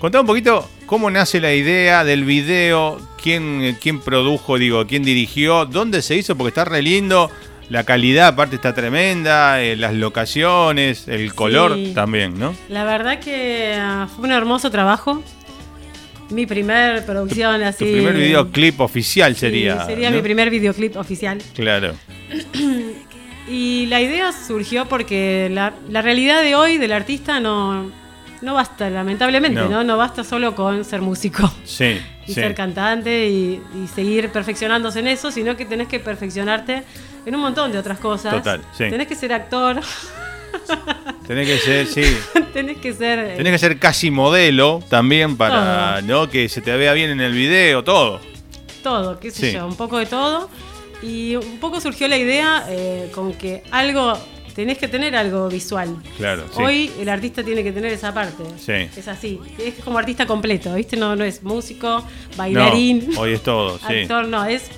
Contá 0.00 0.20
un 0.20 0.26
poquito 0.26 0.68
cómo 0.92 1.10
nace 1.10 1.40
la 1.40 1.54
idea 1.54 2.04
del 2.04 2.22
video, 2.26 3.00
quién, 3.16 3.78
quién 3.80 3.98
produjo, 3.98 4.58
digo, 4.58 4.86
quién 4.86 5.02
dirigió, 5.02 5.64
dónde 5.64 6.02
se 6.02 6.16
hizo, 6.16 6.36
porque 6.36 6.48
está 6.50 6.66
re 6.66 6.82
lindo. 6.82 7.30
La 7.70 7.84
calidad 7.84 8.26
aparte 8.26 8.56
está 8.56 8.74
tremenda, 8.74 9.62
eh, 9.62 9.74
las 9.76 9.94
locaciones, 9.94 11.08
el 11.08 11.32
color 11.34 11.76
Sí. 11.76 11.92
también, 11.94 12.38
¿no? 12.38 12.54
La 12.68 12.84
verdad 12.84 13.20
que 13.20 13.72
ah, 13.74 14.06
fue 14.14 14.26
un 14.26 14.32
hermoso 14.32 14.70
trabajo. 14.70 15.22
Mi 16.28 16.44
primer 16.44 17.06
producción 17.06 17.62
así. 17.62 17.86
Tu 17.86 17.90
primer 17.92 18.12
videoclip 18.14 18.78
oficial 18.82 19.32
Sí, 19.32 19.40
sería. 19.40 19.86
sería 19.86 20.10
¿no? 20.10 20.16
mi 20.16 20.22
primer 20.22 20.50
videoclip 20.50 20.98
oficial. 20.98 21.38
Claro, 21.54 21.94
Y 23.48 23.86
la 23.86 24.02
idea 24.02 24.30
surgió 24.32 24.84
porque 24.90 25.48
la, 25.50 25.72
la 25.88 26.02
realidad 26.02 26.42
de 26.42 26.54
hoy 26.54 26.76
del 26.76 26.92
artista 26.92 27.40
no, 27.40 27.90
no 28.42 28.54
basta, 28.54 28.90
lamentablemente, 28.90 29.60
No. 29.60 29.68
no. 29.68 29.84
¿no? 29.84 29.96
basta 29.96 30.22
solo 30.24 30.54
con 30.54 30.84
ser 30.84 31.00
músico 31.00 31.50
sí, 31.64 32.00
y 32.26 32.26
sí. 32.26 32.34
ser 32.34 32.54
cantante 32.54 33.28
y, 33.28 33.62
y 33.82 33.86
seguir 33.88 34.30
perfeccionándose 34.30 34.98
en 35.00 35.08
eso, 35.08 35.30
sino 35.30 35.56
que 35.56 35.64
tenés 35.64 35.88
que 35.88 36.00
perfeccionarte 36.00 36.82
en 37.24 37.34
un 37.34 37.40
montón 37.40 37.70
de 37.72 37.78
otras 37.78 37.98
cosas. 37.98 38.34
Total, 38.34 38.60
sí. 38.72 38.90
Tenés 38.90 39.06
que 39.06 39.14
ser 39.14 39.32
actor, 39.32 39.80
Tenés 41.26 41.46
que 41.48 41.58
ser, 41.58 41.86
sí. 41.86 42.02
tenés 42.52 42.78
que 42.78 42.92
ser. 42.92 43.18
eh, 43.20 43.34
Tenés 43.36 43.52
que 43.52 43.58
ser 43.58 43.78
casi 43.78 44.10
modelo 44.10 44.82
también 44.88 45.36
para 45.36 46.02
¿no? 46.02 46.28
que 46.28 46.48
se 46.48 46.60
te 46.60 46.76
vea 46.76 46.92
bien 46.92 47.10
en 47.10 47.20
el 47.20 47.32
video, 47.32 47.82
todo. 47.84 48.20
todo, 48.82 49.18
qué 49.18 49.30
sé 49.30 49.52
yo, 49.52 49.66
un 49.66 49.76
poco 49.76 49.98
de 49.98 50.06
todo. 50.06 50.50
Y 51.02 51.34
un 51.36 51.58
poco 51.58 51.80
surgió 51.80 52.06
la 52.06 52.16
idea 52.16 52.64
eh, 52.68 53.10
con 53.14 53.32
que 53.34 53.62
algo, 53.70 54.16
tenés 54.54 54.78
que 54.78 54.88
tener 54.88 55.14
algo 55.16 55.48
visual. 55.48 55.96
Claro, 56.16 56.44
sí. 56.54 56.62
Hoy 56.62 56.90
el 57.00 57.08
artista 57.08 57.42
tiene 57.42 57.62
que 57.62 57.72
tener 57.72 57.92
esa 57.92 58.12
parte. 58.14 58.44
Sí. 58.58 58.88
Es 58.98 59.08
así. 59.08 59.40
Es 59.58 59.74
como 59.84 59.98
artista 59.98 60.26
completo, 60.26 60.74
¿viste? 60.74 60.96
No, 60.96 61.16
no 61.16 61.24
es 61.24 61.42
músico, 61.42 62.04
bailarín, 62.36 63.10
No, 63.12 63.20
hoy 63.20 63.32
es 63.34 63.42
todo, 63.42 63.78
sí. 63.78 64.00
actor, 64.02 64.26
no, 64.28 64.44
es 64.44 64.70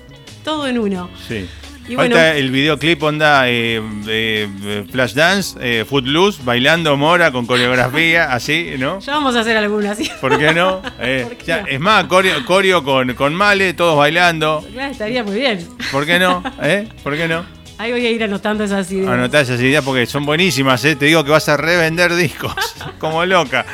todo 0.45 0.67
en 0.67 0.79
uno. 0.79 1.11
sí. 1.29 1.49
Y 1.87 1.97
Falta 1.97 2.15
bueno, 2.17 2.39
el 2.39 2.51
videoclip 2.51 3.03
onda 3.03 3.47
eh, 3.47 3.79
eh, 4.09 4.85
Flashdance, 4.91 5.59
eh, 5.61 5.85
Footloose, 5.85 6.41
bailando 6.43 6.97
Mora 6.97 7.31
con 7.31 7.45
coreografía, 7.45 8.25
así, 8.33 8.71
¿no? 8.79 9.01
ya 9.01 9.13
vamos 9.13 9.37
a 9.37 9.41
hacer 9.41 9.55
algunas. 9.59 9.99
¿sí? 9.99 10.11
¿Por 10.19 10.39
qué 10.39 10.55
no? 10.55 10.81
Eh, 10.99 11.27
¿Por 11.29 11.37
qué 11.37 11.45
ya, 11.45 11.61
no? 11.61 11.67
Es 11.69 11.81
más, 11.81 12.05
coreo, 12.05 12.43
coreo 12.47 12.83
con, 12.83 13.13
con 13.13 13.35
Male, 13.35 13.75
todos 13.75 13.99
bailando. 13.99 14.65
Claro, 14.73 14.93
estaría 14.93 15.23
muy 15.25 15.35
bien. 15.35 15.69
¿Por 15.93 16.07
qué 16.07 16.19
no? 16.19 16.43
¿Eh? 16.63 16.89
¿Por 17.03 17.19
qué 17.19 17.29
no? 17.29 17.45
Ahí 17.79 17.91
voy 17.91 18.07
a 18.07 18.11
ir 18.11 18.23
anotando 18.23 18.65
esas 18.65 18.91
ideas. 18.93 19.09
Anotá 19.11 19.41
esas 19.41 19.61
ideas 19.61 19.85
porque 19.85 20.07
son 20.07 20.25
buenísimas, 20.25 20.85
¿eh? 20.85 20.95
Te 20.97 21.07
digo 21.07 21.25
que 21.25 21.31
vas 21.31 21.49
a 21.49 21.57
revender 21.57 22.15
discos, 22.15 22.55
como 22.99 23.25
loca. 23.25 23.67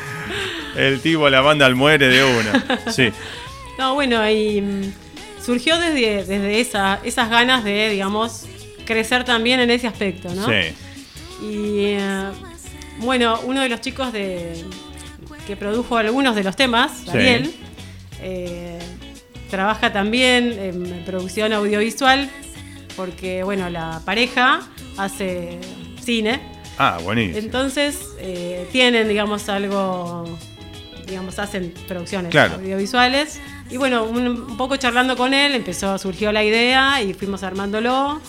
El 0.76 1.00
tipo, 1.00 1.28
la 1.28 1.40
banda 1.40 1.66
al 1.66 1.74
muere 1.74 2.08
de 2.08 2.24
una. 2.24 2.82
Sí, 2.92 3.10
No, 3.78 3.94
bueno, 3.94 4.28
y 4.28 4.60
mm, 4.60 4.92
surgió 5.44 5.78
desde, 5.78 6.24
desde 6.24 6.60
esa, 6.60 7.00
esas 7.02 7.30
ganas 7.30 7.64
de, 7.64 7.88
digamos, 7.90 8.44
crecer 8.84 9.24
también 9.24 9.60
en 9.60 9.70
ese 9.70 9.86
aspecto, 9.86 10.32
¿no? 10.34 10.46
sí. 10.46 10.74
Y 11.42 11.84
eh, 11.96 12.24
bueno, 12.98 13.40
uno 13.44 13.62
de 13.62 13.70
los 13.70 13.80
chicos 13.80 14.12
de, 14.12 14.62
que 15.46 15.56
produjo 15.56 15.96
algunos 15.96 16.34
de 16.36 16.44
los 16.44 16.54
temas, 16.56 16.92
Sí. 17.04 17.10
Ariel, 17.10 17.54
eh, 18.20 18.78
trabaja 19.48 19.90
también 19.92 20.52
en 20.58 21.02
producción 21.06 21.54
audiovisual 21.54 22.28
porque, 22.96 23.42
bueno, 23.42 23.68
la 23.70 24.00
pareja 24.04 24.60
hace 24.96 25.58
cine. 26.02 26.40
Ah, 26.78 26.98
buenísimo. 27.02 27.38
Entonces 27.38 27.98
eh, 28.18 28.66
tienen, 28.72 29.08
digamos, 29.08 29.48
algo, 29.48 30.24
digamos, 31.06 31.38
hacen 31.38 31.74
producciones 31.86 32.30
Claro. 32.30 32.54
audiovisuales. 32.54 33.40
Y 33.70 33.76
bueno, 33.76 34.04
un, 34.04 34.26
un 34.26 34.56
poco 34.56 34.76
charlando 34.76 35.16
con 35.16 35.32
él, 35.34 35.54
empezó, 35.54 35.96
surgió 35.98 36.32
la 36.32 36.42
idea 36.42 37.02
y 37.02 37.14
fuimos 37.14 37.42
armándolo. 37.42 38.20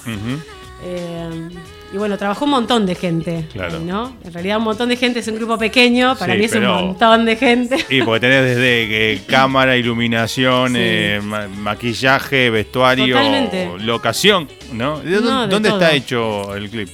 Eh, 0.84 1.50
y 1.94 1.98
bueno, 1.98 2.18
trabajó 2.18 2.46
un 2.46 2.52
montón 2.52 2.86
de 2.86 2.96
gente, 2.96 3.46
Claro. 3.52 3.80
¿no? 3.80 4.16
En 4.24 4.34
realidad 4.34 4.58
un 4.60 4.64
montón 4.64 4.88
de 4.90 4.96
gente 4.98 5.20
es 5.20 5.28
un 5.28 5.36
grupo 5.36 5.58
pequeño, 5.58 6.16
para 6.18 6.34
Sí, 6.34 6.40
mí 6.40 6.46
es 6.46 6.52
pero- 6.52 6.78
un 6.80 6.86
montón 6.88 7.26
de 7.26 7.36
gente. 7.36 7.78
Y 7.90 8.02
porque 8.04 8.22
tenés 8.22 8.44
desde 8.46 9.14
eh, 9.14 9.22
cámara, 9.28 9.76
iluminación, 9.76 10.72
Sí. 10.74 10.78
eh, 10.80 11.20
ma- 11.24 11.48
maquillaje, 11.48 12.50
vestuario, 12.50 13.08
Totalmente. 13.16 13.70
locación, 13.80 14.48
¿no? 14.74 15.00
¿De 15.00 15.12
dónde, 15.16 15.30
No, 15.30 15.42
de 15.42 15.48
dónde 15.48 15.70
todo. 15.70 15.82
está 15.82 15.94
hecho 15.94 16.56
el 16.56 16.70
clip? 16.70 16.90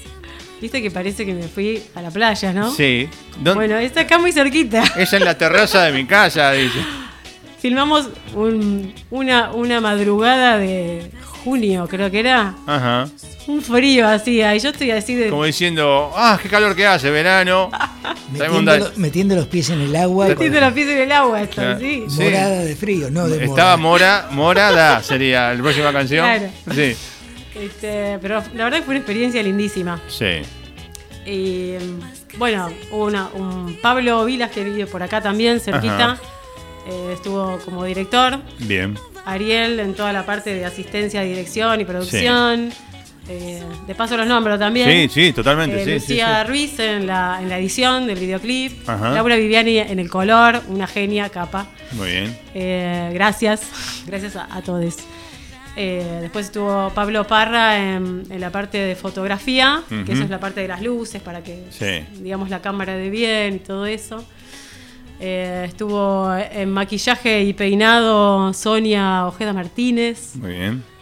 Viste 0.59 0.81
que 0.81 0.89
parece 0.89 1.23
que 1.23 1.35
me 1.35 1.43
fui 1.43 1.83
a 1.93 2.01
la 2.01 2.09
playa, 2.09 2.51
¿no? 2.51 2.71
Sí. 2.73 3.07
¿Dónde- 3.35 3.53
Bueno, 3.53 3.77
está 3.77 4.01
acá 4.01 4.17
muy 4.17 4.31
cerquita. 4.31 4.81
Es 4.97 5.13
en 5.13 5.23
la 5.23 5.37
terraza 5.37 5.83
de 5.83 5.91
mi 5.93 6.05
casa, 6.05 6.51
dice. 6.53 6.79
Filmamos 7.59 8.07
un- 8.35 8.93
una, 9.11 9.51
una 9.51 9.81
madrugada 9.81 10.57
de 10.57 11.11
junio, 11.43 11.87
creo 11.89 12.09
que 12.11 12.19
era. 12.19 12.53
Ajá. 12.65 13.07
Un 13.47 13.61
frío 13.61 14.07
así, 14.07 14.41
ahí 14.41 14.59
yo 14.59 14.69
estoy 14.71 14.91
así 14.91 15.15
de... 15.15 15.29
Como 15.29 15.45
diciendo, 15.45 16.11
ah, 16.15 16.37
qué 16.41 16.49
calor 16.49 16.75
que 16.75 16.85
hace, 16.85 17.09
verano. 17.09 17.69
Metiendo, 18.31 18.71
da- 18.71 18.77
lo- 18.79 18.91
metiendo 18.97 19.35
los 19.35 19.47
pies 19.47 19.69
en 19.69 19.79
el 19.81 19.95
agua. 19.95 20.27
Metiendo 20.27 20.59
los 20.59 20.73
pies 20.73 20.87
en 20.89 20.97
el 20.97 21.11
agua 21.11 21.41
estoy, 21.43 21.63
Claro. 21.63 21.79
¿sí? 21.79 22.03
Sí. 22.09 22.23
Morada 22.23 22.59
de 22.63 22.75
frío, 22.75 23.09
no 23.09 23.27
de 23.29 23.45
Estaba 23.45 23.77
mora. 23.77 24.27
Mora, 24.31 24.35
Morada 24.35 25.03
sería 25.03 25.53
la 25.53 25.61
próxima 25.61 25.93
canción. 25.93 26.25
Claro. 26.25 26.49
Sí. 26.75 26.95
Este, 27.55 28.19
pero 28.21 28.43
la 28.53 28.65
verdad 28.65 28.79
que 28.79 28.83
fue 28.83 28.91
una 28.95 28.99
experiencia 28.99 29.41
lindísima. 29.41 30.01
Sí. 30.09 30.41
Y 31.25 31.73
bueno, 32.37 32.69
hubo 32.91 33.05
una, 33.05 33.29
un 33.33 33.77
Pablo 33.81 34.23
Vilas 34.25 34.51
que 34.51 34.63
vive 34.63 34.85
por 34.87 35.01
acá 35.03 35.21
también, 35.21 35.59
cerquita. 35.59 36.11
Ajá. 36.13 36.21
Eh, 36.87 37.11
estuvo 37.13 37.59
como 37.65 37.83
director. 37.83 38.39
Bien. 38.59 38.97
Ariel 39.25 39.79
en 39.79 39.93
toda 39.93 40.13
la 40.13 40.25
parte 40.25 40.53
de 40.53 40.63
asistencia, 40.65 41.21
dirección 41.21 41.81
y 41.81 41.85
producción. 41.85 42.71
Eh, 43.29 43.61
de 43.85 43.93
paso 43.93 44.15
los 44.15 44.25
nombro 44.25 44.57
también. 44.57 44.89
Sí, 44.89 45.09
sí, 45.13 45.33
totalmente. 45.33 45.81
Eh, 45.81 45.85
sí, 45.85 45.93
Lucía 46.13 46.43
sí. 46.43 46.47
Ruiz 46.49 46.79
en 46.79 47.07
la, 47.07 47.39
en 47.41 47.49
la 47.49 47.59
edición 47.59 48.07
del 48.07 48.19
videoclip. 48.19 48.87
Ajá. 48.89 49.09
Laura 49.09 49.35
Viviani 49.35 49.79
en 49.79 49.99
el 49.99 50.09
color, 50.09 50.61
una 50.69 50.87
genia 50.87 51.27
capa. 51.27 51.67
Muy 51.91 52.09
bien. 52.09 52.37
Eh, 52.53 53.09
gracias, 53.13 53.63
gracias 54.07 54.37
a, 54.37 54.47
a 54.49 54.61
todos. 54.61 54.95
Eh, 55.75 56.19
después 56.21 56.47
estuvo 56.47 56.89
Pablo 56.95 57.27
Parra 57.27 57.77
en, 57.77 58.23
en 58.29 58.41
la 58.41 58.49
parte 58.49 58.77
de 58.79 58.95
fotografía, 58.95 59.83
que 60.05 60.11
eso 60.13 60.23
es 60.23 60.29
la 60.29 60.39
parte 60.39 60.61
de 60.61 60.69
las 60.69 60.81
luces 60.81 61.21
para 61.21 61.43
que 61.43 61.65
digamos 62.19 62.49
la 62.49 62.61
cámara 62.61 62.95
de 62.95 63.09
bien 63.09 63.55
y 63.55 63.59
todo 63.59 63.85
eso. 63.85 64.25
Eh, 65.19 65.65
estuvo 65.67 66.31
en 66.35 66.69
maquillaje 66.71 67.43
y 67.43 67.53
peinado 67.53 68.53
Sonia 68.53 69.25
Ojeda 69.27 69.53
Martínez. 69.53 70.35
Muy 70.35 70.51
bien. 70.53 70.96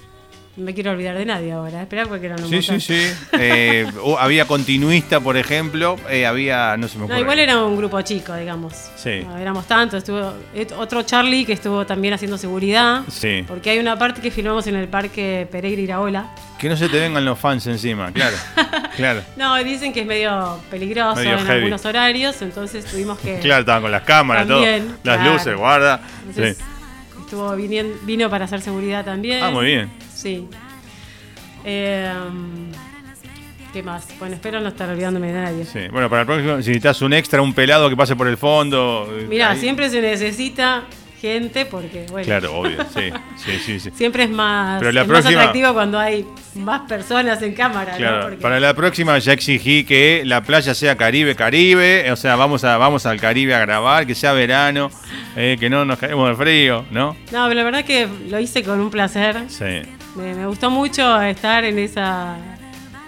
No 0.58 0.64
me 0.64 0.74
quiero 0.74 0.92
olvidar 0.92 1.18
de 1.18 1.26
nadie 1.26 1.52
ahora, 1.52 1.82
espera 1.82 2.06
porque 2.06 2.28
era 2.28 2.36
un 2.36 2.44
Sí, 2.50 2.62
sí, 2.62 2.72
montón. 2.72 2.80
sí. 2.82 3.08
Eh, 3.34 3.86
había 4.20 4.46
continuista, 4.48 5.20
por 5.20 5.36
ejemplo. 5.36 5.98
eh, 6.10 6.26
había, 6.26 6.78
no 6.78 6.88
se 6.88 6.96
me 6.96 7.00
No, 7.02 7.06
ocurre. 7.08 7.20
igual 7.20 7.40
era 7.40 7.62
un 7.66 7.76
grupo 7.76 8.02
chico, 8.04 8.34
digamos. 8.36 8.74
Sí. 8.96 9.22
No 9.28 9.36
éramos 9.38 9.68
tantos. 9.68 9.98
Estuvo 9.98 10.32
otro 10.78 11.04
Charlie 11.04 11.44
que 11.44 11.52
estuvo 11.52 11.86
también 11.86 12.14
haciendo 12.14 12.38
seguridad. 12.38 13.02
Sí. 13.10 13.44
Porque 13.46 13.72
hay 13.72 13.80
una 13.80 13.98
parte 14.00 14.22
que 14.22 14.32
filmamos 14.32 14.66
en 14.68 14.78
el 14.78 14.88
parque 14.88 15.46
Pereira 15.52 15.82
Iraola. 15.82 16.34
Que 16.58 16.70
no 16.70 16.78
se 16.78 16.88
te 16.88 17.00
vengan 17.02 17.26
los 17.26 17.38
fans 17.38 17.68
encima, 17.68 18.14
claro. 18.14 18.38
claro. 18.96 19.22
No, 19.36 19.56
dicen 19.62 19.92
que 19.92 20.00
es 20.02 20.06
medio 20.08 20.58
peligroso 20.72 21.16
Medio 21.18 21.34
en 21.34 21.40
heavy. 21.40 21.52
algunos 21.58 21.84
horarios, 21.86 22.42
entonces 22.42 22.86
tuvimos 22.86 23.20
que. 23.20 23.40
Claro, 23.40 23.60
estaban 23.60 23.82
con 23.82 23.92
las 23.92 24.04
cámaras, 24.04 24.48
También, 24.48 24.84
todo. 24.88 24.98
Las 25.04 25.18
claro. 25.18 25.34
luces, 25.34 25.58
guarda. 25.58 26.00
Entonces, 26.30 26.58
Sí. 26.58 26.64
estuvo 27.26 27.54
vinien- 27.58 27.92
vino 28.04 28.30
para 28.30 28.46
hacer 28.46 28.62
seguridad 28.62 29.04
también. 29.04 29.44
Ah, 29.44 29.52
muy 29.52 29.66
bien. 29.66 30.05
Sí. 30.26 30.48
Eh, 31.64 32.12
¿Qué 33.72 33.84
más? 33.84 34.08
Bueno, 34.18 34.34
espero 34.36 34.60
no 34.60 34.70
estar 34.70 34.90
olvidándome 34.90 35.28
de 35.28 35.34
nadie. 35.34 35.66
Sí. 35.66 35.82
Bueno, 35.92 36.10
para 36.10 36.22
el 36.22 36.26
próximo, 36.26 36.50
si 36.54 36.56
necesitas 36.70 37.00
un 37.04 37.14
extra, 37.14 37.42
un 37.44 37.54
pelado 37.54 37.88
que 37.92 37.96
pase 37.96 38.16
por 38.16 38.28
el 38.28 38.38
fondo. 38.38 39.08
eh, 39.12 39.28
Mira, 39.30 39.52
ahí- 39.52 39.60
siempre 39.60 39.88
se 39.92 40.02
necesita 40.02 40.86
gente 41.22 41.66
porque, 41.66 42.06
bueno. 42.10 42.26
Claro, 42.26 42.56
obvio, 42.58 42.78
sí. 42.94 43.12
Sí, 43.38 43.60
sí, 43.64 43.80
sí. 43.80 43.92
Siempre 43.94 44.24
es 44.24 44.30
más, 44.32 44.80
Pero 44.80 44.92
la 44.94 45.02
es 45.02 45.08
más 45.08 45.20
próxima- 45.20 45.42
atractivo 45.42 45.74
cuando 45.74 46.00
hay 46.00 46.26
más 46.56 46.82
personas 46.88 47.40
en 47.44 47.54
cámara, 47.54 48.00
¿no? 48.00 48.22
Porque- 48.22 48.38
para 48.38 48.60
la 48.60 48.74
próxima 48.74 49.20
ya 49.20 49.34
exigí 49.34 49.84
que 49.84 50.24
la 50.26 50.42
playa 50.42 50.74
sea 50.74 50.96
Caribe, 50.96 51.36
Caribe, 51.36 52.12
o 52.12 52.16
sea, 52.16 52.36
vamos 52.36 52.64
a 52.64 52.78
vamos 52.78 53.06
al 53.06 53.20
Caribe 53.20 53.54
a 53.54 53.60
grabar, 53.60 54.08
que 54.08 54.16
sea 54.16 54.32
verano, 54.34 54.90
eh, 55.36 55.58
que 55.60 55.70
no 55.70 55.84
nos 55.86 56.00
caemos 56.00 56.30
de 56.30 56.36
frío, 56.36 56.86
¿no? 56.92 57.16
No, 57.34 57.44
pero 57.48 57.54
la 57.54 57.64
verdad 57.64 57.84
que 57.84 58.08
lo 58.30 58.40
hice 58.40 58.64
con 58.64 58.80
un 58.80 58.90
placer. 58.90 59.36
Sí. 59.50 59.82
Me, 60.16 60.34
me 60.34 60.46
gustó 60.48 60.70
mucho 60.70 61.22
estar 61.22 61.64
en 61.66 61.78
esa 61.80 62.38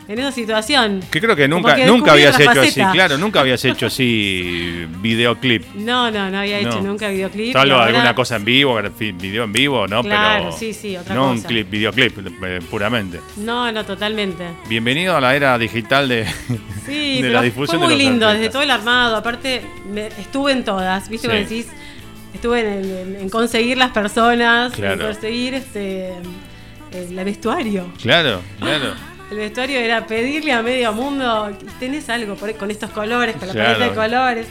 en 0.09 0.19
esa 0.19 0.31
situación. 0.31 1.01
Que 1.11 1.19
creo 1.19 1.35
que 1.35 1.49
nunca 1.49 1.75
que 1.75 1.85
nunca 1.85 2.13
habías 2.13 2.39
hecho 2.39 2.61
así, 2.61 2.81
claro, 2.93 3.17
nunca 3.17 3.41
habías 3.41 3.63
hecho 3.65 3.87
así 3.87 4.85
videoclip. 5.01 5.65
No, 5.75 6.09
no, 6.11 6.29
no 6.29 6.39
había 6.39 6.59
hecho 6.59 6.81
nunca 6.81 7.09
videoclip. 7.09 7.51
Salvo 7.51 7.73
ahora- 7.75 7.87
alguna 7.87 8.15
cosa 8.15 8.37
en 8.37 8.45
vivo, 8.45 8.79
video 8.99 9.43
en 9.43 9.51
vivo, 9.51 9.85
¿no? 9.87 10.03
Claro, 10.03 10.45
Pero 10.45 10.57
sí, 10.57 10.73
sí, 10.73 10.95
otra 10.95 11.13
no 11.13 11.31
un 11.31 11.35
cosa. 11.37 11.47
clip, 11.49 11.69
videoclip, 11.69 12.17
eh, 12.43 12.59
puramente. 12.69 13.19
No, 13.35 13.69
no, 13.71 13.83
totalmente. 13.85 14.45
Bienvenido 14.69 15.15
a 15.17 15.19
la 15.21 15.35
era 15.35 15.57
digital 15.57 16.07
de, 16.07 16.25
Sí, 16.85 17.15
de 17.15 17.21
pero 17.21 17.33
la 17.33 17.39
fue 17.39 17.45
difusión 17.47 17.79
muy 17.81 17.87
de 17.89 17.93
los 17.95 18.03
lindo, 18.03 18.25
artistas. 18.27 18.39
desde 18.39 18.51
todo 18.53 18.61
el 18.61 18.71
armado. 18.71 19.15
Aparte, 19.17 19.61
me- 19.91 20.07
estuve 20.07 20.53
en 20.53 20.63
todas, 20.63 21.09
¿viste? 21.09 21.27
Sí. 21.27 21.33
Como 21.33 21.39
decís, 21.49 21.67
estuve 22.33 22.61
en, 22.61 22.85
en- 22.89 23.15
en 23.23 23.29
conseguir 23.29 23.77
las 23.77 23.91
personas, 23.91 24.71
Claro. 24.71 25.01
en 25.05 25.11
conseguir 25.13 25.53
este 25.53 26.13
el 26.91 27.15
vestuario. 27.25 27.87
Claro, 28.01 28.41
claro. 28.59 28.93
El 29.29 29.37
vestuario 29.37 29.79
era 29.79 30.05
pedirle 30.07 30.53
a 30.53 30.61
medio 30.61 30.93
mundo, 30.93 31.51
tenés 31.79 32.09
algo 32.09 32.35
por 32.35 32.53
con 32.55 32.71
estos 32.71 32.89
colores, 32.91 33.35
con 33.35 33.47
la 33.49 33.53
Claro. 33.53 33.73
paleta 33.79 33.89
de 33.89 33.95
colores. 33.95 34.47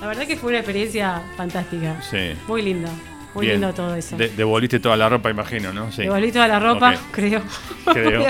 La 0.00 0.06
verdad 0.06 0.26
que 0.26 0.36
fue 0.36 0.50
una 0.50 0.58
experiencia 0.58 1.20
fantástica. 1.36 2.00
Sí. 2.08 2.32
Muy 2.46 2.62
linda, 2.62 2.88
muy 3.34 3.46
Bien. 3.46 3.60
lindo 3.60 3.74
todo 3.74 3.94
eso. 3.96 4.16
De- 4.16 4.28
devolviste 4.28 4.78
toda 4.78 4.96
la 4.96 5.08
ropa, 5.08 5.30
imagino, 5.30 5.72
¿no? 5.72 5.90
Sí. 5.90 6.02
Devolví 6.02 6.30
toda 6.32 6.46
la 6.48 6.58
ropa, 6.60 6.94
creo. 7.10 7.42
Creo. 7.92 8.24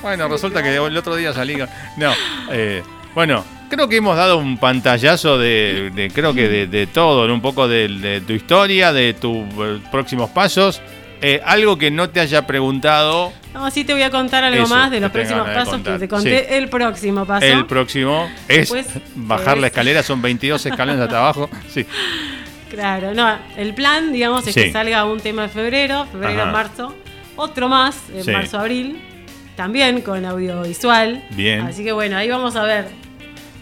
Bueno, 0.00 0.28
resulta 0.28 0.62
que 0.62 0.74
el 0.76 0.96
otro 0.96 1.16
día 1.16 1.32
salí. 1.32 1.56
No, 1.96 2.12
eh, 2.52 2.82
bueno, 3.14 3.44
creo 3.68 3.88
que 3.88 3.96
hemos 3.96 4.16
dado 4.16 4.38
un 4.38 4.58
pantallazo 4.58 5.38
de, 5.38 5.90
de- 5.94 6.10
creo 6.10 6.32
que 6.34 6.48
de, 6.48 6.66
de 6.68 6.86
todo, 6.86 7.26
¿no? 7.26 7.34
un 7.34 7.40
poco 7.42 7.66
de, 7.66 7.88
de 7.88 8.20
tu 8.20 8.32
historia, 8.32 8.92
de 8.92 9.14
tus 9.14 9.38
eh, 9.58 9.80
próximos 9.90 10.30
pasos. 10.30 10.80
Eh, 11.22 11.40
algo 11.44 11.78
que 11.78 11.90
no 11.90 12.10
te 12.10 12.20
haya 12.20 12.46
preguntado. 12.46 13.32
No, 13.54 13.70
sí 13.70 13.84
te 13.84 13.92
voy 13.94 14.02
a 14.02 14.10
contar 14.10 14.44
algo 14.44 14.64
Eso, 14.64 14.74
más 14.74 14.90
de 14.90 15.00
los 15.00 15.10
próximos 15.10 15.48
pasos 15.48 15.80
que 15.80 15.98
te 15.98 16.08
conté. 16.08 16.40
Sí. 16.40 16.54
El 16.54 16.68
próximo 16.68 17.24
paso. 17.24 17.46
El 17.46 17.64
próximo 17.66 18.28
es 18.48 18.70
bajar 19.14 19.56
es- 19.56 19.60
la 19.62 19.66
escalera, 19.68 20.02
son 20.02 20.20
22 20.20 20.64
escalones 20.66 21.00
hasta 21.00 21.18
abajo. 21.18 21.48
Sí. 21.72 21.86
Claro, 22.70 23.14
no, 23.14 23.38
el 23.56 23.74
plan, 23.74 24.12
digamos, 24.12 24.46
es 24.46 24.54
Sí. 24.54 24.64
que 24.64 24.72
salga 24.72 25.04
un 25.04 25.20
tema 25.20 25.44
en 25.44 25.50
febrero, 25.50 26.06
febrero, 26.10 26.42
Ajá. 26.42 26.52
marzo, 26.52 26.94
otro 27.36 27.68
más 27.68 27.96
en 28.12 28.24
Sí. 28.24 28.30
marzo, 28.32 28.58
abril, 28.58 29.00
también 29.56 30.00
con 30.02 30.24
audiovisual. 30.24 31.24
Bien. 31.30 31.60
Así 31.62 31.84
que 31.84 31.92
bueno, 31.92 32.16
ahí 32.16 32.28
vamos 32.28 32.56
a 32.56 32.64
ver 32.64 32.88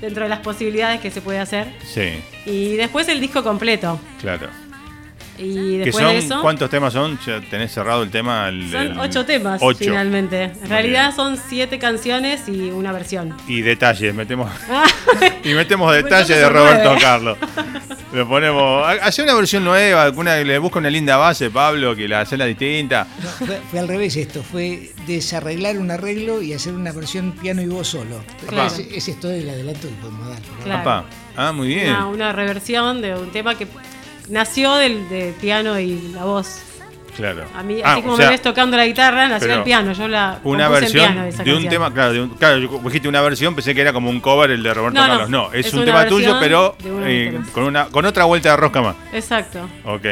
dentro 0.01 0.24
de 0.24 0.28
las 0.31 0.40
posibilidades 0.40 1.01
que 1.01 1.10
se 1.10 1.20
puede 1.20 1.39
hacer. 1.39 1.68
Sí, 1.85 2.12
Y 2.47 2.74
después 2.76 3.06
el 3.09 3.20
disco 3.20 3.43
completo. 3.44 4.01
claro. 4.20 4.48
Y 5.39 5.55
¿Qué 5.55 5.85
después 5.85 5.97
son? 6.05 6.12
de 6.12 6.19
eso. 6.19 6.40
¿Cuántos 6.43 6.70
temas 6.70 6.93
son? 6.93 7.19
Ya 7.27 7.40
tenés 7.51 7.73
cerrado 7.73 8.02
el 8.02 8.11
tema. 8.11 8.48
el- 8.48 8.70
Son 8.70 8.81
el- 8.82 8.98
ocho 8.98 9.24
temas 9.24 9.61
Ocho. 9.62 9.78
finalmente. 9.81 10.44
En 10.44 10.69
realidad 10.69 11.15
son 11.15 11.36
siete 11.48 11.78
canciones 11.78 12.48
y 12.48 12.70
una 12.70 12.93
versión. 12.93 13.36
Y 13.48 13.61
detalles, 13.62 14.15
metemos. 14.15 14.51
Ah, 14.70 14.85
Y 15.44 15.55
metemos 15.55 15.93
detalles 15.94 16.28
de 16.36 16.48
Roberto 16.48 16.82
nueve. 16.85 17.01
Carlos. 17.01 17.39
Le 18.12 18.24
ponemos. 18.24 18.86
Hace 19.02 19.23
una 19.24 19.35
versión 19.35 19.65
nueva, 19.65 20.05
alguna 20.05 20.36
que 20.36 20.44
le 20.44 20.56
busca 20.59 20.78
una 20.78 20.89
linda 20.89 21.16
base, 21.16 21.51
Pablo, 21.51 21.97
que 21.97 22.06
la 22.06 22.20
hace 22.20 22.36
la 22.36 22.44
distinta. 22.44 23.09
No, 23.20 23.28
fue, 23.47 23.61
fue 23.69 23.81
al 23.81 23.89
revés 23.89 24.15
esto, 24.16 24.40
fue 24.44 24.93
desarreglar 25.09 25.78
un 25.78 25.90
arreglo 25.90 26.40
y 26.40 26.52
hacer 26.52 26.74
una 26.74 26.93
versión 26.93 27.32
piano 27.32 27.61
y 27.61 27.66
voz 27.66 27.89
solo. 27.89 28.23
Claro. 28.47 28.69
Ese, 28.69 28.97
ese 28.97 29.11
es 29.12 29.20
todo 29.20 29.32
el 29.32 29.48
adelanto 29.51 29.89
que 29.89 29.94
podemos 29.94 30.28
dar. 30.28 30.39
¿no? 30.39 30.65
Claro. 30.65 31.05
Ah, 31.36 31.51
muy 31.51 31.66
bien. 31.66 31.89
una, 31.89 32.06
una 32.06 32.32
reversión 32.32 33.02
de 33.02 33.16
un 33.16 33.31
tema 33.32 33.56
que 33.59 33.66
nació 34.28 34.74
del, 34.76 35.09
del 35.09 35.32
piano 35.34 35.78
y 35.78 36.10
la 36.14 36.24
voz. 36.24 36.60
Claro. 37.16 37.44
A 37.55 37.62
mí, 37.62 37.80
Ah, 37.84 37.92
así 37.92 38.02
como 38.02 38.14
o 38.14 38.16
sea, 38.16 38.26
me 38.26 38.32
ves 38.32 38.42
tocando 38.42 38.76
la 38.76 38.86
guitarra, 38.86 39.28
nació 39.28 39.55
el 39.55 39.62
piano. 39.62 39.92
Yo 39.92 40.09
la 40.09 40.40
Una 40.42 40.66
en 40.66 40.72
versión 40.72 41.05
piano 41.12 41.24
esa 41.24 41.44
de 41.44 41.51
un 41.51 41.56
canción. 41.59 41.70
tema, 41.70 41.94
claro, 41.94 42.12
de 42.12 42.20
un- 42.22 42.28
claro, 42.30 42.59
yo- 42.59 42.68
vos 42.70 42.84
dijiste 42.84 43.09
una 43.09 43.20
versión, 43.20 43.55
pensé 43.55 43.72
que 43.72 43.82
era 43.82 43.92
como 43.92 44.10
un 44.10 44.18
cover 44.20 44.51
el 44.51 44.64
de 44.64 44.74
Roberto 44.74 45.01
No, 45.01 45.06
Carlos. 45.06 45.30
No, 45.30 45.52
es, 45.52 45.66
es 45.66 45.74
un 45.74 45.84
tema 45.84 46.06
tuyo, 46.06 46.36
pero 46.40 46.74
de 46.82 46.90
de 46.90 47.26
eh, 47.28 47.40
con 47.52 47.64
una 47.64 47.84
con 47.86 48.05
otra 48.05 48.24
vuelta 48.24 48.51
de 48.51 48.56
rosca 48.56 48.82
más. 48.82 48.96
Exacto. 49.12 49.68
Ok. 49.84 50.02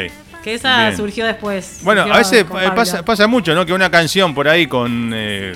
Que 0.44 0.54
esa 0.54 0.78
Bien. 0.86 0.96
surgió 0.96 1.26
después. 1.26 1.80
Bueno, 1.82 2.02
surgió 2.02 2.14
a 2.14 2.18
veces 2.18 2.40
eh, 2.42 2.70
pasa, 2.74 3.04
pasa 3.04 3.26
mucho, 3.26 3.52
¿no? 3.54 3.66
Que 3.66 3.72
una 3.72 3.90
canción 3.90 4.32
por 4.32 4.46
ahí 4.48 4.68
con 4.68 5.10
eh, 5.12 5.54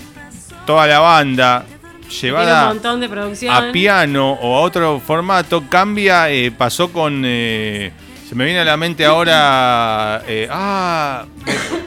toda 0.67 0.87
la 0.89 0.99
banda 0.99 1.65
llevada 2.21 2.73
de 2.75 3.49
a 3.49 3.73
piano 3.73 4.33
o 4.33 4.57
a 4.57 4.61
otro 4.63 5.01
formato 5.05 5.63
cambia. 5.69 6.29
eh, 6.31 6.51
pasó 6.51 6.93
con. 6.93 7.23
eh, 7.25 7.93
se 8.29 8.35
me 8.35 8.45
viene 8.45 8.61
a 8.61 8.65
la 8.65 8.77
mente 8.77 9.05
ahora. 9.05 10.23
eh, 10.27 10.49
ah, 10.51 11.25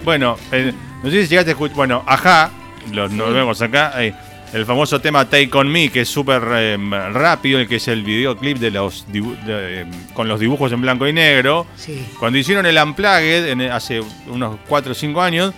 bueno, 0.04 0.38
eh, 0.52 0.72
no 1.04 1.10
sé 1.10 1.24
si 1.24 1.30
llegaste 1.30 1.52
a 1.52 1.54
escuchar. 1.54 1.76
Bueno, 1.76 2.04
ajá, 2.08 2.52
los 2.92 3.12
nos 3.12 3.34
vemos 3.34 3.62
acá. 3.62 3.94
eh, 4.04 4.14
el 4.54 4.66
famoso 4.66 5.00
tema 5.00 5.26
Take 5.26 5.50
On 5.54 5.68
Me, 5.72 5.90
que 5.90 6.02
es 6.02 6.10
súper 6.10 6.42
eh, 6.56 6.78
rápido, 7.14 7.60
el 7.60 7.68
que 7.68 7.76
es 7.76 7.88
el 7.88 8.04
videoclip 8.04 8.58
de 8.58 8.72
los 8.72 9.06
dibu- 9.08 9.40
de, 9.44 9.82
eh, 9.82 9.86
con 10.16 10.28
los 10.28 10.40
dibujos 10.40 10.72
en 10.72 10.82
blanco 10.82 11.08
y 11.08 11.14
negro. 11.14 11.68
Sí. 11.76 12.04
Cuando 12.18 12.40
hicieron 12.40 12.66
el 12.66 12.76
Unplugged 12.82 13.48
en- 13.50 13.62
hace 13.72 14.02
unos 14.28 14.58
4 14.68 14.94
o 14.94 14.96
5 14.96 15.22
años, 15.22 15.54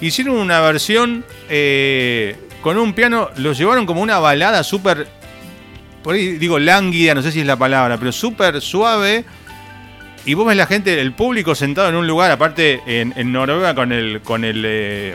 hicieron 0.00 0.36
una 0.36 0.60
versión 0.60 1.24
eh, 1.48 2.36
con 2.62 2.78
un 2.78 2.92
piano, 2.92 3.30
lo 3.38 3.54
llevaron 3.54 3.86
como 3.86 4.02
una 4.02 4.20
balada 4.20 4.62
súper, 4.62 5.08
por 6.04 6.14
ahí 6.14 6.38
digo 6.38 6.60
lánguida, 6.60 7.14
no 7.14 7.22
sé 7.22 7.32
si 7.32 7.40
es 7.40 7.46
la 7.46 7.56
palabra, 7.56 7.96
pero 7.96 8.12
súper 8.12 8.60
suave. 8.60 9.24
Y 10.28 10.34
vos 10.34 10.46
ves 10.46 10.58
la 10.58 10.66
gente, 10.66 11.00
el 11.00 11.12
público 11.12 11.54
sentado 11.54 11.88
en 11.88 11.94
un 11.94 12.06
lugar, 12.06 12.30
aparte 12.30 12.82
en, 12.84 13.14
en 13.16 13.32
Noruega 13.32 13.74
con 13.74 13.92
el, 13.92 14.20
con 14.20 14.44
el, 14.44 14.62
eh, 14.66 15.14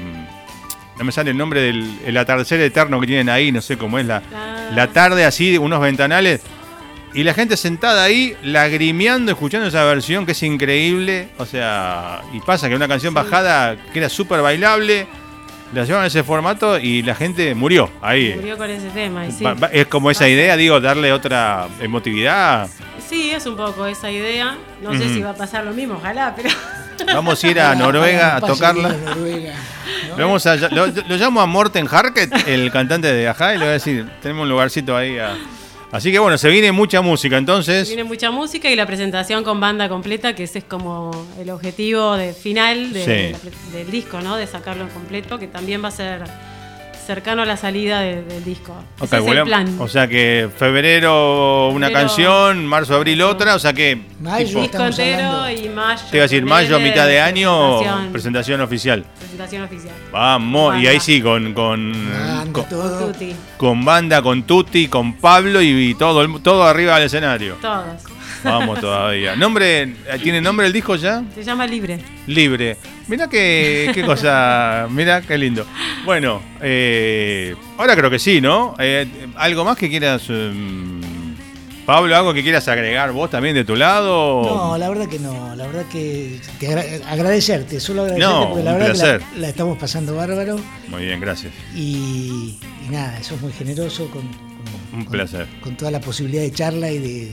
no 0.98 1.04
me 1.04 1.12
sale 1.12 1.30
el 1.30 1.38
nombre 1.38 1.62
del 1.62 2.00
el 2.04 2.18
atardecer 2.18 2.60
eterno 2.62 3.00
que 3.00 3.06
tienen 3.06 3.30
ahí, 3.30 3.52
no 3.52 3.62
sé 3.62 3.78
cómo 3.78 4.00
es 4.00 4.08
la, 4.08 4.24
Ah. 4.34 4.72
la 4.74 4.88
tarde 4.88 5.24
así, 5.24 5.56
unos 5.60 5.80
ventanales. 5.82 6.42
Y 7.14 7.22
la 7.24 7.36
gente 7.36 7.58
sentada 7.58 8.04
ahí, 8.04 8.36
lagrimeando, 8.42 9.32
escuchando 9.32 9.68
esa 9.68 9.84
versión 9.84 10.26
que 10.26 10.32
es 10.32 10.42
increíble. 10.42 11.28
O 11.38 11.46
sea, 11.46 12.22
y 12.34 12.40
pasa 12.40 12.68
que 12.68 12.76
una 12.76 12.88
canción 12.88 13.14
bajada 13.14 13.76
que 13.94 14.00
era 14.00 14.10
súper 14.10 14.42
bailable, 14.42 15.06
la 15.74 15.84
llevaron 15.84 16.04
a 16.04 16.08
ese 16.08 16.24
formato 16.24 16.78
y 16.80 17.02
la 17.02 17.16
gente 17.16 17.54
murió 17.56 17.90
ahí. 18.02 18.34
Murió 18.36 18.58
con 18.58 18.70
ese 18.70 18.90
tema. 18.90 19.26
Y 19.28 19.32
sí. 19.32 19.44
Va- 19.44 19.54
va- 19.56 19.68
Es 19.68 19.88
como 19.88 20.12
esa 20.12 20.28
idea, 20.30 20.56
digo, 20.56 20.80
darle 20.80 21.12
otra 21.12 21.68
emotividad. 21.82 22.68
sí, 23.10 23.32
es 23.32 23.46
un 23.46 23.56
poco 23.56 23.86
esa 23.86 24.10
idea. 24.12 24.56
No 24.82 24.92
sé 24.98 25.10
si 25.14 25.22
va 25.22 25.32
a 25.32 25.36
pasar 25.36 25.64
lo 25.66 25.74
mismo, 25.74 25.96
ojalá, 25.96 26.34
pero. 26.36 26.50
Vamos 27.14 27.44
a 27.44 27.48
ir 27.48 27.60
a 27.60 27.74
Noruega 27.76 28.36
a 28.38 28.42
tocarla. 28.42 28.90
Le 28.90 29.52
Vamos 30.18 30.46
a, 30.46 30.56
lo, 30.72 30.88
lo 30.88 31.16
llamo 31.18 31.42
a 31.42 31.46
Morten 31.46 31.88
Harket, 31.92 32.48
el 32.48 32.72
cantante 32.72 33.12
de 33.12 33.28
Ajá, 33.28 33.54
y 33.56 33.58
le 33.58 33.64
voy 33.66 33.70
a 33.70 33.74
decir, 33.74 34.08
tenemos 34.22 34.44
un 34.44 34.50
lugarcito 34.50 34.96
ahí. 34.96 35.18
a- 35.18 35.36
Así 35.94 36.12
que 36.12 36.18
bueno, 36.18 36.40
se 36.40 36.50
viene 36.50 36.72
mucha 36.72 37.02
música, 37.02 37.38
entonces. 37.38 37.88
Tiene 37.88 38.04
mucha 38.04 38.32
música 38.32 38.68
y 38.68 38.76
la 38.76 38.88
presentación 38.88 39.44
con 39.44 39.60
banda 39.60 39.88
completa, 39.88 40.34
que 40.34 40.44
ese 40.46 40.58
es 40.58 40.64
como 40.66 41.12
el 41.40 41.52
objetivo 41.52 42.16
de 42.18 42.34
final 42.34 42.92
de- 42.94 43.06
Sí. 43.06 43.12
de 43.12 43.32
la 43.34 43.38
pre- 43.38 43.52
del 43.78 43.92
disco, 43.92 44.20
¿no? 44.20 44.36
De 44.36 44.48
sacarlo 44.48 44.84
en 44.86 44.90
completo, 44.90 45.38
que 45.38 45.46
también 45.48 45.84
va 45.84 45.90
a 45.90 45.92
ser 45.92 46.24
cercano 47.06 47.42
a 47.42 47.46
la 47.46 47.58
salida 47.58 48.02
de- 48.02 48.24
del 48.24 48.44
disco. 48.44 48.74
Ok, 49.00 49.06
Ese 49.14 49.18
es 49.20 49.28
el 49.28 49.44
plan. 49.44 49.76
O 49.80 49.88
sea 49.88 50.08
que 50.08 50.50
febrero 50.58 51.70
una 51.70 51.88
Febrero- 51.88 52.08
canción, 52.08 52.66
marzo, 52.66 52.96
abril 52.96 53.22
otra, 53.22 53.56
o 53.56 53.60
sea 53.60 53.74
que 53.74 54.00
Mayo, 54.20 54.62
disco 54.62 54.84
entero 54.84 55.28
hablando- 55.32 55.50
y 55.66 55.70
mayo. 55.70 56.02
te 56.10 56.18
iba 56.18 56.24
a 56.24 56.28
decir 56.28 56.46
mayo, 56.46 56.80
mitad 56.80 57.08
de 57.08 57.20
año, 57.22 57.78
Presentación, 57.80 58.12
presentación 58.12 58.62
oficial. 58.62 59.06
presentación 59.20 59.64
oficial. 59.64 59.94
Vamos, 60.12 60.78
y 60.82 60.88
ahí 60.88 61.00
sí, 61.00 61.22
con, 61.22 61.54
con, 61.54 61.92
Banda, 61.94 62.52
con, 62.54 62.70
todo. 62.70 63.08
Tutti, 63.08 63.36
con 63.58 63.86
banda, 63.86 64.22
con 64.22 64.44
Tutti, 64.44 64.88
con 64.88 65.14
Pablo 65.18 65.62
y, 65.62 65.90
y 65.92 65.96
todo, 65.96 66.22
el- 66.22 66.42
todo 66.42 66.64
arriba 66.64 66.96
del 66.96 67.06
escenario. 67.06 67.56
todos. 67.62 67.86
Vamos 68.44 68.80
todavía. 68.80 69.36
¿Nombre, 69.36 69.94
¿Tiene 70.22 70.42
nombre 70.42 70.68
el 70.68 70.74
disco 70.74 70.96
ya? 70.96 71.24
Se 71.34 71.44
llama 71.44 71.66
Libre. 71.68 72.00
Libre. 72.28 72.78
Mira 73.08 73.28
qué, 73.30 73.92
qué 73.94 74.04
cosa, 74.04 74.88
mira 74.90 75.22
qué 75.22 75.38
lindo. 75.38 75.66
Bueno, 76.06 76.42
eh, 76.62 77.56
ahora 77.78 77.96
creo 77.96 78.10
que 78.10 78.20
sí, 78.20 78.40
¿no? 78.42 78.76
Eh, 78.80 79.06
¿Algo 79.36 79.66
más 79.66 79.78
que 79.78 79.90
quieras, 79.90 80.24
em, 80.30 81.02
Pablo, 81.86 82.16
algo 82.16 82.34
que 82.34 82.44
quieras 82.44 82.66
agregar 82.70 83.12
vos 83.12 83.30
también 83.30 83.56
de 83.56 83.66
tu 83.66 83.76
lado? 83.76 84.42
No, 84.44 84.78
la 84.78 84.88
verdad 84.88 85.08
que 85.10 85.20
no. 85.20 85.54
La 85.56 85.68
verdad 85.68 85.84
que 85.92 86.40
te 86.60 86.68
agra- 86.68 87.12
agradecerte, 87.12 87.80
solo 87.82 88.04
agradecerte 88.04 88.34
No, 88.34 88.50
porque 88.50 88.64
la 88.64 88.72
un 88.72 88.78
verdad 88.80 88.94
que 88.94 89.00
placer. 89.00 89.22
la, 89.36 89.40
la 89.42 89.50
estamos 89.50 89.78
pasando 89.78 90.16
bárbaro 90.16 90.58
Muy 90.88 91.04
bien, 91.06 91.20
gracias. 91.20 91.52
y, 91.76 92.58
y 92.88 92.90
nada, 92.90 93.22
sos 93.22 93.42
muy 93.42 93.52
generoso 93.52 94.10
con, 94.12 94.22
con- 94.22 95.00
Un 95.00 95.04
con- 95.04 95.12
placer. 95.12 95.46
con 95.62 95.76
toda 95.76 95.92
la 95.92 96.00
posibilidad 96.00 96.42
de 96.42 96.52
charla 96.54 96.90
y 96.90 97.00
de 97.00 97.32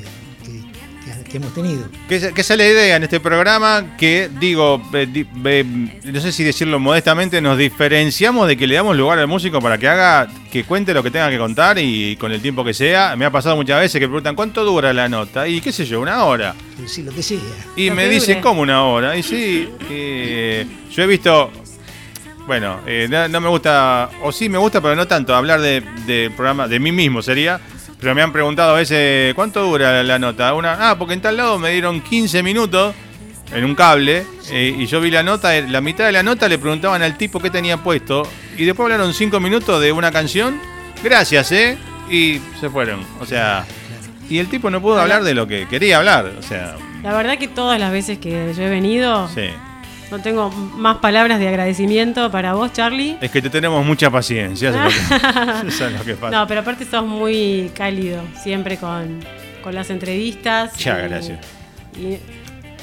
que, 1.30 1.36
hemos 1.38 1.54
tenido. 1.54 1.84
Que 2.08 2.16
esa, 2.16 2.28
es 2.34 2.48
la 2.50 2.66
idea 2.66 2.96
en 2.96 3.02
este 3.04 3.20
programa 3.20 3.96
que, 3.96 4.28
digo, 4.40 4.82
eh, 4.92 5.06
di- 5.10 5.26
eh, 5.44 5.64
no 6.04 6.20
sé 6.20 6.32
si 6.32 6.44
decirlo 6.44 6.78
modestamente, 6.78 7.40
nos 7.40 7.56
diferenciamos 7.56 8.46
de 8.48 8.56
que 8.56 8.66
le 8.66 8.74
damos 8.74 8.96
lugar 8.96 9.18
al 9.18 9.26
músico 9.28 9.60
para 9.60 9.78
que 9.78 9.88
haga, 9.88 10.28
que 10.52 10.64
cuente 10.64 10.92
lo 10.92 11.02
que 11.02 11.10
tenga 11.10 11.30
que 11.30 11.38
contar 11.38 11.78
y 11.78 12.16
con 12.16 12.32
el 12.32 12.40
tiempo 12.42 12.64
que 12.64 12.74
sea. 12.74 13.16
Me 13.16 13.24
ha 13.24 13.30
pasado 13.30 13.56
muchas 13.56 13.80
veces 13.80 13.98
que 14.00 14.06
preguntan, 14.06 14.34
¿cuánto 14.34 14.64
dura 14.64 14.92
la 14.92 15.08
nota? 15.08 15.46
Y 15.48 15.60
qué 15.60 15.72
sé 15.72 15.86
yo, 15.86 16.00
una 16.00 16.24
hora. 16.24 16.54
Sí, 16.86 17.02
lo 17.02 17.12
que 17.12 17.22
sea. 17.22 17.38
Y 17.76 17.88
Lo 17.88 17.94
me 17.94 18.04
que 18.04 18.08
dicen, 18.10 18.34
dure. 18.36 18.40
¿cómo 18.42 18.62
una 18.62 18.84
hora? 18.84 19.16
Y 19.16 19.22
sí, 19.22 19.68
eh, 19.90 20.66
yo 20.90 21.02
he 21.02 21.06
visto, 21.06 21.50
bueno, 22.46 22.80
eh, 22.86 23.06
no, 23.08 23.28
no 23.28 23.40
me 23.40 23.48
gusta, 23.48 24.10
o 24.22 24.32
sí 24.32 24.48
me 24.48 24.58
gusta, 24.58 24.80
pero 24.80 24.96
no 24.96 25.06
tanto, 25.06 25.34
hablar 25.34 25.60
de, 25.60 25.82
de 26.06 26.30
programa, 26.34 26.66
de 26.66 26.80
mí 26.80 26.90
mismo 26.90 27.22
sería. 27.22 27.60
Pero 28.00 28.14
me 28.14 28.22
han 28.22 28.32
preguntado 28.32 28.74
a 28.74 28.78
veces, 28.78 29.34
¿cuánto 29.34 29.62
dura 29.62 30.02
la 30.02 30.18
nota? 30.18 30.54
Una, 30.54 30.90
ah, 30.90 30.98
porque 30.98 31.14
en 31.14 31.20
tal 31.20 31.36
lado 31.36 31.58
me 31.58 31.70
dieron 31.70 32.00
15 32.00 32.42
minutos 32.42 32.94
en 33.52 33.64
un 33.64 33.74
cable 33.74 34.24
eh, 34.50 34.74
y 34.78 34.86
yo 34.86 35.00
vi 35.00 35.10
la 35.10 35.22
nota, 35.22 35.56
eh, 35.56 35.68
la 35.68 35.80
mitad 35.80 36.06
de 36.06 36.12
la 36.12 36.22
nota 36.22 36.48
le 36.48 36.58
preguntaban 36.58 37.02
al 37.02 37.16
tipo 37.16 37.40
qué 37.40 37.50
tenía 37.50 37.76
puesto 37.76 38.22
y 38.56 38.64
después 38.64 38.84
hablaron 38.84 39.12
5 39.12 39.38
minutos 39.40 39.80
de 39.80 39.92
una 39.92 40.10
canción, 40.10 40.60
gracias, 41.02 41.52
¿eh? 41.52 41.76
Y 42.08 42.40
se 42.60 42.70
fueron, 42.70 43.04
o 43.20 43.26
sea, 43.26 43.66
y 44.28 44.38
el 44.38 44.48
tipo 44.48 44.70
no 44.70 44.80
pudo 44.80 45.00
hablar 45.00 45.22
de 45.22 45.34
lo 45.34 45.46
que 45.46 45.66
quería 45.68 45.98
hablar, 45.98 46.32
o 46.38 46.42
sea, 46.42 46.76
La 47.02 47.12
verdad 47.14 47.38
que 47.38 47.48
todas 47.48 47.78
las 47.78 47.92
veces 47.92 48.18
que 48.18 48.52
yo 48.56 48.62
he 48.62 48.70
venido, 48.70 49.28
sí. 49.28 49.48
No 50.10 50.18
tengo 50.20 50.50
más 50.50 50.96
palabras 50.98 51.38
de 51.38 51.48
agradecimiento 51.48 52.30
para 52.30 52.54
vos, 52.54 52.72
Charlie. 52.72 53.16
Es 53.20 53.30
que 53.30 53.40
te 53.40 53.50
tenemos 53.50 53.84
mucha 53.84 54.10
paciencia, 54.10 54.70
eso 55.66 55.86
es 55.86 55.92
lo 55.92 56.04
que, 56.04 56.14
pasa. 56.14 56.36
No, 56.36 56.46
pero 56.46 56.60
aparte 56.60 56.84
sos 56.84 57.06
muy 57.06 57.70
cálido, 57.74 58.22
siempre 58.42 58.76
con, 58.76 59.20
con 59.62 59.74
las 59.74 59.90
entrevistas. 59.90 60.76
Ya, 60.78 60.98
y- 61.04 61.08
gracias. 61.08 61.38
Y 61.96 62.16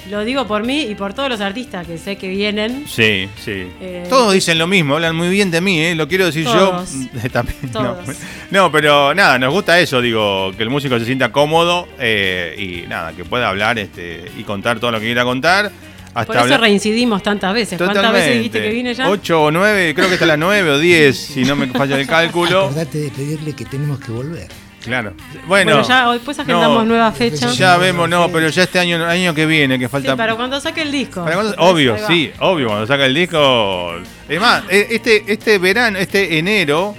lo 0.09 0.23
digo 0.23 0.47
por 0.47 0.63
mí 0.65 0.83
y 0.83 0.95
por 0.95 1.13
todos 1.13 1.27
los 1.27 1.41
artistas 1.41 1.85
que 1.85 1.97
sé 1.97 2.15
que 2.15 2.29
vienen. 2.29 2.85
Sí, 2.87 3.27
sí. 3.43 3.67
Eh, 3.81 4.05
Todos 4.09 4.31
dicen 4.33 4.57
lo 4.57 4.65
mismo, 4.67 4.95
hablan 4.95 5.15
muy 5.15 5.27
bien 5.29 5.51
de 5.51 5.59
mí, 5.59 5.81
¿eh? 5.81 5.95
lo 5.95 6.07
quiero 6.07 6.25
decir 6.27 6.45
Todos. 6.45 6.93
yo 6.93 7.29
también. 7.31 7.57
no. 7.63 7.69
Todos. 7.71 8.15
No, 8.51 8.71
pero 8.71 9.13
nada, 9.13 9.37
nos 9.37 9.51
gusta 9.51 9.77
eso, 9.81 9.99
digo, 9.99 10.53
que 10.55 10.63
el 10.63 10.69
músico 10.69 10.97
se 10.97 11.03
sienta 11.03 11.33
cómodo 11.33 11.89
eh, 11.99 12.55
y 12.57 12.87
nada, 12.87 13.11
que 13.11 13.25
pueda 13.25 13.49
hablar 13.49 13.77
este, 13.79 14.31
y 14.37 14.43
contar 14.43 14.79
todo 14.79 14.91
lo 14.91 14.99
que 15.01 15.07
quiera 15.07 15.25
contar. 15.25 15.71
Hasta 16.19 16.25
Por 16.27 16.35
eso 16.35 16.43
hablar- 16.45 16.61
reincidimos 16.61 17.21
tantas 17.23 17.53
veces. 17.53 17.77
¿Cuántas 17.77 18.11
veces 18.11 18.35
dijiste 18.37 18.61
que 18.61 18.69
vine 18.69 18.93
ya? 18.93 19.09
8 19.09 19.43
o 19.43 19.51
9, 19.51 19.93
creo 19.95 20.07
que 20.07 20.15
está 20.15 20.25
la 20.25 20.37
9 20.37 20.71
o 20.71 20.79
10, 20.79 21.17
si 21.17 21.43
no 21.43 21.55
me 21.55 21.67
falla 21.67 21.99
el 21.99 22.07
cálculo. 22.07 22.65
Acordate 22.65 22.97
de 22.99 23.09
pedirle 23.11 23.53
que 23.53 23.65
tenemos 23.65 23.99
que 23.99 24.11
volver. 24.11 24.47
Claro. 24.83 25.13
Bueno, 25.47 25.73
Bueno, 25.73 25.87
ya 25.87 26.11
después 26.13 26.39
agendamos 26.39 26.79
no, 26.83 26.85
nueva 26.85 27.11
fecha. 27.11 27.51
Ya 27.51 27.75
vemos, 27.77 28.07
no, 28.09 28.29
pero 28.31 28.47
ya 28.47 28.63
este 28.63 28.79
año, 28.79 29.05
año 29.05 29.33
que 29.33 29.45
viene, 29.45 29.77
que 29.77 29.85
Sí, 29.85 29.91
falta. 29.91 30.15
para 30.15 30.35
cuando 30.35 30.61
saque 30.61 30.81
el 30.81 30.91
disco. 30.91 31.23
Para 31.25 31.35
cuando- 31.35 31.55
obvio, 31.57 31.97
sí, 32.07 32.31
obvio, 32.39 32.67
cuando 32.67 32.87
saca 32.87 33.05
el 33.05 33.13
disco. 33.13 33.95
Es 34.29 34.39
más, 34.39 34.63
eh, 34.69 34.87
este, 34.91 35.23
este 35.27 35.57
verano, 35.59 35.97
este 35.99 36.37
enero, 36.39 36.95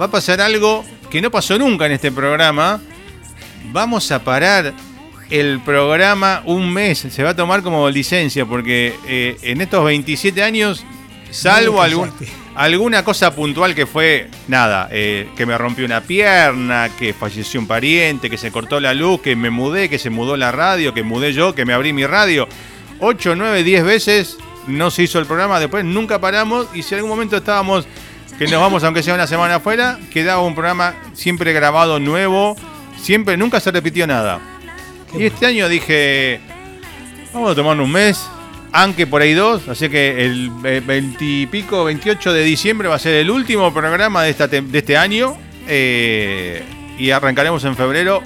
va 0.00 0.04
a 0.04 0.10
pasar 0.10 0.40
algo 0.40 0.84
que 1.10 1.20
no 1.20 1.30
pasó 1.32 1.58
nunca 1.58 1.86
en 1.86 1.92
este 1.92 2.12
programa. 2.12 2.80
Vamos 3.72 4.10
a 4.12 4.22
parar 4.22 4.72
el 5.32 5.60
programa 5.60 6.42
un 6.44 6.70
mes. 6.70 6.98
Se 6.98 7.22
va 7.22 7.30
a 7.30 7.36
tomar 7.36 7.62
como 7.62 7.88
licencia, 7.88 8.44
porque 8.44 8.94
eh, 9.08 9.38
en 9.42 9.62
estos 9.62 9.82
27 9.82 10.42
años, 10.42 10.84
salvo 11.30 11.76
No 11.76 11.82
algún, 11.82 12.10
callaste. 12.10 12.28
alguna 12.54 13.02
cosa 13.02 13.34
puntual 13.34 13.74
que 13.74 13.86
fue, 13.86 14.28
nada, 14.46 14.88
eh, 14.92 15.30
que 15.34 15.46
me 15.46 15.56
rompió 15.56 15.86
una 15.86 16.02
pierna, 16.02 16.90
que 16.98 17.14
falleció 17.14 17.58
un 17.60 17.66
pariente, 17.66 18.28
que 18.28 18.36
se 18.36 18.52
cortó 18.52 18.78
la 18.78 18.92
luz, 18.92 19.22
que 19.22 19.34
me 19.34 19.48
mudé, 19.48 19.88
que 19.88 19.98
se 19.98 20.10
mudó 20.10 20.36
la 20.36 20.52
radio, 20.52 20.92
que 20.92 21.02
mudé 21.02 21.32
yo, 21.32 21.54
que 21.54 21.64
me 21.64 21.72
abrí 21.72 21.94
mi 21.94 22.04
radio. 22.04 22.46
8, 23.00 23.34
9, 23.34 23.64
10 23.64 23.84
veces 23.84 24.36
no 24.66 24.90
se 24.90 25.04
hizo 25.04 25.18
el 25.18 25.24
programa, 25.24 25.58
después 25.58 25.82
nunca 25.82 26.20
paramos 26.20 26.66
y 26.74 26.82
si 26.82 26.94
en 26.94 26.98
algún 26.98 27.10
momento 27.10 27.38
estábamos 27.38 27.86
que 28.38 28.46
nos 28.46 28.60
vamos 28.60 28.84
aunque 28.84 29.02
sea 29.02 29.14
una 29.14 29.26
semana 29.26 29.56
afuera, 29.56 29.98
quedaba 30.12 30.42
un 30.42 30.54
programa 30.54 30.94
siempre 31.14 31.54
grabado 31.54 31.98
nuevo, 31.98 32.54
siempre, 33.00 33.38
nunca 33.38 33.60
se 33.60 33.70
repitió 33.70 34.06
nada. 34.06 34.51
Y 35.14 35.26
este 35.26 35.46
año 35.46 35.68
dije, 35.68 36.40
vamos 37.32 37.52
a 37.52 37.54
tomarnos 37.54 37.84
un 37.86 37.92
mes, 37.92 38.26
aunque 38.72 39.06
por 39.06 39.20
ahí 39.20 39.34
dos, 39.34 39.68
así 39.68 39.88
que 39.88 40.24
el 40.24 40.50
20 40.50 41.16
y 41.20 41.46
pico, 41.46 41.84
28 41.84 42.32
de 42.32 42.42
diciembre 42.42 42.88
va 42.88 42.94
a 42.94 42.98
ser 42.98 43.14
el 43.16 43.30
último 43.30 43.72
programa 43.72 44.22
de, 44.22 44.30
esta 44.30 44.48
de 44.48 44.78
este 44.78 44.96
año 44.96 45.36
eh, 45.68 46.62
y 46.98 47.10
arrancaremos 47.10 47.62
en 47.64 47.76
febrero 47.76 48.22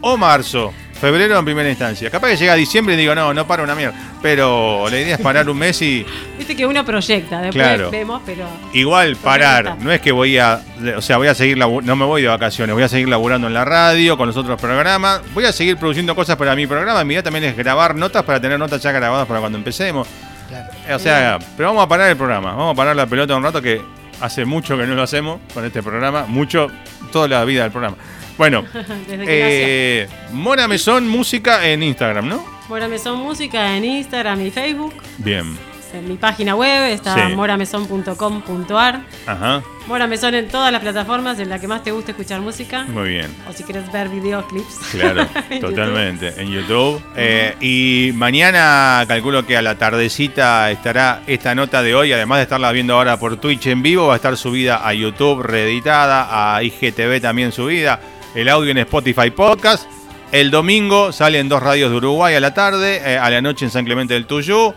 o 0.00 0.16
marzo. 0.16 0.72
Febrero 1.00 1.38
en 1.38 1.44
primera 1.44 1.68
instancia. 1.70 2.10
Capaz 2.10 2.28
que 2.30 2.36
llega 2.36 2.54
diciembre 2.54 2.94
y 2.94 2.98
digo, 2.98 3.14
no, 3.14 3.32
no 3.32 3.46
para 3.46 3.62
una 3.62 3.74
mierda. 3.74 3.94
Pero 4.20 4.86
la 4.90 5.00
idea 5.00 5.14
es 5.14 5.20
parar 5.20 5.48
un 5.48 5.56
mes 5.58 5.80
y 5.80 6.04
Viste 6.38 6.54
que 6.54 6.66
uno 6.66 6.84
proyecta, 6.84 7.40
después 7.40 7.54
Claro. 7.64 7.90
vemos, 7.90 8.20
pero. 8.26 8.44
igual 8.74 9.16
parar. 9.16 9.76
no 9.80 9.90
es 9.92 10.00
que 10.00 10.12
voy 10.12 10.36
a, 10.38 10.60
o 10.96 11.00
sea, 11.00 11.16
voy 11.16 11.28
a 11.28 11.34
seguir, 11.34 11.56
no 11.58 11.96
me 11.96 12.04
voy 12.04 12.22
de 12.22 12.28
vacaciones, 12.28 12.74
voy 12.74 12.82
a 12.82 12.88
seguir 12.88 13.08
laburando 13.08 13.46
en 13.46 13.54
la 13.54 13.64
radio, 13.64 14.16
con 14.18 14.26
los 14.26 14.36
otros 14.36 14.60
programas. 14.60 15.22
Voy 15.32 15.44
a 15.46 15.52
seguir 15.52 15.76
produciendo 15.78 16.14
cosas 16.14 16.36
para 16.36 16.54
mi 16.54 16.66
programa. 16.66 17.02
Mi 17.04 17.14
idea 17.14 17.22
también 17.22 17.44
es 17.44 17.56
grabar 17.56 17.94
notas 17.94 18.22
para 18.24 18.40
tener 18.40 18.58
notas 18.58 18.82
ya 18.82 18.92
grabadas 18.92 19.26
para 19.26 19.40
cuando 19.40 19.56
empecemos. 19.56 20.06
Claro. 20.48 20.96
O 20.96 20.98
sea, 20.98 21.38
pero 21.56 21.68
vamos 21.68 21.84
a 21.84 21.88
parar 21.88 22.10
el 22.10 22.16
programa. 22.16 22.50
Vamos 22.50 22.72
a 22.72 22.76
parar 22.76 22.94
la 22.96 23.06
pelota 23.06 23.36
un 23.36 23.42
rato 23.42 23.62
que 23.62 23.80
hace 24.20 24.44
mucho 24.44 24.76
que 24.76 24.86
no 24.86 24.94
lo 24.94 25.02
hacemos 25.02 25.40
con 25.54 25.64
este 25.64 25.82
programa. 25.82 26.24
Mucho, 26.26 26.66
toda 27.12 27.26
la 27.28 27.44
vida 27.44 27.62
del 27.62 27.70
programa. 27.72 27.96
Bueno, 28.40 28.64
eh, 29.10 30.08
Mora 30.32 30.66
Mesón 30.66 31.06
Música 31.06 31.66
en 31.68 31.82
Instagram, 31.82 32.26
¿no? 32.26 32.42
Mora 32.70 32.88
Mesón 32.88 33.18
Música 33.18 33.76
en 33.76 33.84
Instagram 33.84 34.40
y 34.46 34.50
Facebook. 34.50 34.94
Bien. 35.18 35.58
En 35.92 36.08
mi 36.08 36.16
página 36.16 36.54
web 36.54 36.90
está 36.90 37.16
Sí. 37.28 37.34
moramesón.com.ar. 37.34 39.00
Ajá. 39.26 39.62
Mora 39.86 40.06
Mesón 40.06 40.34
en 40.36 40.48
todas 40.48 40.72
las 40.72 40.80
plataformas 40.80 41.38
en 41.38 41.50
la 41.50 41.58
que 41.58 41.68
más 41.68 41.82
te 41.82 41.90
guste 41.90 42.12
escuchar 42.12 42.40
música. 42.40 42.84
Muy 42.84 43.10
bien. 43.10 43.26
O 43.46 43.52
si 43.52 43.62
quieres 43.62 43.92
ver 43.92 44.08
videoclips. 44.08 44.78
Claro, 44.92 45.20
en 45.50 45.60
YouTube. 45.60 45.60
totalmente. 45.74 46.32
En 46.40 46.48
YouTube. 46.50 47.02
Eh, 47.16 47.56
y 47.60 48.12
mañana 48.14 49.04
calculo 49.06 49.44
que 49.44 49.58
a 49.58 49.60
la 49.60 49.74
tardecita 49.74 50.70
estará 50.70 51.20
esta 51.26 51.54
nota 51.54 51.82
de 51.82 51.94
hoy, 51.94 52.10
además 52.14 52.38
de 52.38 52.44
estarla 52.44 52.72
viendo 52.72 52.94
ahora 52.94 53.18
por 53.18 53.36
Twitch 53.36 53.66
en 53.66 53.82
vivo, 53.82 54.06
va 54.06 54.14
a 54.14 54.16
estar 54.16 54.34
subida 54.38 54.80
a 54.88 54.94
YouTube, 54.94 55.42
reeditada, 55.42 56.56
a 56.56 56.62
IGTV 56.62 57.20
también 57.20 57.52
subida, 57.52 58.00
el 58.34 58.48
audio 58.48 58.70
en 58.70 58.78
Spotify 58.78 59.30
Podcast. 59.30 59.88
El 60.32 60.50
domingo 60.50 61.12
salen 61.12 61.48
dos 61.48 61.62
radios 61.62 61.90
de 61.90 61.96
Uruguay 61.96 62.34
a 62.34 62.40
la 62.40 62.54
tarde, 62.54 63.02
eh, 63.04 63.18
a 63.18 63.28
la 63.30 63.42
noche 63.42 63.64
en 63.64 63.70
San 63.70 63.84
Clemente 63.84 64.14
del 64.14 64.26
Tuyú. 64.26 64.72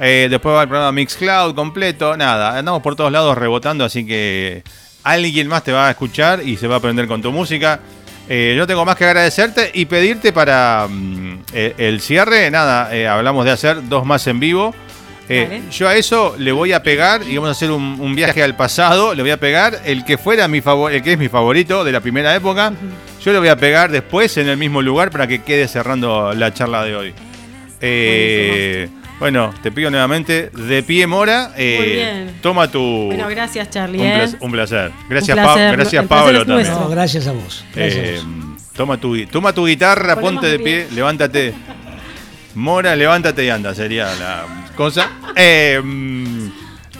Eh, 0.00 0.28
después 0.30 0.54
va 0.54 0.62
el 0.62 0.68
programa 0.68 0.92
Mixcloud 0.92 1.54
completo. 1.54 2.16
Nada, 2.16 2.58
andamos 2.58 2.82
por 2.82 2.96
todos 2.96 3.12
lados 3.12 3.36
rebotando, 3.36 3.84
así 3.84 4.06
que 4.06 4.64
alguien 5.02 5.46
más 5.48 5.62
te 5.62 5.72
va 5.72 5.88
a 5.88 5.90
escuchar 5.90 6.42
y 6.42 6.56
se 6.56 6.66
va 6.66 6.76
a 6.76 6.78
aprender 6.78 7.06
con 7.06 7.20
tu 7.20 7.32
música. 7.32 7.80
Eh, 8.28 8.54
yo 8.56 8.66
tengo 8.66 8.86
más 8.86 8.96
que 8.96 9.04
agradecerte 9.04 9.70
y 9.74 9.84
pedirte 9.84 10.32
para 10.32 10.88
mm, 10.88 11.42
el 11.52 12.00
cierre. 12.00 12.50
Nada, 12.50 12.90
hablamos 13.12 13.44
de 13.44 13.50
hacer 13.50 13.86
dos 13.88 14.06
más 14.06 14.26
en 14.26 14.40
vivo. 14.40 14.74
Eh, 15.28 15.46
Vale. 15.48 15.62
yo 15.72 15.88
a 15.88 15.96
eso 15.96 16.34
le 16.38 16.52
voy 16.52 16.72
a 16.72 16.82
pegar 16.82 17.22
y 17.22 17.34
vamos 17.36 17.48
a 17.48 17.52
hacer 17.52 17.70
un, 17.70 17.98
un 17.98 18.14
viaje 18.14 18.42
al 18.42 18.56
pasado. 18.56 19.14
Le 19.14 19.22
voy 19.22 19.30
a 19.30 19.38
pegar 19.38 19.80
el 19.86 20.04
que 20.04 20.18
fuera 20.18 20.46
mi 20.48 20.60
favor, 20.60 20.92
el 20.92 21.02
que 21.02 21.12
es 21.12 21.18
mi 21.18 21.28
favorito 21.28 21.82
de 21.82 21.92
la 21.92 22.00
primera 22.00 22.34
época. 22.34 22.72
Yo 23.24 23.32
le 23.32 23.38
voy 23.38 23.48
a 23.48 23.56
pegar 23.56 23.90
después 23.90 24.36
en 24.36 24.48
el 24.48 24.58
mismo 24.58 24.82
lugar 24.82 25.10
para 25.10 25.26
que 25.26 25.42
quede 25.42 25.66
cerrando 25.66 26.34
la 26.34 26.52
charla 26.52 26.84
de 26.84 26.94
hoy. 26.94 27.14
Eh, 27.80 28.88
bueno, 29.18 29.54
te 29.62 29.70
pido 29.72 29.90
nuevamente 29.90 30.50
de 30.50 30.82
pie 30.82 31.06
Mora. 31.06 31.52
eh, 31.56 31.76
Muy 31.78 31.88
bien. 31.92 32.38
Toma 32.42 32.70
tu. 32.70 33.06
Bueno, 33.06 33.28
gracias, 33.28 33.70
Charlie. 33.70 33.98
un, 34.00 34.06
¿eh? 34.06 34.14
placer, 34.16 34.38
un 34.42 34.52
placer. 34.52 34.92
Gracias, 35.08 35.38
Un 35.38 35.44
Pa- 35.44 35.56
gracias 35.72 36.06
Pablo 36.06 36.44
también. 36.44 36.70
No, 36.70 36.88
gracias 36.88 37.26
a 37.26 37.32
vos. 37.32 37.64
Gracias 37.74 38.04
Eh, 38.04 38.18
a 38.20 38.24
vos. 38.26 38.62
toma, 38.74 38.96
tu, 38.98 39.24
toma 39.26 39.52
tu 39.52 39.66
guitarra, 39.66 40.14
Ponemos 40.16 40.32
ponte 40.34 40.46
de 40.46 40.52
de 40.52 40.58
pie, 40.58 40.82
pie. 40.82 40.96
levántate. 40.96 41.54
Mora, 42.54 42.94
levántate 42.94 43.44
y 43.44 43.48
anda, 43.48 43.74
sería 43.74 44.06
la 44.14 44.44
cosa. 44.74 45.10
Eh, 45.36 45.80
mm, 45.82 46.46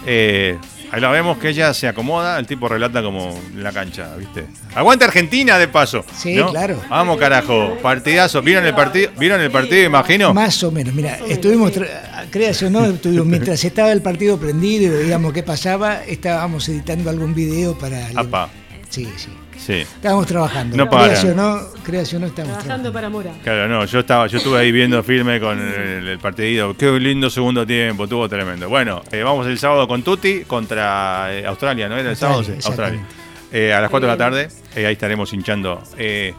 eh, 0.07 0.57
ahí 0.91 1.01
la 1.01 1.09
vemos 1.11 1.37
que 1.37 1.49
ella 1.49 1.73
se 1.73 1.87
acomoda, 1.87 2.37
el 2.39 2.45
tipo 2.47 2.67
relata 2.67 3.01
como 3.01 3.37
en 3.53 3.63
la 3.63 3.71
cancha, 3.71 4.15
¿viste? 4.17 4.45
Aguanta 4.75 5.05
Argentina 5.05 5.57
de 5.57 5.67
paso. 5.67 6.05
Sí, 6.15 6.35
¿no? 6.35 6.49
claro. 6.51 6.81
Vamos, 6.89 7.17
carajo. 7.17 7.77
Partidazo. 7.81 8.41
¿Vieron 8.41 8.65
el 8.65 8.75
partido? 8.75 9.11
¿Vieron 9.17 9.41
el 9.41 9.51
partido, 9.51 9.83
imagino? 9.85 10.33
Más 10.33 10.61
o 10.63 10.71
menos, 10.71 10.93
mira, 10.93 11.17
estuvimos, 11.27 11.71
tra- 11.73 12.29
créase 12.29 12.67
o 12.67 12.69
no, 12.69 12.85
estuvimos, 12.85 13.25
mientras 13.27 13.63
estaba 13.63 13.91
el 13.91 14.01
partido 14.01 14.37
prendido 14.39 14.85
y 14.93 15.03
veíamos 15.03 15.33
qué 15.33 15.43
pasaba, 15.43 16.03
estábamos 16.03 16.67
editando 16.69 17.09
algún 17.09 17.33
video 17.33 17.77
para... 17.77 18.09
Apa. 18.15 18.49
Sí, 18.89 19.07
sí. 19.17 19.29
Sí. 19.65 19.73
Estábamos 19.81 20.27
trabajando. 20.27 20.77
No 20.77 20.87
paran. 20.89 21.31
o 21.31 21.33
no, 21.33 21.59
créase 21.83 22.17
o 22.17 22.19
no, 22.19 22.27
estamos 22.27 22.51
Trabajando 22.51 22.91
trabajando. 22.91 22.93
para 22.93 23.09
Mora. 23.09 23.31
Claro, 23.43 23.67
no, 23.67 23.85
yo 23.85 23.99
estaba, 23.99 24.27
yo 24.27 24.37
estuve 24.37 24.59
ahí 24.59 24.71
viendo 24.71 25.01
firme 25.01 25.39
con 25.39 25.59
el, 25.59 26.07
el 26.07 26.19
partido. 26.19 26.75
Qué 26.77 26.91
lindo 26.99 27.29
segundo 27.31 27.65
tiempo, 27.65 28.03
estuvo 28.03 28.29
tremendo. 28.29 28.69
Bueno, 28.69 29.01
eh, 29.11 29.23
vamos 29.23 29.47
el 29.47 29.57
sábado 29.57 29.87
con 29.87 30.03
Tuti 30.03 30.41
contra 30.45 31.29
eh, 31.33 31.45
Australia, 31.47 31.89
¿no 31.89 31.97
era 31.97 32.11
el 32.11 32.15
sábado? 32.15 32.43
Sí, 32.43 32.51
Australia, 32.51 32.99
Australia. 32.99 33.05
Eh, 33.51 33.73
a 33.73 33.81
las 33.81 33.89
4 33.89 34.07
de 34.07 34.13
la 34.13 34.17
tarde, 34.17 34.49
eh, 34.75 34.85
ahí 34.85 34.93
estaremos 34.93 35.33
hinchando. 35.33 35.81
Eh, 35.97 36.33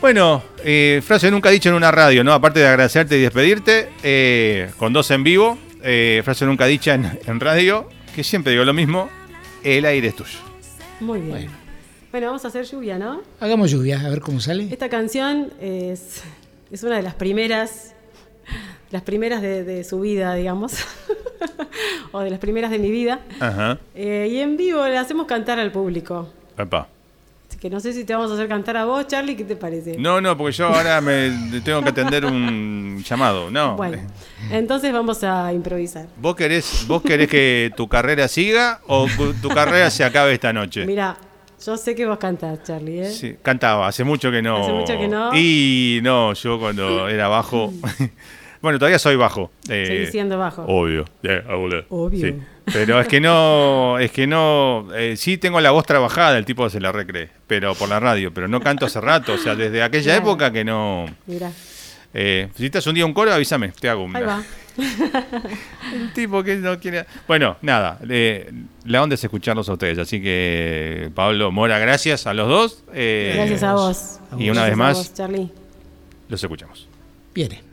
bueno, 0.00 0.42
eh, 0.64 1.02
frase 1.06 1.30
nunca 1.30 1.50
dicha 1.50 1.68
en 1.68 1.74
una 1.74 1.90
radio, 1.92 2.24
¿no? 2.24 2.32
Aparte 2.32 2.58
de 2.60 2.66
agradecerte 2.66 3.18
y 3.18 3.20
despedirte, 3.20 3.90
eh, 4.02 4.70
con 4.78 4.92
dos 4.92 5.10
en 5.10 5.22
vivo, 5.22 5.58
eh, 5.82 6.22
frase 6.24 6.46
nunca 6.46 6.64
dicha 6.66 6.94
en, 6.94 7.18
en 7.26 7.38
radio, 7.38 7.88
que 8.16 8.24
siempre 8.24 8.52
digo 8.52 8.64
lo 8.64 8.72
mismo, 8.72 9.10
el 9.62 9.84
aire 9.84 10.08
es 10.08 10.16
tuyo. 10.16 10.38
Muy 11.00 11.18
bien. 11.20 11.30
Bueno. 11.30 11.59
Bueno. 12.10 12.26
vamos 12.26 12.44
a 12.44 12.48
hacer 12.48 12.64
lluvia, 12.64 12.98
¿no? 12.98 13.22
Hagamos 13.40 13.70
lluvia, 13.70 14.00
a 14.00 14.08
ver 14.08 14.20
cómo 14.20 14.40
sale. 14.40 14.68
Esta 14.70 14.88
canción 14.88 15.52
es, 15.60 16.22
es 16.70 16.82
una 16.82 16.96
de 16.96 17.02
las 17.02 17.14
primeras, 17.14 17.94
las 18.90 19.02
primeras 19.02 19.42
de, 19.42 19.64
de 19.64 19.84
su 19.84 20.00
vida, 20.00 20.34
digamos, 20.34 20.74
o 22.12 22.20
de 22.20 22.30
las 22.30 22.38
primeras 22.38 22.70
de 22.70 22.78
mi 22.78 22.90
vida. 22.90 23.20
Ajá. 23.38 23.78
Eh, 23.94 24.28
y 24.30 24.38
en 24.38 24.56
vivo 24.56 24.86
le 24.86 24.98
hacemos 24.98 25.26
cantar 25.26 25.58
al 25.58 25.70
público. 25.72 26.28
Epa. 26.58 26.88
Así 27.48 27.58
que 27.58 27.68
no 27.68 27.80
sé 27.80 27.92
si 27.92 28.04
te 28.04 28.14
vamos 28.14 28.30
a 28.30 28.34
hacer 28.34 28.46
cantar 28.48 28.76
a 28.76 28.84
vos, 28.84 29.08
Charlie, 29.08 29.34
¿qué 29.34 29.42
te 29.42 29.56
parece? 29.56 29.96
No, 29.98 30.20
no, 30.20 30.36
porque 30.36 30.52
yo 30.52 30.68
ahora 30.68 31.00
me 31.00 31.32
tengo 31.64 31.82
que 31.82 31.88
atender 31.88 32.24
un 32.24 33.02
llamado, 33.04 33.50
no. 33.50 33.74
Bueno, 33.76 33.98
entonces 34.52 34.92
vamos 34.92 35.24
a 35.24 35.52
improvisar. 35.52 36.06
¿Vos 36.20 36.36
querés, 36.36 36.84
¿Vos 36.86 37.02
querés 37.02 37.28
que 37.28 37.72
tu 37.76 37.88
carrera 37.88 38.28
siga 38.28 38.80
o 38.86 39.08
tu 39.42 39.48
carrera 39.48 39.90
se 39.90 40.04
acabe 40.04 40.32
esta 40.34 40.52
noche? 40.52 40.86
Mira, 40.86 41.16
yo 41.64 41.76
sé 41.76 41.94
que 41.94 42.06
vos 42.06 42.18
cantás, 42.18 42.62
Charlie, 42.64 43.00
¿eh? 43.02 43.10
Sí, 43.10 43.36
cantaba, 43.42 43.86
hace 43.88 44.04
mucho 44.04 44.30
que 44.30 44.42
no. 44.42 44.62
Hace 44.62 44.72
mucho 44.72 44.98
que 44.98 45.08
no. 45.08 45.30
Y 45.34 46.00
no, 46.02 46.32
yo 46.34 46.58
cuando 46.58 47.08
era 47.08 47.28
bajo. 47.28 47.72
bueno, 48.62 48.78
todavía 48.78 48.98
soy 48.98 49.16
bajo. 49.16 49.50
eh, 49.68 50.08
siendo 50.10 50.38
bajo. 50.38 50.62
Obvio. 50.66 51.04
eh, 51.22 51.42
obvio. 51.48 51.84
Sí. 52.20 52.34
Pero 52.72 53.00
es 53.00 53.08
que 53.08 53.20
no, 53.20 53.98
es 53.98 54.12
que 54.12 54.26
no, 54.28 54.86
eh, 54.94 55.16
sí 55.16 55.38
tengo 55.38 55.60
la 55.60 55.72
voz 55.72 55.84
trabajada, 55.86 56.38
el 56.38 56.44
tipo 56.44 56.70
se 56.70 56.78
la 56.80 56.92
recree, 56.92 57.28
pero 57.48 57.74
por 57.74 57.88
la 57.88 57.98
radio, 57.98 58.32
pero 58.32 58.46
no 58.46 58.60
canto 58.60 58.86
hace 58.86 59.00
rato, 59.00 59.32
o 59.32 59.38
sea, 59.38 59.56
desde 59.56 59.82
aquella 59.82 60.12
Claro. 60.12 60.20
época 60.22 60.52
que 60.52 60.64
no. 60.64 61.06
Mira, 61.26 61.50
Eh, 62.12 62.44
si 62.54 62.62
necesitas 62.62 62.86
un 62.88 62.94
día 62.94 63.06
un 63.06 63.12
coro, 63.14 63.32
avísame, 63.32 63.68
te 63.68 63.88
hago 63.88 64.04
un. 64.04 64.16
ahí 64.16 64.22
va. 64.24 64.42
El 65.92 66.12
tipo 66.12 66.42
que 66.42 66.56
no 66.56 66.78
quiere. 66.80 67.04
Bueno, 67.28 67.56
nada, 67.62 67.98
eh, 68.08 68.50
la 68.84 69.02
onda 69.02 69.14
es 69.14 69.22
escucharlos 69.24 69.68
a 69.68 69.74
ustedes. 69.74 69.98
Así 69.98 70.20
que, 70.22 71.10
Pablo 71.14 71.52
Mora, 71.52 71.78
gracias 71.78 72.26
a 72.26 72.34
los 72.34 72.48
dos. 72.48 72.84
eh, 72.92 73.32
Gracias 73.36 73.62
a 73.62 73.74
vos. 73.74 74.20
Y 74.38 74.50
una 74.50 74.62
Gracias 74.62 74.66
vez 74.70 74.76
más, 74.76 74.96
vos, 74.96 75.14
Charlie. 75.14 75.50
los 76.28 76.42
escuchamos. 76.42 76.88
Viene. 77.34 77.69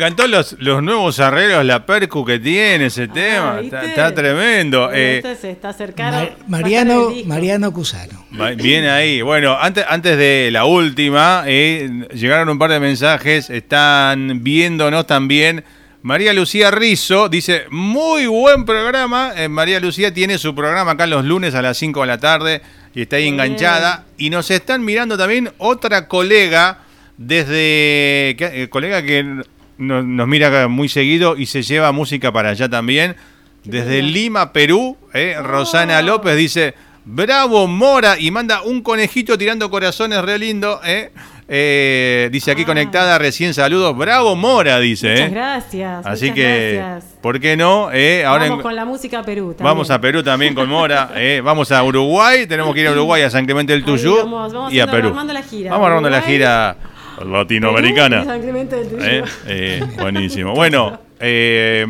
Encantó 0.00 0.26
los, 0.26 0.56
los 0.58 0.82
nuevos 0.82 1.20
arreglos, 1.20 1.64
la 1.64 1.84
percu 1.84 2.24
que 2.24 2.38
tiene 2.38 2.86
ese 2.86 3.08
tema. 3.08 3.60
¿viste? 3.60 3.76
Está, 3.76 3.86
está 3.86 4.14
tremendo. 4.14 4.90
Eh, 4.92 5.16
este 5.18 5.36
se 5.36 5.50
está 5.50 5.72
cercano. 5.72 6.10
Ma- 6.12 6.16
va 6.16 6.22
a 6.22 6.26
estar 6.30 6.48
Mariano. 6.48 7.12
Mariano 7.26 7.72
Cusano. 7.72 8.24
Bien 8.56 8.86
ahí. 8.86 9.20
Bueno, 9.22 9.56
antes, 9.60 9.84
antes 9.88 10.16
de 10.16 10.48
la 10.50 10.64
última, 10.64 11.44
eh, 11.46 12.06
llegaron 12.14 12.48
un 12.48 12.58
par 12.58 12.70
de 12.70 12.80
mensajes. 12.80 13.50
Están 13.50 14.42
viéndonos 14.42 15.06
también. 15.06 15.64
María 16.02 16.32
Lucía 16.32 16.70
Rizo 16.70 17.28
dice, 17.28 17.64
muy 17.70 18.26
buen 18.26 18.64
programa. 18.64 19.32
Eh, 19.36 19.48
María 19.48 19.80
Lucía 19.80 20.14
tiene 20.14 20.38
su 20.38 20.54
programa 20.54 20.92
acá 20.92 21.06
los 21.06 21.24
lunes 21.26 21.54
a 21.54 21.60
las 21.60 21.76
5 21.76 22.00
de 22.00 22.06
la 22.06 22.18
tarde 22.18 22.62
y 22.94 23.02
está 23.02 23.16
ahí 23.16 23.24
Bien. 23.24 23.34
enganchada. 23.34 24.06
Y 24.16 24.30
nos 24.30 24.50
están 24.50 24.82
mirando 24.84 25.18
también 25.18 25.50
otra 25.58 26.08
colega 26.08 26.78
desde... 27.18 28.30
eh, 28.38 28.68
colega 28.70 29.02
que 29.02 29.42
no- 29.80 30.02
nos 30.02 30.28
mira 30.28 30.68
muy 30.68 30.88
seguido 30.88 31.36
y 31.36 31.46
se 31.46 31.62
lleva 31.62 31.90
música 31.92 32.30
para 32.32 32.50
allá 32.50 32.68
también. 32.68 33.16
Desde. 33.64 34.00
Lima, 34.02 34.52
Perú, 34.52 34.96
eh, 35.12 35.36
Rosana 35.42 35.98
Oh. 35.98 36.02
López 36.02 36.36
dice, 36.36 36.74
bravo 37.04 37.66
Mora, 37.66 38.18
y 38.18 38.30
manda 38.30 38.62
un 38.62 38.80
conejito 38.82 39.36
tirando 39.36 39.68
corazones 39.70 40.22
re 40.22 40.38
lindo. 40.38 40.80
eh. 40.84 41.10
Eh, 41.52 42.28
dice 42.30 42.52
aquí 42.52 42.62
Ah. 42.62 42.66
conectada, 42.66 43.18
recién 43.18 43.52
saludos, 43.54 43.96
bravo 43.96 44.36
Mora, 44.36 44.78
dice. 44.78 45.10
Muchas 45.14 45.30
gracias. 45.32 46.06
Así 46.06 46.26
muchas 46.26 46.34
que, 46.36 46.72
gracias. 46.76 47.12
¿por 47.20 47.40
qué 47.40 47.56
no? 47.56 47.90
Eh, 47.92 48.24
ahora 48.24 48.44
Vamos 48.44 48.58
en- 48.58 48.62
con 48.62 48.76
la 48.76 48.84
música 48.84 49.22
Perú. 49.24 49.48
también. 49.48 49.64
vamos 49.64 49.90
a 49.90 50.00
Perú 50.00 50.22
también 50.22 50.54
con 50.54 50.68
Mora. 50.68 51.10
eh. 51.16 51.40
Vamos 51.44 51.72
a 51.72 51.82
Uruguay, 51.82 52.46
tenemos 52.46 52.72
que 52.72 52.82
ir 52.82 52.86
a 52.86 52.92
Uruguay, 52.92 53.22
a 53.22 53.30
San 53.30 53.44
Clemente 53.46 53.72
del 53.72 53.84
Tuyú 53.84 54.14
vamos, 54.18 54.52
vamos 54.52 54.72
y 54.72 54.78
a 54.78 54.86
Perú. 54.86 55.08
armando 55.08 55.32
la 55.32 55.42
gira. 55.42 55.70
Vamos 55.72 55.86
armando 55.88 56.08
la 56.08 56.18
Uruguay, 56.18 56.34
gira 56.36 56.76
latinoamericana. 57.24 58.24
San 58.24 58.40
Clemente 58.40 58.76
del 58.76 58.88
Tuyú. 58.88 59.02
Eh, 59.02 59.24
eh, 59.46 59.82
buenísimo. 59.98 60.54
Bueno, 60.54 61.00
eh, 61.18 61.86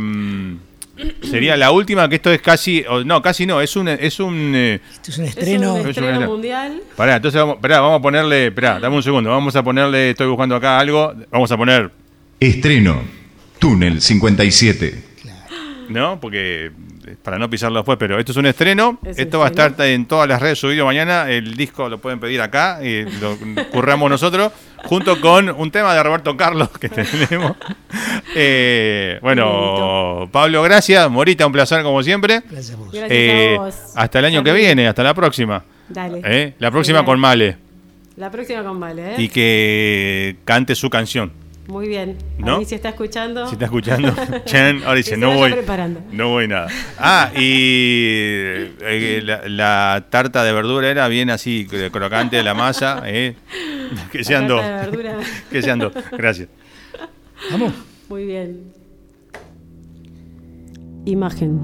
sería 1.23 1.57
la 1.57 1.70
última, 1.70 2.09
que 2.09 2.16
esto 2.16 2.31
es 2.32 2.40
casi, 2.43 2.85
no, 3.05 3.23
casi 3.23 3.47
no, 3.47 3.61
es 3.61 3.74
un, 3.77 3.89
es 3.89 4.20
un, 4.20 4.52
eh, 4.55 4.81
Esto 4.93 5.11
es 5.11 5.19
un 5.19 5.24
Es 5.24 5.31
estreno. 5.36 5.74
un 5.74 5.78
Es 5.78 5.85
un 5.85 5.90
estreno 5.90 6.11
estreno. 6.12 6.31
mundial. 6.32 6.82
pará, 6.97 7.16
entonces 7.16 7.40
vamos, 7.40 7.57
pará, 7.61 7.81
vamos 7.81 7.98
a 7.98 8.02
ponerle, 8.02 8.47
esperá, 8.48 8.78
dame 8.81 8.97
un 8.97 9.02
segundo, 9.02 9.31
vamos 9.31 9.55
a 9.57 9.62
ponerle, 9.62 10.11
estoy 10.11 10.27
buscando 10.27 10.57
acá 10.57 10.78
algo, 10.78 11.15
vamos 11.31 11.51
a 11.51 11.57
poner, 11.57 11.90
Estreno. 12.39 13.02
Túnel 13.59 14.01
57. 14.01 15.05
¿no? 15.90 16.19
Porque 16.20 16.66
eh, 17.07 17.16
para 17.23 17.39
no 17.39 17.51
pisarlo 17.51 17.81
después, 17.81 17.98
pero 17.98 18.19
esto 18.19 18.32
es 18.32 18.39
un 18.39 18.47
estreno, 18.47 18.98
Es 19.05 19.16
un 19.16 19.23
esto 19.23 19.39
va 19.40 19.47
a 19.47 19.48
estar 19.51 19.74
en 19.81 20.07
todas 20.07 20.28
las 20.28 20.40
redes 20.40 20.59
subido 20.59 20.86
mañana, 20.86 21.28
el 21.31 21.55
disco 21.57 21.89
lo 21.89 21.98
pueden 21.98 22.20
pedir 22.20 22.40
acá, 22.40 22.78
y 22.82 23.02
lo 23.20 23.36
curramos 23.73 24.09
nosotros, 24.09 24.52
junto 24.85 25.20
con 25.20 25.48
un 25.51 25.70
tema 25.70 25.94
de 25.94 26.02
Roberto 26.02 26.36
Carlos 26.36 26.69
que 26.78 26.89
tenemos. 27.28 27.57
Eh, 28.35 29.19
bueno, 29.23 30.28
Pablo, 30.32 30.62
gracias, 30.62 31.11
Morita, 31.11 31.47
un 31.47 31.52
placer 31.52 31.82
como 31.82 32.02
siempre. 32.02 32.43
Gracias 32.51 32.77
a 32.77 32.78
vos. 32.78 32.89
Gracias 32.93 33.11
Eh, 33.11 33.57
a 33.59 33.61
vos. 33.62 33.74
hasta 33.97 34.19
el 34.19 34.24
año 34.27 34.43
que 34.44 34.52
viene, 34.52 34.86
hasta 34.89 35.02
la 35.02 35.15
próxima. 35.15 35.65
Dale. 35.89 36.20
¿eh? 36.24 36.55
La 36.59 36.70
próxima 36.70 37.05
con 37.05 37.19
Male. 37.19 37.57
La 38.16 38.31
próxima 38.31 38.62
con 38.62 38.78
Vale, 38.78 39.12
¿eh? 39.15 39.23
Y 39.23 39.28
que 39.28 40.36
cante 40.44 40.74
su 40.74 40.90
canción. 40.90 41.32
Muy 41.66 41.87
bien. 41.89 42.16
¿No? 42.39 42.57
Ahí 42.59 42.65
si 42.65 42.74
está 42.74 42.89
escuchando. 42.89 43.47
Si 43.47 43.53
está 43.53 43.66
escuchando, 43.66 44.12
Chan, 44.45 44.82
ahora 44.82 44.95
dice, 44.97 45.16
no 45.16 45.35
voy. 45.35 45.53
preparando. 45.53 46.01
No 46.11 46.31
voy 46.31 46.49
nada. 46.49 46.66
Ah, 46.99 47.31
y 47.35 47.41
eh, 48.81 49.20
la, 49.23 49.47
la 49.49 50.07
tarta 50.11 50.43
de 50.43 50.53
verdura 50.53 50.89
era 50.91 51.07
bien 51.07 51.31
así, 51.31 51.66
cro- 51.70 51.91
crocante 51.93 52.43
la 52.43 52.55
masa. 52.55 53.03
¿eh? 53.07 53.37
Que 54.11 54.24
sean 54.24 54.49
dos. 54.49 54.61
tarta 54.61 54.81
de 54.81 54.87
verdura. 54.91 55.19
Que 55.51 55.62
sean 55.62 55.78
dos. 55.78 55.93
Gracias. 56.12 56.49
Vamos. 57.53 57.73
Muy 58.09 58.24
bien. 58.24 58.73
Imagen 61.07 61.61